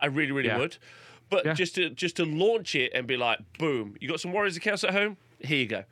I 0.00 0.06
really, 0.06 0.30
really 0.30 0.48
Yeah. 0.50 0.58
would. 0.58 0.76
But 1.30 1.44
Yeah. 1.44 1.54
just 1.54 1.74
to 1.74 1.90
just 1.90 2.14
to 2.18 2.24
launch 2.24 2.76
it 2.76 2.92
and 2.94 3.08
be 3.08 3.16
like, 3.16 3.40
"Boom! 3.58 3.96
You 4.00 4.06
got 4.08 4.20
some 4.20 4.30
Warriors 4.32 4.56
of 4.56 4.62
Chaos 4.62 4.84
at 4.84 4.90
home? 4.92 5.16
Here 5.40 5.58
you 5.58 5.66
go." 5.66 5.82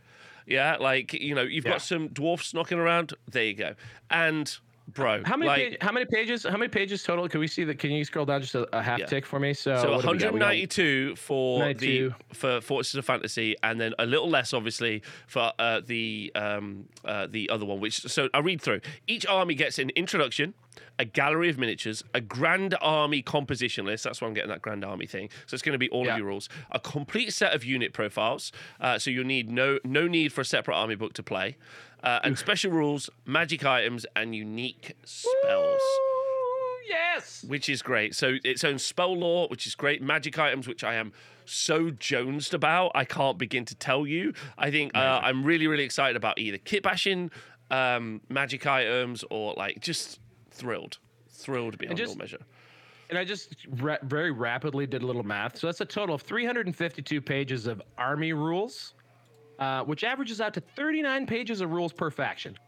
Yeah, 0.47 0.77
like 0.77 1.13
you 1.15 1.35
know, 1.35 1.43
you've 1.43 1.65
Yeah. 1.65 1.73
got 1.73 1.83
some 1.83 2.07
dwarfs 2.09 2.55
knocking 2.55 2.79
around. 2.79 3.13
There 3.29 3.45
you 3.45 3.55
go. 3.55 3.75
And 4.09 4.57
bro. 4.95 5.23
How 5.25 5.37
many 5.37 5.49
like, 5.49 5.59
page, 5.71 5.77
how 5.81 5.93
many 5.93 6.07
pages 6.07 6.45
how 6.45 6.57
many 6.57 6.69
pages 6.69 7.03
total? 7.03 7.29
Can 7.29 7.41
we 7.41 7.47
see 7.47 7.65
that? 7.65 7.79
Can 7.79 7.91
you 7.91 8.05
scroll 8.05 8.25
down 8.27 8.41
just 8.43 8.55
a, 8.55 8.67
a 8.77 8.83
half 8.83 8.99
Yeah. 8.99 9.07
tick 9.07 9.27
for 9.27 9.39
me? 9.41 9.55
So, 9.55 9.77
So 9.81 9.91
what 9.93 10.03
do 10.03 10.09
we 10.11 10.19
got? 10.19 10.33
We 10.33 10.39
got- 10.41 10.47
192 10.49 11.17
for 11.17 11.61
92. 11.61 12.09
the 12.29 12.35
for 12.35 12.61
Forces 12.61 12.95
of 12.97 13.05
Fantasy, 13.05 13.57
and 13.63 13.81
then 13.81 13.95
a 13.99 14.07
little 14.07 14.29
less, 14.29 14.53
obviously, 14.53 15.03
for 15.27 15.53
uh, 15.59 15.81
the 15.85 16.33
um, 16.35 16.87
uh, 17.05 17.27
the 17.31 17.49
other 17.51 17.65
one. 17.65 17.81
Which 17.81 18.01
so 18.03 18.29
I 18.35 18.39
read 18.41 18.61
through. 18.61 18.81
Each 19.07 19.27
army 19.27 19.55
gets 19.55 19.79
an 19.79 19.91
introduction, 19.91 20.55
a 20.99 21.05
gallery 21.05 21.49
of 21.49 21.59
miniatures, 21.59 22.03
a 22.15 22.21
grand 22.21 22.75
army 22.81 23.23
composition 23.23 23.85
list. 23.87 24.05
That's 24.05 24.21
why 24.21 24.29
I'm 24.29 24.35
getting 24.35 24.51
that 24.51 24.63
grand 24.63 24.85
army 24.85 25.07
thing. 25.07 25.29
So 25.47 25.55
it's 25.55 25.63
going 25.63 25.73
to 25.75 25.79
be 25.79 25.89
all 25.91 26.05
Yeah. 26.05 26.13
of 26.13 26.19
your 26.19 26.27
rules. 26.27 26.49
A 26.73 26.81
complete 26.81 27.33
set 27.33 27.55
of 27.55 27.65
unit 27.65 27.93
profiles. 27.93 28.53
Uh, 28.81 28.99
so 28.99 29.11
you'll 29.11 29.25
need 29.25 29.51
no 29.51 29.79
no 29.85 30.07
need 30.07 30.33
for 30.33 30.41
a 30.43 30.45
separate 30.45 30.77
army 30.77 30.95
book 30.95 31.13
to 31.15 31.23
play, 31.23 31.57
uh, 32.03 32.21
and 32.25 32.39
special 32.39 32.73
rules, 32.73 33.11
magic 33.27 33.65
items, 33.65 34.07
and 34.17 34.35
unique 34.35 34.97
spells 35.05 35.81
Ooh, 35.81 36.77
yes. 36.89 37.45
which 37.47 37.69
is 37.69 37.83
great. 37.83 38.15
So 38.15 38.37
its 38.45 38.65
own 38.65 38.79
spell 38.79 39.17
lore, 39.17 39.49
which 39.49 39.67
is 39.67 39.75
great. 39.75 40.03
Magic 40.03 40.39
items, 40.39 40.67
which 40.67 40.85
I 40.85 40.95
am 40.95 41.13
so 41.45 41.91
jonesed 41.91 42.55
about, 42.55 42.93
I 42.95 43.05
can't 43.05 43.37
begin 43.39 43.65
to 43.67 43.75
tell 43.75 44.07
you. 44.07 44.33
I 44.57 44.71
think 44.71 44.97
uh, 44.97 45.21
I'm 45.23 45.45
really, 45.45 45.67
really 45.67 45.85
excited 45.85 46.17
about 46.17 46.39
either 46.39 46.59
kit 46.59 46.83
bashing 46.83 47.31
um, 47.71 48.21
magic 48.29 48.67
items 48.67 49.25
or 49.31 49.55
like 49.57 49.81
just 49.81 50.21
thrilled, 50.51 50.99
thrilled 51.29 51.79
beyond 51.79 51.99
just- 51.99 52.11
all 52.13 52.17
measure. 52.17 52.39
And 53.09 53.19
I 53.19 53.25
just 53.25 53.57
very 53.67 54.31
rapidly 54.31 54.87
did 54.87 55.03
a 55.03 55.07
little 55.07 55.25
math. 55.25 55.59
So 55.59 55.67
that's 55.67 55.81
a 55.81 55.85
total 55.85 56.15
of 56.15 56.23
352 56.23 57.21
pages 57.21 57.67
of 57.67 57.83
army 57.99 58.33
rules, 58.33 58.95
uh, 59.61 59.85
which 59.85 60.03
averages 60.05 60.41
out 60.41 60.55
to 60.55 60.61
39 60.61 61.27
pages 61.27 61.61
of 61.61 61.71
rules 61.71 61.93
per 61.93 62.11
faction. 62.11 62.59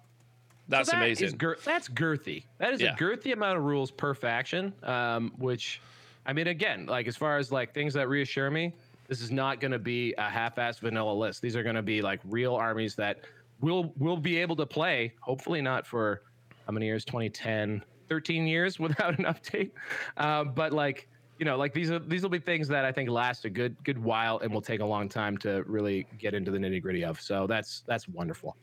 That's 0.68 0.90
So 0.90 0.96
that 0.96 1.02
amazing. 1.02 1.36
gir- 1.38 1.58
that's 1.64 1.88
girthy. 1.88 2.44
That 2.58 2.72
is 2.74 2.80
Yeah. 2.80 2.94
a 2.94 2.96
girthy 2.96 3.32
amount 3.32 3.58
of 3.58 3.64
rules 3.64 3.90
per 3.90 4.14
faction. 4.14 4.72
Um, 4.82 5.32
which, 5.38 5.80
I 6.26 6.32
mean, 6.32 6.46
again, 6.46 6.86
like 6.86 7.08
as 7.08 7.16
far 7.16 7.38
as 7.38 7.50
like 7.50 7.74
things 7.74 7.94
that 7.94 8.08
reassure 8.08 8.50
me, 8.50 8.72
this 9.08 9.20
is 9.20 9.30
not 9.32 9.60
going 9.60 9.72
to 9.72 9.78
be 9.78 10.14
a 10.18 10.28
half-ass 10.30 10.78
vanilla 10.78 11.12
list. 11.12 11.42
These 11.42 11.56
are 11.56 11.62
going 11.62 11.74
to 11.74 11.82
be 11.82 12.00
like 12.00 12.20
real 12.24 12.54
armies 12.54 12.94
that 12.96 13.20
will 13.60 13.92
will 13.98 14.16
be 14.16 14.36
able 14.38 14.56
to 14.56 14.66
play. 14.66 15.12
Hopefully, 15.20 15.60
not 15.60 15.86
for 15.86 16.22
how 16.66 16.72
many 16.72 16.86
years? 16.86 17.04
2010, 17.04 17.82
13 18.08 18.46
years 18.46 18.78
without 18.78 19.18
an 19.18 19.24
update. 19.24 19.70
Uh, 20.16 20.44
but 20.44 20.72
like. 20.72 21.08
You 21.38 21.44
know, 21.44 21.56
like 21.56 21.72
these 21.72 21.90
are 21.90 21.98
these 21.98 22.22
will 22.22 22.30
be 22.30 22.38
things 22.38 22.68
that 22.68 22.84
I 22.84 22.92
think 22.92 23.08
last 23.10 23.44
a 23.44 23.50
good 23.50 23.76
good 23.84 23.98
while 23.98 24.38
and 24.38 24.52
will 24.52 24.60
take 24.62 24.80
a 24.80 24.84
long 24.84 25.08
time 25.08 25.36
to 25.38 25.62
really 25.66 26.06
get 26.18 26.34
into 26.34 26.50
the 26.50 26.58
nitty 26.58 26.80
gritty 26.82 27.04
of. 27.04 27.20
So 27.20 27.46
that's 27.46 27.82
that's 27.86 28.08
wonderful. 28.08 28.56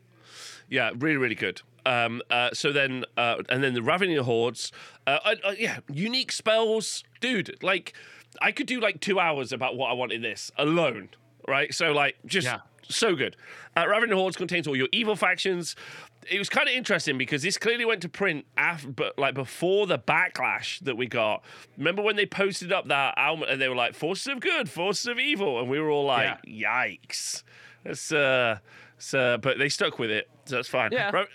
Yeah, 0.68 0.92
really, 0.98 1.16
really 1.16 1.34
good. 1.34 1.60
Um, 1.84 2.22
uh, 2.30 2.50
so 2.52 2.72
then, 2.72 3.04
uh, 3.16 3.38
and 3.48 3.64
then 3.64 3.74
the 3.74 3.82
Ravening 3.82 4.16
Hordes. 4.18 4.70
Uh, 5.06 5.18
uh, 5.24 5.34
uh, 5.44 5.54
yeah, 5.58 5.80
unique 5.92 6.30
spells, 6.30 7.02
dude. 7.20 7.60
Like, 7.62 7.94
I 8.40 8.52
could 8.52 8.66
do 8.66 8.80
like 8.80 9.00
two 9.00 9.18
hours 9.18 9.52
about 9.52 9.76
what 9.76 9.90
I 9.90 9.94
want 9.94 10.12
in 10.12 10.22
this 10.22 10.52
alone, 10.56 11.08
right? 11.48 11.74
So 11.74 11.90
like, 11.92 12.16
just 12.26 12.46
Yeah. 12.46 12.58
so 12.88 13.16
good. 13.16 13.36
Uh, 13.76 13.86
Ravening 13.88 14.12
Hordes 14.16 14.36
contains 14.36 14.68
all 14.68 14.76
your 14.76 14.88
evil 14.92 15.16
factions. 15.16 15.74
It 16.28 16.38
was 16.38 16.48
kind 16.48 16.68
of 16.68 16.74
interesting 16.74 17.16
because 17.16 17.42
this 17.42 17.56
clearly 17.56 17.84
went 17.84 18.02
to 18.02 18.08
print 18.08 18.44
after, 18.56 18.88
but 18.88 19.18
like 19.18 19.34
before 19.34 19.86
the 19.86 19.98
backlash 19.98 20.78
that 20.80 20.96
we 20.96 21.06
got. 21.06 21.42
Remember 21.78 22.02
when 22.02 22.16
they 22.16 22.26
posted 22.26 22.72
up 22.72 22.88
that 22.88 23.14
album 23.16 23.46
and 23.48 23.60
they 23.60 23.68
were 23.68 23.74
like 23.74 23.94
"Forces 23.94 24.26
of 24.28 24.40
Good, 24.40 24.68
Forces 24.68 25.06
of 25.06 25.18
Evil," 25.18 25.58
and 25.58 25.68
we 25.70 25.80
were 25.80 25.90
all 25.90 26.04
like, 26.04 26.42
"Yikes!" 26.46 27.42
That's 27.84 28.12
uh, 28.12 28.58
so, 28.98 29.38
but 29.38 29.58
they 29.58 29.70
stuck 29.70 29.98
with 29.98 30.10
it, 30.10 30.28
so 30.44 30.56
that's 30.56 30.68
fine. 30.68 30.92
Yeah. 30.92 31.10
Ro- 31.10 31.26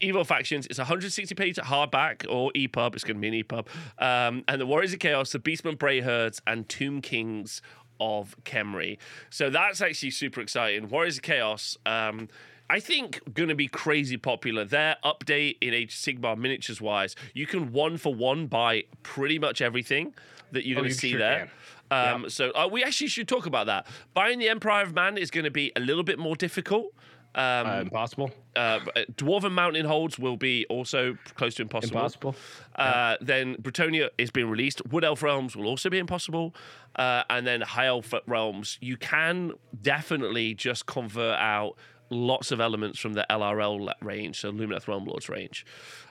Evil 0.00 0.24
Factions, 0.24 0.66
it's 0.66 0.78
160 0.78 1.34
pages 1.34 1.64
hardback 1.64 2.26
or 2.28 2.52
EPUB. 2.54 2.94
It's 2.94 3.04
going 3.04 3.16
to 3.16 3.20
be 3.20 3.28
an 3.28 3.44
EPUB. 3.44 3.66
Um, 3.98 4.44
and 4.46 4.60
the 4.60 4.66
Warriors 4.66 4.92
of 4.92 4.98
Chaos, 4.98 5.32
the 5.32 5.38
Beastmen 5.38 5.78
Bray 5.78 6.00
Herds, 6.00 6.42
and 6.46 6.68
Tomb 6.68 7.00
Kings 7.00 7.62
of 7.98 8.36
Khemri. 8.44 8.98
So 9.30 9.48
that's 9.48 9.80
actually 9.80 10.10
super 10.10 10.42
exciting. 10.42 10.90
Warriors 10.90 11.16
of 11.16 11.22
Chaos, 11.22 11.78
um, 11.86 12.28
I 12.68 12.80
think, 12.80 13.20
going 13.34 13.48
to 13.48 13.54
be 13.54 13.68
crazy 13.68 14.16
popular. 14.16 14.64
Their 14.64 14.96
update 15.04 15.56
in 15.60 15.72
Age 15.74 15.94
Sigmar 15.94 16.36
miniatures 16.36 16.80
wise, 16.80 17.14
you 17.34 17.46
can 17.46 17.72
one 17.72 17.96
for 17.96 18.14
one 18.14 18.46
buy 18.46 18.84
pretty 19.02 19.38
much 19.38 19.60
everything 19.62 20.14
that 20.52 20.66
you're 20.66 20.78
Oh, 20.78 20.82
going 20.82 20.90
to 20.90 20.94
you 20.94 20.98
see 20.98 21.10
sure 21.10 21.18
there. 21.18 21.50
Um, 21.90 22.28
So 22.28 22.50
uh, 22.50 22.68
we 22.70 22.82
actually 22.82 23.06
should 23.08 23.28
talk 23.28 23.46
about 23.46 23.66
that. 23.66 23.86
Buying 24.14 24.38
the 24.38 24.48
Empire 24.48 24.82
of 24.82 24.94
Man 24.94 25.16
is 25.16 25.30
going 25.30 25.44
to 25.44 25.50
be 25.50 25.70
a 25.76 25.80
little 25.80 26.02
bit 26.02 26.18
more 26.18 26.34
difficult. 26.36 26.92
Um, 27.36 27.66
Uh, 27.66 27.80
impossible. 27.82 28.30
uh, 28.56 28.80
Dwarven 29.16 29.52
Mountain 29.52 29.84
Holds 29.84 30.18
will 30.18 30.38
be 30.38 30.64
also 30.70 31.18
close 31.34 31.54
to 31.56 31.62
impossible. 31.62 31.98
Impossible. 31.98 32.34
Uh, 32.74 33.16
Then 33.20 33.56
Bretonnia 33.56 34.08
is 34.16 34.30
being 34.30 34.48
released. 34.48 34.80
Wood 34.86 35.04
Elf 35.04 35.22
Realms 35.22 35.54
will 35.54 35.66
also 35.66 35.90
be 35.90 35.98
impossible. 35.98 36.54
Uh, 36.96 37.22
and 37.28 37.46
then 37.46 37.60
High 37.60 37.86
Elf 37.86 38.14
Realms, 38.26 38.78
you 38.80 38.96
can 38.96 39.52
definitely 39.82 40.54
just 40.54 40.86
convert 40.86 41.38
out 41.38 41.76
lots 42.10 42.52
of 42.52 42.60
elements 42.60 42.98
from 42.98 43.12
the 43.12 43.26
LRL 43.30 43.92
range, 44.02 44.40
so 44.40 44.52
Lumineth 44.52 44.88
Realm 44.88 45.04
Lords 45.04 45.28
range. 45.28 45.66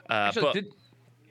Uh, 0.08 0.12
Actually, 0.12 0.42
but 0.42 0.54
did, 0.54 0.72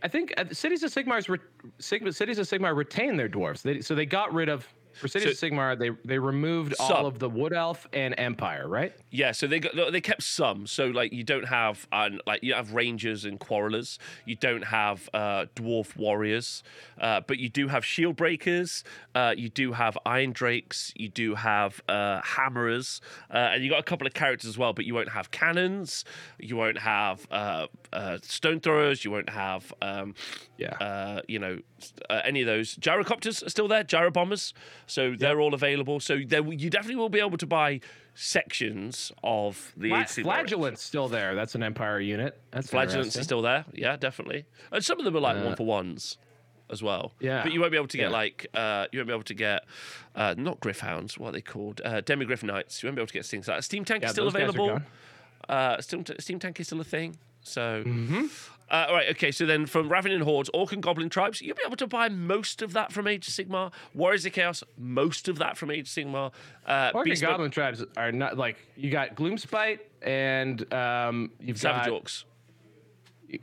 I 0.03 0.07
think 0.07 0.34
uh, 0.38 0.45
Cities 0.51 0.84
of 0.84 0.91
Sigmar's 0.91 1.30
re, 1.30 1.39
Sigma, 1.80 2.11
Cities 2.11 2.38
of 2.38 2.47
Sigmar 2.47 2.76
retained 2.76 3.20
their 3.20 3.30
dwarves. 3.30 3.61
They, 3.61 3.82
so 3.82 3.95
they 3.95 4.05
got 4.05 4.34
rid 4.34 4.49
of 4.49 4.68
for 4.99 5.07
Cities 5.07 5.41
of 5.41 5.49
Sigmar. 5.51 5.77
They 5.77 5.91
they 6.05 6.17
removed 6.19 6.75
Some. 6.77 6.91
all 6.91 7.05
of 7.05 7.19
the 7.19 7.29
Wood 7.29 7.53
Elf 7.53 7.87
and 7.93 8.15
Empire, 8.17 8.67
right? 8.67 8.93
Yeah, 9.11 9.31
so 9.31 9.47
they 9.47 9.59
got 9.59 9.91
they 9.91 10.01
kept 10.01 10.23
some. 10.23 10.67
So 10.67 10.87
like 10.87 11.13
you 11.13 11.23
don't 11.23 11.47
have 11.47 11.87
uh, 11.91 12.09
like 12.25 12.43
you 12.43 12.53
have 12.53 12.73
rangers 12.73 13.25
and 13.25 13.39
quarrelers. 13.39 13.99
You 14.25 14.35
don't 14.35 14.63
have 14.65 15.09
uh, 15.13 15.45
dwarf 15.55 15.95
warriors, 15.95 16.63
uh, 16.99 17.21
but 17.27 17.37
you 17.39 17.49
do 17.49 17.67
have 17.67 17.85
shield 17.85 18.15
breakers. 18.15 18.83
Uh, 19.13 19.33
you 19.37 19.49
do 19.49 19.73
have 19.73 19.97
iron 20.05 20.31
drakes. 20.31 20.91
You 20.95 21.09
do 21.09 21.35
have 21.35 21.81
uh, 21.87 22.21
hammerers, 22.21 23.01
uh, 23.31 23.37
and 23.53 23.63
you 23.63 23.69
got 23.69 23.79
a 23.79 23.83
couple 23.83 24.07
of 24.07 24.13
characters 24.13 24.49
as 24.49 24.57
well. 24.57 24.73
But 24.73 24.85
you 24.85 24.93
won't 24.93 25.09
have 25.09 25.31
cannons. 25.31 26.03
You 26.39 26.55
won't 26.57 26.79
have 26.79 27.25
uh, 27.31 27.67
uh, 27.93 28.17
stone 28.21 28.59
throwers. 28.59 29.03
You 29.05 29.11
won't 29.11 29.29
have 29.29 29.73
um, 29.81 30.15
Yeah. 30.57 30.73
uh, 30.75 31.21
you 31.27 31.39
know, 31.39 31.59
uh, 32.09 32.21
any 32.23 32.41
of 32.41 32.47
those. 32.47 32.75
Gyrocopters 32.75 33.45
are 33.45 33.49
still 33.49 33.67
there, 33.67 33.83
gyro 33.83 34.11
so 34.88 35.15
they're 35.17 35.39
all 35.39 35.53
available. 35.53 35.99
So 35.99 36.19
there, 36.25 36.43
you 36.45 36.69
definitely 36.69 36.95
will 36.97 37.09
be 37.09 37.19
able 37.19 37.38
to 37.38 37.47
buy 37.47 37.79
sections 38.13 39.11
of 39.23 39.73
the 39.77 39.89
Fla- 39.89 39.97
Age 39.99 40.03
of 40.05 40.09
Sigmar. 40.11 40.23
Flagellant's 40.23 40.83
still 40.83 41.07
there. 41.07 41.36
That's 41.36 41.55
an 41.55 41.63
Empire 41.63 41.99
unit. 41.99 42.39
That's 42.51 42.69
Flagellants 42.69 43.15
are 43.17 43.23
still 43.23 43.41
there, 43.41 43.65
yeah, 43.73 43.95
definitely. 43.97 44.45
And 44.71 44.83
some 44.83 44.99
of 44.99 45.05
them 45.05 45.15
are 45.15 45.19
like 45.19 45.43
one 45.43 45.55
for 45.55 45.65
ones 45.65 46.17
as 46.69 46.81
well. 46.81 47.13
Yeah. 47.19 47.43
but 47.43 47.51
you 47.53 47.59
won't 47.59 47.71
be 47.71 47.77
able 47.77 47.88
to 47.89 47.97
get 47.97 48.05
Yeah. 48.09 48.17
like 48.17 48.47
uh, 48.53 48.88
you 48.91 48.99
won't 48.99 49.07
be 49.07 49.13
able 49.13 49.23
to 49.23 49.33
get 49.36 49.65
uh, 50.15 50.33
not 50.38 50.59
Griffhounds. 50.61 51.17
What 51.17 51.29
are 51.29 51.31
they 51.33 51.41
called? 51.41 51.81
Uh, 51.86 52.01
Demigryph 52.01 52.41
Knights. 52.43 52.81
You 52.81 52.88
won't 52.88 52.95
be 52.95 53.01
able 53.01 53.07
to 53.07 53.13
get 53.13 53.25
things 53.25 53.47
like 53.47 53.57
that. 53.57 53.63
Steam 53.63 53.86
Tank 53.86 54.01
Yeah, 54.01 54.07
is 54.07 54.11
still 54.13 54.25
those 54.25 54.33
guys 54.33 54.41
are 54.43 54.49
available. 54.49 54.81
Uh, 55.47 55.79
Steam, 55.81 56.03
Steam 56.19 56.39
Tank 56.39 56.59
is 56.59 56.67
still 56.67 56.81
a 56.81 56.83
thing. 56.83 57.17
So, 57.41 57.83
Mm-hmm. 57.86 58.25
Uh, 58.72 58.86
all 58.89 58.95
right, 58.95 59.09
okay. 59.11 59.32
So 59.32 59.45
then, 59.45 59.66
from 59.66 59.89
Ravening 59.89 60.22
Hordes, 60.22 60.49
Orc 60.53 60.72
and 60.74 60.82
Goblin 60.82 61.09
tribes, 61.09 61.41
you'll 61.41 61.55
be 61.55 61.61
able 61.66 61.78
to 61.78 61.88
buy 61.88 62.09
most 62.09 62.61
of 62.61 62.74
that 62.74 62.91
from 62.91 63.07
Age 63.07 63.28
of 63.28 63.34
Sigmar. 63.34 63.72
Warriors 63.93 64.26
of 64.26 64.34
Chaos, 64.34 64.63
most 64.78 65.28
of 65.28 65.38
that 65.39 65.57
from 65.57 65.70
Age 65.72 65.82
of 65.82 65.88
Sigmar. 65.88 66.32
Uh, 66.66 66.91
Orc 66.93 67.05
and 67.07 67.16
Beastmen- 67.16 67.22
Goblin 67.22 67.51
tribes 67.51 67.84
are 67.97 68.11
not 68.11 68.38
like 68.38 68.57
you 68.76 68.89
got 68.89 69.16
Gloomspite 69.16 69.80
and 70.01 70.72
um, 70.74 71.32
you've 71.39 71.57
Savage 71.59 71.86
got 71.91 72.03
Orcs, 72.03 72.24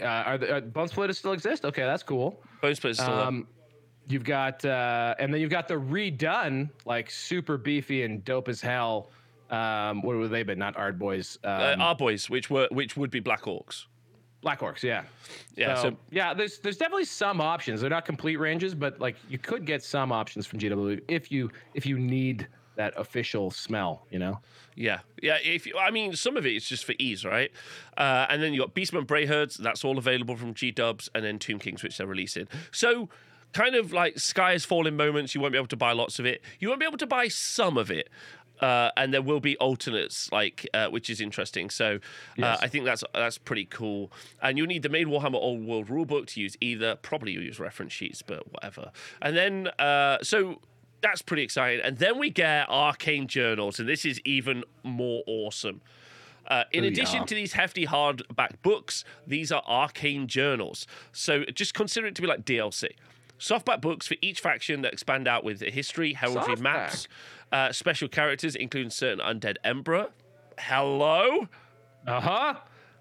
uh, 0.00 0.04
are 0.04 0.38
the 0.38 0.56
uh, 0.56 0.60
Bone 0.60 0.88
Splitters 0.88 1.18
still 1.18 1.32
exist? 1.32 1.64
Okay, 1.64 1.82
that's 1.82 2.02
cool. 2.02 2.40
Bone 2.60 2.74
Splitters 2.74 2.98
still 3.00 3.16
there. 3.16 3.26
Um, 3.26 3.46
you've 4.08 4.24
got 4.24 4.64
uh, 4.64 5.14
and 5.18 5.32
then 5.32 5.40
you've 5.40 5.50
got 5.50 5.68
the 5.68 5.74
redone 5.74 6.70
like 6.84 7.10
super 7.10 7.56
beefy 7.56 8.02
and 8.04 8.24
dope 8.24 8.48
as 8.48 8.60
hell. 8.60 9.10
Um, 9.50 10.00
what 10.02 10.16
were 10.16 10.28
they? 10.28 10.42
But 10.44 10.56
not 10.58 10.76
Ard 10.76 10.98
Boys. 10.98 11.38
Uh, 11.44 11.72
Um, 11.74 11.80
our 11.80 11.94
boys, 11.94 12.30
which 12.30 12.48
were 12.50 12.68
which 12.70 12.96
would 12.96 13.10
be 13.10 13.20
Black 13.20 13.42
Orcs. 13.42 13.84
Black 14.42 14.60
Orcs, 14.60 14.82
yeah. 14.82 15.04
Yeah, 15.56 15.76
So, 15.76 15.90
so 15.90 15.96
yeah, 16.10 16.34
there's 16.34 16.58
there's 16.58 16.76
definitely 16.76 17.04
some 17.04 17.40
options. 17.40 17.80
They're 17.80 17.90
not 17.90 18.04
complete 18.04 18.36
ranges, 18.36 18.74
but 18.74 19.00
like 19.00 19.16
you 19.28 19.38
could 19.38 19.64
get 19.64 19.82
some 19.82 20.12
options 20.12 20.46
from 20.46 20.58
GW 20.58 21.00
if 21.08 21.30
you 21.32 21.50
if 21.74 21.86
you 21.86 21.98
need 21.98 22.48
that 22.76 22.94
official 22.96 23.50
smell, 23.50 24.06
you 24.10 24.18
know. 24.18 24.40
Yeah, 24.74 25.00
yeah. 25.22 25.36
If 25.44 25.66
you, 25.66 25.76
I 25.78 25.90
mean, 25.90 26.14
some 26.16 26.36
of 26.36 26.46
it 26.46 26.54
is 26.54 26.64
just 26.66 26.84
for 26.84 26.94
ease, 26.98 27.24
right? 27.24 27.50
Uh, 27.96 28.26
and 28.28 28.42
then 28.42 28.52
you 28.54 28.60
got 28.60 28.74
Beastman 28.74 29.06
Bray 29.06 29.26
Herds. 29.26 29.56
That's 29.56 29.84
all 29.84 29.98
available 29.98 30.36
from 30.36 30.54
G 30.54 30.70
Dubs, 30.70 31.08
and 31.14 31.24
then 31.24 31.38
Tomb 31.38 31.58
Kings, 31.58 31.82
which 31.82 31.98
they're 31.98 32.06
releasing. 32.06 32.48
So, 32.70 33.10
kind 33.52 33.74
of 33.74 33.92
like 33.92 34.18
sky 34.18 34.54
is 34.54 34.64
falling 34.64 34.96
moments. 34.96 35.34
You 35.34 35.40
won't 35.42 35.52
be 35.52 35.58
able 35.58 35.68
to 35.68 35.76
buy 35.76 35.92
lots 35.92 36.18
of 36.18 36.24
it. 36.26 36.42
You 36.58 36.68
won't 36.68 36.80
be 36.80 36.86
able 36.86 36.98
to 36.98 37.06
buy 37.06 37.28
some 37.28 37.76
of 37.76 37.90
it. 37.90 38.08
Uh, 38.62 38.90
and 38.96 39.12
there 39.12 39.22
will 39.22 39.40
be 39.40 39.56
alternates, 39.58 40.30
like 40.30 40.68
uh, 40.72 40.86
which 40.86 41.10
is 41.10 41.20
interesting. 41.20 41.68
So 41.68 41.96
uh, 41.96 41.98
Yes. 42.36 42.58
I 42.62 42.68
think 42.68 42.84
that's 42.84 43.02
that's 43.12 43.36
pretty 43.36 43.64
cool. 43.64 44.12
And 44.40 44.56
you'll 44.56 44.68
need 44.68 44.82
the 44.84 44.88
main 44.88 45.08
Warhammer 45.08 45.34
Old 45.34 45.64
World 45.66 45.88
rulebook 45.88 46.28
to 46.28 46.40
use 46.40 46.56
either. 46.60 46.94
Probably 46.96 47.32
you'll 47.32 47.42
use 47.42 47.58
reference 47.58 47.92
sheets, 47.92 48.22
but 48.22 48.50
whatever. 48.52 48.92
And 49.20 49.36
then 49.36 49.68
uh, 49.80 50.18
so 50.22 50.60
that's 51.00 51.22
pretty 51.22 51.42
exciting. 51.42 51.80
And 51.84 51.98
then 51.98 52.18
we 52.20 52.30
get 52.30 52.68
arcane 52.68 53.26
journals, 53.26 53.80
and 53.80 53.88
this 53.88 54.04
is 54.04 54.20
even 54.24 54.62
more 54.84 55.24
awesome. 55.26 55.80
Uh, 56.46 56.64
in 56.72 56.84
Ooh, 56.84 56.88
addition 56.88 57.20
yeah. 57.20 57.24
to 57.24 57.34
these 57.34 57.52
hefty 57.54 57.86
hardback 57.86 58.60
books, 58.62 59.04
these 59.26 59.50
are 59.50 59.62
arcane 59.66 60.26
journals. 60.28 60.86
So 61.12 61.44
just 61.46 61.74
consider 61.74 62.06
it 62.06 62.14
to 62.16 62.22
be 62.22 62.28
like 62.28 62.44
DLC. 62.44 62.90
Softback 63.38 63.80
books 63.80 64.06
for 64.06 64.14
each 64.20 64.40
faction 64.40 64.82
that 64.82 64.92
expand 64.92 65.26
out 65.26 65.42
with 65.42 65.60
history, 65.60 66.12
heraldry 66.12 66.54
Softback. 66.56 66.60
maps, 66.60 67.08
uh, 67.52 67.70
special 67.72 68.08
characters, 68.08 68.56
including 68.56 68.90
certain 68.90 69.20
undead 69.20 69.56
emperor. 69.64 70.08
Hello, 70.58 71.46
Uh 72.06 72.20
huh. 72.20 72.54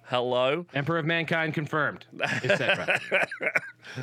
hello. 0.03 0.65
Emperor 0.73 0.99
of 0.99 1.05
Mankind 1.05 1.53
confirmed, 1.53 2.05
etc. 2.21 2.99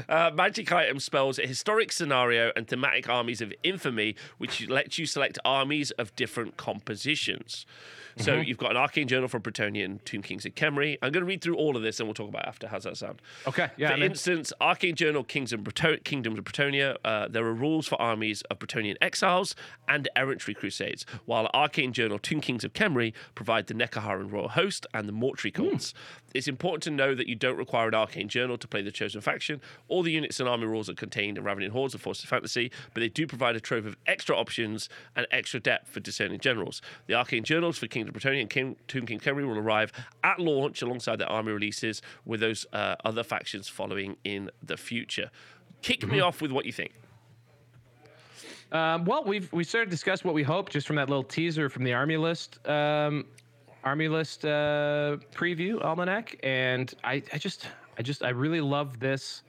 Uh, 0.08 0.30
magic 0.34 0.70
item 0.72 0.98
spells 0.98 1.38
a 1.38 1.46
historic 1.46 1.92
scenario 1.92 2.50
and 2.56 2.66
thematic 2.68 3.08
armies 3.08 3.40
of 3.40 3.52
infamy, 3.62 4.16
which 4.36 4.68
lets 4.68 4.98
you 4.98 5.06
select 5.06 5.38
armies 5.44 5.92
of 5.92 6.14
different 6.16 6.56
compositions. 6.56 7.64
So 8.18 8.32
Mm-hmm. 8.32 8.42
you've 8.48 8.58
got 8.58 8.70
an 8.72 8.76
arcane 8.76 9.06
journal 9.08 9.28
from 9.28 9.42
Bretonnia 9.42 9.84
and 9.84 10.04
Tomb 10.04 10.22
Kings 10.22 10.44
of 10.44 10.54
Khemri. 10.54 10.98
I'm 11.02 11.12
going 11.12 11.22
to 11.22 11.26
read 11.26 11.40
through 11.40 11.56
all 11.56 11.76
of 11.76 11.82
this 11.82 12.00
and 12.00 12.08
we'll 12.08 12.14
talk 12.14 12.28
about 12.28 12.46
after. 12.46 12.66
How's 12.68 12.84
that 12.84 12.96
sound? 12.96 13.22
Okay, 13.46 13.68
yeah, 13.76 13.88
For 13.88 13.94
I'm 13.94 14.02
in. 14.02 14.10
instance, 14.10 14.52
Arcane 14.60 14.94
Journal 14.94 15.22
Kings 15.24 15.52
of 15.52 15.60
Breto- 15.60 16.02
Kingdoms 16.04 16.38
of 16.38 16.44
Bretonnia, 16.44 16.96
uh, 17.04 17.28
there 17.28 17.44
are 17.44 17.54
rules 17.54 17.86
for 17.86 18.00
armies 18.00 18.42
of 18.50 18.58
Bretonnian 18.58 18.96
exiles 19.00 19.54
and 19.86 20.08
errantry 20.16 20.54
crusades, 20.54 21.06
while 21.26 21.48
Arcane 21.54 21.92
Journal 21.92 22.18
Tomb 22.18 22.40
Kings 22.40 22.64
of 22.64 22.72
Khemri 22.72 23.12
provide 23.34 23.66
the 23.68 23.74
Nehekharan 23.74 24.30
Royal 24.32 24.48
Host 24.48 24.86
and 24.92 25.08
the 25.08 25.12
Mortuary 25.12 25.52
cults. 25.52 25.94
It's 26.34 26.48
important 26.48 26.82
to 26.84 26.90
know 26.90 27.14
that 27.14 27.26
you 27.26 27.34
don't 27.34 27.56
require 27.56 27.88
an 27.88 27.94
Arcane 27.94 28.28
Journal 28.28 28.58
to 28.58 28.68
play 28.68 28.82
the 28.82 28.90
chosen 28.90 29.20
faction. 29.20 29.60
All 29.88 30.02
the 30.02 30.12
units 30.12 30.40
and 30.40 30.48
army 30.48 30.66
rules 30.66 30.88
are 30.88 30.94
contained 30.94 31.38
in 31.38 31.44
Ravening 31.44 31.70
Hordes 31.70 31.94
of 31.94 32.02
Forces 32.02 32.24
of 32.24 32.30
Fantasy, 32.30 32.70
but 32.92 33.00
they 33.00 33.08
do 33.08 33.26
provide 33.26 33.56
a 33.56 33.60
trove 33.60 33.86
of 33.86 33.96
extra 34.06 34.36
options 34.36 34.88
and 35.16 35.26
extra 35.30 35.60
depth 35.60 35.88
for 35.88 36.00
discerning 36.00 36.40
generals. 36.40 36.82
The 37.06 37.14
Arcane 37.14 37.44
Journals 37.44 37.78
for 37.78 37.86
Kingdom 37.86 38.14
of 38.14 38.22
Bretonnia 38.22 38.42
and 38.42 38.50
King, 38.50 38.76
Tomb 38.88 39.06
King 39.06 39.20
Khemri 39.20 39.46
will 39.46 39.58
arrive 39.58 39.92
at 40.22 40.38
launch 40.38 40.82
alongside 40.82 41.18
their 41.18 41.30
army 41.30 41.52
releases, 41.52 42.02
with 42.24 42.40
those 42.40 42.66
uh, 42.72 42.96
other 43.04 43.22
factions 43.22 43.68
following 43.68 44.16
in 44.24 44.50
the 44.62 44.76
future. 44.76 45.30
Kick 45.82 46.06
me 46.06 46.20
off 46.20 46.42
with 46.42 46.52
what 46.52 46.66
you 46.66 46.72
think. 46.72 46.92
Um, 48.70 49.04
well, 49.04 49.24
we've 49.24 49.50
we 49.52 49.64
started 49.64 49.86
to 49.86 49.90
discuss 49.90 50.24
what 50.24 50.34
we 50.34 50.42
hope 50.42 50.68
just 50.68 50.86
from 50.86 50.96
that 50.96 51.08
little 51.08 51.24
teaser 51.24 51.70
from 51.70 51.84
the 51.84 51.94
army 51.94 52.18
list, 52.18 52.58
um, 52.68 53.24
army 53.84 54.08
list 54.08 54.44
uh, 54.44 55.16
preview 55.34 55.82
almanac, 55.84 56.38
and 56.42 56.94
I, 57.04 57.22
I 57.32 57.38
just, 57.38 57.68
I 57.98 58.02
just, 58.02 58.22
I 58.22 58.30
really 58.30 58.60
love 58.60 58.98
this 58.98 59.42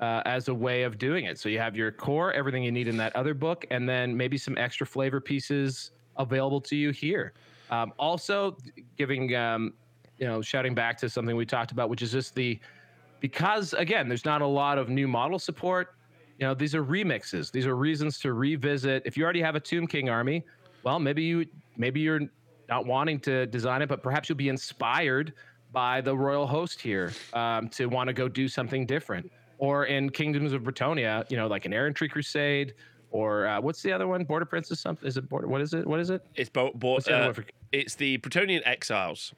uh, 0.00 0.22
as 0.26 0.48
a 0.48 0.54
way 0.54 0.82
of 0.82 0.98
doing 0.98 1.24
it. 1.24 1.38
So 1.38 1.48
you 1.48 1.58
have 1.58 1.76
your 1.76 1.90
core, 1.90 2.32
everything 2.32 2.62
you 2.62 2.72
need 2.72 2.88
in 2.88 2.96
that 2.98 3.14
other 3.16 3.34
book, 3.34 3.66
and 3.70 3.88
then 3.88 4.16
maybe 4.16 4.36
some 4.38 4.56
extra 4.58 4.86
flavor 4.86 5.20
pieces 5.20 5.92
available 6.16 6.60
to 6.62 6.76
you 6.76 6.90
here. 6.90 7.32
Um, 7.70 7.92
also, 7.98 8.56
giving, 8.96 9.34
um, 9.34 9.74
you 10.18 10.26
know, 10.26 10.42
shouting 10.42 10.74
back 10.74 10.98
to 10.98 11.08
something 11.08 11.34
we 11.34 11.46
talked 11.46 11.72
about, 11.72 11.88
which 11.88 12.02
is 12.02 12.12
just 12.12 12.34
the 12.34 12.58
because 13.20 13.72
again, 13.72 14.06
there's 14.06 14.26
not 14.26 14.42
a 14.42 14.46
lot 14.46 14.76
of 14.76 14.90
new 14.90 15.08
model 15.08 15.38
support. 15.38 15.94
You 16.38 16.46
know, 16.46 16.54
these 16.54 16.74
are 16.74 16.84
remixes. 16.84 17.50
These 17.50 17.66
are 17.66 17.74
reasons 17.74 18.18
to 18.18 18.34
revisit. 18.34 19.02
If 19.06 19.16
you 19.16 19.24
already 19.24 19.40
have 19.40 19.54
a 19.54 19.60
Tomb 19.60 19.86
King 19.86 20.10
army, 20.10 20.44
well, 20.82 20.98
maybe 20.98 21.22
you 21.22 21.46
maybe 21.78 22.00
you're 22.00 22.20
not 22.68 22.86
wanting 22.86 23.20
to 23.20 23.46
design 23.46 23.82
it, 23.82 23.88
but 23.88 24.02
perhaps 24.02 24.28
you'll 24.28 24.36
be 24.36 24.48
inspired 24.48 25.32
by 25.72 26.00
the 26.00 26.16
royal 26.16 26.46
host 26.46 26.80
here 26.80 27.12
um, 27.32 27.68
to 27.68 27.86
want 27.86 28.08
to 28.08 28.12
go 28.12 28.28
do 28.28 28.48
something 28.48 28.86
different. 28.86 29.30
Or 29.58 29.86
in 29.86 30.10
Kingdoms 30.10 30.52
of 30.52 30.62
Bretonnia, 30.62 31.30
you 31.30 31.36
know, 31.36 31.46
like 31.46 31.64
an 31.64 31.72
errantry 31.72 32.08
crusade, 32.08 32.74
or 33.10 33.46
uh, 33.46 33.60
what's 33.60 33.82
the 33.82 33.92
other 33.92 34.08
one? 34.08 34.24
Border 34.24 34.44
Princess? 34.44 34.80
Something? 34.80 35.06
Is 35.06 35.16
it 35.16 35.28
border? 35.28 35.46
What 35.46 35.60
is 35.60 35.72
it? 35.72 35.86
What 35.86 36.00
is 36.00 36.10
it? 36.10 36.26
It's 36.34 36.50
bo- 36.50 36.72
bo- 36.74 36.98
the 36.98 37.16
uh, 37.16 37.32
for- 37.32 37.44
it's 37.70 37.94
the 37.94 38.18
Bretonnian 38.18 38.60
Exiles. 38.66 39.32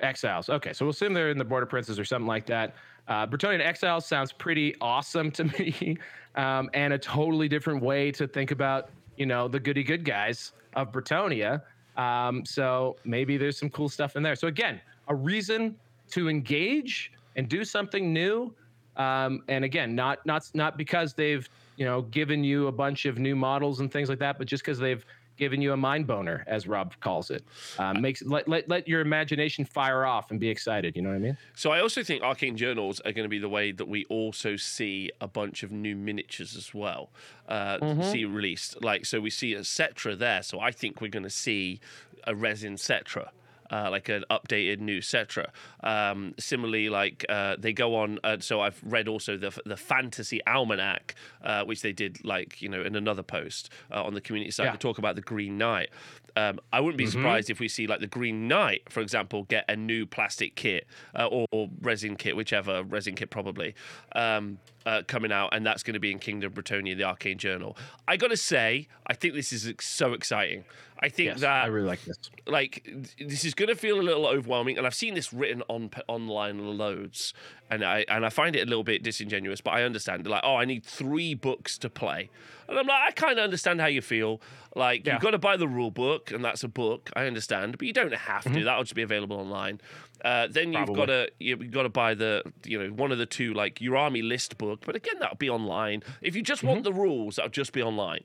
Exiles. 0.00 0.48
Okay, 0.48 0.72
so 0.72 0.84
we'll 0.84 0.90
assume 0.90 1.12
they're 1.12 1.30
in 1.30 1.38
the 1.38 1.44
Border 1.44 1.66
Princes 1.66 1.98
or 1.98 2.04
something 2.04 2.26
like 2.26 2.46
that. 2.46 2.74
Uh, 3.08 3.26
Bretonnian 3.26 3.60
Exiles 3.60 4.06
sounds 4.06 4.32
pretty 4.32 4.74
awesome 4.80 5.30
to 5.32 5.44
me, 5.58 5.98
um, 6.36 6.70
and 6.74 6.92
a 6.94 6.98
totally 6.98 7.48
different 7.48 7.82
way 7.82 8.10
to 8.12 8.26
think 8.26 8.50
about, 8.50 8.90
you 9.16 9.26
know, 9.26 9.46
the 9.46 9.60
goody 9.60 9.84
good 9.84 10.04
guys 10.04 10.52
of 10.74 10.90
Bretonnia. 10.90 11.62
Um, 11.96 12.44
so 12.44 12.96
maybe 13.04 13.36
there's 13.36 13.58
some 13.58 13.70
cool 13.70 13.88
stuff 13.88 14.16
in 14.16 14.22
there. 14.22 14.34
So 14.34 14.48
again, 14.48 14.80
a 15.08 15.14
reason 15.14 15.76
to 16.10 16.28
engage 16.28 17.12
and 17.36 17.48
do 17.48 17.64
something 17.64 18.12
new. 18.12 18.52
Um, 18.96 19.42
and 19.48 19.64
again, 19.64 19.94
not 19.94 20.24
not 20.26 20.50
not 20.54 20.76
because 20.76 21.14
they've 21.14 21.48
you 21.76 21.84
know 21.84 22.02
given 22.02 22.44
you 22.44 22.66
a 22.66 22.72
bunch 22.72 23.06
of 23.06 23.18
new 23.18 23.34
models 23.34 23.80
and 23.80 23.90
things 23.90 24.08
like 24.08 24.18
that, 24.18 24.38
but 24.38 24.46
just 24.46 24.62
because 24.62 24.78
they've 24.78 25.04
given 25.42 25.60
you 25.60 25.72
a 25.72 25.76
mind 25.76 26.06
boner, 26.06 26.44
as 26.46 26.68
Rob 26.68 26.94
calls 27.00 27.28
it. 27.36 27.42
Um, 27.76 28.00
makes 28.00 28.22
let, 28.22 28.46
let 28.46 28.68
let 28.68 28.86
your 28.86 29.00
imagination 29.00 29.64
fire 29.64 30.06
off 30.06 30.30
and 30.30 30.38
be 30.38 30.48
excited. 30.48 30.94
You 30.94 31.02
know 31.02 31.08
what 31.08 31.16
I 31.16 31.26
mean? 31.26 31.36
So 31.56 31.72
I 31.72 31.80
also 31.80 32.04
think 32.04 32.22
arcane 32.22 32.56
journals 32.56 33.00
are 33.00 33.12
going 33.16 33.24
to 33.24 33.34
be 33.36 33.40
the 33.40 33.48
way 33.48 33.72
that 33.72 33.88
we 33.88 34.04
also 34.04 34.54
see 34.56 35.10
a 35.20 35.26
bunch 35.26 35.64
of 35.64 35.72
new 35.72 35.96
miniatures 35.96 36.54
as 36.56 36.72
well. 36.72 37.10
Uh, 37.48 37.78
Mm-hmm. 37.82 38.02
See 38.12 38.24
released, 38.24 38.82
like 38.82 39.04
so 39.06 39.20
we 39.20 39.30
see 39.30 39.54
a 39.54 39.60
Settra 39.60 40.16
there. 40.16 40.42
So 40.42 40.60
I 40.60 40.70
think 40.70 41.00
we're 41.00 41.16
going 41.18 41.30
to 41.34 41.36
see 41.46 41.80
a 42.26 42.34
resin 42.34 42.76
Settra. 42.76 43.30
Uh, 43.72 43.88
like 43.90 44.10
an 44.10 44.22
updated 44.30 44.80
new 44.80 45.00
Settra. 45.00 45.46
Um, 45.82 46.34
similarly, 46.38 46.90
like 46.90 47.24
uh, 47.28 47.56
they 47.58 47.72
go 47.72 47.96
on. 47.96 48.18
Uh, 48.22 48.36
so 48.38 48.60
I've 48.60 48.78
read 48.84 49.08
also 49.08 49.38
the 49.38 49.50
the 49.64 49.78
Fantasy 49.78 50.40
Almanac, 50.46 51.14
uh, 51.42 51.64
which 51.64 51.80
they 51.80 51.92
did 51.92 52.22
like 52.22 52.60
you 52.60 52.68
know 52.68 52.82
in 52.82 52.94
another 52.96 53.22
post 53.22 53.70
uh, 53.90 54.02
on 54.04 54.12
the 54.14 54.20
community 54.20 54.50
site 54.50 54.66
Yeah. 54.66 54.72
to 54.72 54.78
talk 54.78 54.98
about 54.98 55.16
the 55.16 55.22
Green 55.22 55.56
Knight. 55.56 55.88
Um, 56.34 56.60
I 56.72 56.80
wouldn't 56.80 56.96
be 56.96 57.06
surprised 57.06 57.50
if 57.50 57.60
we 57.60 57.68
see 57.68 57.86
like 57.86 58.00
the 58.00 58.06
Green 58.06 58.48
Knight, 58.48 58.82
for 58.90 59.00
example, 59.00 59.42
get 59.44 59.66
a 59.68 59.76
new 59.76 60.06
plastic 60.06 60.54
kit 60.54 60.86
uh, 61.14 61.26
or, 61.26 61.46
or 61.50 61.68
resin 61.82 62.16
kit, 62.16 62.36
whichever 62.36 62.82
resin 62.84 63.14
kit 63.14 63.28
probably 63.28 63.74
um, 64.16 64.58
uh, 64.86 65.02
coming 65.06 65.30
out, 65.30 65.50
and 65.54 65.64
that's 65.66 65.82
going 65.82 65.92
to 65.94 66.00
be 66.00 66.10
in 66.10 66.18
Kingdom 66.18 66.48
of 66.52 66.54
Bretonnia, 66.54 66.96
the 66.96 67.04
Arcane 67.04 67.36
Journal. 67.38 67.76
I 68.08 68.16
got 68.16 68.28
to 68.28 68.36
say, 68.38 68.88
I 69.06 69.12
think 69.14 69.34
this 69.34 69.52
is 69.52 69.70
so 69.80 70.14
exciting. 70.14 70.64
I 71.04 71.08
think 71.08 71.26
Yes, 71.30 71.40
that 71.40 71.64
I 71.64 71.66
really 71.66 71.88
like 71.88 72.02
this. 72.04 72.16
like 72.46 72.88
this 73.18 73.44
is 73.44 73.54
going 73.54 73.68
to 73.68 73.74
feel 73.74 73.98
a 74.00 74.02
little 74.02 74.24
overwhelming 74.26 74.78
and 74.78 74.86
i've 74.86 74.94
seen 74.94 75.14
this 75.14 75.32
written 75.32 75.60
on 75.68 75.90
online 76.06 76.78
loads 76.78 77.34
and 77.70 77.84
i 77.84 78.04
and 78.08 78.24
i 78.24 78.28
find 78.28 78.54
it 78.54 78.60
a 78.60 78.66
little 78.66 78.84
bit 78.84 79.02
disingenuous 79.02 79.60
but 79.60 79.72
i 79.72 79.82
understand 79.82 80.26
like 80.28 80.42
oh 80.44 80.54
i 80.56 80.64
need 80.64 80.84
three 80.84 81.34
books 81.34 81.76
to 81.78 81.90
play. 81.90 82.30
And 82.68 82.78
i'm 82.78 82.86
like 82.86 83.02
i 83.08 83.10
kind 83.10 83.38
of 83.38 83.42
understand 83.44 83.80
how 83.80 83.88
you 83.88 84.00
feel. 84.00 84.40
Like 84.76 85.04
Yeah. 85.06 85.14
you've 85.14 85.22
got 85.22 85.32
to 85.32 85.38
buy 85.38 85.56
the 85.58 85.68
rule 85.68 85.90
book 85.90 86.30
and 86.30 86.42
that's 86.44 86.62
a 86.62 86.68
book 86.68 87.10
i 87.16 87.26
understand 87.26 87.76
but 87.78 87.86
you 87.86 87.92
don't 87.92 88.14
have 88.14 88.44
to 88.44 88.64
that'll 88.64 88.84
just 88.84 88.94
be 88.94 89.02
available 89.02 89.36
online. 89.38 89.80
Uh, 90.24 90.46
then 90.48 90.72
you've 90.72 90.92
got 90.94 91.06
to 91.06 91.28
you've 91.40 91.72
got 91.72 91.82
to 91.82 91.88
buy 91.88 92.14
the 92.14 92.44
you 92.64 92.78
know 92.78 92.90
one 92.94 93.10
of 93.10 93.18
the 93.18 93.26
two 93.26 93.52
like 93.54 93.80
your 93.80 93.96
army 93.96 94.22
list 94.22 94.56
book 94.56 94.80
but 94.86 94.94
again 94.94 95.16
that'll 95.18 95.36
be 95.36 95.50
online. 95.50 96.00
If 96.20 96.36
you 96.36 96.42
just 96.42 96.62
want 96.62 96.84
the 96.84 96.92
rules 96.92 97.36
that'll 97.36 97.50
just 97.50 97.72
be 97.72 97.82
online. 97.82 98.22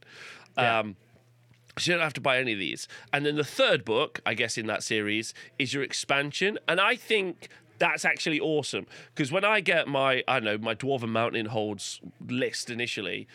Yeah. 0.57 0.79
um 0.79 0.95
so 1.77 1.91
you 1.91 1.97
don't 1.97 2.03
have 2.03 2.13
to 2.13 2.21
buy 2.21 2.37
any 2.39 2.53
of 2.53 2.59
these. 2.59 2.87
And 3.13 3.25
then 3.25 3.35
the 3.35 3.43
third 3.43 3.85
book, 3.85 4.19
I 4.25 4.33
guess, 4.33 4.57
in 4.57 4.67
that 4.67 4.83
series 4.83 5.33
is 5.59 5.73
your 5.73 5.83
expansion. 5.83 6.57
And 6.67 6.79
I 6.81 6.95
think 6.95 7.49
that's 7.79 8.05
actually 8.05 8.39
awesome 8.39 8.87
because 9.13 9.31
when 9.31 9.45
I 9.45 9.59
get 9.61 9.87
my, 9.87 10.23
I 10.27 10.39
don't 10.39 10.45
know, 10.45 10.57
my 10.57 10.73
Dwarven 10.75 11.09
Mountain 11.09 11.47
Holds 11.47 12.01
list 12.27 12.69
initially, 12.69 13.27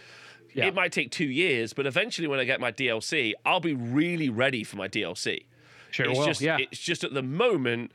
Yeah. 0.54 0.66
it 0.66 0.74
might 0.74 0.92
take 0.92 1.10
two 1.10 1.26
years, 1.28 1.72
but 1.72 1.86
eventually 1.86 2.26
when 2.28 2.40
I 2.40 2.44
get 2.44 2.60
my 2.60 2.72
DLC, 2.72 3.34
I'll 3.46 3.60
be 3.60 3.74
really 3.74 4.28
ready 4.28 4.64
for 4.64 4.76
my 4.76 4.88
DLC. 4.88 5.44
Sure 5.92 6.06
it's 6.08 6.18
will, 6.18 6.26
just, 6.26 6.40
yeah. 6.40 6.58
It's 6.58 6.80
just 6.80 7.04
at 7.04 7.14
the 7.14 7.22
moment, 7.22 7.92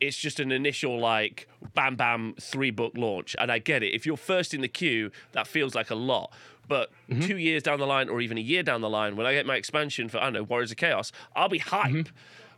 it's 0.00 0.16
just 0.16 0.40
an 0.40 0.50
initial 0.50 0.98
like 0.98 1.48
bam 1.74 1.94
bam 1.96 2.34
three 2.40 2.70
book 2.70 2.92
launch, 2.96 3.36
and 3.38 3.52
I 3.52 3.58
get 3.58 3.82
it. 3.82 3.94
If 3.94 4.04
you're 4.06 4.16
first 4.16 4.52
in 4.54 4.60
the 4.62 4.68
queue, 4.68 5.10
that 5.32 5.46
feels 5.46 5.74
like 5.74 5.90
a 5.90 5.94
lot. 5.94 6.32
But 6.68 6.90
Mm-hmm. 7.10 7.20
two 7.26 7.36
years 7.36 7.62
down 7.62 7.78
the 7.78 7.86
line, 7.86 8.08
or 8.08 8.20
even 8.20 8.38
a 8.38 8.40
year 8.40 8.62
down 8.62 8.80
the 8.80 8.88
line, 8.88 9.16
when 9.16 9.26
I 9.26 9.34
get 9.34 9.44
my 9.46 9.56
expansion 9.56 10.08
for 10.08 10.18
I 10.18 10.24
don't 10.24 10.32
know 10.32 10.42
Warriors 10.44 10.70
of 10.70 10.76
Chaos, 10.78 11.12
I'll 11.36 11.48
be 11.48 11.58
hype. 11.58 12.08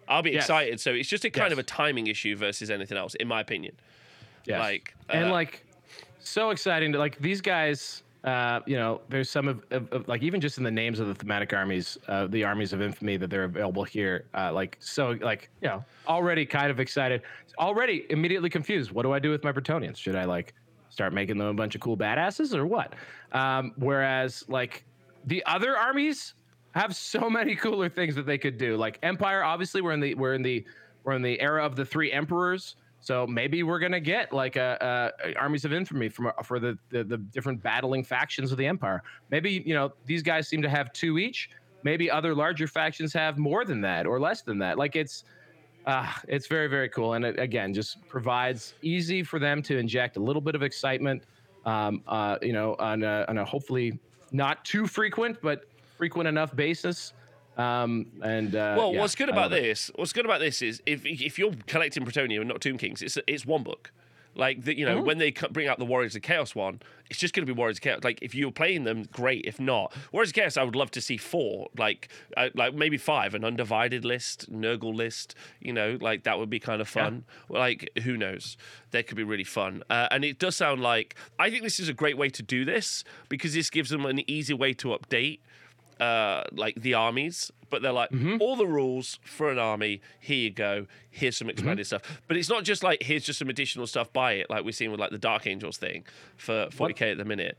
I'll 0.06 0.22
be 0.22 0.30
Mm-hmm. 0.30 0.34
Yes. 0.34 0.44
excited. 0.44 0.80
So 0.80 0.92
it's 0.92 1.08
just 1.08 1.24
a 1.24 1.30
kind 1.30 1.46
Yes. 1.46 1.52
of 1.52 1.58
a 1.58 1.62
timing 1.64 2.06
issue 2.06 2.36
versus 2.36 2.70
anything 2.70 2.96
else, 2.98 3.14
in 3.16 3.26
my 3.26 3.40
opinion. 3.40 3.74
Yes. 4.44 4.60
Like, 4.60 4.94
and 5.08 5.30
uh, 5.30 5.32
like 5.32 5.64
so 6.20 6.50
exciting 6.50 6.92
to 6.92 6.98
like 6.98 7.18
these 7.18 7.40
guys 7.40 8.02
uh, 8.24 8.60
you 8.64 8.76
know, 8.76 9.02
there's 9.10 9.28
some 9.28 9.48
of, 9.48 9.62
of, 9.70 9.86
of 9.92 10.08
like 10.08 10.22
even 10.22 10.40
just 10.40 10.56
in 10.56 10.64
the 10.64 10.70
names 10.70 10.98
of 10.98 11.08
the 11.08 11.14
thematic 11.14 11.52
armies, 11.52 11.98
uh, 12.08 12.26
the 12.26 12.42
armies 12.42 12.72
of 12.72 12.80
infamy 12.80 13.18
that 13.18 13.28
they're 13.28 13.44
available 13.44 13.84
here. 13.84 14.24
Uh, 14.32 14.50
like 14.50 14.78
so, 14.80 15.10
like 15.20 15.50
you 15.60 15.68
know, 15.68 15.84
already 16.08 16.46
kind 16.46 16.70
of 16.70 16.80
excited, 16.80 17.20
already 17.58 18.06
immediately 18.08 18.48
confused. 18.48 18.92
What 18.92 19.02
do 19.02 19.12
I 19.12 19.18
do 19.18 19.28
with 19.30 19.44
my 19.44 19.52
Bretonnians? 19.52 19.98
Should 19.98 20.16
I 20.16 20.24
like 20.24 20.54
start 20.88 21.12
making 21.12 21.36
them 21.36 21.48
a 21.48 21.54
bunch 21.54 21.74
of 21.74 21.82
cool 21.82 21.98
badasses 21.98 22.54
or 22.54 22.64
what? 22.66 22.94
Um, 23.34 23.72
whereas 23.76 24.44
like 24.48 24.84
the 25.26 25.44
other 25.44 25.76
armies 25.76 26.34
have 26.72 26.94
so 26.96 27.28
many 27.38 27.54
cooler 27.54 27.88
things 27.88 28.14
that 28.14 28.26
they 28.26 28.38
could 28.38 28.56
do. 28.56 28.76
Like 28.76 28.98
Empire, 29.02 29.42
obviously, 29.42 29.82
we're 29.82 29.92
in 29.92 30.00
the 30.00 30.14
we're 30.14 30.34
in 30.34 30.42
the 30.42 30.64
we're 31.04 31.12
in 31.12 31.22
the 31.22 31.38
era 31.40 31.64
of 31.66 31.76
the 31.76 31.84
three 31.84 32.10
emperors. 32.12 32.76
So 33.00 33.26
maybe 33.26 33.62
we're 33.64 33.80
gonna 33.80 34.00
get 34.00 34.32
like 34.32 34.56
a, 34.56 35.12
a 35.24 35.34
armies 35.34 35.66
of 35.66 35.72
infamy 35.74 36.08
from 36.08 36.32
for 36.42 36.58
the, 36.58 36.78
the 36.88 37.04
the 37.04 37.18
different 37.18 37.62
battling 37.62 38.02
factions 38.04 38.50
of 38.52 38.56
the 38.58 38.66
empire. 38.66 39.02
Maybe 39.30 39.62
you 39.66 39.74
know 39.74 39.92
these 40.06 40.22
guys 40.22 40.48
seem 40.48 40.62
to 40.62 40.70
have 40.70 40.92
two 40.92 41.18
each. 41.18 41.50
Maybe 41.82 42.10
other 42.10 42.34
larger 42.34 42.66
factions 42.66 43.12
have 43.12 43.36
more 43.36 43.64
than 43.66 43.82
that 43.82 44.06
or 44.06 44.18
less 44.18 44.40
than 44.42 44.58
that. 44.60 44.78
Like 44.78 44.96
it's 44.96 45.24
Uh, 45.86 46.10
it's 46.28 46.46
very, 46.46 46.66
very 46.66 46.88
cool. 46.88 47.12
And 47.12 47.26
it, 47.26 47.38
again, 47.38 47.74
just 47.74 48.08
provides 48.08 48.72
easy 48.80 49.22
for 49.22 49.38
them 49.38 49.60
to 49.64 49.76
inject 49.76 50.16
a 50.16 50.20
little 50.20 50.40
bit 50.40 50.54
of 50.54 50.62
excitement, 50.62 51.24
um, 51.66 52.02
uh, 52.06 52.36
you 52.42 52.52
know, 52.52 52.76
on 52.78 53.02
a, 53.02 53.24
on 53.28 53.38
a 53.38 53.44
hopefully 53.44 53.98
not 54.32 54.64
too 54.64 54.86
frequent, 54.86 55.38
but 55.42 55.64
frequent 55.96 56.28
enough 56.28 56.54
basis. 56.54 57.12
Um, 57.56 58.06
and 58.22 58.56
uh, 58.56 58.74
Well, 58.76 58.92
yeah, 58.92 59.00
what's 59.00 59.14
good 59.14 59.28
about 59.28 59.50
love 59.50 59.52
it. 59.52 59.62
this? 59.62 59.90
What's 59.94 60.12
good 60.12 60.24
about 60.24 60.40
this 60.40 60.60
is 60.60 60.82
if 60.86 61.06
if 61.06 61.38
you're 61.38 61.52
collecting 61.66 62.04
Bretonnia 62.04 62.40
and 62.40 62.48
not 62.48 62.60
Tomb 62.60 62.78
Kings, 62.78 63.00
it's 63.00 63.16
it's 63.26 63.46
one 63.46 63.62
book. 63.62 63.92
Like 64.34 64.64
the, 64.64 64.76
you 64.76 64.84
know, 64.84 65.00
when 65.00 65.18
they 65.18 65.30
bring 65.50 65.68
out 65.68 65.78
the 65.78 65.84
Warriors 65.84 66.16
of 66.16 66.22
Chaos 66.22 66.54
one, 66.54 66.80
it's 67.10 67.18
just 67.18 67.34
going 67.34 67.46
to 67.46 67.52
be 67.52 67.56
Warriors 67.56 67.78
of 67.78 67.82
Chaos. 67.82 68.00
Like 68.02 68.18
if 68.22 68.34
you're 68.34 68.50
playing 68.50 68.84
them, 68.84 69.04
great. 69.12 69.44
If 69.46 69.60
not, 69.60 69.94
Warriors 70.12 70.30
of 70.30 70.34
Chaos, 70.34 70.56
I 70.56 70.62
would 70.62 70.76
love 70.76 70.90
to 70.92 71.00
see 71.00 71.16
four, 71.16 71.68
like 71.76 72.08
uh, 72.36 72.48
like 72.54 72.74
maybe 72.74 72.96
five, 72.96 73.34
an 73.34 73.44
undivided 73.44 74.04
list, 74.04 74.50
Nurgle 74.52 74.94
list. 74.94 75.34
You 75.60 75.72
know, 75.72 75.98
like 76.00 76.24
that 76.24 76.38
would 76.38 76.50
be 76.50 76.58
kind 76.58 76.80
of 76.80 76.88
fun. 76.88 77.24
Like 77.48 77.90
who 78.02 78.16
knows? 78.16 78.56
That 78.90 79.06
could 79.06 79.16
be 79.16 79.24
really 79.24 79.44
fun. 79.44 79.82
Uh, 79.90 80.08
and 80.10 80.24
it 80.24 80.38
does 80.38 80.56
sound 80.56 80.82
like 80.82 81.14
I 81.38 81.50
think 81.50 81.62
this 81.62 81.78
is 81.78 81.88
a 81.88 81.94
great 81.94 82.18
way 82.18 82.30
to 82.30 82.42
do 82.42 82.64
this 82.64 83.04
because 83.28 83.54
this 83.54 83.70
gives 83.70 83.90
them 83.90 84.04
an 84.06 84.28
easy 84.28 84.54
way 84.54 84.72
to 84.74 84.88
update 84.88 85.40
uh, 86.00 86.42
like 86.52 86.74
the 86.80 86.94
armies, 86.94 87.50
but 87.74 87.82
they're 87.82 87.92
like 87.92 88.10
Mm-hmm. 88.10 88.36
all 88.40 88.54
the 88.56 88.66
rules 88.66 89.18
for 89.24 89.50
an 89.50 89.58
army. 89.58 90.00
Here 90.20 90.36
you 90.36 90.50
go. 90.50 90.86
Here's 91.10 91.36
some 91.36 91.50
expanded 91.50 91.86
Mm-hmm. 91.86 92.00
stuff. 92.04 92.22
But 92.28 92.36
it's 92.36 92.48
not 92.48 92.62
just 92.64 92.82
like 92.84 93.02
here's 93.02 93.24
just 93.24 93.38
some 93.40 93.48
additional 93.50 93.86
stuff 93.88 94.12
by 94.12 94.32
it, 94.34 94.48
like 94.48 94.64
we're 94.64 94.72
seeing 94.72 94.90
with 94.92 95.00
like 95.00 95.10
the 95.10 95.18
Dark 95.18 95.46
Angels 95.46 95.76
thing 95.76 96.04
for 96.36 96.66
40k 96.66 97.12
at 97.12 97.18
the 97.18 97.24
minute. 97.24 97.58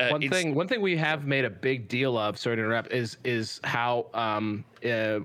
Uh, 0.00 0.08
one 0.10 0.20
thing 0.28 0.54
one 0.54 0.68
thing 0.68 0.80
we 0.80 0.96
have 0.96 1.24
made 1.26 1.44
a 1.44 1.50
big 1.50 1.86
deal 1.88 2.18
of 2.18 2.36
sorry 2.38 2.56
to 2.56 2.62
interrupt 2.62 2.92
is 2.92 3.16
is 3.24 3.60
how 3.64 4.06
um 4.14 4.64
uh, 4.84 5.20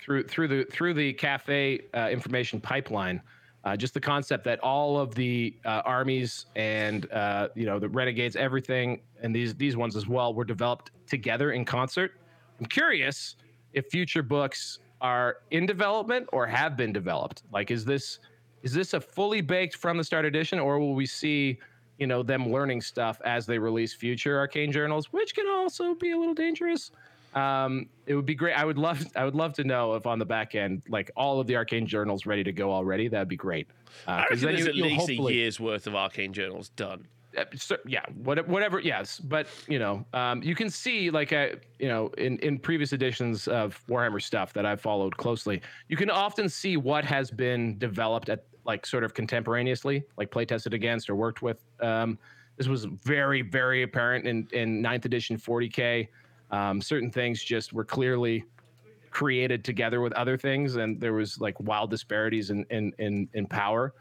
through 0.00 0.24
through 0.24 0.46
the 0.48 0.64
through 0.70 0.94
the 0.94 1.12
cafe 1.14 1.80
uh, 1.94 2.08
information 2.10 2.60
pipeline 2.60 3.20
uh, 3.64 3.74
just 3.74 3.94
the 3.94 4.00
concept 4.00 4.44
that 4.44 4.60
all 4.60 4.98
of 5.00 5.14
the 5.14 5.54
uh, 5.64 5.80
armies 5.86 6.46
and 6.54 7.10
uh, 7.12 7.48
you 7.56 7.64
know 7.66 7.78
the 7.80 7.88
renegades 7.88 8.36
everything 8.36 9.00
and 9.22 9.34
these 9.34 9.54
these 9.54 9.74
ones 9.76 9.96
as 9.96 10.06
well 10.06 10.32
were 10.34 10.44
developed 10.44 10.90
together 11.08 11.50
in 11.52 11.64
concert 11.64 12.12
i'm 12.60 12.66
curious 12.66 13.34
if 13.74 13.86
future 13.90 14.22
books 14.22 14.78
are 15.00 15.38
in 15.50 15.66
development 15.66 16.28
or 16.32 16.46
have 16.46 16.76
been 16.76 16.92
developed? 16.92 17.42
Like 17.52 17.70
is 17.70 17.84
this 17.84 18.20
is 18.62 18.72
this 18.72 18.94
a 18.94 19.00
fully 19.00 19.42
baked 19.42 19.76
from 19.76 19.98
the 19.98 20.04
start 20.04 20.24
edition 20.24 20.58
or 20.58 20.78
will 20.78 20.94
we 20.94 21.04
see 21.04 21.58
you 21.98 22.06
know 22.06 22.22
them 22.22 22.50
learning 22.50 22.80
stuff 22.80 23.20
as 23.24 23.44
they 23.46 23.58
release 23.58 23.92
future 23.92 24.38
arcane 24.38 24.72
journals 24.72 25.12
which 25.12 25.34
can 25.34 25.46
also 25.48 25.94
be 25.94 26.12
a 26.12 26.16
little 26.16 26.34
dangerous? 26.34 26.90
Um 27.34 27.88
it 28.06 28.14
would 28.14 28.26
be 28.26 28.34
great. 28.34 28.54
I 28.54 28.64
would 28.64 28.78
love 28.78 29.04
i 29.16 29.24
would 29.24 29.34
love 29.34 29.52
to 29.54 29.64
know 29.64 29.94
if 29.94 30.06
on 30.06 30.18
the 30.18 30.24
back 30.24 30.54
end 30.54 30.82
like 30.88 31.10
all 31.16 31.40
of 31.40 31.46
the 31.46 31.56
arcane 31.56 31.86
journals 31.86 32.24
ready 32.26 32.44
to 32.44 32.52
go 32.52 32.72
already. 32.72 33.08
That'd 33.08 33.28
be 33.28 33.36
great. 33.36 33.66
Uh, 34.06 34.10
I 34.12 34.20
reckon 34.30 34.38
there's 34.40 34.60
you- 34.60 34.68
at 34.68 34.74
least 34.76 35.08
a 35.08 35.14
year's 35.14 35.60
worth 35.60 35.86
of 35.86 35.94
arcane 35.96 36.32
journals 36.32 36.70
done. 36.70 37.06
Uh, 37.36 37.44
cer- 37.54 37.80
yeah 37.86 38.04
what, 38.22 38.46
whatever 38.48 38.80
yes 38.80 39.18
but 39.20 39.46
you 39.68 39.78
know 39.78 40.04
um, 40.12 40.42
you 40.42 40.54
can 40.54 40.70
see 40.70 41.10
like 41.10 41.32
uh, 41.32 41.48
you 41.78 41.88
know 41.88 42.08
in, 42.18 42.38
in 42.38 42.58
previous 42.58 42.92
editions 42.92 43.48
of 43.48 43.80
warhammer 43.88 44.22
stuff 44.22 44.52
that 44.52 44.64
i've 44.66 44.80
followed 44.80 45.16
closely 45.16 45.60
you 45.88 45.96
can 45.96 46.10
often 46.10 46.48
see 46.48 46.76
what 46.76 47.04
has 47.04 47.30
been 47.30 47.78
developed 47.78 48.28
at 48.28 48.44
like 48.64 48.86
sort 48.86 49.04
of 49.04 49.14
contemporaneously 49.14 50.04
like 50.16 50.30
play 50.30 50.44
tested 50.44 50.74
against 50.74 51.10
or 51.10 51.14
worked 51.14 51.42
with. 51.42 51.62
Um, 51.80 52.18
this 52.56 52.68
was 52.68 52.84
very 52.84 53.42
very 53.42 53.82
apparent 53.82 54.26
in 54.26 54.46
in 54.52 54.80
ninth 54.80 55.04
edition 55.04 55.36
40k 55.36 56.08
um, 56.50 56.80
certain 56.80 57.10
things 57.10 57.42
just 57.42 57.72
were 57.72 57.84
clearly 57.84 58.44
created 59.10 59.64
together 59.64 60.00
with 60.00 60.12
other 60.12 60.36
things 60.36 60.76
and 60.76 61.00
there 61.00 61.12
was 61.12 61.40
like 61.40 61.58
wild 61.60 61.90
disparities 61.90 62.50
in 62.50 62.64
in 62.70 62.92
in, 62.98 63.28
in 63.34 63.46
power 63.46 63.92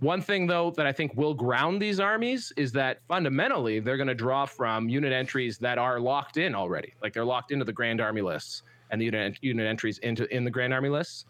one 0.00 0.22
thing, 0.22 0.46
though, 0.46 0.70
that 0.72 0.86
I 0.86 0.92
think 0.92 1.14
will 1.14 1.34
ground 1.34 1.80
these 1.80 2.00
armies 2.00 2.52
is 2.56 2.72
that 2.72 3.00
fundamentally 3.06 3.80
they're 3.80 3.96
going 3.96 4.08
to 4.08 4.14
draw 4.14 4.46
from 4.46 4.88
unit 4.88 5.12
entries 5.12 5.58
that 5.58 5.78
are 5.78 6.00
locked 6.00 6.36
in 6.36 6.54
already. 6.54 6.94
Like 7.02 7.12
they're 7.12 7.24
locked 7.24 7.52
into 7.52 7.64
the 7.64 7.72
Grand 7.72 8.00
Army 8.00 8.22
lists 8.22 8.62
and 8.90 9.00
the 9.00 9.04
unit, 9.04 9.38
unit 9.42 9.66
entries 9.66 9.98
into 9.98 10.26
in 10.34 10.44
the 10.44 10.50
Grand 10.50 10.72
Army 10.72 10.88
lists. 10.88 11.26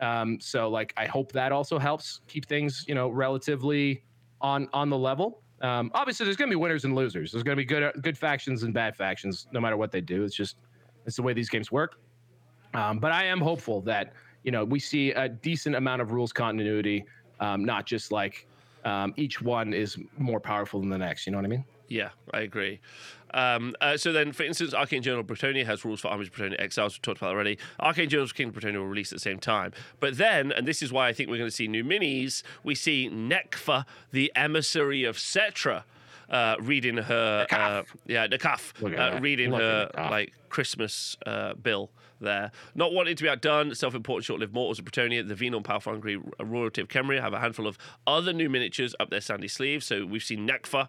Um, 0.00 0.38
so, 0.40 0.68
like, 0.68 0.92
I 0.96 1.06
hope 1.06 1.32
that 1.32 1.52
also 1.52 1.78
helps 1.78 2.20
keep 2.26 2.46
things, 2.46 2.84
you 2.88 2.94
know, 2.94 3.08
relatively 3.08 4.02
on 4.40 4.68
on 4.72 4.88
the 4.88 4.98
level. 4.98 5.42
Um, 5.60 5.90
obviously, 5.94 6.24
there's 6.24 6.36
going 6.36 6.50
to 6.50 6.56
be 6.56 6.60
winners 6.60 6.84
and 6.84 6.94
losers. 6.94 7.32
There's 7.32 7.42
going 7.42 7.56
to 7.56 7.60
be 7.60 7.66
good 7.66 7.92
good 8.02 8.16
factions 8.16 8.62
and 8.62 8.72
bad 8.72 8.96
factions, 8.96 9.46
no 9.52 9.60
matter 9.60 9.76
what 9.76 9.92
they 9.92 10.00
do. 10.00 10.24
It's 10.24 10.34
just 10.34 10.56
it's 11.06 11.16
the 11.16 11.22
way 11.22 11.32
these 11.32 11.50
games 11.50 11.70
work. 11.70 12.00
Um, 12.74 12.98
but 12.98 13.12
I 13.12 13.24
am 13.24 13.40
hopeful 13.40 13.80
that 13.82 14.12
you 14.42 14.52
know 14.52 14.64
we 14.64 14.78
see 14.78 15.10
a 15.12 15.28
decent 15.28 15.76
amount 15.76 16.00
of 16.00 16.12
rules 16.12 16.32
continuity, 16.32 17.04
um, 17.40 17.64
not 17.64 17.86
just 17.86 18.12
like 18.12 18.46
um, 18.84 19.12
each 19.16 19.42
one 19.42 19.72
is 19.72 19.98
more 20.18 20.40
powerful 20.40 20.80
than 20.80 20.88
the 20.88 20.98
next. 20.98 21.26
You 21.26 21.32
know 21.32 21.38
what 21.38 21.44
I 21.44 21.48
mean? 21.48 21.64
Yeah, 21.88 22.10
I 22.32 22.40
agree. 22.42 22.80
Um, 23.34 23.74
uh, 23.80 23.96
so 23.96 24.12
then, 24.12 24.32
for 24.32 24.44
instance, 24.44 24.74
Arcane 24.74 25.02
Journal 25.02 25.20
of 25.20 25.26
Bretonnia 25.26 25.66
has 25.66 25.84
rules 25.84 26.00
for 26.00 26.08
Armies 26.08 26.28
of 26.28 26.34
Bretonnia 26.34 26.60
Exiles, 26.60 26.96
we 26.96 27.00
talked 27.00 27.18
about 27.18 27.30
already. 27.30 27.58
Arcane 27.80 28.08
Journals 28.08 28.30
of 28.30 28.36
King 28.36 28.48
of 28.48 28.54
Bretonnia 28.54 28.78
will 28.78 28.86
release 28.86 29.12
at 29.12 29.16
the 29.16 29.22
same 29.22 29.38
time. 29.38 29.72
But 29.98 30.16
then, 30.16 30.52
and 30.52 30.66
this 30.66 30.82
is 30.82 30.92
why 30.92 31.08
I 31.08 31.12
think 31.12 31.30
we're 31.30 31.38
going 31.38 31.50
to 31.50 31.54
see 31.54 31.68
new 31.68 31.84
minis, 31.84 32.42
we 32.62 32.74
see 32.74 33.10
Nekaph, 33.12 33.84
the 34.12 34.32
emissary 34.36 35.04
of 35.04 35.16
Settra, 35.16 35.82
uh, 36.28 36.56
reading 36.60 36.96
her, 36.96 37.46
uh, 37.50 37.82
yeah, 38.06 38.28
Look 38.30 38.44
uh, 38.96 39.18
reading 39.20 39.50
Look 39.50 39.60
her 39.60 39.90
like 39.96 40.32
Christmas 40.48 41.16
uh, 41.26 41.54
bill 41.54 41.90
there. 42.20 42.50
Not 42.74 42.92
wanting 42.92 43.16
to 43.16 43.22
be 43.22 43.28
outdone, 43.28 43.74
self-important 43.74 44.24
short-lived 44.24 44.52
mortals 44.54 44.78
of 44.78 44.84
Bretonnia, 44.84 45.26
the 45.26 45.60
powerful 45.62 45.92
hungry 45.92 46.20
royalty 46.38 46.80
of 46.80 46.88
Kemria 46.88 47.20
have 47.20 47.32
a 47.32 47.40
handful 47.40 47.66
of 47.66 47.78
other 48.06 48.32
new 48.32 48.48
miniatures 48.48 48.94
up 49.00 49.10
their 49.10 49.20
sandy 49.20 49.48
sleeves. 49.48 49.86
So 49.86 50.04
we've 50.06 50.22
seen 50.22 50.46
Nekaph. 50.46 50.88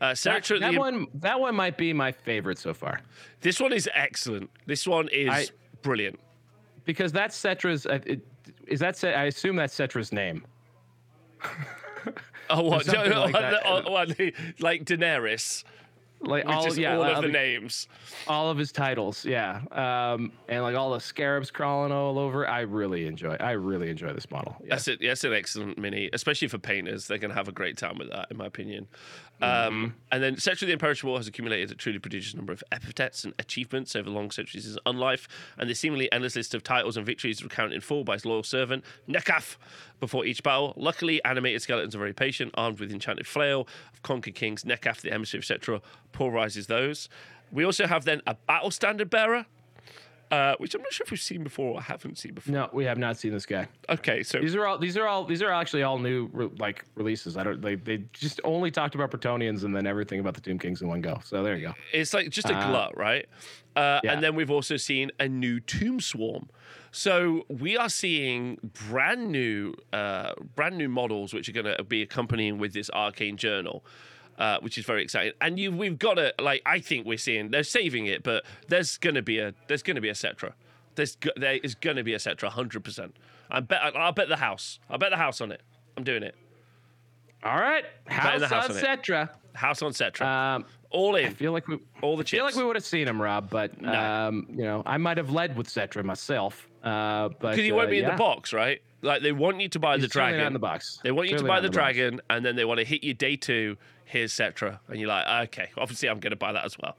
Uh, 0.00 0.14
That, 0.24 0.44
that 0.44 0.72
the- 0.72 0.78
one, 0.78 1.06
that 1.14 1.38
one 1.40 1.54
might 1.54 1.76
be 1.76 1.92
my 1.92 2.10
favorite 2.12 2.58
so 2.58 2.72
far 2.72 3.02
this 3.42 3.60
one 3.60 3.72
is 3.72 3.88
excellent. 3.94 4.48
This 4.66 4.86
one 4.86 5.08
is 5.08 5.28
I- 5.28 5.46
brilliant. 5.82 6.18
because 6.86 7.12
that's 7.12 7.36
Settra's. 7.38 7.84
Uh, 7.86 7.98
it, 8.06 8.20
is 8.66 8.80
that? 8.80 9.02
I 9.04 9.24
assume 9.24 9.56
that's 9.56 9.74
Settra's 9.76 10.12
name. 10.12 10.44
Oh, 12.48 12.62
what? 12.70 12.84
something 12.86 13.12
like 13.32 13.32
what, 13.34 14.08
like 14.60 14.84
Daenerys, 14.84 15.64
Like 16.22 16.44
all, 16.46 16.64
just 16.64 16.76
yeah, 16.76 16.96
all 16.96 17.02
of 17.02 17.22
the 17.22 17.28
the- 17.28 17.32
names. 17.32 17.88
all 18.28 18.50
of 18.50 18.58
his 18.58 18.72
titles, 18.72 19.24
yeah, 19.24 19.62
um, 19.72 20.32
and 20.48 20.62
like 20.62 20.76
all 20.76 20.90
the 20.92 21.00
scarabs 21.00 21.50
crawling 21.50 21.92
all 21.92 22.18
over. 22.18 22.46
I 22.46 22.60
really 22.60 23.06
enjoy. 23.06 23.36
I 23.40 23.52
really 23.52 23.88
enjoy 23.88 24.12
this 24.12 24.30
model. 24.30 24.56
Yeah. 24.60 24.66
That's 24.70 24.86
it. 24.88 25.00
That's 25.00 25.24
an 25.24 25.32
excellent 25.32 25.78
mini, 25.78 26.10
especially 26.12 26.48
for 26.48 26.58
painters. 26.58 27.06
They're 27.06 27.16
going 27.18 27.30
to 27.30 27.34
have 27.36 27.48
a 27.48 27.52
great 27.52 27.78
time 27.78 27.96
with 27.98 28.10
that, 28.10 28.28
in 28.30 28.36
my 28.36 28.44
opinion. 28.46 28.86
Um, 29.42 29.94
and 30.12 30.22
then, 30.22 30.34
the 30.34 30.72
Imperishable 30.72 31.16
has 31.16 31.26
accumulated 31.26 31.70
a 31.70 31.74
truly 31.74 31.98
prodigious 31.98 32.34
number 32.34 32.52
of 32.52 32.62
epithets 32.72 33.24
and 33.24 33.32
achievements 33.38 33.96
over 33.96 34.10
long 34.10 34.30
centuries 34.30 34.66
of 34.66 34.72
his 34.72 34.78
unlife, 34.86 35.26
and 35.58 35.68
the 35.68 35.74
seemingly 35.74 36.10
endless 36.12 36.36
list 36.36 36.54
of 36.54 36.62
titles 36.62 36.96
and 36.96 37.06
victories 37.06 37.42
recounted 37.42 37.72
in 37.72 37.80
full 37.80 38.04
by 38.04 38.14
his 38.14 38.24
loyal 38.26 38.42
servant 38.42 38.84
Nekaph 39.08 39.56
before 39.98 40.26
each 40.26 40.42
battle. 40.42 40.74
Luckily, 40.76 41.22
animated 41.24 41.62
skeletons 41.62 41.94
are 41.94 41.98
very 41.98 42.12
patient, 42.12 42.52
armed 42.54 42.80
with 42.80 42.92
enchanted 42.92 43.26
flail 43.26 43.66
of 43.92 44.02
conquered 44.02 44.34
kings. 44.34 44.64
Nekaph, 44.64 45.00
the 45.00 45.12
emissary 45.12 45.42
Settra, 45.42 45.80
pulverizes 46.12 46.66
those. 46.66 47.08
We 47.52 47.64
also 47.64 47.86
have 47.86 48.04
then 48.04 48.22
a 48.26 48.34
battle 48.34 48.70
standard 48.70 49.10
bearer. 49.10 49.46
Uh, 50.30 50.54
which 50.58 50.76
I'm 50.76 50.80
not 50.82 50.92
sure 50.92 51.04
if 51.04 51.10
we've 51.10 51.20
seen 51.20 51.42
before 51.42 51.74
or 51.74 51.82
haven't 51.82 52.16
seen 52.16 52.34
before. 52.34 52.52
No, 52.54 52.70
we 52.72 52.84
have 52.84 52.98
not 52.98 53.16
seen 53.16 53.32
this 53.32 53.46
guy. 53.46 53.66
Okay, 53.88 54.22
so 54.22 54.38
These 54.38 54.54
are 54.54 54.64
all. 54.64 54.78
These 54.78 54.96
are 54.96 55.08
all. 55.08 55.24
These 55.24 55.42
are 55.42 55.50
actually 55.50 55.82
all 55.82 55.98
new 55.98 56.28
re- 56.32 56.50
like 56.58 56.84
releases. 56.94 57.36
I 57.36 57.42
don't. 57.42 57.60
They 57.60 57.74
they 57.74 58.04
just 58.12 58.40
only 58.44 58.70
talked 58.70 58.94
about 58.94 59.10
Bretonnians 59.10 59.64
and 59.64 59.74
then 59.74 59.88
everything 59.88 60.20
about 60.20 60.34
the 60.34 60.40
Tomb 60.40 60.58
Kings 60.60 60.82
in 60.82 60.88
one 60.88 61.00
go. 61.00 61.18
So 61.24 61.42
there 61.42 61.56
you 61.56 61.68
go. 61.68 61.74
It's 61.92 62.14
like 62.14 62.30
just 62.30 62.48
a 62.48 62.54
Uh, 62.54 62.68
glut, 62.68 62.96
right? 62.96 63.26
Uh, 63.74 64.00
yeah. 64.04 64.12
And 64.12 64.22
then 64.22 64.36
we've 64.36 64.50
also 64.52 64.76
seen 64.76 65.10
a 65.18 65.26
new 65.28 65.58
Tomb 65.58 66.00
Swarm. 66.00 66.48
So 66.92 67.44
we 67.48 67.76
are 67.76 67.88
seeing 67.88 68.58
brand 68.88 69.30
new, 69.30 69.74
uh, 69.92 70.32
brand 70.56 70.76
new 70.76 70.88
models 70.88 71.32
which 71.32 71.48
are 71.48 71.52
going 71.52 71.76
to 71.76 71.82
be 71.84 72.02
accompanying 72.02 72.58
with 72.58 72.72
this 72.72 72.90
Arcane 72.90 73.36
Journal. 73.36 73.84
Uh, 74.40 74.58
which 74.60 74.78
is 74.78 74.86
very 74.86 75.02
exciting, 75.02 75.34
and 75.42 75.58
you, 75.58 75.70
we've 75.70 75.98
got 75.98 76.14
to 76.14 76.32
like. 76.40 76.62
I 76.64 76.78
think 76.80 77.06
we're 77.06 77.18
seeing 77.18 77.50
they're 77.50 77.62
saving 77.62 78.06
it, 78.06 78.22
but 78.22 78.42
there's 78.68 78.96
gonna 78.96 79.20
be 79.20 79.38
a 79.38 79.52
there's 79.68 79.82
gonna 79.82 80.00
be 80.00 80.08
a 80.08 80.14
Settra. 80.14 80.54
There's 80.94 81.18
there 81.36 81.58
is 81.62 81.74
gonna 81.74 82.02
be 82.02 82.14
a 82.14 82.18
Settra, 82.18 82.48
hundred 82.48 82.82
percent. 82.82 83.14
I 83.50 83.60
bet 83.60 83.82
I'll 83.94 84.12
bet 84.12 84.30
the 84.30 84.38
house. 84.38 84.78
I'll 84.88 84.96
bet 84.96 85.10
the 85.10 85.18
house 85.18 85.42
on 85.42 85.52
it. 85.52 85.60
I'm 85.94 86.04
doing 86.04 86.22
it. 86.22 86.34
All 87.42 87.58
right, 87.58 87.84
House 88.06 88.42
house 88.42 88.70
on 88.70 88.76
on. 88.76 88.82
Settra. 88.82 89.30
House 89.54 89.82
on 89.82 89.92
Settra. 89.92 90.26
Um, 90.26 90.64
All 90.90 91.16
I 91.16 91.28
feel 91.30 91.52
like 91.52 91.66
we. 91.68 91.78
All 92.02 92.16
the 92.16 92.22
I 92.22 92.26
feel 92.26 92.44
like 92.44 92.54
we 92.56 92.64
would 92.64 92.76
have 92.76 92.84
seen 92.84 93.08
him, 93.08 93.20
Rob, 93.20 93.48
but 93.50 93.80
No. 93.80 93.92
um, 93.92 94.46
you 94.50 94.64
know, 94.64 94.82
I 94.86 94.96
might 94.98 95.16
have 95.16 95.30
led 95.30 95.56
with 95.56 95.68
Settra 95.68 96.04
myself. 96.04 96.68
Uh, 96.82 97.28
but 97.28 97.50
Because 97.52 97.56
he 97.58 97.72
uh, 97.72 97.76
won't 97.76 97.90
be 97.90 97.98
in 98.00 98.06
the 98.06 98.16
box, 98.16 98.52
right? 98.52 98.80
Like 99.02 99.22
they 99.22 99.32
want 99.32 99.60
you 99.60 99.68
to 99.70 99.78
buy 99.78 99.94
He's 99.94 100.02
the 100.02 100.08
dragon. 100.08 100.40
in 100.40 100.52
the 100.52 100.58
box. 100.58 101.00
They 101.02 101.10
want 101.10 101.28
you 101.28 101.38
to 101.38 101.44
buy 101.44 101.60
the 101.60 101.66
in 101.66 101.72
the 101.72 101.78
box. 101.78 101.94
dragon, 101.94 102.20
and 102.30 102.44
then 102.44 102.56
they 102.56 102.64
want 102.64 102.78
to 102.78 102.84
hit 102.84 103.02
you 103.02 103.14
day 103.14 103.36
two. 103.36 103.76
Here's 104.04 104.32
Settra, 104.32 104.78
and 104.88 104.98
you're 104.98 105.08
like, 105.08 105.48
okay, 105.48 105.70
obviously 105.78 106.08
I'm 106.08 106.20
going 106.20 106.30
to 106.32 106.36
buy 106.36 106.52
that 106.52 106.64
as 106.64 106.76
well. 106.78 106.96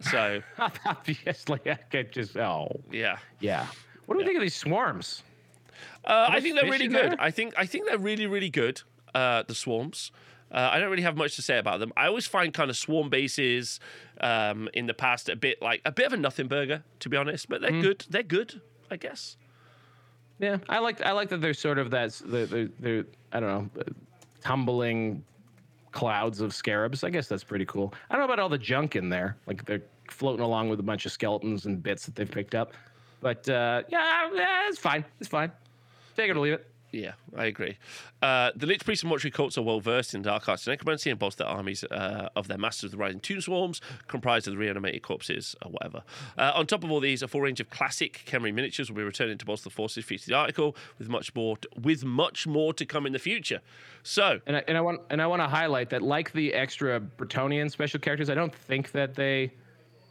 So 0.00 0.40
Obviously, 0.86 1.60
I 1.66 1.74
could 1.74 2.10
just. 2.12 2.36
Oh, 2.36 2.80
yeah, 2.90 3.18
yeah. 3.40 3.66
What 4.06 4.14
do 4.14 4.18
we 4.18 4.24
think 4.24 4.36
of 4.36 4.42
these 4.42 4.54
swarms? 4.54 5.22
Uh, 6.04 6.26
I 6.30 6.40
think 6.40 6.58
they're 6.58 6.70
really 6.70 6.88
good. 6.88 7.12
there? 7.12 7.16
I 7.20 7.30
think 7.30 7.54
I 7.56 7.66
think 7.66 7.86
they're 7.86 7.98
really 7.98 8.26
really 8.26 8.50
good. 8.50 8.82
Uh, 9.14 9.42
the 9.46 9.54
swarms. 9.54 10.12
Uh, 10.52 10.68
I 10.72 10.80
don't 10.80 10.90
really 10.90 11.02
have 11.02 11.16
much 11.16 11.36
to 11.36 11.42
say 11.42 11.58
about 11.58 11.78
them. 11.78 11.92
I 11.96 12.06
always 12.06 12.26
find 12.26 12.52
kind 12.52 12.70
of 12.70 12.76
swarm 12.76 13.08
bases 13.08 13.78
um, 14.20 14.68
in 14.74 14.86
the 14.86 14.94
past 14.94 15.28
a 15.28 15.36
bit 15.36 15.62
like 15.62 15.80
a 15.84 15.92
bit 15.92 16.06
of 16.06 16.12
a 16.12 16.16
nothing 16.16 16.48
burger, 16.48 16.82
to 17.00 17.08
be 17.08 17.16
honest. 17.16 17.48
But 17.48 17.60
they're 17.60 17.70
good. 17.70 18.04
They're 18.10 18.22
good, 18.24 18.60
I 18.90 18.96
guess. 18.96 19.36
Yeah, 20.40 20.58
I 20.68 20.78
like 20.78 21.02
I 21.02 21.12
like 21.12 21.28
that 21.28 21.40
there's 21.40 21.58
sort 21.58 21.78
of 21.78 21.90
that 21.90 22.20
they're, 22.24 22.46
they're, 22.46 22.68
they're 22.80 23.04
I 23.32 23.40
don't 23.40 23.48
know 23.76 23.84
tumbling 24.40 25.22
clouds 25.92 26.40
of 26.40 26.54
scarabs. 26.54 27.04
I 27.04 27.10
guess 27.10 27.28
that's 27.28 27.44
pretty 27.44 27.66
cool. 27.66 27.92
I 28.08 28.14
don't 28.14 28.20
know 28.20 28.32
about 28.32 28.40
all 28.40 28.48
the 28.48 28.58
junk 28.58 28.96
in 28.96 29.08
there, 29.08 29.36
like 29.46 29.64
they're 29.66 29.82
floating 30.08 30.44
along 30.44 30.68
with 30.68 30.80
a 30.80 30.82
bunch 30.82 31.06
of 31.06 31.12
skeletons 31.12 31.66
and 31.66 31.82
bits 31.82 32.06
that 32.06 32.14
they've 32.14 32.30
picked 32.30 32.54
up. 32.54 32.72
But 33.20 33.48
uh, 33.48 33.82
yeah, 33.88 34.30
yeah, 34.34 34.68
it's 34.68 34.78
fine. 34.78 35.04
It's 35.20 35.28
fine. 35.28 35.52
Take 36.16 36.30
it 36.30 36.36
or 36.36 36.40
leave 36.40 36.54
it. 36.54 36.66
Yeah, 36.92 37.12
I 37.36 37.44
agree. 37.44 37.78
Uh, 38.20 38.50
the 38.56 38.66
Lich 38.66 38.84
Priests 38.84 39.04
and 39.04 39.08
Mortuary 39.08 39.30
cults 39.30 39.56
are 39.56 39.62
well 39.62 39.80
versed 39.80 40.12
in 40.12 40.22
dark 40.22 40.48
arts 40.48 40.66
and 40.66 40.72
necromancy 40.72 41.08
and 41.08 41.18
bolster 41.18 41.44
armies 41.44 41.84
uh, 41.84 42.30
of 42.34 42.48
their 42.48 42.58
masters, 42.58 42.90
the 42.90 42.96
Rising 42.96 43.20
Tomb 43.20 43.40
Swarms, 43.40 43.80
comprised 44.08 44.48
of 44.48 44.54
the 44.54 44.58
reanimated 44.58 45.02
corpses 45.02 45.54
or 45.64 45.70
whatever. 45.70 46.02
Uh, 46.36 46.52
on 46.54 46.66
top 46.66 46.82
of 46.82 46.90
all 46.90 46.98
these, 46.98 47.22
a 47.22 47.28
full 47.28 47.42
range 47.42 47.60
of 47.60 47.70
classic 47.70 48.22
Khemri 48.26 48.52
miniatures 48.52 48.90
will 48.90 48.96
be 48.96 49.04
returning 49.04 49.38
to 49.38 49.44
bolster 49.44 49.68
the 49.68 49.74
forces 49.74 50.04
featured 50.04 50.28
in 50.28 50.32
the 50.32 50.38
article, 50.38 50.76
with 50.98 51.08
much 51.08 51.32
more, 51.34 51.56
to, 51.58 51.68
with 51.80 52.04
much 52.04 52.46
more 52.46 52.74
to 52.74 52.84
come 52.84 53.06
in 53.06 53.12
the 53.12 53.18
future. 53.20 53.60
So, 54.02 54.40
And 54.46 54.56
I, 54.56 54.64
and 54.66 54.76
I 54.76 54.80
want 54.80 55.02
and 55.10 55.22
I 55.22 55.26
want 55.26 55.42
to 55.42 55.48
highlight 55.48 55.90
that, 55.90 56.02
like 56.02 56.32
the 56.32 56.54
extra 56.54 57.00
Bretonnian 57.00 57.70
special 57.70 58.00
characters, 58.00 58.30
I 58.30 58.34
don't 58.34 58.54
think 58.54 58.92
that 58.92 59.14
they 59.14 59.52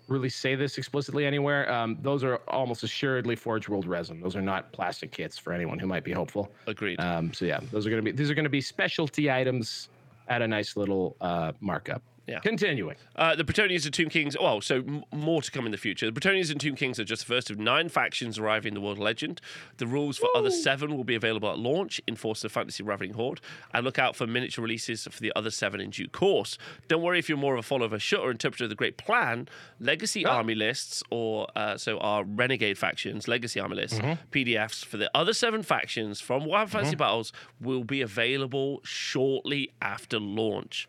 really 0.10 0.30
say 0.30 0.56
this 0.56 0.78
explicitly 0.78 1.26
anywhere. 1.26 1.72
Um, 1.72 1.98
those 2.02 2.24
are 2.24 2.38
almost 2.48 2.84
assuredly 2.84 3.36
Forge 3.36 3.70
World 3.70 3.86
resin. 3.86 4.22
Those 4.22 4.36
are 4.36 4.42
not 4.42 4.72
plastic 4.72 5.12
kits 5.12 5.38
for 5.38 5.54
anyone 5.54 5.80
who 5.80 5.88
might 5.88 6.04
be 6.04 6.12
hopeful. 6.12 6.52
agreed. 6.68 7.00
Um, 7.00 7.34
so 7.34 7.46
yeah, 7.46 7.60
those 7.72 7.86
are 7.86 7.90
gonna 7.90 8.02
be 8.02 8.12
these 8.12 8.30
are 8.30 8.36
gonna 8.36 8.50
be 8.50 8.62
specialty 8.62 9.32
items 9.32 9.90
at 10.28 10.42
a 10.42 10.48
nice 10.48 10.76
little 10.76 11.16
uh, 11.22 11.54
markup. 11.60 12.02
Yeah. 12.30 12.40
Continuing. 12.40 12.96
Uh, 13.16 13.36
the 13.36 13.44
Bretonnians 13.44 13.86
and 13.86 13.94
Tomb 13.94 14.10
Kings. 14.10 14.38
Well, 14.40 14.62
so 14.62 14.76
m- 14.78 15.04
more 15.12 15.42
to 15.42 15.50
come 15.52 15.66
in 15.66 15.72
the 15.72 15.78
future. 15.78 16.10
The 16.10 16.20
Bretonnians 16.20 16.52
and 16.52 16.60
Tomb 16.62 16.76
Kings 16.76 17.00
are 17.00 17.04
just 17.04 17.26
the 17.28 17.34
first 17.34 17.50
of 17.50 17.58
nine 17.60 17.90
factions 17.90 18.38
arriving 18.38 18.70
in 18.70 18.74
the 18.76 18.82
World 18.82 18.98
of 18.98 19.04
Legend. 19.04 19.42
The 19.78 19.88
rules 19.88 20.18
for 20.18 20.30
other 20.36 20.52
seven 20.52 20.96
will 20.96 21.04
be 21.04 21.16
available 21.16 21.50
at 21.50 21.58
launch 21.58 22.00
in 22.08 22.16
Force 22.16 22.44
of 22.44 22.52
Fantasy 22.52 22.84
Ravening 22.84 23.14
Horde, 23.14 23.42
and 23.74 23.84
look 23.84 23.98
out 23.98 24.16
for 24.16 24.28
miniature 24.28 24.62
releases 24.64 25.04
for 25.10 25.20
the 25.20 25.32
other 25.36 25.50
seven 25.50 25.82
in 25.82 25.90
due 25.90 26.08
course. 26.08 26.58
Don't 26.88 27.02
worry 27.02 27.18
if 27.20 27.28
you're 27.30 27.38
more 27.38 27.54
of 27.54 27.60
a 27.60 27.64
follower 27.64 27.86
of 27.88 27.94
a 27.94 28.00
Shut 28.00 28.20
or 28.20 28.32
interpreter 28.32 28.66
of 28.66 28.70
the 28.70 28.76
Great 28.76 28.98
Plan. 28.98 29.48
Legacy 29.80 30.26
army 30.26 30.54
lists, 30.56 31.02
or 31.10 31.48
uh, 31.56 31.78
so 31.78 31.98
our 32.00 32.24
Renegade 32.24 32.78
factions, 32.78 33.28
Legacy 33.28 33.60
army 33.60 33.76
lists, 33.76 34.00
PDFs 34.32 34.86
for 34.86 34.98
the 34.98 35.10
other 35.16 35.34
seven 35.34 35.64
factions 35.64 36.22
from 36.22 36.46
Wild 36.46 36.70
Fantasy 36.70 36.96
Battles 36.96 37.34
will 37.60 37.84
be 37.84 38.02
available 38.02 38.82
shortly 38.84 39.72
after 39.82 40.20
launch. 40.20 40.88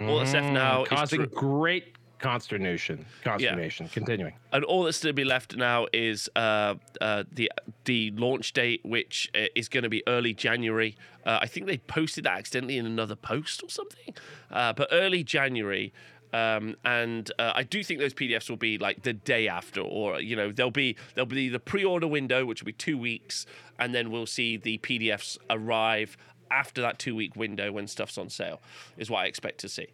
All 0.00 0.18
that's 0.18 0.32
left 0.32 0.52
now 0.52 0.82
is 0.84 0.88
Causing 0.88 1.24
great 1.26 1.94
consternation. 2.22 3.04
Consternation. 3.22 3.88
Continuing. 3.88 4.32
and 4.52 4.64
all 4.64 4.84
that's 4.84 5.00
to 5.00 5.12
be 5.12 5.24
left 5.24 5.56
now 5.56 5.86
is 5.92 6.30
uh, 6.36 6.74
uh, 7.00 7.24
the 7.30 7.50
the 7.84 8.12
launch 8.12 8.52
date, 8.54 8.80
which 8.84 9.30
uh, 9.34 9.46
is 9.54 9.68
going 9.68 9.82
to 9.82 9.90
be 9.90 10.02
early 10.06 10.32
January. 10.32 10.96
Uh, 11.26 11.40
I 11.42 11.46
think 11.46 11.66
they 11.66 11.78
posted 11.78 12.24
that 12.24 12.38
accidentally 12.38 12.78
in 12.78 12.86
another 12.86 13.16
post 13.16 13.62
or 13.62 13.68
something, 13.68 14.14
uh, 14.50 14.72
but 14.72 14.88
early 14.90 15.22
January. 15.22 15.92
Um, 16.32 16.76
and 16.82 17.30
uh, 17.38 17.52
I 17.54 17.62
do 17.62 17.84
think 17.84 18.00
those 18.00 18.14
PDFs 18.14 18.48
will 18.48 18.56
be 18.56 18.78
like 18.78 19.02
the 19.02 19.12
day 19.12 19.48
after, 19.48 19.82
or 19.82 20.18
you 20.18 20.34
know, 20.34 20.50
there'll 20.50 20.70
be 20.70 20.96
there'll 21.14 21.26
be 21.26 21.50
the 21.50 21.60
pre-order 21.60 22.06
window, 22.06 22.46
which 22.46 22.62
will 22.62 22.66
be 22.66 22.72
two 22.72 22.96
weeks, 22.96 23.44
and 23.78 23.94
then 23.94 24.10
we'll 24.10 24.26
see 24.26 24.56
the 24.56 24.78
PDFs 24.78 25.36
arrive 25.50 26.16
after 26.52 26.80
that 26.82 26.98
two-week 26.98 27.36
window 27.36 27.72
when 27.72 27.86
stuff's 27.86 28.18
on 28.18 28.28
sale. 28.28 28.60
Is 28.96 29.10
what 29.10 29.20
I 29.20 29.26
expect 29.26 29.58
to 29.60 29.68
see. 29.68 29.88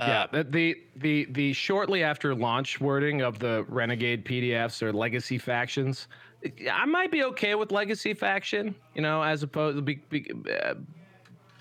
yeah, 0.00 0.26
the, 0.32 0.44
the 0.44 0.76
the 0.96 1.26
the 1.30 1.52
shortly 1.52 2.02
after 2.02 2.34
launch 2.34 2.80
wording 2.80 3.20
of 3.20 3.38
the 3.38 3.64
Renegade 3.68 4.24
PDFs 4.24 4.82
or 4.82 4.92
Legacy 4.92 5.38
factions, 5.38 6.08
I 6.72 6.86
might 6.86 7.10
be 7.12 7.22
okay 7.24 7.54
with 7.54 7.70
Legacy 7.70 8.14
faction, 8.14 8.74
you 8.94 9.02
know, 9.02 9.22
as 9.22 9.42
opposed 9.42 9.76
to 9.76 9.82
be, 9.82 9.96
be 10.10 10.28
uh, 10.64 10.74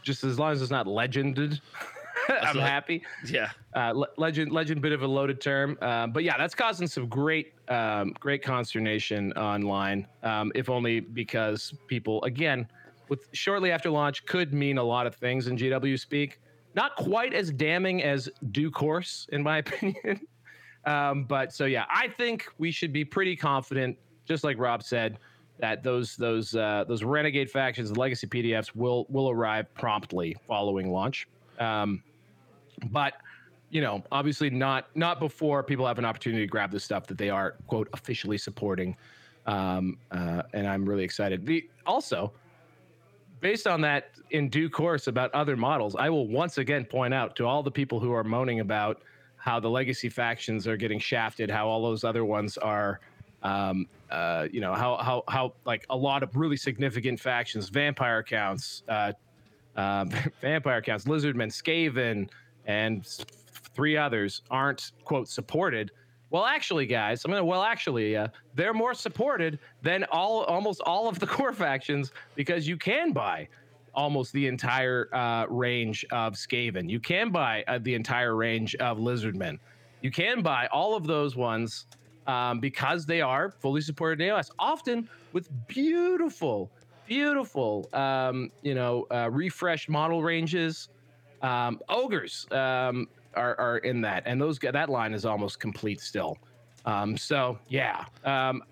just 0.01 0.23
as 0.23 0.39
long 0.39 0.53
as 0.53 0.61
it's 0.61 0.71
not 0.71 0.87
legended. 0.87 1.59
I'm 2.29 2.57
like- 2.57 2.65
happy. 2.67 3.03
Yeah. 3.27 3.49
Uh, 3.75 3.91
le- 3.95 4.07
legend, 4.17 4.51
legend, 4.51 4.81
bit 4.81 4.91
of 4.91 5.01
a 5.01 5.07
loaded 5.07 5.39
term, 5.41 5.77
uh, 5.81 6.07
but 6.07 6.23
yeah, 6.23 6.37
that's 6.37 6.53
causing 6.55 6.87
some 6.87 7.07
great, 7.07 7.53
um, 7.69 8.13
great 8.19 8.43
consternation 8.43 9.33
online. 9.33 10.07
Um, 10.23 10.51
if 10.55 10.69
only 10.69 10.99
because 10.99 11.73
people, 11.87 12.23
again, 12.23 12.67
with 13.11 13.27
shortly 13.33 13.71
after 13.71 13.89
launch, 13.89 14.25
could 14.25 14.53
mean 14.53 14.77
a 14.77 14.83
lot 14.83 15.05
of 15.05 15.13
things 15.13 15.47
in 15.47 15.57
GW 15.57 15.99
speak. 15.99 16.39
Not 16.75 16.95
quite 16.95 17.33
as 17.33 17.51
damning 17.51 18.01
as 18.01 18.29
due 18.51 18.71
course, 18.71 19.27
in 19.33 19.43
my 19.43 19.57
opinion. 19.65 20.21
um, 20.85 21.25
but 21.25 21.51
so 21.53 21.65
yeah, 21.65 21.83
I 21.89 22.07
think 22.07 22.47
we 22.57 22.71
should 22.71 22.93
be 22.93 23.03
pretty 23.03 23.35
confident, 23.35 23.97
just 24.25 24.45
like 24.45 24.57
Rob 24.57 24.81
said, 24.81 25.19
that 25.59 25.83
those 25.83 26.15
those 26.15 26.55
uh, 26.55 26.85
those 26.87 27.03
renegade 27.03 27.51
factions, 27.51 27.91
the 27.91 27.99
legacy 27.99 28.27
PDFs, 28.27 28.73
will 28.75 29.05
will 29.09 29.29
arrive 29.29 29.71
promptly 29.73 30.37
following 30.47 30.89
launch. 30.89 31.27
Um, 31.59 32.01
but 32.91 33.15
you 33.71 33.81
know, 33.81 34.01
obviously 34.13 34.49
not 34.49 34.87
not 34.95 35.19
before 35.19 35.63
people 35.63 35.85
have 35.85 35.99
an 35.99 36.05
opportunity 36.05 36.43
to 36.43 36.49
grab 36.49 36.71
the 36.71 36.79
stuff 36.79 37.07
that 37.07 37.17
they 37.17 37.29
are 37.29 37.57
quote 37.67 37.89
officially 37.91 38.37
supporting. 38.37 38.95
Um, 39.47 39.97
uh, 40.11 40.43
and 40.53 40.65
I'm 40.65 40.87
really 40.87 41.03
excited. 41.03 41.45
The 41.45 41.67
also 41.85 42.31
based 43.41 43.67
on 43.67 43.81
that 43.81 44.11
in 44.29 44.47
due 44.47 44.69
course 44.69 45.07
about 45.07 45.33
other 45.33 45.57
models, 45.57 45.95
I 45.97 46.09
will 46.09 46.27
once 46.27 46.57
again 46.57 46.85
point 46.85 47.13
out 47.13 47.35
to 47.37 47.45
all 47.45 47.63
the 47.63 47.71
people 47.71 47.99
who 47.99 48.13
are 48.13 48.23
moaning 48.23 48.61
about 48.61 49.01
how 49.35 49.59
the 49.59 49.69
legacy 49.69 50.07
factions 50.07 50.67
are 50.67 50.77
getting 50.77 50.99
shafted, 50.99 51.49
how 51.49 51.67
all 51.67 51.81
those 51.81 52.03
other 52.03 52.23
ones 52.23 52.57
are, 52.59 52.99
um, 53.41 53.87
uh, 54.11 54.47
you 54.51 54.61
know, 54.61 54.73
how 54.73 54.97
how 54.97 55.23
how 55.27 55.53
like 55.65 55.85
a 55.89 55.97
lot 55.97 56.21
of 56.21 56.35
really 56.35 56.57
significant 56.57 57.19
factions, 57.19 57.67
vampire 57.69 58.21
counts, 58.21 58.83
uh, 58.87 59.11
uh, 59.75 60.05
vampire 60.41 60.81
counts, 60.81 61.05
lizardmen, 61.05 61.51
Skaven, 61.51 62.29
and 62.67 63.05
three 63.73 63.97
others 63.97 64.43
aren't 64.51 64.91
quote 65.03 65.27
supported. 65.27 65.91
Well, 66.31 66.45
actually, 66.45 66.85
guys, 66.85 67.25
I'm 67.25 67.31
gonna. 67.31 67.43
Well, 67.43 67.61
actually, 67.61 68.15
uh, 68.15 68.29
they're 68.55 68.73
more 68.73 68.93
supported 68.93 69.59
than 69.81 70.05
all, 70.05 70.45
almost 70.45 70.81
all 70.85 71.09
of 71.09 71.19
the 71.19 71.27
core 71.35 71.53
factions 71.53 72.13
because 72.35 72.65
you 72.65 72.77
can 72.77 73.11
buy 73.11 73.49
almost 73.93 74.31
the 74.31 74.47
entire 74.47 75.13
uh, 75.13 75.45
range 75.49 76.05
of 76.11 76.35
Skaven. 76.35 76.89
You 76.89 77.01
can 77.01 77.31
buy 77.31 77.65
uh, 77.67 77.79
the 77.79 77.93
entire 77.93 78.37
range 78.37 78.75
of 78.75 78.97
Lizardmen. 78.97 79.59
You 80.01 80.09
can 80.09 80.41
buy 80.41 80.67
all 80.71 80.95
of 80.95 81.05
those 81.05 81.35
ones 81.35 81.85
um, 82.27 82.61
because 82.61 83.05
they 83.05 83.19
are 83.19 83.51
fully 83.51 83.81
supported 83.81 84.21
in 84.21 84.29
AOS, 84.29 84.51
often 84.57 85.09
with 85.33 85.49
beautiful, 85.67 86.71
beautiful, 87.07 87.89
um, 87.91 88.51
you 88.61 88.73
know, 88.73 89.05
uh, 89.11 89.29
refreshed 89.29 89.89
model 89.89 90.23
ranges. 90.23 90.87
Um, 91.41 91.81
ogres 91.89 92.45
um, 92.51 93.07
are, 93.35 93.59
are 93.59 93.77
in 93.79 94.01
that, 94.01 94.23
and 94.25 94.41
those 94.41 94.59
that 94.59 94.89
line 94.89 95.13
is 95.13 95.25
almost 95.25 95.59
complete 95.59 96.01
still. 96.01 96.37
Um, 96.85 97.15
so 97.17 97.59
yeah, 97.67 98.05
um, 98.25 98.63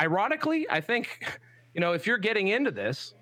ironically, 0.00 0.66
I 0.70 0.80
think 0.80 1.40
you 1.74 1.80
know 1.80 1.92
if 1.92 2.06
you're 2.06 2.18
getting 2.18 2.48
into 2.48 2.70
this, 2.70 3.14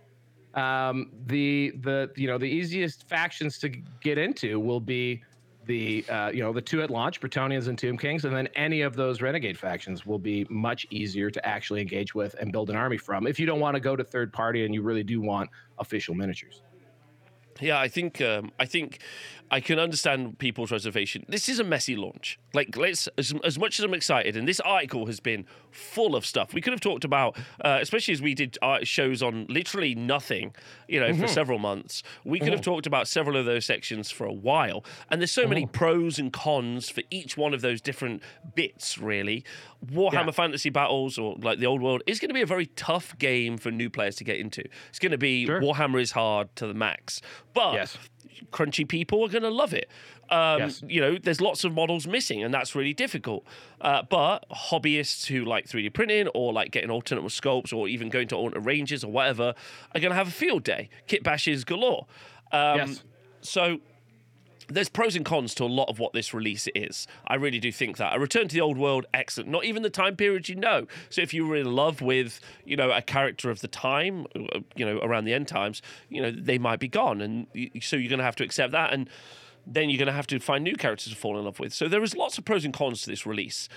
um, 0.55 1.11
the 1.27 1.73
the 1.81 2.11
you 2.17 2.27
know 2.27 2.39
the 2.39 2.49
easiest 2.49 3.09
factions 3.09 3.59
to 3.59 3.69
get 3.69 4.19
into 4.19 4.59
will 4.59 4.81
be 4.81 5.23
the 5.67 6.05
uh, 6.09 6.31
you 6.31 6.43
know 6.43 6.53
the 6.53 6.61
two 6.61 6.83
at 6.83 6.91
launch, 6.91 7.21
Bretonnians 7.21 7.69
and 7.69 7.79
Tomb 7.79 7.97
Kings, 7.97 8.25
and 8.25 8.35
then 8.35 8.49
any 8.55 8.81
of 8.81 8.97
those 8.97 9.21
renegade 9.21 9.59
factions 9.59 10.07
will 10.07 10.19
be 10.19 10.47
much 10.49 10.87
easier 10.91 11.31
to 11.31 11.47
actually 11.47 11.81
engage 11.81 12.15
with 12.15 12.35
and 12.41 12.51
build 12.51 12.71
an 12.71 12.77
army 12.77 12.97
from. 12.97 13.27
If 13.27 13.39
you 13.39 13.47
don't 13.47 13.61
want 13.61 13.75
to 13.75 13.81
go 13.81 13.95
to 13.95 14.03
third 14.03 14.33
party 14.33 14.65
and 14.65 14.75
you 14.75 14.83
really 14.83 15.05
do 15.05 15.21
want 15.21 15.51
official 15.79 16.15
miniatures. 16.15 16.62
Yeah, 17.61 17.79
I 17.79 17.89
think 17.89 18.21
um, 18.21 18.51
I 18.59 18.65
think 18.65 19.01
I 19.51 19.61
can 19.61 19.79
understand 19.79 20.39
people's 20.39 20.71
reservation. 20.71 21.25
This 21.29 21.49
is 21.49 21.59
a 21.59 21.65
messy 21.65 21.97
launch. 21.97 22.39
Like, 22.55 22.77
let's 22.77 23.09
as, 23.19 23.35
as 23.45 23.59
much 23.59 23.79
as 23.79 23.85
I'm 23.85 23.95
excited, 23.95 24.37
and 24.37 24.47
this 24.47 24.61
article 24.61 25.07
has 25.07 25.19
been 25.21 25.45
full 25.71 26.15
of 26.15 26.25
stuff. 26.25 26.55
We 26.55 26.61
could 26.61 26.73
have 26.73 26.81
talked 26.81 27.05
about, 27.05 27.37
uh, 27.65 27.79
especially 27.81 28.13
as 28.15 28.23
we 28.23 28.35
did 28.35 28.59
uh, 28.63 28.79
shows 28.83 29.23
on 29.23 29.47
literally 29.49 29.95
nothing, 29.95 30.55
you 30.89 31.01
know, 31.01 31.15
for 31.15 31.27
several 31.29 31.59
months. 31.59 32.03
We 32.25 32.39
could 32.39 32.53
have 32.53 32.63
talked 32.63 32.87
about 32.87 33.09
several 33.09 33.37
of 33.37 33.45
those 33.45 33.65
sections 33.67 34.11
for 34.11 34.25
a 34.25 34.33
while, 34.33 34.85
and 35.11 35.21
there's 35.21 35.33
so 35.33 35.47
many 35.47 35.67
pros 35.67 36.19
and 36.19 36.33
cons 36.33 36.89
for 36.89 37.03
each 37.11 37.37
one 37.37 37.53
of 37.55 37.61
those 37.61 37.81
different 37.81 38.23
bits. 38.55 38.99
Really, 38.99 39.45
Warhammer 39.85 40.27
Yeah. 40.27 40.31
Fantasy 40.31 40.71
Battles 40.71 41.19
or 41.19 41.37
like 41.41 41.59
the 41.59 41.67
old 41.67 41.83
world 41.83 42.03
is 42.07 42.21
going 42.21 42.29
to 42.29 42.35
be 42.35 42.43
a 42.43 42.47
very 42.47 42.67
tough 42.67 43.17
game 43.19 43.59
for 43.59 43.71
new 43.71 43.91
players 43.91 44.17
to 44.17 44.25
get 44.25 44.39
into. 44.39 44.63
It's 44.89 44.99
going 44.99 45.13
to 45.13 45.19
be 45.19 45.47
Sure. 45.47 45.61
Warhammer 45.61 46.01
is 46.01 46.13
hard 46.13 46.55
to 46.57 46.67
the 46.67 46.75
max. 46.75 47.21
But 47.55 47.75
Yes. 47.75 47.99
Crunchy 48.53 48.87
people 48.87 49.25
are 49.25 49.29
going 49.29 49.43
to 49.43 49.51
love 49.51 49.73
it. 49.75 49.89
Um, 50.31 50.59
Yes. 50.61 50.83
You 50.87 51.01
know, 51.01 51.19
there's 51.19 51.41
lots 51.41 51.65
of 51.65 51.73
models 51.73 52.07
missing, 52.07 52.43
and 52.43 52.55
that's 52.55 52.75
really 52.75 52.95
difficult. 52.95 53.45
Uh, 53.81 54.03
but 54.09 54.45
hobbyists 54.51 55.27
who 55.27 55.45
like 55.45 55.67
3D 55.67 55.93
printing 55.93 56.29
or 56.29 56.53
like 56.53 56.71
getting 56.71 56.91
alternate 56.91 57.25
sculpts 57.25 57.73
or 57.73 57.89
even 57.89 58.09
going 58.09 58.29
to 58.29 58.37
alternate 58.37 58.63
ranges 58.65 59.03
or 59.03 59.11
whatever 59.11 59.55
are 59.95 60.01
going 60.01 60.11
to 60.11 60.17
have 60.17 60.29
a 60.29 60.33
field 60.33 60.63
day. 60.65 60.89
Kit 61.07 61.23
bashes 61.23 61.65
galore. 61.65 62.07
Um, 62.53 62.79
Yes. 62.79 63.03
So 63.43 63.81
there's 64.71 64.89
pros 64.89 65.17
and 65.17 65.25
cons 65.25 65.55
to 65.57 65.65
a 65.65 65.67
lot 65.67 65.89
of 65.89 65.99
what 65.99 66.13
this 66.13 66.33
release 66.33 66.69
is. 66.75 67.07
I 67.27 67.35
really 67.35 67.59
do 67.59 67.73
think 67.73 67.97
that. 67.99 68.17
A 68.17 68.19
return 68.21 68.49
to 68.49 68.55
the 68.55 68.61
old 68.61 68.79
world, 68.79 69.07
excellent. 69.13 69.51
Not 69.51 69.65
even 69.65 69.83
the 69.83 69.91
time 69.91 70.17
period 70.17 70.49
you 70.49 70.55
know. 70.57 70.87
So 71.09 71.21
if 71.23 71.35
you 71.35 71.47
were 71.47 71.57
in 71.57 71.73
love 71.73 72.01
with, 72.01 72.41
you 72.65 72.77
know, 72.77 72.91
a 72.91 73.03
character 73.03 73.51
of 73.51 73.61
the 73.61 73.69
time, 73.69 74.27
uh, 74.37 74.61
you 74.77 74.85
know, 74.87 74.99
around 75.01 75.25
the 75.25 75.35
end 75.35 75.49
times, 75.49 75.83
you 76.09 76.23
know, 76.23 76.31
they 76.31 76.59
might 76.59 76.79
be 76.81 76.89
gone, 76.89 77.21
and 77.21 77.47
so 77.81 77.97
you're 77.97 78.09
going 78.09 78.19
to 78.19 78.25
have 78.25 78.37
to 78.37 78.45
accept 78.45 78.73
that, 78.73 78.93
and 78.93 79.09
then 79.67 79.91
you're 79.91 79.99
going 79.99 80.07
to 80.07 80.13
have 80.13 80.27
to 80.29 80.39
find 80.39 80.65
new 80.65 80.75
characters 80.77 81.13
to 81.13 81.19
fall 81.19 81.39
in 81.39 81.45
love 81.45 81.61
with. 81.61 81.73
So 81.75 81.87
there 81.89 82.03
is 82.03 82.17
lots 82.17 82.39
of 82.39 82.45
pros 82.45 82.65
and 82.65 82.73
cons 82.73 83.03
to 83.03 83.11
this 83.11 83.27
release. 83.27 83.69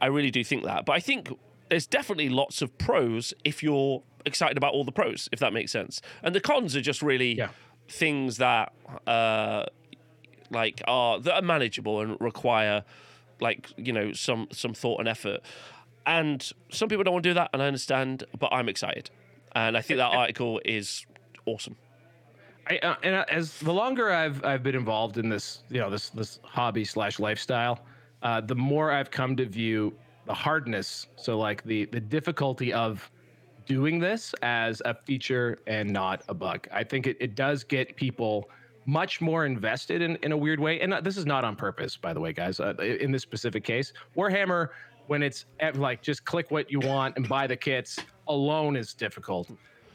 I 0.00 0.06
really 0.06 0.30
do 0.30 0.44
think 0.44 0.64
that, 0.64 0.84
but 0.86 0.92
I 0.92 1.00
think 1.00 1.30
there's 1.68 1.86
definitely 1.86 2.28
lots 2.28 2.60
of 2.62 2.76
pros 2.78 3.32
if 3.44 3.62
you're 3.62 4.02
excited 4.26 4.56
about 4.56 4.72
all 4.74 4.84
the 4.84 4.92
pros, 4.92 5.28
if 5.32 5.38
that 5.40 5.52
makes 5.52 5.72
sense. 5.72 6.00
And 6.22 6.34
the 6.34 6.40
cons 6.40 6.76
are 6.76 6.80
just 6.80 7.02
really 7.02 7.34
Yeah. 7.36 7.48
things 7.88 8.36
that. 8.36 8.72
Uh, 9.06 9.66
like 10.52 10.82
are 10.86 11.18
that 11.20 11.34
are 11.34 11.42
manageable 11.42 12.00
and 12.00 12.20
require 12.20 12.84
like 13.40 13.70
you 13.76 13.92
know 13.92 14.12
some 14.12 14.46
some 14.52 14.74
thought 14.74 15.00
and 15.00 15.08
effort 15.08 15.40
and 16.06 16.52
some 16.70 16.88
people 16.88 17.02
don't 17.02 17.14
want 17.14 17.24
to 17.24 17.30
do 17.30 17.34
that 17.34 17.50
and 17.52 17.62
i 17.62 17.66
understand 17.66 18.24
but 18.38 18.52
i'm 18.52 18.68
excited 18.68 19.10
and 19.52 19.76
i 19.76 19.80
think 19.80 19.98
that 19.98 20.12
article 20.12 20.60
is 20.64 21.06
awesome 21.46 21.76
I, 22.68 22.78
uh, 22.78 22.94
and 23.02 23.14
uh, 23.16 23.24
as 23.28 23.58
the 23.58 23.72
longer 23.72 24.12
I've 24.12 24.44
I've 24.44 24.62
been 24.62 24.76
involved 24.76 25.18
in 25.18 25.28
this, 25.28 25.64
you 25.68 25.80
know, 25.80 25.90
this 25.90 26.10
this 26.10 26.38
hobby 26.44 26.84
slash 26.84 27.18
lifestyle, 27.18 27.84
uh, 28.22 28.40
the 28.40 28.54
more 28.54 28.92
I've 28.92 29.10
come 29.10 29.34
to 29.36 29.46
view 29.46 29.92
the 30.26 30.34
hardness. 30.34 31.08
So 31.16 31.38
like 31.38 31.64
the 31.64 31.86
the 31.86 32.00
difficulty 32.00 32.72
of 32.72 33.10
doing 33.66 33.98
this 33.98 34.34
as 34.42 34.82
a 34.84 34.94
feature 34.94 35.58
and 35.66 35.90
not 35.90 36.22
a 36.28 36.34
bug. 36.34 36.68
I 36.72 36.84
think 36.84 37.06
it, 37.06 37.16
it 37.20 37.34
does 37.34 37.64
get 37.64 37.96
people 37.96 38.48
much 38.86 39.20
more 39.20 39.46
invested 39.46 40.02
in, 40.02 40.16
in 40.22 40.32
a 40.32 40.36
weird 40.36 40.60
way. 40.60 40.80
And 40.80 40.94
uh, 40.94 41.00
this 41.00 41.16
is 41.16 41.26
not 41.26 41.44
on 41.44 41.56
purpose, 41.56 41.96
by 41.96 42.12
the 42.12 42.20
way, 42.20 42.32
guys. 42.32 42.60
Uh, 42.60 42.74
in 42.78 43.12
this 43.12 43.22
specific 43.22 43.64
case, 43.64 43.92
Warhammer, 44.16 44.70
when 45.06 45.22
it's 45.22 45.46
like 45.74 46.02
just 46.02 46.24
click 46.24 46.50
what 46.50 46.70
you 46.70 46.80
want 46.80 47.16
and 47.16 47.28
buy 47.28 47.46
the 47.46 47.56
kits 47.56 47.98
alone 48.28 48.76
is 48.76 48.94
difficult. 48.94 49.50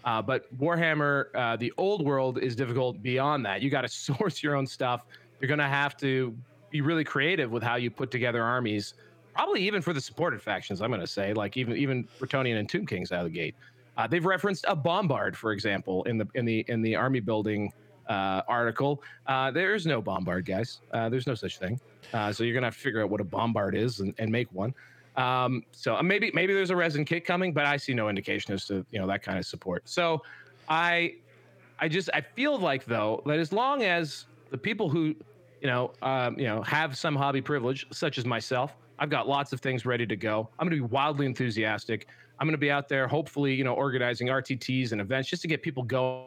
Uh, 0.05 0.21
but 0.21 0.45
Warhammer, 0.57 1.25
uh, 1.35 1.55
the 1.57 1.73
old 1.77 2.05
world 2.05 2.39
is 2.39 2.55
difficult 2.55 3.01
beyond 3.01 3.45
that. 3.45 3.61
You 3.61 3.69
got 3.69 3.81
to 3.81 3.87
source 3.89 4.41
your 4.41 4.55
own 4.55 4.65
stuff. 4.67 5.05
You're 5.39 5.47
going 5.49 5.59
to 5.59 5.65
have 5.65 5.97
to 5.97 6.35
be 6.69 6.81
really 6.81 7.03
creative 7.03 7.51
with 7.51 7.63
how 7.63 7.75
you 7.75 7.91
put 7.91 8.11
together 8.11 8.43
armies. 8.43 8.93
Probably 9.33 9.61
even 9.61 9.81
for 9.81 9.93
the 9.93 10.01
supported 10.01 10.41
factions, 10.41 10.81
I'm 10.81 10.89
going 10.89 11.01
to 11.01 11.07
say, 11.07 11.33
like 11.33 11.57
even 11.57 11.77
even 11.77 12.07
Bretonnian 12.19 12.57
and 12.57 12.67
Tomb 12.67 12.87
Kings 12.87 13.11
out 13.11 13.19
of 13.19 13.25
the 13.25 13.37
gate. 13.37 13.55
Uh, 13.95 14.07
they've 14.07 14.25
referenced 14.25 14.65
a 14.67 14.75
bombard, 14.75 15.37
for 15.37 15.51
example, 15.51 16.03
in 16.05 16.17
the 16.17 16.27
in 16.33 16.45
the 16.45 16.65
in 16.67 16.81
the 16.81 16.95
army 16.95 17.19
building 17.19 17.71
uh, 18.09 18.41
article. 18.47 19.01
Uh, 19.25 19.51
there 19.51 19.75
is 19.75 19.85
no 19.85 20.01
bombard, 20.01 20.45
guys. 20.45 20.79
Uh, 20.91 21.09
there's 21.09 21.27
no 21.27 21.35
such 21.35 21.57
thing. 21.57 21.79
Uh, 22.13 22.31
so 22.31 22.43
you're 22.43 22.53
gonna 22.53 22.67
have 22.67 22.75
to 22.75 22.81
figure 22.81 23.01
out 23.01 23.09
what 23.09 23.21
a 23.21 23.25
bombard 23.25 23.75
is 23.75 23.99
and, 23.99 24.13
and 24.17 24.31
make 24.31 24.51
one. 24.53 24.73
Um, 25.15 25.63
so 25.71 25.95
uh, 25.95 26.03
maybe 26.03 26.31
maybe 26.33 26.53
there's 26.53 26.69
a 26.69 26.75
resin 26.75 27.03
kit 27.03 27.25
coming, 27.25 27.51
but 27.51 27.65
I 27.65 27.77
see 27.77 27.93
no 27.93 28.09
indication 28.09 28.53
as 28.53 28.65
to 28.67 28.85
you 28.91 28.99
know 28.99 29.07
that 29.07 29.23
kind 29.23 29.37
of 29.37 29.45
support. 29.45 29.87
So 29.89 30.21
I 30.69 31.15
I 31.79 31.87
just 31.87 32.09
I 32.13 32.21
feel 32.21 32.57
like 32.57 32.85
though 32.85 33.23
that 33.25 33.39
as 33.39 33.51
long 33.51 33.83
as 33.83 34.25
the 34.51 34.57
people 34.57 34.89
who 34.89 35.15
you 35.61 35.67
know 35.67 35.91
um, 36.01 36.37
you 36.39 36.45
know 36.45 36.61
have 36.61 36.97
some 36.97 37.15
hobby 37.15 37.41
privilege, 37.41 37.87
such 37.91 38.17
as 38.17 38.25
myself, 38.25 38.75
I've 38.99 39.09
got 39.09 39.27
lots 39.27 39.53
of 39.53 39.59
things 39.59 39.85
ready 39.85 40.05
to 40.05 40.15
go. 40.15 40.49
I'm 40.59 40.67
going 40.67 40.81
to 40.81 40.87
be 40.87 40.93
wildly 40.93 41.25
enthusiastic. 41.25 42.07
I'm 42.39 42.45
going 42.45 42.53
to 42.53 42.59
be 42.59 42.71
out 42.71 42.87
there, 42.87 43.07
hopefully, 43.07 43.53
you 43.53 43.63
know, 43.63 43.73
organizing 43.73 44.27
RTTs 44.27 44.91
and 44.91 45.01
events 45.01 45.29
just 45.29 45.41
to 45.41 45.47
get 45.47 45.61
people 45.61 45.83
going. 45.83 46.25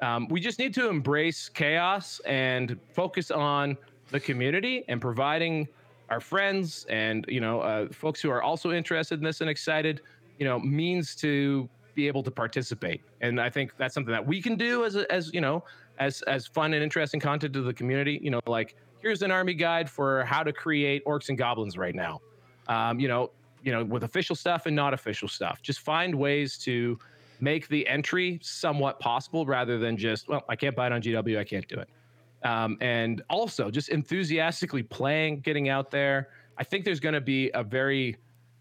Um, 0.00 0.28
we 0.28 0.40
just 0.40 0.58
need 0.58 0.74
to 0.74 0.88
embrace 0.88 1.48
chaos 1.48 2.20
and 2.24 2.78
focus 2.92 3.30
on 3.30 3.76
the 4.10 4.20
community 4.20 4.84
and 4.88 5.00
providing 5.00 5.68
our 6.08 6.20
friends 6.20 6.86
and 6.88 7.26
you 7.28 7.40
know 7.40 7.60
uh, 7.60 7.88
folks 7.92 8.20
who 8.20 8.30
are 8.30 8.42
also 8.42 8.72
interested 8.72 9.18
in 9.18 9.24
this 9.24 9.40
and 9.40 9.50
excited, 9.50 10.00
you 10.38 10.44
know, 10.44 10.58
means 10.58 11.14
to 11.16 11.68
be 11.94 12.06
able 12.06 12.22
to 12.22 12.30
participate. 12.30 13.02
And 13.20 13.40
I 13.40 13.50
think 13.50 13.76
that's 13.76 13.92
something 13.92 14.12
that 14.12 14.24
we 14.24 14.40
can 14.40 14.56
do 14.56 14.84
as 14.84 14.96
as 14.96 15.32
you 15.34 15.40
know 15.40 15.64
as 15.98 16.22
as 16.22 16.46
fun 16.46 16.74
and 16.74 16.82
interesting 16.82 17.20
content 17.20 17.52
to 17.54 17.62
the 17.62 17.74
community. 17.74 18.20
You 18.22 18.30
know, 18.30 18.40
like 18.46 18.76
here's 19.00 19.22
an 19.22 19.30
army 19.30 19.54
guide 19.54 19.90
for 19.90 20.24
how 20.24 20.42
to 20.42 20.52
create 20.52 21.04
orcs 21.04 21.28
and 21.28 21.36
goblins 21.36 21.76
right 21.76 21.94
now. 21.94 22.20
Um, 22.68 23.00
you 23.00 23.08
know, 23.08 23.30
you 23.62 23.72
know, 23.72 23.84
with 23.84 24.04
official 24.04 24.36
stuff 24.36 24.66
and 24.66 24.76
not 24.76 24.94
official 24.94 25.28
stuff. 25.28 25.60
Just 25.62 25.80
find 25.80 26.14
ways 26.14 26.56
to 26.58 26.98
make 27.40 27.68
the 27.68 27.86
entry 27.86 28.38
somewhat 28.42 29.00
possible 29.00 29.46
rather 29.46 29.78
than 29.78 29.96
just 29.96 30.28
well, 30.28 30.44
I 30.48 30.56
can't 30.56 30.74
buy 30.74 30.86
it 30.86 30.92
on 30.92 31.02
GW, 31.02 31.38
I 31.38 31.44
can't 31.44 31.66
do 31.68 31.76
it. 31.76 31.88
Um, 32.44 32.78
and 32.80 33.22
also 33.28 33.70
just 33.70 33.88
enthusiastically 33.88 34.82
playing, 34.82 35.40
getting 35.40 35.68
out 35.68 35.90
there. 35.90 36.28
I 36.56 36.64
think 36.64 36.84
there's 36.84 37.00
going 37.00 37.14
to 37.14 37.20
be 37.20 37.50
a 37.54 37.62
very, 37.62 38.16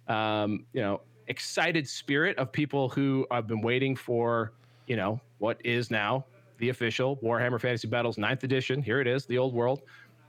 um, 0.07 0.65
you 0.73 0.81
know, 0.81 1.01
excited 1.27 1.87
spirit 1.87 2.37
of 2.37 2.51
people 2.51 2.89
who 2.89 3.27
have 3.31 3.47
been 3.47 3.61
waiting 3.61 3.95
for, 3.95 4.53
you 4.87 4.95
know, 4.95 5.19
what 5.37 5.63
is 5.63 5.91
now 5.91 6.25
the 6.57 6.69
official 6.69 7.17
Warhammer 7.17 7.59
Fantasy 7.59 7.87
Battles 7.87 8.17
ninth 8.17 8.43
edition. 8.43 8.81
Here 8.81 8.99
it 8.99 9.07
is, 9.07 9.25
the 9.25 9.37
old 9.37 9.53
world. 9.53 9.81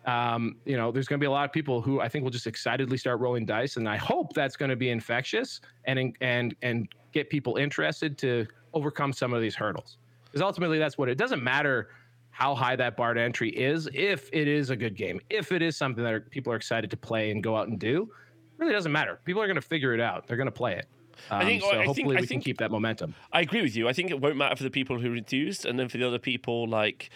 Um, 0.09 0.57
you 0.65 0.79
know, 0.79 0.91
there's 0.91 1.07
going 1.07 1.21
to 1.21 1.23
be 1.23 1.27
a 1.27 1.31
lot 1.31 1.45
of 1.45 1.53
people 1.53 1.83
who 1.83 2.01
I 2.01 2.09
think 2.09 2.25
will 2.25 2.31
just 2.31 2.47
excitedly 2.47 2.97
start 2.97 3.21
rolling 3.21 3.45
dice, 3.45 3.77
and 3.77 3.87
I 3.87 3.99
hope 3.99 4.33
that's 4.33 4.57
going 4.57 4.71
to 4.71 4.77
be 4.77 4.89
infectious 4.89 5.61
and 5.85 6.17
and 6.23 6.57
and 6.63 6.89
get 7.13 7.29
people 7.29 7.57
interested 7.57 8.17
to 8.19 8.47
overcome 8.73 9.13
some 9.13 9.35
of 9.35 9.43
these 9.43 9.55
hurdles. 9.55 9.99
Because 10.25 10.41
ultimately, 10.41 10.79
that's 10.79 10.97
what 10.97 11.11
it 11.11 11.19
doesn't 11.19 11.45
matter 11.45 11.91
how 12.31 12.55
high 12.55 12.75
that 12.77 12.97
bar 12.97 13.13
to 13.13 13.21
entry 13.21 13.51
is. 13.51 13.87
If 13.93 14.31
it 14.33 14.49
is 14.49 14.71
a 14.71 14.77
good 14.77 14.97
game, 14.97 15.21
if 15.29 15.53
it 15.53 15.61
is 15.61 15.77
something 15.77 16.03
that 16.03 16.15
are, 16.15 16.21
people 16.21 16.55
are 16.55 16.57
excited 16.57 16.91
to 16.91 16.97
play 16.97 17.31
and 17.31 17.43
go 17.43 17.55
out 17.55 17.69
and 17.69 17.79
do, 17.79 18.11
really 18.57 18.73
doesn't 18.73 18.93
matter. 18.93 19.21
People 19.27 19.43
are 19.43 19.47
going 19.47 19.57
to 19.57 19.61
figure 19.61 19.93
it 19.93 20.01
out. 20.01 20.27
They're 20.27 20.39
going 20.39 20.47
to 20.47 20.53
play 20.53 20.75
it. 20.75 20.87
Um, 21.31 21.45
think- 21.47 21.63
so 21.63 21.69
I 21.69 21.73
think- 21.73 21.87
hopefully 21.87 22.17
I 22.17 22.21
we 22.21 22.27
think- 22.27 22.43
can 22.43 22.49
keep 22.51 22.59
that 22.59 22.71
momentum. 22.71 23.15
I 23.33 23.41
agree 23.41 23.63
with 23.63 23.77
you. 23.77 23.89
I 23.89 23.93
think 23.93 24.11
it 24.11 24.21
won't 24.21 24.37
matter 24.37 24.57
for 24.57 24.63
the 24.63 24.71
people 24.71 24.99
who 25.01 25.13
are 25.13 25.17
enthused, 25.17 25.65
and 25.67 25.79
then 25.79 25.89
for 25.89 25.99
the 25.99 26.07
other 26.07 26.19
people, 26.19 26.67
like 26.69 27.11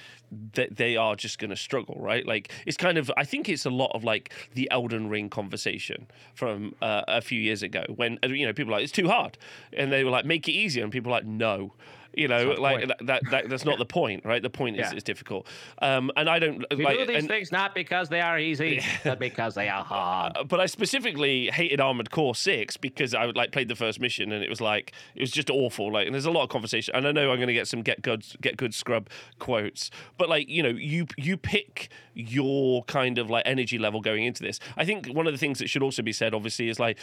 that 0.55 0.77
they 0.77 0.97
are 0.97 1.15
just 1.15 1.39
going 1.39 1.51
to 1.51 1.57
struggle, 1.57 1.97
right? 2.01 2.27
Like 2.27 2.51
it's 2.66 2.77
kind 2.77 2.97
of. 2.99 3.11
I 3.16 3.24
think 3.24 3.49
it's 3.49 3.66
a 3.66 3.70
lot 3.70 3.91
of 3.95 4.03
like 4.05 4.33
the 4.55 4.69
Elden 4.70 5.09
Ring 5.09 5.29
conversation 5.29 6.07
from 6.35 6.74
uh, 6.81 7.03
a 7.09 7.20
few 7.20 7.39
years 7.41 7.62
ago 7.62 7.85
when 7.97 8.19
you 8.24 8.47
know 8.47 8.53
people 8.53 8.73
like 8.73 8.83
it's 8.83 8.93
too 8.93 9.09
hard, 9.09 9.37
and 9.73 9.93
they 9.93 10.05
were 10.05 10.11
like 10.11 10.24
make 10.24 10.49
it 10.49 10.53
easier, 10.53 10.83
and 10.85 10.93
people 10.93 11.11
were 11.11 11.16
like 11.19 11.27
no. 11.27 11.74
You 12.14 12.28
know, 12.28 12.55
the 12.55 12.60
like 12.60 12.89
that, 12.89 13.06
that, 13.06 13.22
that. 13.30 13.48
That's 13.48 13.64
not 13.64 13.78
the 13.78 13.86
point, 13.86 14.24
right? 14.24 14.43
The 14.43 14.51
point 14.51 14.76
is 14.76 14.80
Yeah. 14.80 14.93
it's 14.94 15.02
difficult. 15.02 15.47
Um, 15.80 16.10
and 16.16 16.28
I 16.28 16.39
don't 16.39 16.64
We 16.76 16.84
like. 16.84 16.98
do 16.98 17.06
these 17.06 17.16
and- 17.18 17.28
things 17.28 17.51
not 17.52 17.74
because 17.74 18.09
they 18.09 18.20
are 18.20 18.39
easy, 18.39 18.82
but 19.05 19.18
because 19.18 19.55
they 19.55 19.68
are 19.68 19.84
hard. 19.84 20.36
but 20.48 20.60
I 20.60 20.66
specifically 20.66 21.48
hated 21.51 21.80
Armored 21.80 22.10
Core 22.10 22.34
Six 22.34 22.76
because 22.76 23.14
I 23.14 23.24
like 23.26 23.52
played 23.52 23.68
the 23.68 23.76
first 23.76 24.01
mission 24.01 24.30
and 24.32 24.43
it 24.44 24.51
was 24.51 24.60
like 24.60 24.93
it 25.14 25.20
was 25.20 25.30
just 25.30 25.48
awful. 25.51 25.90
Like, 25.93 26.06
and 26.06 26.14
there's 26.14 26.26
a 26.26 26.30
lot 26.30 26.43
of 26.44 26.48
conversation, 26.51 26.94
and 26.94 27.06
I 27.06 27.12
know 27.12 27.30
I'm 27.30 27.39
going 27.39 27.48
to 27.48 27.55
get 27.55 27.66
some 27.68 27.82
get 27.82 28.02
good 28.02 28.24
get 28.40 28.56
good 28.56 28.74
scrub 28.74 29.09
quotes, 29.39 29.90
but 30.18 30.28
like 30.28 30.48
you 30.48 30.62
know, 30.62 30.68
you 30.70 31.06
you 31.16 31.36
pick 31.36 31.89
your 32.14 32.84
kind 32.84 33.16
of 33.16 33.30
like 33.30 33.43
energy 33.47 33.78
level 33.78 34.01
going 34.02 34.24
into 34.24 34.43
this. 34.43 34.60
I 34.76 34.84
think 34.84 35.06
one 35.09 35.26
of 35.26 35.32
the 35.32 35.39
things 35.39 35.59
that 35.60 35.70
should 35.70 35.82
also 35.82 36.02
be 36.02 36.12
said, 36.12 36.34
obviously, 36.34 36.68
is 36.68 36.78
like, 36.78 36.98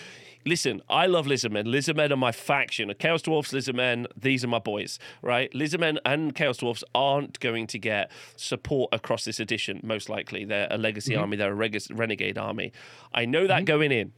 listen, 0.45 0.81
I 0.87 1.07
love 1.07 1.25
Lizardmen. 1.25 1.65
Lizardmen 1.65 2.11
are 2.11 2.15
my 2.15 2.31
faction. 2.31 2.93
Chaos 2.99 3.23
Dwarfs, 3.23 3.51
Lizardmen, 3.51 4.05
these 4.15 4.43
are 4.43 4.47
my 4.47 4.59
boys, 4.59 4.98
right? 5.21 5.51
Lizardmen 5.53 5.97
and 6.05 6.35
Chaos 6.35 6.57
Dwarfs 6.57 6.83
aren't 6.93 7.39
going 7.39 7.67
to 7.67 7.79
get 7.79 8.11
support 8.35 8.89
across 8.93 9.25
this 9.25 9.39
edition, 9.39 9.79
most 9.83 10.09
likely. 10.09 10.45
They're 10.45 10.67
a 10.69 10.77
legacy 10.77 11.13
mm-hmm. 11.13 11.21
army, 11.21 11.37
they're 11.37 11.51
a 11.51 11.55
reg- 11.55 11.81
renegade 11.91 12.37
army. 12.37 12.71
I 13.13 13.25
know 13.25 13.47
that 13.47 13.57
mm-hmm. 13.57 13.65
going 13.65 13.91
in. 13.91 14.13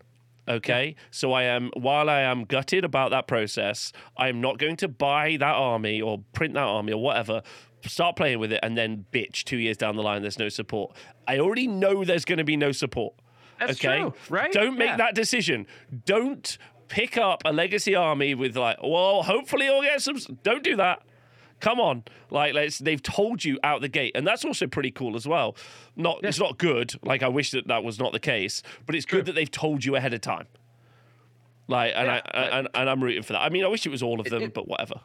Okay, 0.48 0.95
so 1.12 1.34
I 1.34 1.44
am 1.44 1.70
while 1.76 2.10
I 2.10 2.22
am 2.22 2.45
gutted 2.45 2.84
about 2.84 3.12
that 3.12 3.28
process, 3.28 3.94
I 4.18 4.28
am 4.28 4.41
not 4.41 4.58
going 4.58 4.76
to 4.78 4.88
buy 4.88 5.38
that 5.40 5.53
army 5.56 6.02
or 6.02 6.24
print 6.34 6.56
that 6.56 6.64
army 6.64 6.94
or 6.94 7.02
whatever. 7.02 7.44
Start 7.86 8.16
playing 8.16 8.40
with 8.40 8.52
it 8.52 8.60
and 8.64 8.78
then 8.78 9.06
bitch 9.12 9.44
two 9.44 9.58
years 9.58 9.78
down 9.78 9.95
the 9.95 10.03
line. 10.03 10.22
There's 10.24 10.40
no 10.40 10.49
support. 10.49 10.95
I 11.28 11.40
already 11.40 11.68
know 11.68 12.03
there's 12.03 12.26
going 12.26 12.40
to 12.40 12.44
be 12.44 12.58
no 12.58 12.72
support. 12.72 13.14
That's 13.60 13.74
okay, 13.74 13.99
true, 13.99 14.14
right? 14.30 14.52
Don't 14.52 14.78
make 14.78 14.90
Yeah. 14.90 14.98
that 14.98 15.16
decision. 15.16 15.68
Don't 16.06 16.58
pick 16.91 17.18
up 17.18 17.41
a 17.45 17.53
legacy 17.53 17.95
army 17.95 18.35
with 18.35 18.57
like, 18.57 18.77
well, 18.84 19.23
hopefully 19.23 19.65
you'll 19.65 19.81
get 19.81 20.01
some. 20.01 20.18
Don't 20.43 20.63
do 20.63 20.76
that. 20.76 21.01
Come 21.61 21.80
on, 21.80 22.03
like 22.31 22.53
let's. 22.53 22.80
They've 22.80 23.01
told 23.01 23.45
you 23.45 23.59
out 23.63 23.81
the 23.81 23.88
gate, 23.88 24.11
and 24.15 24.26
that's 24.27 24.43
also 24.43 24.68
pretty 24.68 24.91
cool 24.91 25.15
as 25.15 25.27
well. 25.27 25.55
Not, 25.95 26.19
it's 26.23 26.39
not 26.39 26.57
good. 26.57 26.93
Like 27.03 27.23
I 27.23 27.27
wish 27.27 27.51
that 27.51 27.68
that 27.68 27.84
was 27.84 27.99
not 27.99 28.13
the 28.13 28.19
case, 28.19 28.61
but 28.85 28.95
it's 28.95 29.05
good 29.05 29.26
that 29.27 29.35
they've 29.35 29.49
told 29.49 29.85
you 29.85 29.95
ahead 29.95 30.13
of 30.13 30.22
time. 30.22 30.47
Like, 31.68 31.93
and 31.95 32.07
Yeah, 32.07 32.22
I 32.34 32.39
and, 32.59 32.68
and 32.73 32.89
I'm 32.89 33.03
rooting 33.03 33.23
for 33.23 33.34
that. 33.34 33.41
I 33.41 33.49
mean, 33.49 33.63
I 33.63 33.68
wish 33.68 33.85
it 33.85 33.89
was 33.89 34.03
all 34.03 34.19
of 34.19 34.27
them, 34.27 34.51
but 34.53 34.68
whatever. 34.68 34.95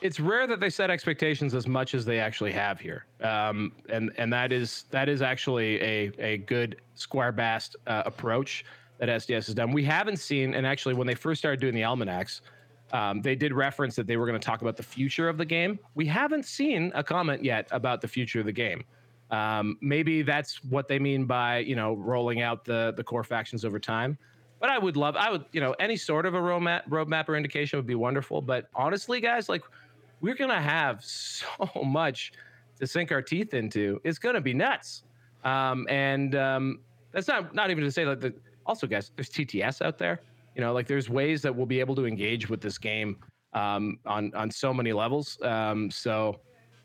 it's 0.00 0.20
rare 0.20 0.46
that 0.46 0.60
they 0.60 0.70
set 0.70 0.88
expectations 0.88 1.52
as 1.52 1.66
much 1.66 1.94
as 1.94 2.04
they 2.04 2.20
actually 2.20 2.52
have 2.52 2.78
here, 2.80 3.04
um, 3.20 3.72
and 3.90 4.12
and 4.16 4.32
that 4.32 4.52
is 4.52 4.84
that 4.90 5.08
is 5.08 5.20
actually 5.20 5.82
a 5.82 6.12
a 6.18 6.38
good 6.38 6.80
square 6.94 7.32
based 7.32 7.74
uh, 7.88 8.04
approach 8.06 8.64
that 8.98 9.08
SDS 9.08 9.46
has 9.46 9.54
done. 9.54 9.72
We 9.72 9.84
haven't 9.84 10.18
seen, 10.18 10.54
and 10.54 10.66
actually, 10.66 10.94
when 10.94 11.06
they 11.06 11.14
first 11.14 11.40
started 11.40 11.60
doing 11.60 11.74
the 11.74 11.84
almanacs, 11.84 12.42
um, 12.92 13.20
they 13.20 13.34
did 13.34 13.52
reference 13.52 13.96
that 13.96 14.06
they 14.06 14.16
were 14.16 14.26
going 14.26 14.38
to 14.38 14.44
talk 14.44 14.62
about 14.62 14.76
the 14.76 14.82
future 14.82 15.28
of 15.28 15.36
the 15.36 15.44
game. 15.44 15.78
We 15.94 16.06
haven't 16.06 16.44
seen 16.44 16.90
a 16.94 17.04
comment 17.04 17.44
yet 17.44 17.68
about 17.70 18.00
the 18.00 18.08
future 18.08 18.40
of 18.40 18.46
the 18.46 18.52
game. 18.52 18.84
Um, 19.30 19.76
maybe 19.80 20.22
that's 20.22 20.64
what 20.64 20.88
they 20.88 20.98
mean 20.98 21.26
by 21.26 21.58
you 21.58 21.76
know 21.76 21.94
rolling 21.94 22.40
out 22.40 22.64
the 22.64 22.94
the 22.96 23.04
core 23.04 23.24
factions 23.24 23.64
over 23.64 23.78
time. 23.78 24.16
But 24.60 24.70
I 24.70 24.78
would 24.78 24.96
love, 24.96 25.14
I 25.14 25.30
would, 25.30 25.44
you 25.52 25.60
know, 25.60 25.72
any 25.78 25.96
sort 25.96 26.26
of 26.26 26.34
a 26.34 26.38
roadmap, 26.38 26.88
roadmap 26.88 27.28
or 27.28 27.36
indication 27.36 27.78
would 27.78 27.86
be 27.86 27.94
wonderful. 27.94 28.42
But 28.42 28.68
honestly, 28.74 29.20
guys, 29.20 29.48
like 29.48 29.62
we're 30.20 30.34
gonna 30.34 30.60
have 30.60 31.04
so 31.04 31.46
much 31.84 32.32
to 32.80 32.86
sink 32.86 33.12
our 33.12 33.22
teeth 33.22 33.54
into. 33.54 34.00
It's 34.04 34.18
gonna 34.18 34.40
be 34.40 34.54
nuts. 34.54 35.04
Um, 35.44 35.86
and 35.88 36.34
um, 36.34 36.80
that's 37.12 37.28
not 37.28 37.54
not 37.54 37.70
even 37.70 37.84
to 37.84 37.92
say 37.92 38.04
like 38.04 38.20
the. 38.20 38.34
Also, 38.68 38.86
guys, 38.86 39.10
there's 39.16 39.30
TTS 39.30 39.82
out 39.82 39.98
there. 39.98 40.20
You 40.54 40.60
know, 40.60 40.72
like 40.72 40.86
there's 40.86 41.08
ways 41.08 41.42
that 41.42 41.54
we'll 41.54 41.66
be 41.66 41.80
able 41.80 41.94
to 41.96 42.06
engage 42.06 42.48
with 42.48 42.60
this 42.60 42.78
game 42.78 43.16
um, 43.54 43.98
on 44.06 44.32
on 44.34 44.50
so 44.50 44.72
many 44.74 44.92
levels. 44.92 45.38
Um, 45.42 45.90
so, 45.90 46.40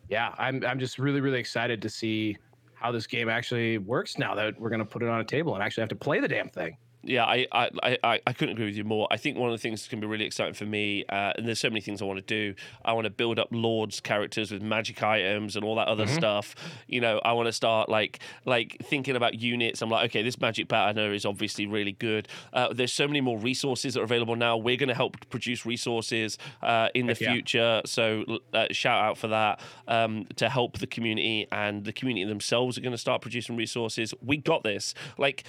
yeah, 0.10 0.34
I'm 0.38 0.66
I'm 0.66 0.80
just 0.80 0.98
really 0.98 1.20
really 1.22 1.40
excited 1.40 1.82
to 1.82 1.90
see 1.90 2.38
how 2.74 2.92
this 2.92 3.06
game 3.06 3.30
actually 3.30 3.78
works 3.78 4.18
now 4.18 4.34
that 4.36 4.60
we're 4.60 4.70
gonna 4.70 4.86
put 4.86 5.04
it 5.04 5.10
on 5.10 5.20
a 5.20 5.26
table 5.26 5.54
and 5.54 5.64
actually 5.64 5.82
have 5.82 5.90
to 5.90 5.96
play 5.96 6.20
the 6.20 6.28
damn 6.28 6.50
thing. 6.50 6.78
Yeah, 7.04 7.26
I, 7.26 7.48
I, 7.52 7.98
I, 8.04 8.22
I 8.26 8.34
couldn't 8.34 8.54
agree 8.54 8.66
with 8.66 8.76
you 8.76 8.84
more. 8.84 9.08
I 9.12 9.18
think 9.18 9.38
one 9.38 9.50
of 9.50 9.54
the 9.54 9.62
things 9.62 9.82
that's 9.82 9.90
going 9.90 10.00
to 10.02 10.08
be 10.08 10.12
really 10.12 10.26
exciting 10.26 10.54
for 10.54 10.66
me, 10.66 11.04
uh, 11.10 11.34
and 11.38 11.48
there's 11.48 11.60
so 11.60 11.70
many 11.70 11.82
things 11.82 12.02
I 12.02 12.06
want 12.06 12.20
to 12.20 12.26
do. 12.26 12.56
I 12.86 12.94
want 12.94 13.06
to 13.06 13.12
build 13.12 13.40
up 13.40 13.50
Lord's 13.52 14.00
characters 14.00 14.52
with 14.52 14.62
magic 14.62 15.04
items 15.04 15.56
and 15.56 15.66
all 15.66 15.76
that 15.76 15.88
other 15.88 16.08
stuff. 16.08 16.56
You 16.88 17.02
know, 17.02 17.20
I 17.26 17.34
want 17.34 17.48
to 17.48 17.52
start 17.54 17.90
like 17.90 18.20
like 18.46 18.78
thinking 18.84 19.16
about 19.16 19.40
units. 19.40 19.82
I'm 19.82 19.90
like, 19.90 20.06
okay, 20.06 20.22
this 20.22 20.40
magic 20.40 20.68
banner 20.68 21.14
is 21.14 21.26
obviously 21.26 21.66
really 21.66 21.92
good. 21.92 22.28
Uh, 22.54 22.72
there's 22.74 22.94
so 22.94 23.08
many 23.08 23.22
more 23.22 23.38
resources 23.38 23.94
that 23.94 24.00
are 24.00 24.04
available 24.04 24.36
now. 24.36 24.56
We're 24.56 24.78
going 24.78 24.90
to 24.90 24.96
help 24.96 25.30
produce 25.30 25.66
resources 25.66 26.38
uh, 26.62 26.90
in 26.94 27.08
the 27.08 27.18
yeah. 27.20 27.34
future. 27.34 27.82
So 27.86 28.40
uh, 28.54 28.68
shout 28.72 29.04
out 29.04 29.18
for 29.18 29.28
that 29.28 29.60
um, 29.88 30.26
to 30.38 30.50
help 30.50 30.80
the 30.80 30.88
community, 30.88 31.48
and 31.52 31.84
the 31.84 31.94
community 31.94 32.26
themselves 32.26 32.78
are 32.78 32.82
going 32.82 32.92
to 32.92 32.98
start 32.98 33.22
producing 33.22 33.56
resources. 33.56 34.14
We 34.22 34.38
got 34.38 34.64
this. 34.64 34.94
Like 35.18 35.44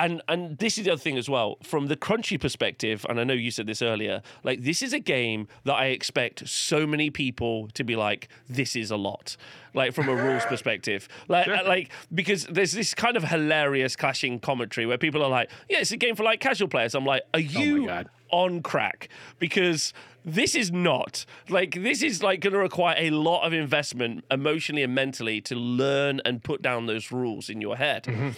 and 0.00 0.22
and 0.28 0.58
this 0.58 0.78
is 0.78 0.84
the 0.84 0.92
other 0.92 1.00
thing 1.00 1.18
as 1.18 1.28
well. 1.28 1.58
From 1.62 1.86
the 1.86 1.96
crunchy 1.96 2.40
perspective 2.40 3.06
and 3.08 3.20
i 3.20 3.24
know 3.24 3.34
you 3.34 3.50
said 3.50 3.66
this 3.66 3.82
earlier 3.82 4.22
like 4.44 4.62
this 4.62 4.82
is 4.82 4.92
a 4.92 4.98
game 4.98 5.46
that 5.64 5.74
i 5.74 5.86
expect 5.86 6.48
so 6.48 6.86
many 6.86 7.10
people 7.10 7.68
to 7.74 7.84
be 7.84 7.96
like 7.96 8.28
this 8.48 8.74
is 8.74 8.90
a 8.90 8.96
lot. 8.96 9.36
Like 9.74 9.92
from 9.92 10.08
a 10.08 10.14
rules 10.14 10.44
perspective. 10.48 11.08
Like 11.28 11.46
like 11.46 11.90
because 12.12 12.46
there's 12.46 12.72
this 12.72 12.94
kind 12.94 13.16
of 13.16 13.24
hilarious 13.24 13.94
clashing 13.96 14.40
commentary 14.40 14.86
where 14.86 14.98
people 14.98 15.22
are 15.22 15.30
like 15.30 15.50
yeah 15.68 15.78
it's 15.78 15.92
a 15.92 15.96
game 15.96 16.16
for 16.16 16.22
like 16.24 16.40
casual 16.40 16.68
players. 16.68 16.94
I'm 16.94 17.04
like 17.04 17.22
are 17.34 17.38
oh 17.38 17.38
you 17.38 17.86
God. 17.86 18.08
on 18.30 18.62
crack? 18.62 19.08
Because 19.38 19.92
this 20.24 20.54
is 20.54 20.70
not. 20.70 21.24
Like 21.48 21.82
this 21.82 22.02
is 22.02 22.22
like 22.22 22.40
going 22.40 22.52
to 22.52 22.58
require 22.58 22.96
a 22.98 23.10
lot 23.10 23.46
of 23.46 23.52
investment 23.52 24.24
emotionally 24.30 24.82
and 24.82 24.94
mentally 24.94 25.40
to 25.42 25.54
learn 25.54 26.20
and 26.24 26.42
put 26.42 26.62
down 26.62 26.86
those 26.86 27.10
rules 27.10 27.48
in 27.48 27.60
your 27.60 27.76
head 27.76 28.04
mm-hmm. 28.04 28.30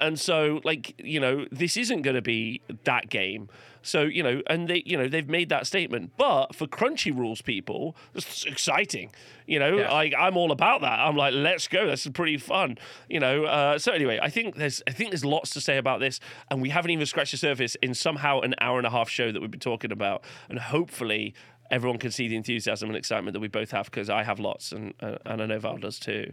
And 0.00 0.18
so 0.18 0.60
like 0.64 0.94
you 1.02 1.20
know 1.20 1.46
this 1.50 1.76
isn't 1.76 2.02
going 2.02 2.16
to 2.16 2.22
be 2.22 2.60
that 2.84 3.08
game. 3.10 3.48
So 3.82 4.02
you 4.02 4.22
know 4.22 4.42
and 4.48 4.68
they 4.68 4.82
you 4.84 4.96
know 4.98 5.08
they've 5.08 5.28
made 5.28 5.48
that 5.50 5.66
statement. 5.66 6.12
But 6.16 6.54
for 6.54 6.66
crunchy 6.66 7.16
rules 7.16 7.40
people 7.42 7.96
it's 8.14 8.44
exciting. 8.44 9.12
You 9.46 9.58
know 9.60 9.78
Yeah. 9.78 9.92
like 9.92 10.12
i'm 10.18 10.36
all 10.36 10.52
about 10.52 10.80
that. 10.82 10.98
I'm 11.00 11.16
like 11.16 11.32
let's 11.34 11.68
go. 11.68 11.86
This 11.86 12.04
is 12.04 12.12
pretty 12.12 12.36
fun. 12.38 12.76
You 13.08 13.20
know 13.20 13.44
uh, 13.44 13.78
so 13.78 13.92
anyway 13.92 14.18
i 14.20 14.28
think 14.30 14.56
there's 14.56 14.82
i 14.86 14.90
think 14.92 15.10
there's 15.10 15.24
lots 15.24 15.50
to 15.50 15.60
say 15.60 15.78
about 15.78 16.00
this 16.00 16.20
and 16.50 16.60
we 16.60 16.68
haven't 16.70 16.90
even 16.90 17.06
scratched 17.06 17.32
the 17.32 17.38
surface 17.38 17.76
in 17.82 17.94
somehow 17.94 18.40
an 18.40 18.54
hour 18.60 18.78
and 18.78 18.86
a 18.86 18.90
half 18.90 19.08
show 19.08 19.32
that 19.32 19.40
we've 19.40 19.50
been 19.50 19.60
talking 19.60 19.92
about. 19.92 20.22
And 20.48 20.58
hopefully 20.58 21.34
everyone 21.70 21.98
can 21.98 22.10
see 22.10 22.28
the 22.28 22.36
enthusiasm 22.36 22.88
and 22.88 22.96
excitement 22.96 23.34
that 23.34 23.40
we 23.40 23.48
both 23.48 23.70
have 23.70 23.86
because 23.86 24.10
I 24.10 24.22
have 24.22 24.40
lots 24.40 24.72
and 24.72 24.94
uh, 25.00 25.16
and 25.26 25.42
I 25.42 25.46
know 25.46 25.58
Val 25.58 25.76
does 25.76 25.98
too. 25.98 26.32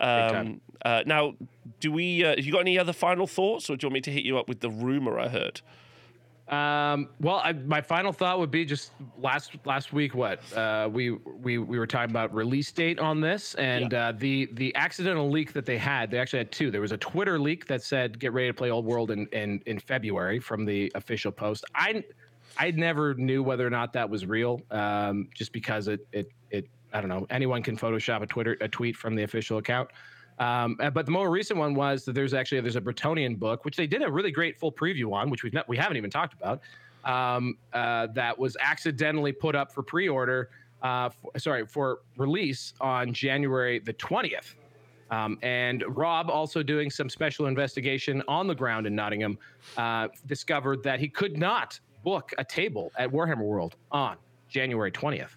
Um, 0.00 0.60
uh, 0.84 1.02
now, 1.06 1.34
do 1.80 1.92
we? 1.92 2.24
Uh, 2.24 2.36
have 2.36 2.44
you 2.44 2.52
got 2.52 2.60
any 2.60 2.78
other 2.78 2.92
final 2.92 3.26
thoughts, 3.26 3.70
or 3.70 3.76
do 3.76 3.84
you 3.84 3.88
want 3.88 3.94
me 3.94 4.00
to 4.02 4.10
hit 4.10 4.24
you 4.24 4.38
up 4.38 4.48
with 4.48 4.60
the 4.60 4.70
rumor 4.70 5.18
I 5.18 5.28
heard? 5.28 5.60
Um, 6.48 7.08
well, 7.20 7.40
I, 7.42 7.52
my 7.52 7.80
final 7.80 8.12
thought 8.12 8.38
would 8.38 8.50
be 8.50 8.66
just 8.66 8.92
last 9.18 9.52
last 9.64 9.94
week. 9.94 10.14
What 10.14 10.40
uh, 10.54 10.90
we 10.92 11.12
we 11.12 11.56
we 11.56 11.78
were 11.78 11.86
talking 11.86 12.10
about 12.10 12.34
release 12.34 12.70
date 12.70 12.98
on 12.98 13.22
this, 13.22 13.54
and 13.54 13.94
uh, 13.94 14.12
the 14.14 14.50
the 14.52 14.74
accidental 14.76 15.30
leak 15.30 15.54
that 15.54 15.64
they 15.64 15.78
had. 15.78 16.10
They 16.10 16.18
actually 16.18 16.40
had 16.40 16.52
two. 16.52 16.70
There 16.70 16.82
was 16.82 16.92
a 16.92 16.98
Twitter 16.98 17.38
leak 17.38 17.66
that 17.68 17.82
said 17.82 18.18
"Get 18.18 18.34
ready 18.34 18.48
to 18.48 18.54
play 18.54 18.70
Old 18.70 18.84
World" 18.84 19.10
in 19.10 19.26
in, 19.28 19.62
in 19.64 19.78
February 19.78 20.38
from 20.38 20.66
the 20.66 20.92
official 20.94 21.32
post. 21.32 21.64
I 21.74 22.04
I 22.58 22.70
never 22.70 23.14
knew 23.14 23.42
whether 23.42 23.66
or 23.66 23.70
not 23.70 23.92
that 23.94 24.08
was 24.08 24.26
real, 24.26 24.60
um, 24.70 25.28
just 25.34 25.52
because 25.52 25.88
it 25.88 26.06
it 26.12 26.30
it 26.50 26.68
I 26.92 27.00
don't 27.00 27.08
know. 27.08 27.26
Anyone 27.30 27.62
can 27.62 27.76
Photoshop 27.76 28.22
a 28.22 28.26
Twitter 28.26 28.56
a 28.60 28.68
tweet 28.68 28.96
from 28.96 29.14
the 29.14 29.22
official 29.24 29.58
account. 29.58 29.90
Um, 30.38 30.76
uh, 30.80 30.90
but 30.90 31.06
the 31.06 31.12
more 31.12 31.30
recent 31.30 31.58
one 31.58 31.74
was 31.74 32.04
that 32.04 32.14
there's 32.14 32.34
actually 32.34 32.60
there's 32.60 32.76
a 32.76 32.80
Bretonnian 32.80 33.38
book 33.38 33.64
which 33.64 33.76
they 33.76 33.86
did 33.86 34.02
a 34.02 34.10
really 34.10 34.32
great 34.32 34.58
full 34.58 34.72
preview 34.72 35.12
on, 35.12 35.30
which 35.30 35.44
we've 35.44 35.52
not, 35.52 35.68
we 35.68 35.76
haven't 35.76 35.96
even 35.96 36.10
talked 36.10 36.34
about. 36.34 36.60
Um, 37.04 37.56
uh, 37.72 38.08
that 38.14 38.36
was 38.38 38.56
accidentally 38.60 39.30
put 39.30 39.54
up 39.54 39.70
for 39.70 39.82
pre-order, 39.82 40.48
uh, 40.82 41.10
sorry, 41.36 41.66
for 41.66 42.00
release 42.16 42.74
on 42.80 43.12
January 43.12 43.78
the 43.78 43.92
twentieth. 43.92 44.56
Um, 45.10 45.38
and 45.42 45.84
Rob, 45.86 46.30
also 46.30 46.62
doing 46.62 46.90
some 46.90 47.08
special 47.08 47.46
investigation 47.46 48.22
on 48.26 48.48
the 48.48 48.54
ground 48.54 48.86
in 48.86 48.94
Nottingham, 48.94 49.38
uh, 49.76 50.08
discovered 50.26 50.82
that 50.82 50.98
he 50.98 51.08
could 51.08 51.36
not 51.36 51.78
book 52.04 52.32
a 52.38 52.44
table 52.44 52.92
at 52.96 53.10
Warhammer 53.10 53.44
World 53.44 53.74
on 53.90 54.16
January 54.48 54.92
20th. 54.92 55.30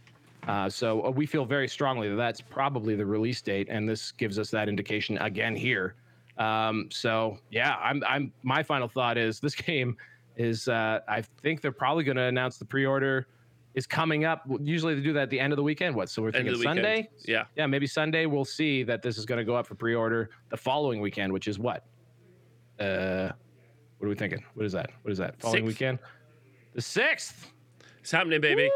Uh, 0.48 0.69
so 0.69 1.06
uh, 1.06 1.10
we 1.10 1.26
feel 1.26 1.45
very 1.45 1.68
strongly 1.68 2.10
that 2.10 2.15
that's 2.15 2.41
probably 2.41 2.95
the 2.95 3.06
release 3.06 3.41
date, 3.41 3.68
and 3.69 3.89
this 3.89 4.11
gives 4.11 4.38
us 4.38 4.52
that 4.52 4.69
indication 4.69 5.18
again 5.18 5.56
here. 5.56 5.95
Um, 6.38 6.88
so 6.91 7.39
yeah, 7.49 7.76
I'm, 7.81 8.03
I'm. 8.07 8.31
My 8.44 8.61
final 8.61 8.88
thought 8.88 9.18
is 9.18 9.39
this 9.39 9.56
game 9.69 9.98
is. 10.35 10.68
Uh, 10.68 10.99
I 11.07 11.22
think 11.41 11.61
they're 11.61 11.72
probably 11.72 12.03
going 12.03 12.18
to 12.18 12.23
announce 12.23 12.57
the 12.57 12.65
pre-order 12.65 13.27
is 13.73 13.85
coming 13.85 14.26
up. 14.26 14.44
Usually 14.61 14.95
they 14.95 15.02
do 15.02 15.14
that 15.14 15.23
at 15.23 15.30
the 15.30 15.39
end 15.39 15.53
of 15.53 15.57
the 15.57 15.64
weekend. 15.64 15.95
What? 15.95 16.10
So 16.10 16.22
we're 16.22 16.31
thinking 16.31 16.53
of 16.53 16.60
the 16.60 16.60
weekend. 16.60 16.77
Sunday. 16.77 17.10
Yeah. 17.26 17.44
Yeah, 17.56 17.68
maybe 17.68 17.85
Sunday 17.85 18.26
we'll 18.26 18.44
see 18.44 18.84
that 18.84 19.03
this 19.03 19.19
is 19.19 19.26
going 19.26 19.38
to 19.38 19.44
go 19.44 19.56
up 19.56 19.68
for 19.68 19.76
pre-order 19.76 20.31
the 20.49 20.57
following 20.57 20.99
weekend, 20.99 21.31
which 21.31 21.48
is 21.48 21.60
what? 21.60 21.85
Uh, 22.80 23.30
what 23.98 24.07
are 24.07 24.10
we 24.10 24.15
thinking? 24.15 24.44
What 24.56 24.65
is 24.65 24.72
that? 24.72 24.89
What 25.03 25.11
is 25.11 25.18
that? 25.19 25.39
Following 25.39 25.68
Sixth. 25.68 25.80
weekend, 25.80 25.99
the 26.73 26.81
sixth. 26.81 27.52
It's 28.02 28.11
happening, 28.11 28.41
baby. 28.41 28.69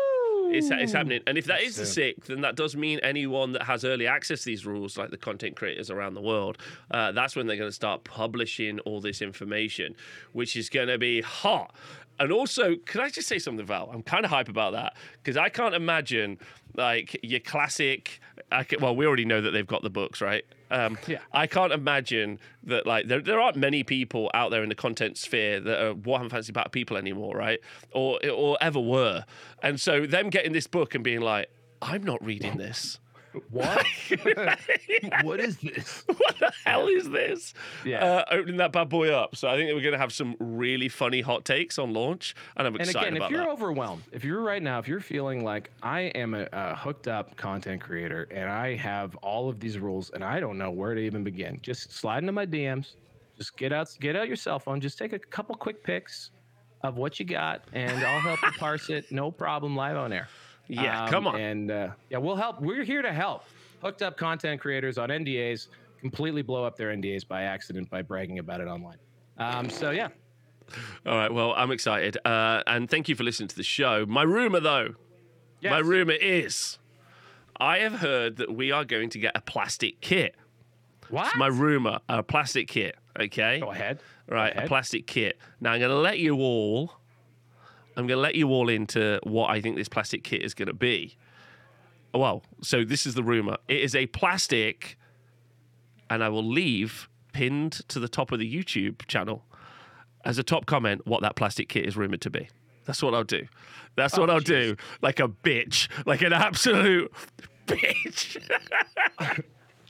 It's, 0.53 0.69
it's 0.69 0.91
happening. 0.91 1.21
And 1.27 1.37
if 1.37 1.45
that 1.45 1.59
That's 1.59 1.69
is 1.69 1.75
the 1.77 1.85
soon. 1.85 1.93
sixth, 1.93 2.27
then 2.27 2.41
that 2.41 2.55
does 2.55 2.75
mean 2.75 2.99
anyone 3.03 3.53
that 3.53 3.63
has 3.63 3.85
early 3.85 4.05
access 4.05 4.39
to 4.39 4.45
these 4.45 4.65
rules, 4.65 4.97
like 4.97 5.09
the 5.09 5.17
content 5.17 5.55
creators 5.55 5.89
around 5.89 6.13
the 6.15 6.21
world, 6.21 6.57
uh, 6.91 7.13
that's 7.13 7.37
when 7.37 7.47
they're 7.47 7.55
going 7.55 7.69
to 7.69 7.73
start 7.75 8.03
publishing 8.03 8.79
all 8.79 8.99
this 8.99 9.21
information, 9.21 9.95
which 10.33 10.57
is 10.57 10.69
going 10.69 10.89
to 10.89 10.97
be 10.97 11.21
hot. 11.21 11.73
And 12.19 12.31
also, 12.31 12.75
could 12.85 12.99
I 13.01 13.09
just 13.09 13.27
say 13.29 13.39
something, 13.39 13.65
Val? 13.65 13.89
I'm 13.93 14.03
kind 14.03 14.25
of 14.25 14.31
hype 14.31 14.49
about 14.49 14.73
that 14.73 14.97
because 15.23 15.37
I 15.37 15.49
can't 15.49 15.73
imagine 15.73 16.37
like 16.75 17.17
your 17.23 17.39
classic. 17.39 18.19
I 18.51 18.63
can, 18.63 18.81
well, 18.81 18.95
we 18.95 19.05
already 19.05 19.25
know 19.25 19.41
that 19.41 19.51
they've 19.51 19.65
got 19.65 19.81
the 19.81 19.89
books, 19.89 20.21
right? 20.21 20.43
Um, 20.69 20.97
Yeah. 21.07 21.19
I 21.33 21.47
can't 21.47 21.73
imagine 21.73 22.39
that 22.63 22.85
like 22.85 23.07
there, 23.07 23.21
there 23.21 23.39
aren't 23.39 23.57
many 23.57 23.83
people 23.83 24.29
out 24.33 24.51
there 24.51 24.63
in 24.63 24.69
the 24.69 24.75
content 24.75 25.17
sphere 25.17 25.59
that 25.59 25.81
are 25.83 25.93
Warhammer 25.93 26.29
Fantasy 26.29 26.51
Battle 26.51 26.69
people 26.71 26.97
anymore, 26.97 27.35
right? 27.35 27.59
Or 27.93 28.19
or 28.29 28.57
ever 28.61 28.79
were. 28.79 29.25
And 29.61 29.79
so 29.79 30.05
them 30.05 30.29
getting 30.29 30.53
this 30.53 30.67
book 30.67 30.95
and 30.95 31.03
being 31.03 31.21
like, 31.21 31.49
I'm 31.81 32.03
not 32.03 32.23
reading 32.23 32.57
this. 32.57 32.99
What? 33.49 33.85
what 35.23 35.39
is 35.39 35.57
this? 35.57 36.03
what 36.07 36.39
the 36.39 36.51
hell 36.65 36.87
is 36.87 37.09
this? 37.09 37.53
Yeah. 37.85 38.03
Uh, 38.03 38.25
opening 38.31 38.57
that 38.57 38.71
bad 38.71 38.89
boy 38.89 39.11
up. 39.13 39.35
So 39.35 39.47
I 39.47 39.55
think 39.55 39.69
that 39.69 39.75
we're 39.75 39.81
going 39.81 39.93
to 39.93 39.97
have 39.99 40.13
some 40.13 40.35
really 40.39 40.89
funny 40.89 41.21
hot 41.21 41.45
takes 41.45 41.79
on 41.79 41.93
launch, 41.93 42.35
and 42.57 42.67
I'm 42.67 42.75
And 42.75 42.81
excited 42.83 43.13
again, 43.13 43.23
if 43.23 43.29
you're 43.31 43.39
that. 43.41 43.49
overwhelmed, 43.49 44.03
if 44.11 44.23
you're 44.23 44.41
right 44.41 44.61
now, 44.61 44.79
if 44.79 44.87
you're 44.87 44.99
feeling 44.99 45.43
like 45.43 45.71
I 45.81 46.01
am 46.01 46.33
a, 46.33 46.47
a 46.51 46.75
hooked 46.75 47.07
up 47.07 47.35
content 47.37 47.81
creator 47.81 48.27
and 48.31 48.49
I 48.49 48.75
have 48.75 49.15
all 49.17 49.49
of 49.49 49.59
these 49.59 49.77
rules 49.79 50.09
and 50.11 50.23
I 50.23 50.39
don't 50.39 50.57
know 50.57 50.71
where 50.71 50.93
to 50.93 51.01
even 51.01 51.23
begin, 51.23 51.59
just 51.61 51.91
slide 51.93 52.19
into 52.19 52.31
my 52.31 52.45
DMs. 52.45 52.95
Just 53.37 53.57
get 53.57 53.71
out, 53.73 53.89
get 53.99 54.15
out 54.15 54.27
your 54.27 54.35
cell 54.35 54.59
phone. 54.59 54.79
Just 54.81 54.97
take 54.97 55.13
a 55.13 55.19
couple 55.19 55.55
quick 55.55 55.83
pics 55.83 56.31
of 56.83 56.97
what 56.97 57.19
you 57.19 57.25
got, 57.25 57.63
and 57.73 58.03
I'll 58.03 58.19
help 58.19 58.41
you 58.43 58.51
parse 58.59 58.89
it. 58.89 59.11
No 59.11 59.31
problem, 59.31 59.75
live 59.75 59.97
on 59.97 60.11
air. 60.13 60.27
Yeah, 60.71 61.03
Um, 61.03 61.09
come 61.09 61.27
on. 61.27 61.39
And 61.39 61.69
uh, 61.71 61.89
yeah, 62.09 62.17
we'll 62.17 62.35
help. 62.35 62.61
We're 62.61 62.83
here 62.83 63.01
to 63.01 63.11
help. 63.11 63.43
Hooked 63.81 64.01
up 64.01 64.15
content 64.17 64.61
creators 64.61 64.97
on 64.97 65.09
NDAs 65.09 65.67
completely 65.99 66.41
blow 66.41 66.63
up 66.65 66.75
their 66.77 66.89
NDAs 66.89 67.27
by 67.27 67.43
accident 67.43 67.89
by 67.89 68.01
bragging 68.01 68.39
about 68.39 68.59
it 68.59 68.67
online. 68.67 68.97
Um, 69.37 69.69
so 69.69 69.91
yeah, 69.91 70.09
All 71.05 71.15
right. 71.15 71.31
Well, 71.33 71.53
I'm 71.55 71.71
excited, 71.71 72.17
uh, 72.25 72.63
and 72.67 72.89
thank 72.89 73.07
you 73.09 73.15
for 73.15 73.23
listening 73.23 73.47
to 73.49 73.55
the 73.55 73.63
show. 73.63 74.05
My 74.07 74.23
rumor, 74.23 74.59
though, 74.59 74.95
my 75.63 75.79
rumor 75.79 76.13
is 76.13 76.79
I 77.59 77.79
have 77.79 77.93
heard 77.93 78.37
that 78.37 78.53
we 78.55 78.71
are 78.71 78.83
going 78.85 79.09
to 79.11 79.19
get 79.19 79.33
a 79.35 79.41
plastic 79.41 80.01
kit. 80.01 80.35
What? 81.09 81.27
It's 81.27 81.35
my 81.35 81.47
rumor, 81.47 81.99
a 82.09 82.23
plastic 82.23 82.67
kit. 82.67 82.95
Okay. 83.19 83.59
Go 83.59 83.71
ahead. 83.71 83.99
Right, 84.27 84.53
a 84.53 84.57
ahead. 84.57 84.67
plastic 84.67 85.07
kit. 85.07 85.37
Now 85.59 85.73
I'm 85.73 85.79
going 85.79 85.91
to 85.91 85.97
let 85.97 86.19
you 86.19 86.35
all. 86.37 86.93
I'm 87.97 88.07
going 88.07 88.17
to 88.17 88.21
let 88.21 88.35
you 88.35 88.49
all 88.49 88.69
into 88.69 89.19
what 89.23 89.49
I 89.49 89.61
think 89.61 89.75
this 89.75 89.89
plastic 89.89 90.23
kit 90.23 90.41
is 90.41 90.53
going 90.53 90.67
to 90.67 90.73
be. 90.73 91.17
Well, 92.13 92.43
so 92.61 92.83
this 92.83 93.05
is 93.05 93.13
the 93.13 93.23
rumor. 93.23 93.57
It 93.67 93.81
is 93.81 93.95
a 93.95 94.07
plastic, 94.07 94.97
and 96.09 96.23
I 96.23 96.29
will 96.29 96.43
leave 96.43 97.09
pinned 97.33 97.73
to 97.87 97.99
the 97.99 98.09
top 98.09 98.31
of 98.31 98.39
the 98.39 98.53
YouTube 98.53 99.07
channel 99.07 99.45
as 100.25 100.37
a 100.37 100.43
top 100.43 100.65
comment 100.65 101.07
what 101.07 101.21
that 101.21 101.35
plastic 101.35 101.69
kit 101.69 101.85
is 101.85 101.95
rumored 101.95 102.21
to 102.21 102.29
be. 102.29 102.49
That's 102.85 103.01
what 103.01 103.13
I'll 103.13 103.23
do. 103.23 103.47
That's 103.95 104.17
what 104.17 104.29
oh, 104.29 104.33
I'll 104.33 104.39
do. 104.39 104.75
Like 105.01 105.19
a 105.19 105.27
bitch, 105.27 105.87
like 106.05 106.21
an 106.21 106.33
absolute 106.33 107.11
bitch. 107.67 108.37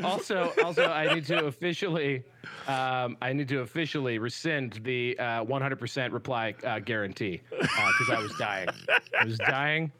also, 0.04 0.54
also, 0.64 0.86
I 0.86 1.14
need 1.14 1.26
to 1.26 1.46
officially, 1.46 2.24
um, 2.68 3.18
I 3.22 3.34
need 3.34 3.48
to 3.50 3.62
officially 3.62 4.20
rescind 4.20 4.80
the 4.84 5.18
uh, 5.20 5.46
100% 5.46 6.12
reply 6.12 6.56
uh, 6.64 6.80
guarantee 6.80 7.42
because 7.50 8.10
I 8.10 8.20
was 8.22 8.34
dying. 8.38 8.70
I 9.20 9.26
was 9.26 9.38
dying. 9.38 9.92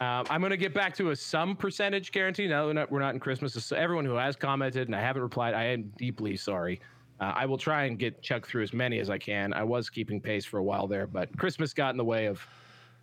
Um, 0.00 0.26
I'm 0.28 0.40
going 0.40 0.50
to 0.50 0.56
get 0.56 0.74
back 0.74 0.94
to 0.96 1.10
a 1.10 1.16
some 1.16 1.54
percentage 1.54 2.10
guarantee. 2.10 2.48
Now 2.48 2.62
that 2.62 2.66
we're 2.66 2.72
not, 2.72 2.90
we're 2.90 3.00
not 3.00 3.14
in 3.14 3.20
Christmas, 3.20 3.52
so 3.52 3.76
everyone 3.76 4.04
who 4.04 4.14
has 4.14 4.34
commented 4.34 4.88
and 4.88 4.96
I 4.96 5.00
haven't 5.00 5.22
replied, 5.22 5.54
I 5.54 5.64
am 5.64 5.92
deeply 5.96 6.36
sorry. 6.36 6.80
Uh, 7.20 7.32
I 7.36 7.46
will 7.46 7.58
try 7.58 7.84
and 7.84 7.96
get 7.98 8.20
chuck 8.20 8.46
through 8.46 8.64
as 8.64 8.72
many 8.72 8.98
as 8.98 9.08
I 9.08 9.18
can. 9.18 9.52
I 9.52 9.62
was 9.62 9.88
keeping 9.88 10.20
pace 10.20 10.44
for 10.44 10.58
a 10.58 10.64
while 10.64 10.88
there, 10.88 11.06
but 11.06 11.36
Christmas 11.38 11.72
got 11.72 11.90
in 11.90 11.96
the 11.96 12.04
way 12.04 12.26
of 12.26 12.44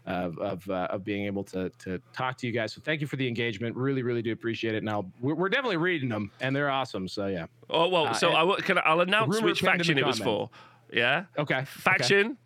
of 0.06 0.38
of, 0.40 0.70
uh, 0.70 0.88
of 0.90 1.04
being 1.04 1.26
able 1.26 1.44
to 1.46 1.70
to 1.80 2.00
talk 2.14 2.38
to 2.38 2.48
you 2.48 2.54
guys. 2.54 2.74
So 2.74 2.82
thank 2.84 3.02
you 3.02 3.08
for 3.08 3.16
the 3.18 3.28
engagement. 3.28 3.76
Really, 3.76 4.02
really 4.04 4.22
do 4.22 4.32
appreciate 4.32 4.74
it. 4.76 4.84
Now 4.84 5.06
we're, 5.20 5.36
we're 5.36 5.50
definitely 5.50 5.78
reading 5.78 6.10
them, 6.10 6.32
and 6.40 6.56
they're 6.56 6.70
awesome. 6.72 7.08
So 7.08 7.28
yeah. 7.28 7.46
oh 7.70 7.88
well, 7.88 8.08
Uh, 8.08 8.14
so 8.14 8.30
and- 8.30 8.38
I 8.38 8.44
will, 8.44 8.56
can 8.58 8.78
I, 8.78 8.82
I'll 8.82 9.02
announce 9.02 9.42
which 9.42 9.62
faction 9.62 9.98
it 9.98 10.06
was 10.06 10.20
for. 10.20 10.50
Yeah. 10.92 11.26
Okay. 11.38 11.56
okay. 11.58 11.66
Faction 11.66 12.38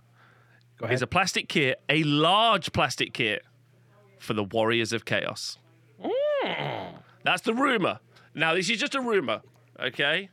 Go 0.77 0.86
ahead. 0.86 0.95
is 0.95 1.02
a 1.02 1.07
plastic 1.07 1.48
kit, 1.49 1.82
a 1.90 2.03
large 2.03 2.72
plastic 2.73 3.14
kit 3.14 3.44
for 4.19 4.34
the 4.34 4.44
Warriors 4.44 4.94
of 4.94 5.06
Chaos. 5.06 5.57
That's 7.23 7.41
the 7.41 7.53
rumor. 7.53 7.99
Now, 8.36 8.53
this 8.53 8.69
is 8.69 8.80
just 8.80 8.94
a 8.94 9.02
rumor, 9.02 9.41
okay? 9.80 10.30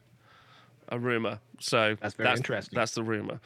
A 0.88 0.98
rumor. 0.98 1.38
So 1.58 1.96
That's 2.02 2.14
very 2.14 2.30
interesting. 2.36 2.76
That's 2.76 2.92
the 2.92 3.02
rumor. 3.02 3.40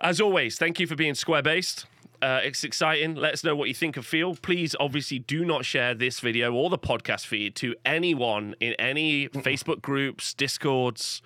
As 0.00 0.20
always, 0.20 0.56
thank 0.58 0.78
you 0.78 0.86
for 0.86 0.94
being 0.94 1.14
square 1.14 1.42
based. 1.42 1.86
Uh, 2.22 2.40
it's 2.42 2.64
exciting. 2.64 3.14
Let 3.14 3.34
us 3.34 3.44
know 3.44 3.54
what 3.54 3.68
you 3.68 3.74
think 3.74 3.96
and 3.96 4.06
feel. 4.06 4.34
Please, 4.36 4.74
obviously, 4.80 5.18
do 5.18 5.44
not 5.44 5.64
share 5.64 5.94
this 5.94 6.20
video 6.20 6.52
or 6.54 6.70
the 6.70 6.78
podcast 6.78 7.26
feed 7.26 7.54
to 7.56 7.74
anyone 7.84 8.54
in 8.60 8.72
any 8.74 9.28
Facebook 9.28 9.82
groups, 9.82 10.32
Discords, 10.32 11.22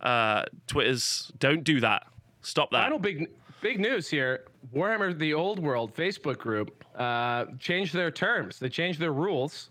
uh, 0.00 0.44
Twitters. 0.66 1.32
Don't 1.38 1.64
do 1.64 1.80
that. 1.80 2.06
Stop 2.42 2.70
that. 2.70 2.84
Final 2.84 2.98
big 2.98 3.30
big 3.60 3.80
news 3.80 4.08
here. 4.08 4.44
Warhammer: 4.74 5.18
The 5.18 5.34
Old 5.34 5.58
World 5.58 5.94
Facebook 5.94 6.38
group 6.38 6.84
uh, 6.94 7.46
changed 7.58 7.94
their 7.94 8.10
terms. 8.10 8.58
They 8.58 8.68
changed 8.68 9.00
their 9.00 9.12
rules. 9.12 9.70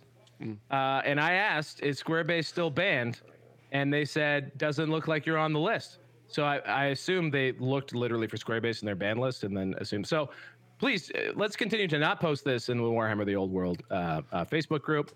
Uh, 0.69 1.02
and 1.03 1.19
I 1.19 1.34
asked, 1.34 1.81
"Is 1.81 2.02
Squarebase 2.02 2.45
still 2.45 2.69
banned?" 2.69 3.22
And 3.72 3.91
they 3.91 4.06
said, 4.06 4.56
"Doesn't 4.57 4.91
look 4.91 5.07
like 5.07 5.26
you're 5.26 5.39
on 5.39 5.53
the 5.53 5.60
list." 5.60 5.99
So 6.27 6.44
I, 6.44 6.57
I 6.57 6.85
assume 6.88 7.31
they 7.31 7.53
looked 7.53 7.95
literally 7.95 8.27
for 8.27 8.38
Squarebase 8.38 8.81
in 8.81 8.85
their 8.85 8.95
ban 8.95 9.18
list, 9.18 9.44
and 9.44 9.56
then 9.56 9.73
assumed. 9.80 10.06
So 10.07 10.30
please, 10.79 11.11
uh, 11.11 11.33
let's 11.35 11.55
continue 11.55 11.87
to 11.87 11.99
not 11.99 12.19
post 12.19 12.43
this 12.43 12.69
in 12.69 12.77
the 12.77 12.83
Warhammer: 12.83 13.25
The 13.25 13.35
Old 13.35 13.51
World 13.51 13.83
uh, 13.91 14.21
uh, 14.31 14.45
Facebook 14.45 14.81
group. 14.81 15.11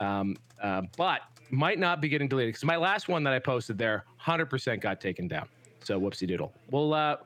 Um, 0.00 0.36
uh, 0.62 0.82
but 0.96 1.20
might 1.50 1.78
not 1.78 2.00
be 2.00 2.08
getting 2.08 2.28
deleted 2.28 2.54
because 2.54 2.64
my 2.64 2.76
last 2.76 3.08
one 3.08 3.22
that 3.24 3.32
I 3.32 3.38
posted 3.38 3.78
there, 3.78 4.04
100% 4.24 4.80
got 4.80 5.00
taken 5.00 5.28
down. 5.28 5.48
So 5.84 6.00
whoopsie 6.00 6.26
doodle. 6.26 6.52
We'll 6.70 6.92
uh, 6.92 7.16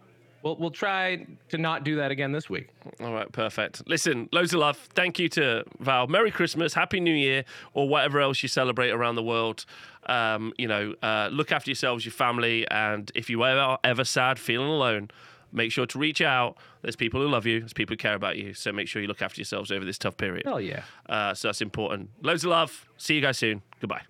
we'll 0.42 0.56
we'll 0.56 0.70
try 0.70 1.26
to 1.48 1.58
not 1.58 1.82
do 1.82 1.96
that 1.96 2.10
again 2.10 2.30
this 2.30 2.50
week. 2.50 2.68
All 3.00 3.14
right, 3.14 3.30
perfect. 3.32 3.88
Listen, 3.88 4.28
loads 4.32 4.52
of 4.52 4.60
love. 4.60 4.76
Thank 4.76 5.18
you 5.18 5.30
to 5.30 5.64
Val. 5.78 6.06
Merry 6.08 6.30
Christmas, 6.30 6.74
Happy 6.74 7.00
New 7.00 7.14
Year, 7.14 7.44
or 7.72 7.88
whatever 7.88 8.20
else 8.20 8.42
you 8.42 8.48
celebrate 8.50 8.90
around 8.90 9.14
the 9.14 9.22
world. 9.22 9.64
Um, 10.06 10.52
you 10.58 10.68
know, 10.68 10.94
uh, 11.02 11.30
look 11.32 11.52
after 11.52 11.70
yourselves, 11.70 12.04
your 12.04 12.12
family, 12.12 12.68
and 12.70 13.10
if 13.14 13.30
you 13.30 13.42
ever 13.44 13.78
ever 13.82 14.04
sad, 14.04 14.38
feeling 14.38 14.68
alone, 14.68 15.10
make 15.52 15.72
sure 15.72 15.86
to 15.86 15.98
reach 15.98 16.20
out. 16.20 16.56
There's 16.82 16.97
people 16.97 17.20
who 17.20 17.28
love 17.28 17.47
you. 17.47 17.60
There's 17.60 17.72
people 17.72 17.94
who 17.94 17.98
care 17.98 18.14
about 18.14 18.36
you. 18.36 18.55
So 18.55 18.72
make 18.72 18.89
sure 18.89 19.01
you 19.02 19.09
look 19.09 19.22
after 19.22 19.40
yourselves 19.40 19.70
over 19.70 19.85
this 19.85 19.98
tough 19.98 20.16
period. 20.16 20.44
Hell 20.47 20.60
yeah. 20.60 20.82
Uh, 21.09 21.35
so 21.35 21.48
that's 21.48 21.60
important. 21.62 22.10
Loads 22.22 22.44
of 22.44 22.51
love. 22.51 22.89
See 22.97 23.14
you 23.14 23.20
guys 23.20 23.39
soon. 23.39 23.62
Goodbye. 23.81 24.02